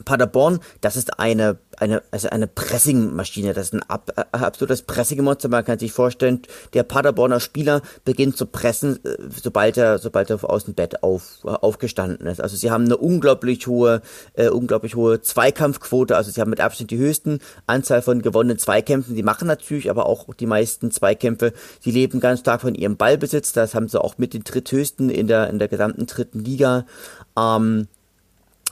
Paderborn, 0.04 0.60
das 0.80 0.96
ist 0.96 1.18
eine, 1.18 1.58
eine, 1.78 2.02
also 2.10 2.28
eine 2.28 2.46
Pressingmaschine, 2.46 3.54
das 3.54 3.66
ist 3.66 3.74
ein 3.74 3.82
ab, 3.82 4.10
äh, 4.16 4.24
absolutes 4.32 4.82
Pressingmonster. 4.82 5.48
Man 5.48 5.64
kann 5.64 5.78
sich 5.78 5.92
vorstellen, 5.92 6.42
der 6.72 6.82
Paderborner 6.82 7.40
Spieler 7.40 7.82
beginnt 8.04 8.36
zu 8.36 8.46
pressen, 8.46 9.04
äh, 9.04 9.16
sobald 9.42 9.76
er, 9.76 9.98
sobald 9.98 10.30
er 10.30 10.48
aus 10.48 10.64
dem 10.64 10.74
Bett 10.74 11.02
auf, 11.02 11.38
äh, 11.44 11.48
aufgestanden 11.48 12.26
ist. 12.26 12.40
Also 12.40 12.56
sie 12.56 12.70
haben 12.70 12.84
eine 12.84 12.96
unglaublich 12.96 13.66
hohe, 13.66 14.02
äh, 14.34 14.48
unglaublich 14.48 14.94
hohe 14.94 15.20
Zweikampfquote. 15.20 16.16
Also 16.16 16.30
sie 16.30 16.40
haben 16.40 16.50
mit 16.50 16.60
Abstand 16.60 16.90
die 16.90 16.98
höchsten 16.98 17.38
Anzahl 17.66 18.02
von 18.02 18.22
gewonnenen 18.22 18.58
Zweikämpfen. 18.58 19.14
Sie 19.14 19.22
machen 19.22 19.48
natürlich 19.48 19.90
aber 19.90 20.06
auch 20.06 20.32
die 20.34 20.46
meisten 20.46 20.90
Zweikämpfe. 20.90 21.52
Sie 21.80 21.90
leben 21.90 22.20
ganz 22.20 22.40
stark 22.40 22.60
von 22.60 22.74
ihrem 22.74 22.96
Ballbesitz. 22.96 23.52
Das 23.52 23.74
haben 23.74 23.88
sie 23.88 24.00
auch 24.00 24.18
mit 24.18 24.34
den 24.34 24.44
dritthöchsten 24.44 25.10
in 25.10 25.26
der, 25.26 25.48
in 25.50 25.58
der 25.58 25.68
gesamten 25.68 26.06
dritten 26.06 26.40
Liga. 26.40 26.86
Ähm, 27.38 27.88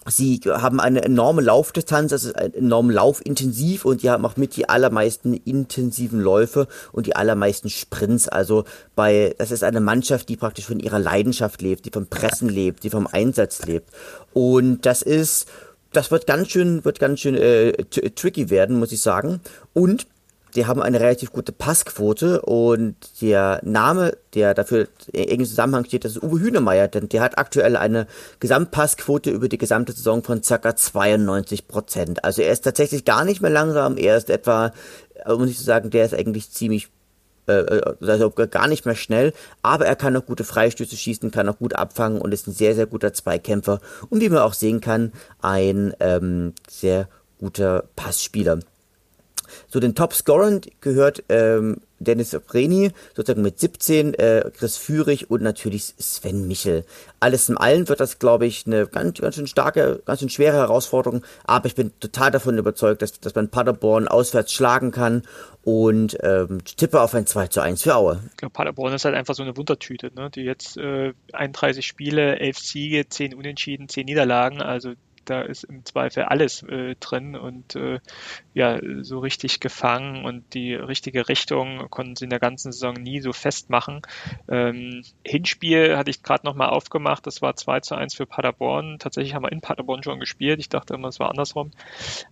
Sie 0.07 0.41
haben 0.47 0.81
eine 0.81 1.03
enorme 1.03 1.43
Laufdistanz, 1.43 2.13
also 2.13 2.33
enorm 2.33 2.91
laufintensiv 2.91 3.85
und 3.85 4.03
die 4.03 4.11
haben 4.11 4.27
auch 4.27 4.37
mit 4.37 4.57
die 4.57 4.69
allermeisten 4.69 5.35
intensiven 5.35 6.21
Läufe 6.21 6.67
und 6.91 7.07
die 7.07 7.15
allermeisten 7.15 7.71
Sprints. 7.71 8.29
Also 8.29 8.65
bei, 8.97 9.35
das 9.39 9.53
ist 9.53 9.63
eine 9.63 9.81
Mannschaft, 9.81 10.29
die 10.29 10.37
praktisch 10.37 10.67
von 10.67 10.81
ihrer 10.81 10.99
Leidenschaft 10.99 11.63
lebt, 11.63 11.85
die 11.85 11.91
vom 11.91 12.07
Pressen 12.07 12.49
lebt, 12.49 12.83
die 12.83 12.91
vom 12.91 13.07
Einsatz 13.07 13.65
lebt. 13.65 13.91
Und 14.33 14.87
das 14.87 15.03
ist, 15.03 15.47
das 15.93 16.11
wird 16.11 16.27
ganz 16.27 16.49
schön, 16.49 16.85
wird 16.85 16.99
ganz 16.99 17.21
schön 17.21 17.37
äh, 17.37 17.73
tricky 17.85 18.51
werden, 18.51 18.79
muss 18.81 18.93
ich 18.93 19.01
sagen. 19.01 19.41
Und 19.73 20.07
die 20.55 20.67
haben 20.67 20.83
eine 20.83 21.01
relativ 21.01 21.33
gute 21.33 21.53
Passquote 21.53 22.43
und 22.43 22.97
der 23.21 23.61
Name, 23.65 24.17
der 24.35 24.55
dafür 24.55 24.89
in 25.13 25.29
engem 25.29 25.47
Zusammenhang 25.47 25.85
steht, 25.85 26.05
das 26.05 26.13
ist 26.13 26.23
Uwe 26.23 26.41
Hühnemeier, 26.41 26.89
denn 26.89 27.09
der 27.09 27.23
hat 27.23 27.39
aktuell 27.39 27.77
eine 27.77 28.07
Gesamtpassquote 28.41 29.31
über 29.31 29.49
die 29.49 29.59
gesamte 29.59 29.93
Saison 29.93 30.23
von 30.23 30.43
ca. 30.43 30.77
92 30.77 31.69
Prozent. 31.69 32.25
Also 32.25 32.43
er 32.43 32.53
ist 32.53 32.63
tatsächlich 32.63 33.05
gar 33.05 33.25
nicht 33.25 33.41
mehr 33.41 33.51
langsam, 33.51 33.97
er 33.97 34.17
ist 34.17 34.31
etwa, 34.31 34.73
äh, 35.25 35.35
muss 35.35 35.51
ich 35.51 35.59
so 35.59 35.65
sagen, 35.65 35.91
der 35.91 36.05
ist 36.05 36.15
eigentlich 36.15 36.51
ziemlich 36.51 36.89
äh, 37.49 37.55
äh, 37.55 37.95
also 38.07 38.31
gar 38.31 38.69
nicht 38.69 38.87
mehr 38.87 38.95
schnell, 38.95 39.33
aber 39.63 39.87
er 39.87 39.97
kann 39.97 40.17
auch 40.17 40.27
gute 40.27 40.45
Freistöße 40.45 40.97
schießen, 40.97 41.33
kann 41.33 41.49
auch 41.49 41.59
gut 41.59 41.75
abfangen 41.75 42.21
und 42.21 42.33
ist 42.33 42.47
ein 42.47 42.53
sehr, 42.53 42.75
sehr 42.75 42.87
guter 42.87 43.13
Zweikämpfer 43.13 43.81
und 44.11 44.21
wie 44.21 44.29
man 44.29 44.39
auch 44.39 44.55
sehen 44.55 44.81
kann, 44.81 45.13
ein 45.41 45.93
ähm, 45.99 46.55
sehr 46.69 47.09
guter 47.39 47.85
Passspieler. 47.97 48.61
Zu 49.73 49.81
den 49.81 49.95
Top-Scorern 49.95 50.61
gehört 50.83 51.25
ähm, 51.31 51.79
Dennis 51.99 52.39
Vreni, 52.47 52.91
sozusagen 53.17 53.41
mit 53.41 53.59
17, 53.59 54.13
äh, 54.13 54.51
Chris 54.55 54.77
Führig 54.77 55.31
und 55.31 55.41
natürlich 55.41 55.95
Sven 55.99 56.47
Michel. 56.47 56.85
Alles 57.21 57.49
in 57.49 57.57
allem 57.57 57.89
wird 57.89 57.99
das, 57.99 58.19
glaube 58.19 58.45
ich, 58.45 58.67
eine 58.67 58.87
ganz, 58.87 59.19
ganz 59.19 59.37
schön 59.37 59.47
starke, 59.47 60.03
ganz 60.05 60.21
schön 60.21 60.29
schwere 60.29 60.59
Herausforderung, 60.59 61.25
aber 61.45 61.65
ich 61.69 61.75
bin 61.75 61.91
total 62.01 62.31
davon 62.31 62.59
überzeugt, 62.59 63.01
dass, 63.01 63.19
dass 63.19 63.35
man 63.35 63.49
Paderborn 63.49 64.09
auswärts 64.09 64.53
schlagen 64.53 64.91
kann 64.91 65.23
und 65.63 66.19
ähm, 66.23 66.59
tippe 66.65 67.01
auf 67.01 67.15
ein 67.15 67.27
2 67.27 67.47
zu 67.47 67.63
1 67.63 67.83
für 67.83 67.97
Aue. 67.97 68.21
Ich 68.33 68.37
glaube, 68.37 68.53
Paderborn 68.53 68.93
ist 68.93 69.07
halt 69.07 69.15
einfach 69.15 69.35
so 69.35 69.43
eine 69.43 69.57
Wundertüte, 69.57 70.13
ne? 70.15 70.29
die 70.29 70.43
jetzt 70.43 70.77
äh, 70.77 71.15
31 71.33 71.87
Spiele, 71.87 72.39
11 72.39 72.59
Siege, 72.59 73.09
10 73.09 73.33
Unentschieden, 73.33 73.89
10 73.89 74.05
Niederlagen, 74.05 74.61
also 74.61 74.93
da 75.25 75.43
ist 75.43 75.65
im 75.65 75.85
Zweifel 75.85 76.25
alles 76.25 76.63
äh, 76.63 76.95
drin 76.99 77.37
und 77.37 77.77
äh, 77.77 78.01
ja, 78.55 78.79
so 79.03 79.19
richtig 79.19 79.61
gefangen 79.61 80.25
und 80.25 80.55
die 80.55 80.75
richtige 80.75 81.29
Richtung 81.29 81.89
konnten 81.91 82.17
sie 82.17 82.25
in 82.25 82.31
der 82.31 82.41
ganzen 82.41 82.73
Saison 82.73 82.95
nie 82.95 83.21
so 83.21 83.33
festmachen. 83.33 84.03
Ähm, 84.49 85.03
Hinspiel 85.25 85.97
hatte 85.97 86.11
ich 86.11 86.23
gerade 86.23 86.47
nochmal 86.47 86.71
aufgemacht, 86.71 87.27
das 87.27 87.43
war 87.43 87.57
2 87.57 87.81
zu 87.81 87.95
1 87.95 88.15
für 88.15 88.27
Paderborn. 88.27 88.99
Tatsächlich 88.99 89.35
haben 89.35 89.45
wir 89.45 89.53
in 89.53 89.61
Paderborn 89.61 90.03
schon 90.03 90.21
gespielt, 90.21 90.61
ich 90.61 90.69
dachte 90.69 90.95
immer, 90.95 91.09
es 91.09 91.21
war 91.21 91.31
andersrum. 91.31 91.71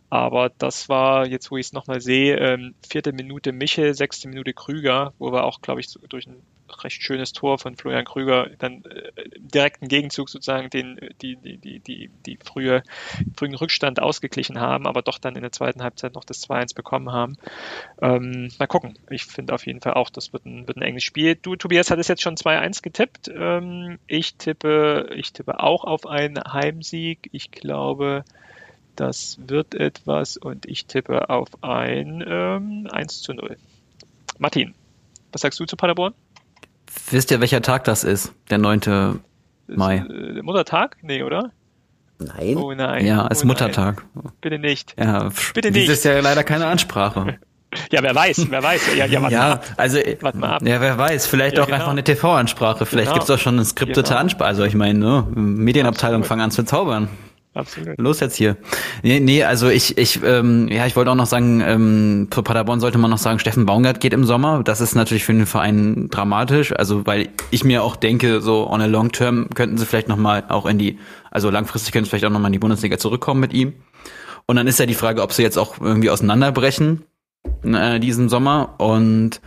Aber 0.08 0.50
das 0.58 0.88
war, 0.88 1.26
jetzt 1.26 1.50
wo 1.50 1.56
ich 1.56 1.66
es 1.66 1.72
nochmal 1.72 2.00
sehe, 2.00 2.36
ähm, 2.36 2.74
vierte 2.86 3.12
Minute 3.12 3.52
Michel, 3.52 3.94
sechste 3.94 4.28
Minute 4.28 4.52
Krüger, 4.52 5.14
wo 5.18 5.32
wir 5.32 5.44
auch, 5.44 5.60
glaube 5.60 5.80
ich, 5.80 5.88
durch 6.08 6.26
ein 6.26 6.42
recht 6.84 7.02
schönes 7.02 7.32
Tor 7.32 7.58
von 7.58 7.76
Florian 7.76 8.04
Krüger 8.04 8.50
dann 8.58 8.84
äh, 8.84 9.10
direkten 9.38 9.88
Gegenzug 9.88 10.28
sozusagen 10.28 10.70
den, 10.70 10.98
die, 11.20 11.36
die, 11.36 11.58
die, 11.58 11.80
die, 11.80 12.10
die 12.26 12.38
frühe, 12.42 12.82
frühen 13.36 13.54
Rückstand 13.54 14.00
ausgeglichen 14.00 14.60
haben, 14.60 14.86
aber 14.86 15.02
doch 15.02 15.18
dann 15.18 15.36
in 15.36 15.42
der 15.42 15.52
zweiten 15.52 15.82
Halbzeit 15.82 16.14
noch 16.14 16.24
das 16.24 16.48
2-1 16.48 16.74
bekommen 16.74 17.12
haben. 17.12 17.36
Ähm, 18.00 18.50
mal 18.58 18.66
gucken. 18.66 18.98
Ich 19.10 19.24
finde 19.24 19.54
auf 19.54 19.66
jeden 19.66 19.80
Fall 19.80 19.94
auch, 19.94 20.10
das 20.10 20.32
wird 20.32 20.46
ein, 20.46 20.66
wird 20.68 20.76
ein 20.76 20.82
enges 20.82 21.04
Spiel. 21.04 21.36
Du, 21.36 21.56
Tobias, 21.56 21.90
hattest 21.90 22.08
jetzt 22.08 22.22
schon 22.22 22.36
2-1 22.36 22.82
getippt. 22.82 23.30
Ähm, 23.34 23.98
ich 24.06 24.34
tippe, 24.36 25.10
ich 25.14 25.32
tippe 25.32 25.60
auch 25.60 25.84
auf 25.84 26.06
einen 26.06 26.38
Heimsieg. 26.38 27.28
Ich 27.32 27.50
glaube, 27.50 28.24
das 28.96 29.38
wird 29.46 29.74
etwas 29.74 30.36
und 30.36 30.66
ich 30.66 30.86
tippe 30.86 31.30
auf 31.30 31.48
ein 31.62 32.22
ähm, 32.26 32.86
1 32.90 33.22
zu 33.22 33.32
0. 33.32 33.56
Martin, 34.38 34.74
was 35.32 35.42
sagst 35.42 35.60
du 35.60 35.64
zu 35.64 35.76
Paderborn? 35.76 36.14
Wisst 37.10 37.30
ihr, 37.30 37.40
welcher 37.40 37.62
Tag 37.62 37.84
das 37.84 38.04
ist? 38.04 38.32
Der 38.50 38.58
9. 38.58 39.20
Mai. 39.68 39.96
Äh, 39.98 40.42
Muttertag? 40.42 40.96
Nee, 41.02 41.22
oder? 41.22 41.50
Nein. 42.18 42.56
Oh 42.56 42.72
nein. 42.74 43.06
Ja, 43.06 43.26
ist 43.28 43.44
oh 43.44 43.46
Muttertag. 43.46 44.04
Nein. 44.14 44.32
Bitte 44.40 44.58
nicht. 44.58 44.94
Ja, 44.98 45.30
Bitte 45.54 45.70
nicht. 45.70 45.88
Das 45.88 45.98
ist 45.98 46.04
ja 46.04 46.18
leider 46.20 46.44
keine 46.44 46.66
Ansprache. 46.66 47.38
Ja, 47.92 48.02
wer 48.02 48.12
weiß, 48.12 48.46
wer 48.50 48.64
weiß. 48.64 48.96
Ja, 48.96 49.06
ja, 49.06 49.22
warte 49.22 49.32
ja 49.36 49.40
mal 49.42 49.52
ab. 49.52 49.64
also 49.76 49.98
Warte 50.22 50.38
mal 50.38 50.54
ab. 50.56 50.62
ja, 50.66 50.80
wer 50.80 50.98
weiß, 50.98 51.28
vielleicht 51.28 51.54
Ja, 51.56 51.62
auch 51.62 51.66
genau. 51.66 51.76
einfach 51.78 51.92
eine 51.92 52.02
TV-Ansprache. 52.02 52.84
Vielleicht 52.84 53.06
Genau. 53.10 53.18
gibt's 53.20 53.30
auch 53.30 53.38
schon 53.38 53.54
eine 53.54 53.64
skriptete 53.64 54.02
Genau. 54.08 54.16
Ansprache. 54.18 54.48
Also 54.48 54.64
ich 54.64 54.74
meine, 54.74 54.98
ne, 54.98 55.24
Medienabteilung 55.36 56.24
fangen 56.24 56.40
an 56.40 56.50
zu 56.50 56.64
zaubern. 56.64 57.06
Absolut. 57.52 57.98
Los 57.98 58.20
jetzt 58.20 58.36
hier. 58.36 58.56
Nee, 59.02 59.18
nee 59.18 59.42
also 59.42 59.68
ich, 59.68 59.98
ich, 59.98 60.20
ähm, 60.22 60.68
ja, 60.68 60.86
ich 60.86 60.94
wollte 60.94 61.10
auch 61.10 61.16
noch 61.16 61.26
sagen, 61.26 61.60
ähm, 61.60 62.28
für 62.32 62.44
Paderborn 62.44 62.78
sollte 62.78 62.98
man 62.98 63.10
noch 63.10 63.18
sagen, 63.18 63.40
Steffen 63.40 63.66
Baumgart 63.66 63.98
geht 63.98 64.12
im 64.12 64.24
Sommer. 64.24 64.62
Das 64.62 64.80
ist 64.80 64.94
natürlich 64.94 65.24
für 65.24 65.32
den 65.32 65.46
Verein 65.46 66.08
dramatisch. 66.10 66.72
Also 66.72 67.06
weil 67.06 67.28
ich 67.50 67.64
mir 67.64 67.82
auch 67.82 67.96
denke, 67.96 68.40
so 68.40 68.70
on 68.70 68.80
a 68.80 68.86
long 68.86 69.10
term 69.10 69.48
könnten 69.52 69.78
sie 69.78 69.86
vielleicht 69.86 70.06
noch 70.06 70.16
mal 70.16 70.44
auch 70.48 70.64
in 70.64 70.78
die, 70.78 70.98
also 71.32 71.50
langfristig 71.50 71.92
können 71.92 72.04
sie 72.04 72.10
vielleicht 72.10 72.24
auch 72.24 72.30
noch 72.30 72.38
mal 72.38 72.48
in 72.48 72.52
die 72.52 72.60
Bundesliga 72.60 72.98
zurückkommen 72.98 73.40
mit 73.40 73.52
ihm. 73.52 73.74
Und 74.46 74.56
dann 74.56 74.68
ist 74.68 74.78
ja 74.78 74.86
die 74.86 74.94
Frage, 74.94 75.22
ob 75.22 75.32
sie 75.32 75.42
jetzt 75.42 75.58
auch 75.58 75.80
irgendwie 75.80 76.10
auseinanderbrechen 76.10 77.04
äh, 77.64 77.98
diesen 77.98 78.28
Sommer. 78.28 78.76
Und 78.78 79.40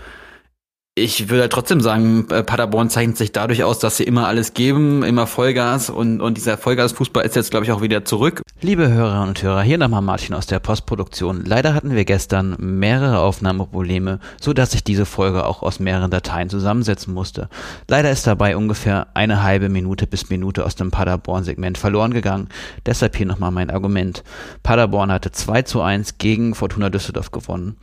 ich 0.95 1.28
würde 1.30 1.41
halt 1.41 1.52
trotzdem 1.52 1.82
sagen, 1.82 2.28
äh, 2.30 2.44
Paderborn 2.44 2.90
zeichnet 2.91 3.18
sich 3.18 3.32
dadurch 3.32 3.64
aus, 3.64 3.80
dass 3.80 3.98
sie 3.98 4.03
immer 4.03 4.28
alles 4.28 4.53
geben, 4.53 5.02
immer 5.02 5.26
Vollgas 5.26 5.90
und, 5.90 6.22
und 6.22 6.38
dieser 6.38 6.56
Vollgasfußball 6.56 7.26
ist 7.26 7.36
jetzt, 7.36 7.49
glaube 7.49 7.65
ich, 7.65 7.72
auch 7.72 7.82
wieder 7.82 8.06
zurück. 8.06 8.44
Liebe 8.61 8.88
Hörerinnen 8.88 9.30
und 9.30 9.41
Hörer, 9.41 9.64
hier 9.64 9.80
nochmal 9.80 10.03
Martin 10.03 10.36
aus 10.36 10.45
der 10.45 10.60
Postproduktion. 10.60 11.45
Leider 11.45 11.74
hatten 11.74 11.95
wir 11.95 12.06
gestern 12.06 12.56
mehrere 12.60 13.20
Aufnahmeprobleme, 13.20 14.20
so 14.40 14.53
dass 14.53 14.76
ich 14.76 14.84
diese 14.84 15.07
Folge 15.07 15.45
auch 15.48 15.64
aus 15.64 15.80
mehreren 15.80 16.11
Dateien 16.11 16.49
zusammensetzen 16.49 17.11
musste. 17.11 17.49
Leider 17.88 18.11
ist 18.11 18.28
dabei 18.28 18.56
ungefähr 18.56 19.07
eine 19.15 19.41
halbe 19.41 19.70
Minute 19.70 20.06
bis 20.06 20.30
Minute 20.30 20.64
aus 20.64 20.76
dem 20.76 20.91
Paderborn-Segment 20.91 21.80
verloren 21.80 22.14
gegangen. 22.14 22.49
Deshalb 22.86 23.15
hier 23.15 23.26
nochmal 23.26 23.52
mein 23.52 23.72
Argument. 23.72 24.24
Paderborn 24.61 25.11
hatte 25.11 25.32
2 25.32 25.64
zu 25.64 25.82
1 25.82 26.20
gegen 26.20 26.53
Fortuna 26.53 26.91
Düsseldorf 26.91 27.32
gewonnen 27.32 27.78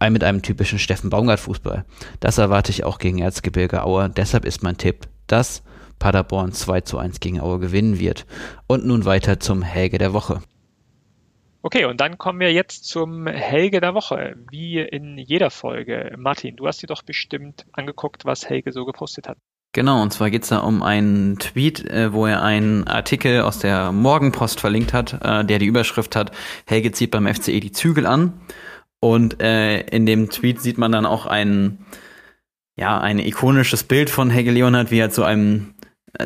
mit 0.00 0.24
einem 0.24 0.42
typischen 0.42 0.78
Steffen 0.78 1.10
Baumgart 1.10 1.40
Fußball. 1.40 1.84
Das 2.20 2.38
erwarte 2.38 2.70
ich 2.70 2.84
auch 2.84 2.98
gegen 2.98 3.18
Erzgebirge 3.18 3.84
Aue. 3.84 4.10
Deshalb 4.10 4.44
ist 4.44 4.62
mein 4.62 4.76
Tipp, 4.76 5.08
dass 5.26 5.62
Paderborn 5.98 6.52
2 6.52 6.82
zu 6.82 6.98
1 6.98 7.20
gegen 7.20 7.40
Aue 7.40 7.58
gewinnen 7.58 7.98
wird. 7.98 8.26
Und 8.66 8.86
nun 8.86 9.04
weiter 9.04 9.40
zum 9.40 9.62
Helge 9.62 9.98
der 9.98 10.12
Woche. 10.12 10.42
Okay, 11.62 11.84
und 11.84 12.00
dann 12.00 12.16
kommen 12.16 12.38
wir 12.38 12.52
jetzt 12.52 12.84
zum 12.84 13.26
Helge 13.26 13.80
der 13.80 13.94
Woche, 13.94 14.36
wie 14.50 14.78
in 14.78 15.18
jeder 15.18 15.50
Folge. 15.50 16.14
Martin, 16.16 16.54
du 16.54 16.68
hast 16.68 16.80
dir 16.80 16.86
doch 16.86 17.02
bestimmt 17.02 17.66
angeguckt, 17.72 18.24
was 18.24 18.48
Helge 18.48 18.70
so 18.70 18.84
gepostet 18.84 19.26
hat. 19.26 19.38
Genau, 19.72 20.00
und 20.00 20.12
zwar 20.12 20.30
geht's 20.30 20.48
da 20.48 20.60
um 20.60 20.82
einen 20.82 21.38
Tweet, 21.38 21.84
äh, 21.84 22.12
wo 22.12 22.24
er 22.24 22.42
einen 22.42 22.86
Artikel 22.86 23.42
aus 23.42 23.58
der 23.58 23.90
Morgenpost 23.90 24.60
verlinkt 24.60 24.92
hat, 24.92 25.18
äh, 25.22 25.44
der 25.44 25.58
die 25.58 25.66
Überschrift 25.66 26.16
hat, 26.16 26.30
Helge 26.66 26.92
zieht 26.92 27.10
beim 27.10 27.26
FCE 27.26 27.58
die 27.60 27.72
Zügel 27.72 28.06
an. 28.06 28.32
Und 29.06 29.40
äh, 29.40 29.82
in 29.82 30.04
dem 30.04 30.30
Tweet 30.30 30.60
sieht 30.60 30.78
man 30.78 30.90
dann 30.90 31.06
auch 31.06 31.26
ein, 31.26 31.78
ja, 32.74 32.98
ein 32.98 33.20
ikonisches 33.20 33.84
Bild 33.84 34.10
von 34.10 34.30
Helge 34.30 34.50
Leonhardt, 34.50 34.90
wie 34.90 34.98
er 34.98 35.10
zu 35.10 35.22
einem 35.22 35.74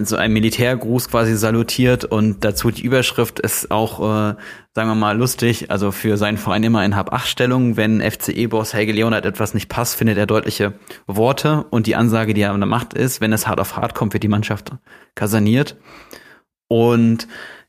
so 0.02 0.16
ein 0.16 0.32
Militärgruß 0.32 1.11
quasi 1.11 1.36
salutiert 1.36 2.07
und 2.07 2.43
dazu 2.43 2.70
die 2.70 2.82
Überschrift 2.82 3.39
ist 3.39 3.70
auch, 3.70 4.01
äh, 4.01 4.35
sagen 4.74 4.89
wir 4.89 4.94
mal, 4.94 5.19
lustig. 5.19 5.70
Also 5.70 5.93
für 5.93 6.16
seinen 6.16 6.39
Verein 6.39 6.62
immer 6.62 6.82
in 6.82 6.97
Hab-Acht-Stellung. 6.97 7.77
Wenn 7.77 8.01
FCE-Boss 8.01 8.73
Helge 8.73 8.93
Leonard 8.93 9.27
etwas 9.27 9.52
nicht 9.52 9.69
passt, 9.69 9.97
findet 9.97 10.16
er 10.16 10.24
deutliche 10.24 10.73
Worte 11.07 11.66
und 11.69 11.86
die 11.86 11.97
Ansage, 11.97 12.32
die 12.32 12.40
er 12.40 12.52
an 12.52 12.61
der 12.61 12.66
Macht 12.66 12.94
ist, 12.94 13.20
wenn 13.20 13.35
es 13.35 13.47
hart 13.47 13.61
auf 13.61 13.77
hart 13.77 13.94
kommt, 13.94 14.15
wird 14.15 14.23
die 14.23 14.28
Mannschaft 14.28 14.70
kaserniert. 15.15 15.77
Und 16.69 17.28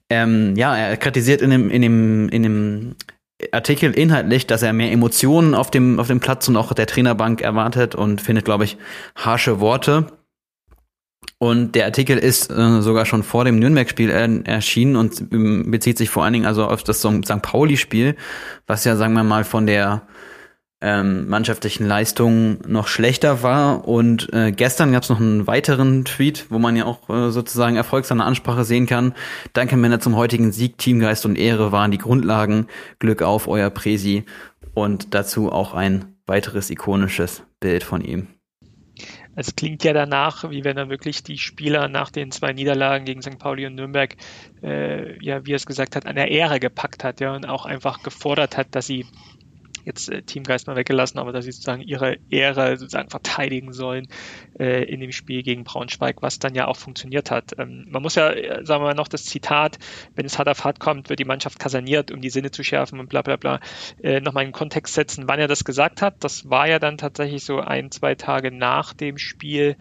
ähm, 0.09 0.55
ja, 0.55 0.73
er 0.77 0.95
kritisiert 0.95 1.41
in 1.41 1.49
dem, 1.49 1.69
in 1.69 1.81
dem, 1.81 2.29
in 2.29 2.43
dem 2.43 2.95
Artikel 3.51 3.91
inhaltlich, 3.91 4.47
dass 4.47 4.61
er 4.61 4.73
mehr 4.73 4.91
Emotionen 4.91 5.55
auf 5.55 5.71
dem, 5.71 5.99
auf 5.99 6.07
dem 6.07 6.19
Platz 6.19 6.47
und 6.47 6.57
auch 6.57 6.73
der 6.73 6.87
Trainerbank 6.87 7.41
erwartet 7.41 7.95
und 7.95 8.21
findet, 8.21 8.45
glaube 8.45 8.65
ich, 8.65 8.77
harsche 9.15 9.59
Worte. 9.59 10.07
Und 11.37 11.73
der 11.73 11.85
Artikel 11.85 12.17
ist 12.17 12.51
äh, 12.51 12.81
sogar 12.81 13.05
schon 13.05 13.23
vor 13.23 13.45
dem 13.45 13.57
Nürnberg-Spiel 13.59 14.09
er 14.09 14.45
erschienen 14.45 14.95
und 14.95 15.21
ähm, 15.31 15.71
bezieht 15.71 15.97
sich 15.97 16.09
vor 16.09 16.23
allen 16.23 16.33
Dingen 16.33 16.45
also 16.45 16.65
auf 16.65 16.83
das 16.83 17.01
St. 17.01 17.41
Pauli-Spiel, 17.41 18.15
was 18.67 18.83
ja, 18.85 18.95
sagen 18.95 19.13
wir 19.13 19.23
mal, 19.23 19.43
von 19.43 19.65
der 19.65 20.03
ähm, 20.81 21.27
mannschaftlichen 21.27 21.85
Leistung 21.85 22.59
noch 22.67 22.87
schlechter 22.87 23.43
war. 23.43 23.87
Und 23.87 24.33
äh, 24.33 24.51
gestern 24.51 24.91
gab 24.91 25.03
es 25.03 25.09
noch 25.09 25.19
einen 25.19 25.47
weiteren 25.47 26.05
Tweet, 26.05 26.47
wo 26.49 26.59
man 26.59 26.75
ja 26.75 26.85
auch 26.85 27.07
äh, 27.09 27.31
sozusagen 27.31 27.75
Erfolg 27.75 28.05
seiner 28.05 28.25
Ansprache 28.25 28.63
sehen 28.63 28.87
kann. 28.87 29.13
Danke 29.53 29.77
Männer 29.77 29.99
zum 29.99 30.15
heutigen 30.15 30.51
Sieg, 30.51 30.77
Teamgeist 30.77 31.25
und 31.25 31.37
Ehre 31.37 31.71
waren 31.71 31.91
die 31.91 31.99
Grundlagen. 31.99 32.67
Glück 32.99 33.21
auf, 33.21 33.47
euer 33.47 33.69
Presi. 33.69 34.25
Und 34.73 35.13
dazu 35.13 35.51
auch 35.51 35.73
ein 35.73 36.15
weiteres 36.25 36.69
ikonisches 36.69 37.43
Bild 37.59 37.83
von 37.83 38.01
ihm. 38.01 38.27
Es 39.35 39.55
klingt 39.55 39.83
ja 39.83 39.93
danach, 39.93 40.49
wie 40.49 40.63
wenn 40.65 40.77
er 40.77 40.89
wirklich 40.89 41.23
die 41.23 41.37
Spieler 41.37 41.87
nach 41.87 42.11
den 42.11 42.31
zwei 42.31 42.51
Niederlagen 42.51 43.05
gegen 43.05 43.21
St. 43.21 43.39
Pauli 43.39 43.65
und 43.65 43.75
Nürnberg, 43.75 44.15
äh, 44.61 45.17
ja, 45.23 45.45
wie 45.45 45.53
er 45.53 45.55
es 45.55 45.65
gesagt 45.65 45.95
hat, 45.95 46.05
an 46.05 46.15
der 46.15 46.29
Ehre 46.29 46.59
gepackt 46.59 47.03
hat, 47.03 47.21
ja, 47.21 47.33
und 47.33 47.45
auch 47.47 47.65
einfach 47.65 48.03
gefordert 48.03 48.57
hat, 48.57 48.75
dass 48.75 48.87
sie 48.87 49.05
jetzt 49.85 50.09
äh, 50.09 50.21
Teamgeist 50.21 50.67
mal 50.67 50.75
weggelassen, 50.75 51.19
aber 51.19 51.31
dass 51.31 51.45
sie 51.45 51.51
sozusagen 51.51 51.81
ihre 51.81 52.17
Ehre 52.29 52.77
sozusagen 52.77 53.09
verteidigen 53.09 53.73
sollen 53.73 54.07
äh, 54.59 54.83
in 54.83 54.99
dem 54.99 55.11
Spiel 55.11 55.43
gegen 55.43 55.63
Braunschweig, 55.63 56.21
was 56.21 56.39
dann 56.39 56.55
ja 56.55 56.67
auch 56.67 56.77
funktioniert 56.77 57.31
hat. 57.31 57.53
Ähm, 57.57 57.85
man 57.89 58.01
muss 58.01 58.15
ja, 58.15 58.31
äh, 58.31 58.65
sagen 58.65 58.83
wir 58.83 58.87
mal 58.87 58.95
noch 58.95 59.07
das 59.07 59.25
Zitat, 59.25 59.77
wenn 60.15 60.25
es 60.25 60.37
hart 60.37 60.49
auf 60.49 60.63
hart 60.63 60.79
kommt, 60.79 61.09
wird 61.09 61.19
die 61.19 61.25
Mannschaft 61.25 61.59
kaserniert, 61.59 62.11
um 62.11 62.21
die 62.21 62.29
Sinne 62.29 62.51
zu 62.51 62.63
schärfen 62.63 62.99
und 62.99 63.09
bla 63.09 63.21
bla 63.21 63.35
bla, 63.35 63.59
äh, 64.01 64.21
nochmal 64.21 64.43
in 64.43 64.49
den 64.49 64.53
Kontext 64.53 64.93
setzen, 64.93 65.25
wann 65.27 65.39
er 65.39 65.47
das 65.47 65.63
gesagt 65.63 66.01
hat. 66.01 66.23
Das 66.23 66.49
war 66.49 66.67
ja 66.67 66.79
dann 66.79 66.97
tatsächlich 66.97 67.43
so 67.43 67.59
ein, 67.59 67.91
zwei 67.91 68.15
Tage 68.15 68.51
nach 68.51 68.93
dem 68.93 69.17
Spiel 69.17 69.75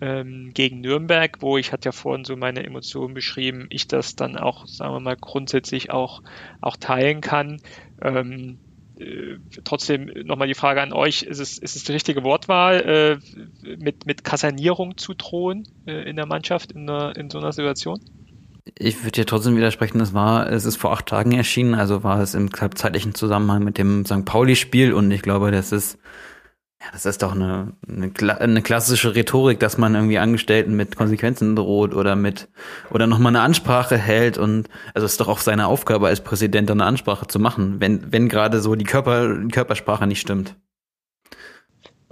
ähm, 0.00 0.50
gegen 0.54 0.80
Nürnberg, 0.80 1.38
wo 1.40 1.58
ich 1.58 1.72
hatte 1.72 1.86
ja 1.86 1.92
vorhin 1.92 2.24
so 2.24 2.36
meine 2.36 2.64
Emotionen 2.64 3.14
beschrieben, 3.14 3.66
ich 3.70 3.88
das 3.88 4.16
dann 4.16 4.36
auch, 4.36 4.66
sagen 4.66 4.94
wir 4.94 5.00
mal, 5.00 5.16
grundsätzlich 5.16 5.90
auch, 5.90 6.22
auch 6.60 6.76
teilen 6.76 7.20
kann. 7.20 7.60
Ähm, 8.00 8.58
äh, 8.98 9.38
trotzdem 9.64 10.06
nochmal 10.24 10.48
die 10.48 10.54
Frage 10.54 10.82
an 10.82 10.92
euch, 10.92 11.22
ist 11.22 11.38
es, 11.38 11.58
ist 11.58 11.76
es 11.76 11.84
die 11.84 11.92
richtige 11.92 12.24
Wortwahl, 12.24 13.20
äh, 13.64 13.76
mit, 13.76 14.06
mit 14.06 14.24
Kasernierung 14.24 14.96
zu 14.96 15.14
drohen 15.14 15.68
äh, 15.86 16.08
in 16.08 16.16
der 16.16 16.26
Mannschaft 16.26 16.72
in, 16.72 16.88
einer, 16.88 17.16
in 17.16 17.30
so 17.30 17.38
einer 17.38 17.52
Situation? 17.52 18.00
Ich 18.78 19.02
würde 19.02 19.12
dir 19.12 19.26
trotzdem 19.26 19.56
widersprechen, 19.56 20.00
es 20.00 20.14
war, 20.14 20.50
es 20.50 20.64
ist 20.64 20.76
vor 20.76 20.92
acht 20.92 21.06
Tagen 21.06 21.32
erschienen, 21.32 21.74
also 21.74 22.04
war 22.04 22.20
es 22.20 22.34
im 22.34 22.50
zeitlichen 22.52 23.14
Zusammenhang 23.14 23.64
mit 23.64 23.76
dem 23.76 24.04
St. 24.04 24.24
Pauli-Spiel 24.24 24.92
und 24.92 25.10
ich 25.10 25.22
glaube, 25.22 25.50
das 25.50 25.72
ist 25.72 25.98
ja, 26.82 26.88
das 26.90 27.06
ist 27.06 27.22
doch 27.22 27.32
eine, 27.32 27.74
eine, 27.88 28.40
eine, 28.40 28.60
klassische 28.60 29.14
Rhetorik, 29.14 29.60
dass 29.60 29.78
man 29.78 29.94
irgendwie 29.94 30.18
Angestellten 30.18 30.74
mit 30.74 30.96
Konsequenzen 30.96 31.54
droht 31.54 31.94
oder 31.94 32.16
mit 32.16 32.48
oder 32.90 33.06
nochmal 33.06 33.30
eine 33.30 33.42
Ansprache 33.42 33.96
hält 33.96 34.36
und 34.36 34.68
also 34.92 35.06
ist 35.06 35.20
doch 35.20 35.28
auch 35.28 35.38
seine 35.38 35.68
Aufgabe 35.68 36.08
als 36.08 36.22
Präsident 36.22 36.70
eine 36.72 36.84
Ansprache 36.84 37.28
zu 37.28 37.38
machen, 37.38 37.76
wenn 37.78 38.12
wenn 38.12 38.28
gerade 38.28 38.60
so 38.60 38.74
die 38.74 38.84
Körper 38.84 39.36
die 39.38 39.52
Körpersprache 39.52 40.08
nicht 40.08 40.20
stimmt. 40.20 40.56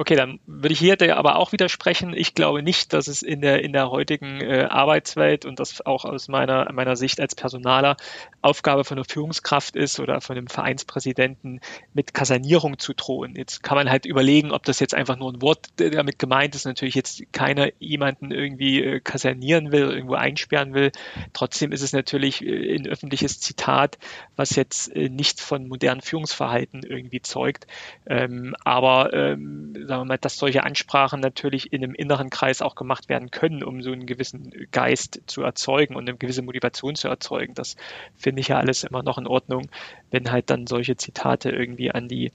Okay, 0.01 0.17
dann 0.17 0.41
würde 0.47 0.73
ich 0.73 0.79
hier 0.79 0.97
aber 1.15 1.37
auch 1.37 1.53
widersprechen. 1.53 2.15
Ich 2.17 2.35
glaube 2.35 2.63
nicht, 2.63 2.95
dass 2.95 3.07
es 3.07 3.21
in 3.21 3.43
der, 3.43 3.63
in 3.63 3.75
der 3.75 3.91
heutigen 3.91 4.41
äh, 4.41 4.63
Arbeitswelt 4.63 5.45
und 5.45 5.61
das 5.61 5.85
auch 5.85 6.07
aus 6.07 6.27
meiner, 6.27 6.73
meiner 6.73 6.97
Sicht 6.97 7.21
als 7.21 7.35
Personaler 7.35 7.99
Aufgabe 8.41 8.85
von 8.85 8.97
einer 8.97 9.05
Führungskraft 9.05 9.77
ist 9.77 10.01
oder 10.01 10.23
von 10.23 10.39
einem 10.39 10.47
Vereinspräsidenten 10.47 11.61
mit 11.93 12.15
Kasernierung 12.15 12.79
zu 12.79 12.95
drohen. 12.95 13.37
Jetzt 13.37 13.63
kann 13.63 13.77
man 13.77 13.91
halt 13.91 14.07
überlegen, 14.07 14.53
ob 14.53 14.63
das 14.63 14.81
jetzt 14.81 14.95
einfach 14.95 15.19
nur 15.19 15.35
ein 15.35 15.43
Wort 15.43 15.67
damit 15.77 16.19
gemeint 16.19 16.55
ist. 16.55 16.65
Natürlich 16.65 16.95
jetzt 16.95 17.23
keiner 17.35 17.69
jemanden 17.79 18.31
irgendwie 18.31 18.83
äh, 18.83 19.01
kasernieren 19.01 19.71
will, 19.71 19.91
irgendwo 19.91 20.15
einsperren 20.15 20.73
will. 20.73 20.93
Trotzdem 21.35 21.73
ist 21.73 21.83
es 21.83 21.93
natürlich 21.93 22.43
äh, 22.43 22.75
ein 22.75 22.87
öffentliches 22.87 23.39
Zitat, 23.41 23.99
was 24.35 24.57
jetzt 24.57 24.97
äh, 24.97 25.11
nicht 25.11 25.43
von 25.43 25.69
modernen 25.69 26.01
Führungsverhalten 26.01 26.85
irgendwie 26.85 27.21
zeugt. 27.21 27.67
Ähm, 28.07 28.57
aber 28.65 29.13
ähm, 29.13 29.75
sagen 29.91 30.03
wir 30.03 30.07
mal, 30.07 30.19
dass 30.19 30.39
solche 30.39 30.65
Ansprachen 30.65 31.21
natürlich 31.21 31.73
in 31.73 31.85
einem 31.85 31.95
inneren 31.95 32.31
Kreis 32.31 32.63
auch 32.63 32.75
gemacht 32.75 33.09
werden 33.09 33.31
können, 33.31 33.63
um 33.63 33.83
so 33.83 33.93
einen 33.93 34.07
gewissen 34.07 34.53
Geist 34.71 35.21
zu 35.27 35.43
erzeugen 35.43 35.97
und 35.97 36.09
eine 36.09 36.17
gewisse 36.17 36.43
Motivation 36.43 36.95
zu 36.95 37.09
erzeugen. 37.09 37.55
Das 37.55 37.77
finde 38.17 38.41
ich 38.41 38.49
ja 38.49 38.57
alles 38.57 38.85
immer 38.85 39.03
noch 39.03 39.19
in 39.19 39.27
Ordnung, 39.27 39.69
wenn 40.11 40.31
halt 40.31 40.49
dann 40.49 40.67
solche 40.67 40.97
Zitate 40.97 41.51
irgendwie 41.51 41.91
an 41.91 42.09
die 42.09 42.33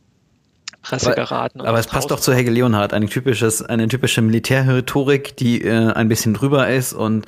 Presse 0.85 1.07
aber, 1.07 1.15
geraten. 1.15 1.61
Aber 1.61 1.79
es 1.79 1.87
passt 1.87 2.11
doch 2.11 2.19
zu 2.19 2.31
Helge 2.31 2.51
Leonhardt, 2.51 2.93
eine, 2.93 3.07
typisches, 3.07 3.63
eine 3.63 3.87
typische 3.87 4.21
Militärrhetorik, 4.21 5.35
die 5.35 5.63
äh, 5.63 5.91
ein 5.91 6.07
bisschen 6.07 6.35
drüber 6.35 6.69
ist 6.69 6.93
und 6.93 7.25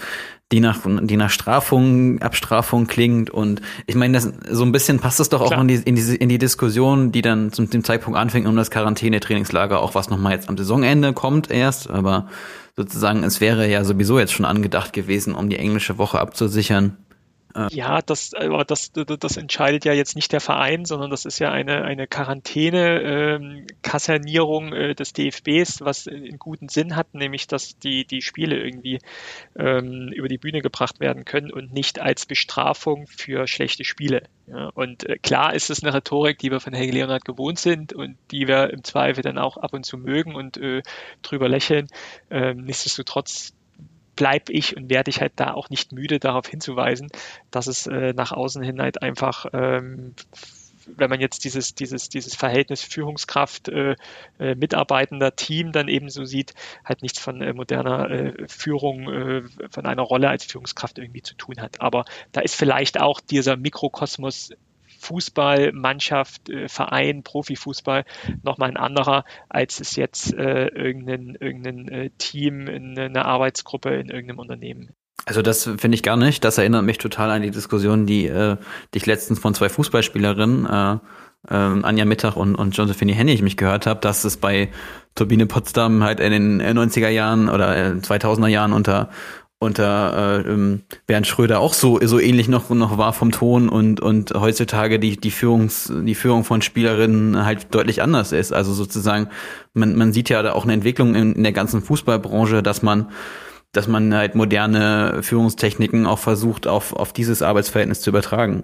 die 0.52 0.60
nach, 0.60 0.80
die 0.86 1.18
nach 1.18 1.32
Strafung, 1.32 2.22
Abstrafung 2.22 2.86
klingt. 2.86 3.32
Und 3.32 3.62
ich 3.88 3.96
meine, 3.96 4.14
das, 4.14 4.32
so 4.52 4.64
ein 4.64 4.72
bisschen 4.72 5.00
passt 5.00 5.20
das 5.20 5.30
doch 5.30 5.42
auch 5.42 5.60
in 5.60 5.68
die, 5.68 5.76
in, 5.76 5.96
die, 5.96 6.16
in 6.16 6.30
die 6.30 6.38
Diskussion, 6.38 7.12
die 7.12 7.24
dann 7.24 7.52
zum 7.52 7.68
dem 7.70 7.84
Zeitpunkt 7.84 8.18
anfängt 8.18 8.48
um 8.48 8.56
das 8.56 8.70
Quarantäne-Trainingslager, 8.70 9.82
auch 9.82 9.96
was 9.96 10.10
nochmal 10.10 10.34
jetzt 10.34 10.50
am 10.50 10.58
Saisonende 10.58 11.14
kommt 11.14 11.50
erst. 11.50 11.90
Aber 11.90 12.28
sozusagen, 12.76 13.24
es 13.24 13.42
wäre 13.42 13.68
ja 13.68 13.84
sowieso 13.84 14.20
jetzt 14.20 14.34
schon 14.34 14.46
angedacht 14.46 14.94
gewesen, 14.94 15.34
um 15.34 15.50
die 15.50 15.58
englische 15.58 15.98
Woche 15.98 16.20
abzusichern. 16.20 16.96
Ja, 17.72 18.02
das, 18.02 18.34
aber 18.34 18.66
das, 18.66 18.92
das 18.94 19.38
entscheidet 19.38 19.86
ja 19.86 19.94
jetzt 19.94 20.16
nicht 20.16 20.32
der 20.32 20.42
Verein, 20.42 20.86
sondern 20.86 21.10
das 21.10 21.26
ist 21.26 21.40
ja 21.40 21.52
eine, 21.52 21.84
eine 21.84 22.06
Quarantäne-Kasernierung 22.08 24.68
ähm, 24.68 24.74
äh, 24.74 24.94
des 24.96 25.14
DFBs, 25.14 25.82
was 25.82 26.08
einen 26.08 26.38
guten 26.38 26.70
Sinn 26.70 26.96
hat, 26.96 27.14
nämlich 27.14 27.48
dass 27.48 27.80
die, 27.80 28.06
die 28.06 28.22
Spiele 28.22 28.64
irgendwie 28.64 29.00
ähm, 29.58 30.12
über 30.14 30.28
die 30.28 30.38
Bühne 30.38 30.62
gebracht 30.62 31.00
werden 31.00 31.26
können 31.26 31.52
und 31.52 31.74
nicht 31.74 32.00
als 32.00 32.28
Bestrafung 32.28 33.08
für 33.08 33.48
schlechte 33.48 33.84
Spiele. 33.84 34.24
Ja, 34.48 34.70
und 34.76 35.10
äh, 35.10 35.18
klar 35.18 35.54
ist 35.54 35.70
es 35.70 35.84
eine 35.84 35.94
Rhetorik, 35.94 36.40
die 36.40 36.52
wir 36.52 36.60
von 36.60 36.74
Helge 36.74 36.94
Leonard 36.94 37.24
gewohnt 37.26 37.60
sind 37.60 37.94
und 37.94 38.18
die 38.32 38.48
wir 38.48 38.72
im 38.72 38.84
Zweifel 38.84 39.22
dann 39.24 39.38
auch 39.38 39.58
ab 39.58 39.74
und 39.74 39.86
zu 39.86 39.98
mögen 39.98 40.36
und 40.36 40.58
äh, 40.58 40.82
drüber 41.22 41.50
lächeln. 41.50 41.88
Ähm, 42.30 42.64
nichtsdestotrotz 42.64 43.54
bleibe 44.18 44.52
ich 44.52 44.76
und 44.76 44.90
werde 44.90 45.10
ich 45.10 45.22
halt 45.22 45.34
da 45.38 45.54
auch 45.54 45.70
nicht 45.70 45.94
müde, 45.94 46.20
darauf 46.20 46.48
hinzuweisen, 46.48 47.10
dass 47.52 47.68
es 47.68 47.88
äh, 47.88 48.14
nach 48.14 48.34
außen 48.34 48.62
hin 48.62 48.82
halt 48.82 49.02
einfach 49.02 49.46
ähm, 49.54 50.14
wenn 50.96 51.10
man 51.10 51.20
jetzt 51.20 51.44
dieses, 51.44 51.76
dieses, 51.76 52.10
dieses 52.10 52.36
Verhältnis 52.36 52.82
Führungskraft, 52.82 53.70
äh, 53.70 53.96
äh, 54.40 54.56
mitarbeitender 54.56 55.36
Team 55.36 55.72
dann 55.72 55.88
eben 55.88 56.10
so 56.10 56.24
sieht, 56.24 56.54
halt 56.86 57.02
nichts 57.02 57.20
von 57.20 57.42
äh, 57.42 57.54
moderner 57.54 58.10
äh, 58.10 58.48
Führung, 58.48 59.10
äh, 59.10 59.44
von 59.70 59.86
einer 59.86 60.04
Rolle 60.04 60.30
als 60.30 60.46
Führungskraft 60.46 60.98
irgendwie 60.98 61.22
zu 61.22 61.36
tun 61.36 61.56
hat. 61.60 61.82
Aber 61.82 62.06
da 62.32 62.42
ist 62.42 62.56
vielleicht 62.56 63.00
auch 63.00 63.20
dieser 63.20 63.58
Mikrokosmos 63.58 64.52
Fußball, 65.08 65.72
Mannschaft, 65.74 66.50
äh, 66.50 66.68
Verein, 66.68 67.24
Profifußball 67.24 68.04
nochmal 68.44 68.70
ein 68.70 68.78
anderer, 68.78 69.24
als 69.50 69.80
es 69.80 69.96
jetzt 69.96 70.34
äh, 70.34 70.68
irgendein, 70.68 71.38
irgendein 71.40 71.88
äh, 71.88 72.10
Team, 72.18 72.68
in, 72.68 72.98
eine 73.00 73.26
Arbeitsgruppe 73.26 73.96
in 73.96 74.10
irgendeinem 74.10 74.40
Unternehmen. 74.40 74.90
Also 75.26 75.42
das 75.42 75.64
finde 75.64 75.96
ich 75.96 76.04
gar 76.04 76.18
nicht. 76.18 76.44
Das 76.44 76.58
erinnert 76.58 76.84
mich 76.84 76.98
total 76.98 77.32
an 77.32 77.42
die 77.42 77.52
Diskussion, 77.52 78.06
die, 78.06 78.28
äh, 78.28 78.58
ich 78.94 79.06
letztens 79.06 79.40
von 79.40 79.54
zwei 79.54 79.70
Fußballspielerinnen, 79.70 80.66
äh, 80.66 80.94
äh, 81.50 81.54
Anja 81.54 82.06
Mittag 82.06 82.36
und, 82.36 82.56
und 82.56 82.76
Josephine 82.76 83.14
Hennig 83.14 83.42
mich 83.42 83.58
gehört 83.58 83.88
habe, 83.88 84.00
dass 84.00 84.24
es 84.24 84.38
bei 84.38 84.70
Turbine 85.16 85.46
Potsdam 85.46 86.04
halt 86.04 86.20
in 86.20 86.32
den 86.32 86.62
90er 86.62 87.10
Jahren 87.10 87.50
oder 87.50 87.72
2000er 87.74 88.48
Jahren 88.48 88.74
unter 88.74 89.10
unter 89.60 90.44
äh, 90.46 90.50
ähm, 90.50 90.84
Bernd 91.08 91.26
Schröder 91.26 91.60
auch 91.60 91.74
so 91.74 92.00
so 92.04 92.20
ähnlich 92.20 92.48
noch 92.48 92.70
noch 92.70 92.98
war 92.98 93.14
vom 93.14 93.32
Ton 93.32 93.70
und 93.70 94.00
und 94.00 94.34
heutzutage 94.36 95.00
die 95.00 95.18
die 95.18 95.32
Führungs 95.32 95.92
die 95.92 96.16
Führung 96.16 96.44
von 96.44 96.62
Spielerinnen 96.62 97.44
halt 97.44 97.74
deutlich 97.74 98.02
anders 98.02 98.32
ist. 98.32 98.54
Also 98.54 98.74
sozusagen 98.74 99.30
man 99.74 99.96
man 99.96 100.14
sieht 100.14 100.30
ja 100.30 100.44
da 100.44 100.54
auch 100.54 100.64
eine 100.64 100.74
Entwicklung 100.74 101.16
in, 101.16 101.34
in 101.34 101.44
der 101.44 101.54
ganzen 101.54 101.82
Fußballbranche, 101.82 102.62
dass 102.62 102.84
man 102.84 103.10
dass 103.72 103.88
man 103.88 104.14
halt 104.14 104.36
moderne 104.36 105.20
Führungstechniken 105.24 106.06
auch 106.06 106.20
versucht 106.20 106.68
auf 106.68 106.94
auf 106.94 107.12
dieses 107.12 107.42
Arbeitsverhältnis 107.42 108.02
zu 108.02 108.12
übertragen 108.12 108.64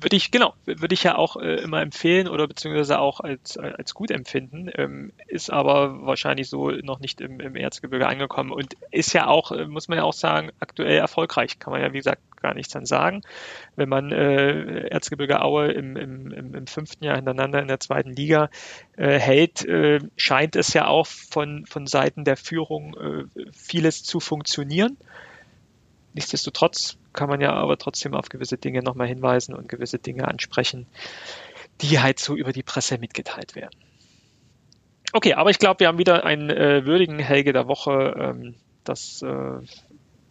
würde 0.00 0.16
ich, 0.16 0.30
genau, 0.30 0.54
würde 0.66 0.94
ich 0.94 1.02
ja 1.02 1.16
auch 1.16 1.36
äh, 1.36 1.56
immer 1.56 1.80
empfehlen 1.80 2.28
oder 2.28 2.46
beziehungsweise 2.46 2.98
auch 2.98 3.20
als, 3.20 3.56
als 3.56 3.94
gut 3.94 4.10
empfinden, 4.10 4.70
ähm, 4.74 5.12
ist 5.26 5.50
aber 5.50 6.06
wahrscheinlich 6.06 6.48
so 6.48 6.70
noch 6.70 7.00
nicht 7.00 7.20
im, 7.20 7.40
im 7.40 7.56
Erzgebirge 7.56 8.06
angekommen 8.06 8.52
und 8.52 8.74
ist 8.90 9.12
ja 9.12 9.26
auch, 9.26 9.52
äh, 9.52 9.66
muss 9.66 9.88
man 9.88 9.98
ja 9.98 10.04
auch 10.04 10.12
sagen, 10.12 10.50
aktuell 10.60 10.96
erfolgreich, 10.96 11.58
kann 11.58 11.72
man 11.72 11.82
ja 11.82 11.92
wie 11.92 11.98
gesagt 11.98 12.22
gar 12.40 12.54
nichts 12.54 12.72
dann 12.72 12.86
sagen. 12.86 13.22
Wenn 13.76 13.88
man 13.88 14.12
äh, 14.12 14.88
Erzgebirge 14.88 15.42
Aue 15.42 15.72
im, 15.72 15.96
im, 15.96 16.30
im, 16.32 16.54
im 16.54 16.66
fünften 16.66 17.04
Jahr 17.04 17.16
hintereinander 17.16 17.60
in 17.60 17.68
der 17.68 17.80
zweiten 17.80 18.10
Liga 18.10 18.50
äh, 18.96 19.18
hält, 19.18 19.64
äh, 19.64 20.00
scheint 20.16 20.54
es 20.54 20.72
ja 20.72 20.86
auch 20.86 21.06
von, 21.06 21.66
von 21.66 21.86
Seiten 21.86 22.24
der 22.24 22.36
Führung 22.36 22.96
äh, 22.96 23.42
vieles 23.52 24.04
zu 24.04 24.20
funktionieren. 24.20 24.96
Nichtsdestotrotz 26.14 26.96
kann 27.12 27.28
man 27.28 27.40
ja 27.40 27.52
aber 27.52 27.78
trotzdem 27.78 28.14
auf 28.14 28.28
gewisse 28.28 28.58
Dinge 28.58 28.82
nochmal 28.82 29.08
hinweisen 29.08 29.54
und 29.54 29.68
gewisse 29.68 29.98
Dinge 29.98 30.26
ansprechen, 30.26 30.86
die 31.80 32.00
halt 32.00 32.18
so 32.18 32.36
über 32.36 32.52
die 32.52 32.62
Presse 32.62 32.98
mitgeteilt 32.98 33.54
werden. 33.54 33.78
Okay, 35.12 35.34
aber 35.34 35.50
ich 35.50 35.58
glaube, 35.58 35.80
wir 35.80 35.88
haben 35.88 35.98
wieder 35.98 36.24
einen 36.24 36.50
äh, 36.50 36.84
würdigen 36.84 37.18
Helge 37.18 37.52
der 37.52 37.66
Woche. 37.66 38.14
Ähm, 38.18 38.54
das 38.84 39.22
äh, 39.22 39.60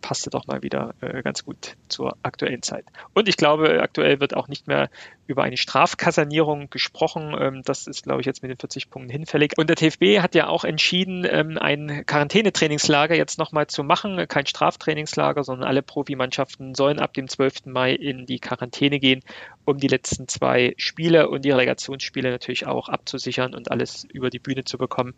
passte 0.02 0.30
doch 0.30 0.46
mal 0.48 0.62
wieder 0.62 0.94
äh, 1.02 1.22
ganz 1.24 1.44
gut 1.44 1.76
zur 1.88 2.16
aktuellen 2.22 2.62
Zeit. 2.62 2.86
Und 3.14 3.28
ich 3.28 3.38
glaube, 3.38 3.82
aktuell 3.82 4.20
wird 4.20 4.36
auch 4.36 4.48
nicht 4.48 4.68
mehr 4.68 4.90
über 5.28 5.44
eine 5.44 5.58
Strafkassanierung 5.58 6.70
gesprochen. 6.70 7.36
Ähm, 7.40 7.62
das 7.64 7.86
ist, 7.86 8.04
glaube 8.04 8.22
ich, 8.22 8.26
jetzt 8.26 8.42
mit 8.42 8.50
den 8.50 8.58
40 8.58 8.90
Punkten 8.90 9.12
hinfällig. 9.12 9.54
Und 9.58 9.70
der 9.70 9.76
TFB 9.76 10.22
hat 10.22 10.36
ja 10.36 10.48
auch 10.48 10.64
entschieden, 10.64 11.28
ähm, 11.30 11.58
ein 11.58 12.06
Quarantänetrainingslager 12.06 13.16
jetzt 13.16 13.38
nochmal 13.38 13.68
zu 13.68 13.84
machen. 13.84 14.26
Kein 14.28 14.46
Straftrainingslager, 14.46 15.44
sondern 15.44 15.68
alle 15.68 15.84
Profimannschaften 15.84 16.76
sollen 16.76 17.00
ab 17.00 17.14
dem 17.14 17.28
12. 17.28 17.66
Mai 17.66 17.94
in 17.94 18.26
die 18.26 18.40
Quarantäne 18.40 19.00
gehen, 19.00 19.22
um 19.66 19.78
die 19.78 19.88
letzten 19.88 20.28
zwei 20.28 20.74
Spiele 20.78 21.30
und 21.30 21.44
die 21.44 21.52
Relegationsspiele 21.52 22.32
natürlich 22.32 22.66
auch 22.66 22.90
abzusichern 22.90 23.54
und 23.54 23.70
alles 23.70 24.06
über 24.06 24.30
die 24.30 24.40
Bühne 24.40 24.64
zu 24.64 24.78
bekommen. 24.78 25.14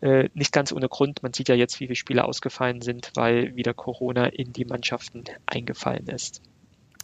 Äh, 0.00 0.28
nicht 0.34 0.52
ganz 0.52 0.72
ohne 0.72 0.88
Grund. 0.88 1.22
Man 1.22 1.32
sieht 1.32 1.48
ja 1.48 1.54
jetzt, 1.54 1.80
wie 1.80 1.86
viele 1.86 1.96
Spiele 1.96 2.24
ausgefallen 2.24 2.80
sind, 2.80 3.12
weil 3.14 3.54
wieder 3.56 3.74
Corona 3.74 4.26
in 4.26 4.52
die 4.52 4.64
Mannschaften 4.64 5.24
eingefallen 5.46 6.06
ist. 6.06 6.40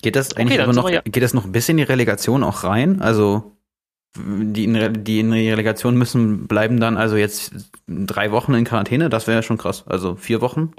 Geht 0.07 0.15
das 0.15 0.37
eigentlich 0.37 0.61
okay, 0.61 0.62
aber 0.62 0.73
noch, 0.73 0.89
ja 0.89 1.01
geht 1.01 1.24
das 1.24 1.35
noch 1.35 1.47
ein 1.47 1.51
bisschen 1.51 1.73
in 1.73 1.85
die 1.85 1.91
Relegation 1.91 2.45
auch 2.45 2.62
rein? 2.62 3.03
Also 3.03 3.57
die 4.16 4.62
in, 4.62 5.03
die 5.03 5.19
in 5.19 5.33
Relegation 5.33 5.97
müssen 5.97 6.47
bleiben 6.47 6.78
dann 6.78 6.97
also 6.97 7.16
jetzt 7.16 7.53
drei 7.89 8.31
Wochen 8.31 8.55
in 8.55 8.65
Quarantäne, 8.65 9.11
das 9.11 9.27
wäre 9.27 9.39
ja 9.39 9.43
schon 9.43 9.59
krass. 9.59 9.83
Also 9.89 10.15
vier 10.15 10.41
Wochen? 10.43 10.73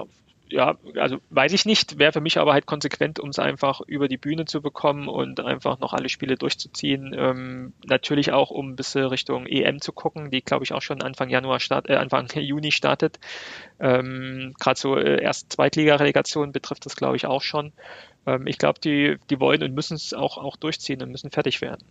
ja, 0.50 0.76
also 0.96 1.18
weiß 1.30 1.52
ich 1.52 1.66
nicht, 1.66 1.98
wäre 1.98 2.12
für 2.12 2.20
mich 2.20 2.38
aber 2.38 2.52
halt 2.52 2.66
konsequent, 2.66 3.20
um 3.20 3.30
es 3.30 3.38
einfach 3.38 3.80
über 3.82 4.08
die 4.08 4.16
Bühne 4.16 4.44
zu 4.46 4.62
bekommen 4.62 5.08
und 5.08 5.40
einfach 5.40 5.78
noch 5.78 5.92
alle 5.92 6.08
Spiele 6.08 6.36
durchzuziehen. 6.36 7.14
Ähm, 7.16 7.74
natürlich 7.84 8.32
auch, 8.32 8.50
um 8.50 8.70
ein 8.70 8.76
bisschen 8.76 9.04
Richtung 9.04 9.46
EM 9.46 9.80
zu 9.80 9.92
gucken, 9.92 10.30
die 10.30 10.42
glaube 10.42 10.64
ich 10.64 10.72
auch 10.72 10.82
schon 10.82 11.02
Anfang 11.02 11.28
Januar 11.28 11.60
start, 11.60 11.88
äh, 11.88 11.96
Anfang 11.96 12.28
Juni 12.34 12.72
startet. 12.72 13.18
Ähm, 13.78 14.54
Gerade 14.58 14.80
so 14.80 14.96
äh, 14.96 15.22
erst 15.22 15.52
Zweitliga-Relegation 15.52 16.52
betrifft 16.52 16.86
das 16.86 16.96
glaube 16.96 17.16
ich 17.16 17.26
auch 17.26 17.42
schon. 17.42 17.72
Ähm, 18.26 18.46
ich 18.46 18.58
glaube, 18.58 18.80
die, 18.80 19.16
die 19.30 19.40
wollen 19.40 19.62
und 19.62 19.74
müssen 19.74 19.94
es 19.94 20.14
auch, 20.14 20.38
auch 20.38 20.56
durchziehen 20.56 21.02
und 21.02 21.10
müssen 21.10 21.30
fertig 21.30 21.60
werden. 21.60 21.84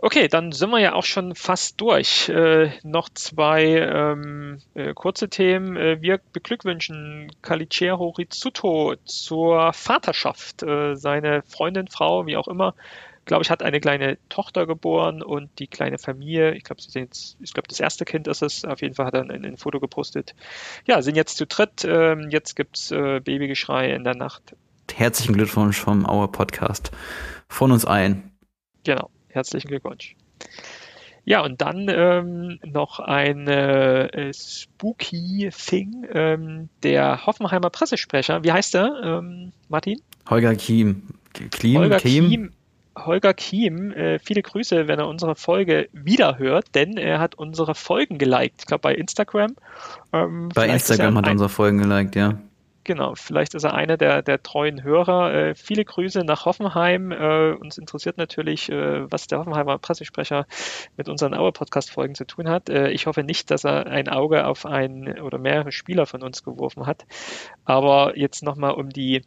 Okay, 0.00 0.28
dann 0.28 0.52
sind 0.52 0.70
wir 0.70 0.78
ja 0.78 0.94
auch 0.94 1.04
schon 1.04 1.34
fast 1.34 1.80
durch. 1.80 2.28
Äh, 2.28 2.70
noch 2.82 3.08
zwei 3.08 3.64
ähm, 3.64 4.60
äh, 4.74 4.94
kurze 4.94 5.28
Themen. 5.28 5.76
Äh, 5.76 6.00
wir 6.00 6.20
beglückwünschen 6.32 7.32
Calicero 7.42 8.10
Rizzuto 8.10 8.94
zur 9.04 9.72
Vaterschaft. 9.72 10.62
Äh, 10.62 10.94
seine 10.96 11.42
Freundin, 11.42 11.88
Frau, 11.88 12.26
wie 12.26 12.36
auch 12.36 12.48
immer, 12.48 12.74
glaube 13.28 13.42
ich, 13.44 13.50
hat 13.50 13.62
eine 13.62 13.80
kleine 13.80 14.18
Tochter 14.28 14.66
geboren 14.66 15.22
und 15.22 15.50
die 15.58 15.68
kleine 15.68 15.98
Familie, 15.98 16.54
ich 16.54 16.64
glaube, 16.64 16.82
sie 16.82 16.90
sind 16.90 17.02
jetzt, 17.02 17.36
ich 17.40 17.52
glaube, 17.52 17.68
das 17.68 17.78
erste 17.78 18.04
Kind 18.04 18.26
ist 18.26 18.42
es, 18.42 18.64
auf 18.64 18.80
jeden 18.80 18.94
Fall 18.94 19.06
hat 19.06 19.14
er 19.14 19.20
ein, 19.22 19.44
ein 19.44 19.56
Foto 19.56 19.78
gepostet. 19.80 20.34
Ja, 20.86 21.02
sind 21.02 21.16
jetzt 21.16 21.36
zu 21.36 21.46
dritt, 21.46 21.84
ähm, 21.84 22.30
jetzt 22.30 22.56
gibt's 22.56 22.90
äh, 22.90 23.20
Babygeschrei 23.20 23.92
in 23.92 24.02
der 24.02 24.16
Nacht 24.16 24.56
herzlichen 24.96 25.34
Glückwunsch 25.34 25.78
vom 25.78 26.08
Our 26.08 26.30
Podcast 26.30 26.90
von 27.48 27.72
uns 27.72 27.84
allen. 27.84 28.32
Genau, 28.84 29.10
herzlichen 29.28 29.68
Glückwunsch. 29.68 30.16
Ja, 31.24 31.42
und 31.42 31.60
dann 31.60 31.88
ähm, 31.90 32.58
noch 32.64 33.00
ein 33.00 33.46
äh, 33.48 34.32
spooky 34.32 35.50
Thing. 35.50 36.06
Ähm, 36.10 36.70
der 36.82 37.26
Hoffenheimer 37.26 37.68
Pressesprecher, 37.68 38.44
wie 38.44 38.52
heißt 38.52 38.74
er, 38.74 39.02
ähm, 39.04 39.52
Martin? 39.68 40.00
Holger 40.30 40.54
Kiem. 40.54 41.02
Klim, 41.50 41.76
Holger 41.80 41.98
Kiem. 41.98 42.28
Kiem. 42.30 42.52
Holger 42.96 43.34
Kiem, 43.34 43.92
äh, 43.92 44.18
viele 44.18 44.42
Grüße, 44.42 44.88
wenn 44.88 44.98
er 44.98 45.06
unsere 45.06 45.36
Folge 45.36 45.88
wiederhört, 45.92 46.74
denn 46.74 46.96
er 46.96 47.20
hat 47.20 47.34
unsere 47.34 47.74
Folgen 47.74 48.18
geliked. 48.18 48.60
Ich 48.60 48.66
glaube 48.66 48.80
bei 48.80 48.94
Instagram. 48.94 49.54
Ähm, 50.12 50.48
bei 50.54 50.68
Instagram 50.68 51.16
hat 51.18 51.26
er 51.26 51.32
unsere 51.32 51.50
Folgen 51.50 51.78
geliked, 51.78 52.16
ja. 52.16 52.38
Genau, 52.88 53.14
vielleicht 53.16 53.52
ist 53.52 53.64
er 53.64 53.74
einer 53.74 53.98
der, 53.98 54.22
der 54.22 54.42
treuen 54.42 54.82
Hörer. 54.82 55.34
Äh, 55.34 55.54
viele 55.54 55.84
Grüße 55.84 56.20
nach 56.24 56.46
Hoffenheim. 56.46 57.12
Äh, 57.12 57.52
uns 57.52 57.76
interessiert 57.76 58.16
natürlich, 58.16 58.70
äh, 58.70 59.12
was 59.12 59.26
der 59.26 59.40
Hoffenheimer 59.40 59.76
Pressesprecher 59.76 60.46
mit 60.96 61.10
unseren 61.10 61.34
Auer-Podcast-Folgen 61.34 62.14
zu 62.14 62.24
tun 62.24 62.48
hat. 62.48 62.70
Äh, 62.70 62.88
ich 62.88 63.06
hoffe 63.06 63.24
nicht, 63.24 63.50
dass 63.50 63.64
er 63.64 63.88
ein 63.88 64.08
Auge 64.08 64.46
auf 64.46 64.64
einen 64.64 65.20
oder 65.20 65.36
mehrere 65.36 65.70
Spieler 65.70 66.06
von 66.06 66.22
uns 66.22 66.42
geworfen 66.42 66.86
hat. 66.86 67.04
Aber 67.66 68.16
jetzt 68.16 68.42
nochmal 68.42 68.72
um 68.72 68.88
die 68.88 69.22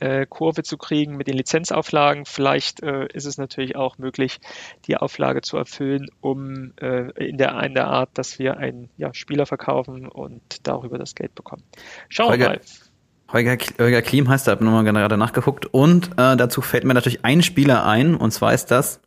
äh, 0.00 0.26
Kurve 0.26 0.62
zu 0.62 0.76
kriegen 0.76 1.16
mit 1.16 1.26
den 1.26 1.36
Lizenzauflagen. 1.36 2.24
Vielleicht 2.24 2.82
äh, 2.82 3.06
ist 3.12 3.24
es 3.24 3.38
natürlich 3.38 3.76
auch 3.76 3.98
möglich, 3.98 4.40
die 4.86 4.96
Auflage 4.96 5.42
zu 5.42 5.56
erfüllen, 5.56 6.08
um 6.20 6.72
äh, 6.80 7.10
in, 7.22 7.38
der, 7.38 7.60
in 7.62 7.74
der 7.74 7.86
Art, 7.86 8.10
dass 8.14 8.38
wir 8.38 8.56
einen 8.56 8.90
ja, 8.96 9.12
Spieler 9.14 9.46
verkaufen 9.46 10.08
und 10.08 10.66
darüber 10.66 10.98
das 10.98 11.14
Geld 11.14 11.34
bekommen. 11.34 11.62
Schauen 12.08 12.38
wir 12.38 12.48
mal. 12.48 12.60
Holger, 13.32 13.56
Holger 13.78 14.02
Klim 14.02 14.28
heißt, 14.28 14.46
da 14.46 14.52
habe 14.52 14.64
nochmal 14.64 14.84
gerade 14.84 15.16
nachgeguckt. 15.16 15.66
Und 15.66 16.12
äh, 16.18 16.36
dazu 16.36 16.60
fällt 16.60 16.84
mir 16.84 16.94
natürlich 16.94 17.24
ein 17.24 17.42
Spieler 17.42 17.84
ein, 17.86 18.14
und 18.14 18.30
zwar 18.30 18.52
ist 18.52 18.66
das 18.66 19.00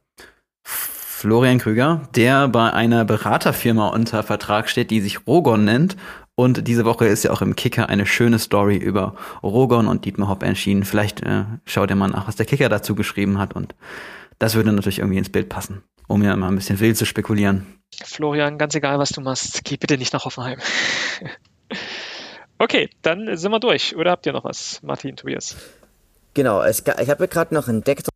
Florian 0.64 1.60
Krüger, 1.60 2.10
der 2.16 2.48
bei 2.48 2.72
einer 2.72 3.06
Beraterfirma 3.06 3.88
unter 3.88 4.24
Vertrag 4.24 4.70
steht, 4.70 4.92
die 4.92 5.02
sich 5.02 5.26
Rogon 5.26 5.64
nennt 5.64 5.98
und 6.40 6.68
diese 6.68 6.86
Woche 6.86 7.08
ist 7.08 7.24
ja 7.24 7.32
auch 7.32 7.42
im 7.42 7.56
Kicker 7.56 7.90
eine 7.90 8.06
schöne 8.06 8.38
Story 8.38 8.78
über 8.78 9.16
Rogon 9.42 9.88
und 9.88 10.06
Dietmar 10.06 10.30
Hopp 10.30 10.44
erschienen. 10.44 10.84
Vielleicht 10.84 11.24
äh, 11.24 11.46
schaut 11.66 11.90
ihr 11.90 11.96
mal 11.96 12.10
nach, 12.10 12.28
was 12.28 12.36
der 12.36 12.46
Kicker 12.46 12.70
dazu 12.70 12.94
geschrieben 12.94 13.40
hat. 13.40 13.54
Und 13.54 13.74
das 14.38 14.54
würde 14.54 14.72
natürlich 14.72 15.00
irgendwie 15.00 15.18
ins 15.18 15.32
Bild 15.32 15.50
passen, 15.50 15.82
um 16.06 16.22
ja 16.22 16.36
mal 16.36 16.50
ein 16.50 16.56
bisschen 16.56 16.80
wild 16.80 16.96
zu 16.96 17.08
spekulieren. 17.08 17.66
Florian, 18.06 18.60
ganz 18.60 18.76
egal, 18.76 19.00
was 19.00 19.10
du 19.10 19.22
machst, 19.22 19.64
geh 19.64 19.78
bitte 19.78 19.98
nicht 19.98 20.14
nach 20.14 20.26
Hoffenheim. 20.26 20.60
okay, 22.60 22.92
dann 23.02 23.36
sind 23.36 23.52
wir 23.52 23.60
durch. 23.60 23.96
Oder 23.96 24.12
habt 24.12 24.28
ihr 24.28 24.34
noch 24.34 24.44
was, 24.44 24.80
Martin, 24.84 25.16
Tobias? 25.16 25.56
Genau, 26.36 26.62
es, 26.62 26.84
ich 27.02 27.10
habe 27.10 27.28
gerade 27.28 27.56
noch 27.56 27.68
entdeckt, 27.68 28.10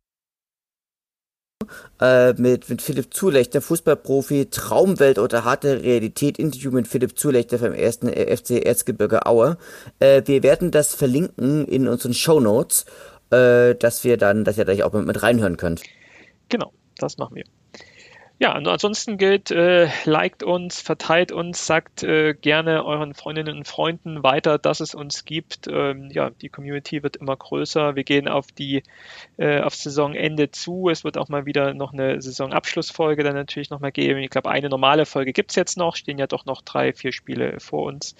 äh, 2.00 2.32
mit, 2.34 2.68
mit 2.68 2.82
Philipp 2.82 3.12
Zulechter, 3.14 3.60
Fußballprofi, 3.60 4.46
Traumwelt 4.50 5.18
oder 5.18 5.44
harte 5.44 5.82
Realität, 5.82 6.38
Interview 6.38 6.70
mit 6.70 6.88
Philipp 6.88 7.18
Zulechter 7.18 7.58
vom 7.58 7.72
ersten 7.72 8.08
äh, 8.08 8.36
FC 8.36 8.64
Erzgebirge 8.64 9.26
Aue. 9.26 9.56
Äh, 9.98 10.22
wir 10.26 10.42
werden 10.42 10.70
das 10.70 10.94
verlinken 10.94 11.66
in 11.66 11.88
unseren 11.88 12.14
Show 12.14 12.40
Notes, 12.40 12.86
äh, 13.30 13.74
dass 13.74 14.04
wir 14.04 14.16
dann, 14.16 14.44
dass 14.44 14.58
ihr 14.58 14.64
da 14.64 14.72
auch 14.84 14.92
mit, 14.92 15.06
mit 15.06 15.22
reinhören 15.22 15.56
könnt. 15.56 15.82
Genau, 16.48 16.72
das 16.98 17.18
machen 17.18 17.36
wir. 17.36 17.44
Ja, 18.42 18.54
ansonsten 18.54 19.18
gilt, 19.18 19.52
äh, 19.52 19.88
liked 20.04 20.42
uns, 20.42 20.80
verteilt 20.80 21.30
uns, 21.30 21.64
sagt 21.64 22.02
äh, 22.02 22.34
gerne 22.34 22.84
euren 22.84 23.14
Freundinnen 23.14 23.58
und 23.58 23.68
Freunden 23.68 24.24
weiter, 24.24 24.58
dass 24.58 24.80
es 24.80 24.96
uns 24.96 25.24
gibt. 25.24 25.68
Ähm, 25.70 26.10
ja, 26.10 26.30
die 26.30 26.48
Community 26.48 27.04
wird 27.04 27.14
immer 27.14 27.36
größer. 27.36 27.94
Wir 27.94 28.02
gehen 28.02 28.26
auf 28.26 28.48
die 28.50 28.82
äh, 29.36 29.60
auf 29.60 29.76
Saisonende 29.76 30.50
zu. 30.50 30.88
Es 30.88 31.04
wird 31.04 31.18
auch 31.18 31.28
mal 31.28 31.46
wieder 31.46 31.72
noch 31.72 31.92
eine 31.92 32.20
Saisonabschlussfolge 32.20 33.22
dann 33.22 33.36
natürlich 33.36 33.70
nochmal 33.70 33.92
geben. 33.92 34.18
Ich 34.18 34.30
glaube, 34.30 34.50
eine 34.50 34.68
normale 34.68 35.06
Folge 35.06 35.32
gibt's 35.32 35.54
jetzt 35.54 35.78
noch. 35.78 35.94
Stehen 35.94 36.18
ja 36.18 36.26
doch 36.26 36.44
noch 36.44 36.62
drei, 36.62 36.92
vier 36.92 37.12
Spiele 37.12 37.60
vor 37.60 37.84
uns. 37.84 38.16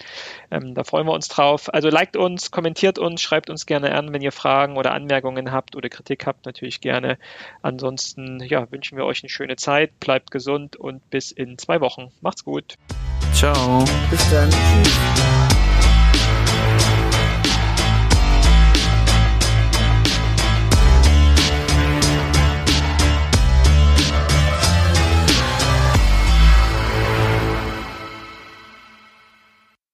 Ähm, 0.51 0.73
da 0.73 0.85
freuen 0.85 1.05
wir 1.05 1.11
uns 1.11 1.27
drauf. 1.27 1.73
Also 1.73 1.89
liked 1.89 2.15
uns, 2.15 2.49
kommentiert 2.49 2.97
uns, 2.97 3.21
schreibt 3.21 3.49
uns 3.49 3.65
gerne 3.65 3.93
an, 3.93 4.13
wenn 4.13 4.21
ihr 4.21 4.31
Fragen 4.31 4.77
oder 4.77 4.93
Anmerkungen 4.93 5.51
habt 5.51 5.75
oder 5.75 5.89
Kritik 5.89 6.25
habt, 6.25 6.45
natürlich 6.45 6.79
gerne. 6.79 7.17
Ansonsten 7.61 8.39
ja, 8.39 8.71
wünschen 8.71 8.97
wir 8.97 9.03
euch 9.03 9.21
eine 9.21 9.29
schöne 9.29 9.57
Zeit. 9.57 9.99
Bleibt 9.99 10.12
bleibt 10.13 10.29
gesund 10.29 10.75
und 10.75 11.09
bis 11.09 11.31
in 11.31 11.57
zwei 11.57 11.81
Wochen. 11.81 12.11
Macht's 12.21 12.45
gut. 12.45 12.75
Ciao. 13.33 13.83
Bis 14.11 14.29
dann. 14.29 14.47
Tschüss. 14.51 15.42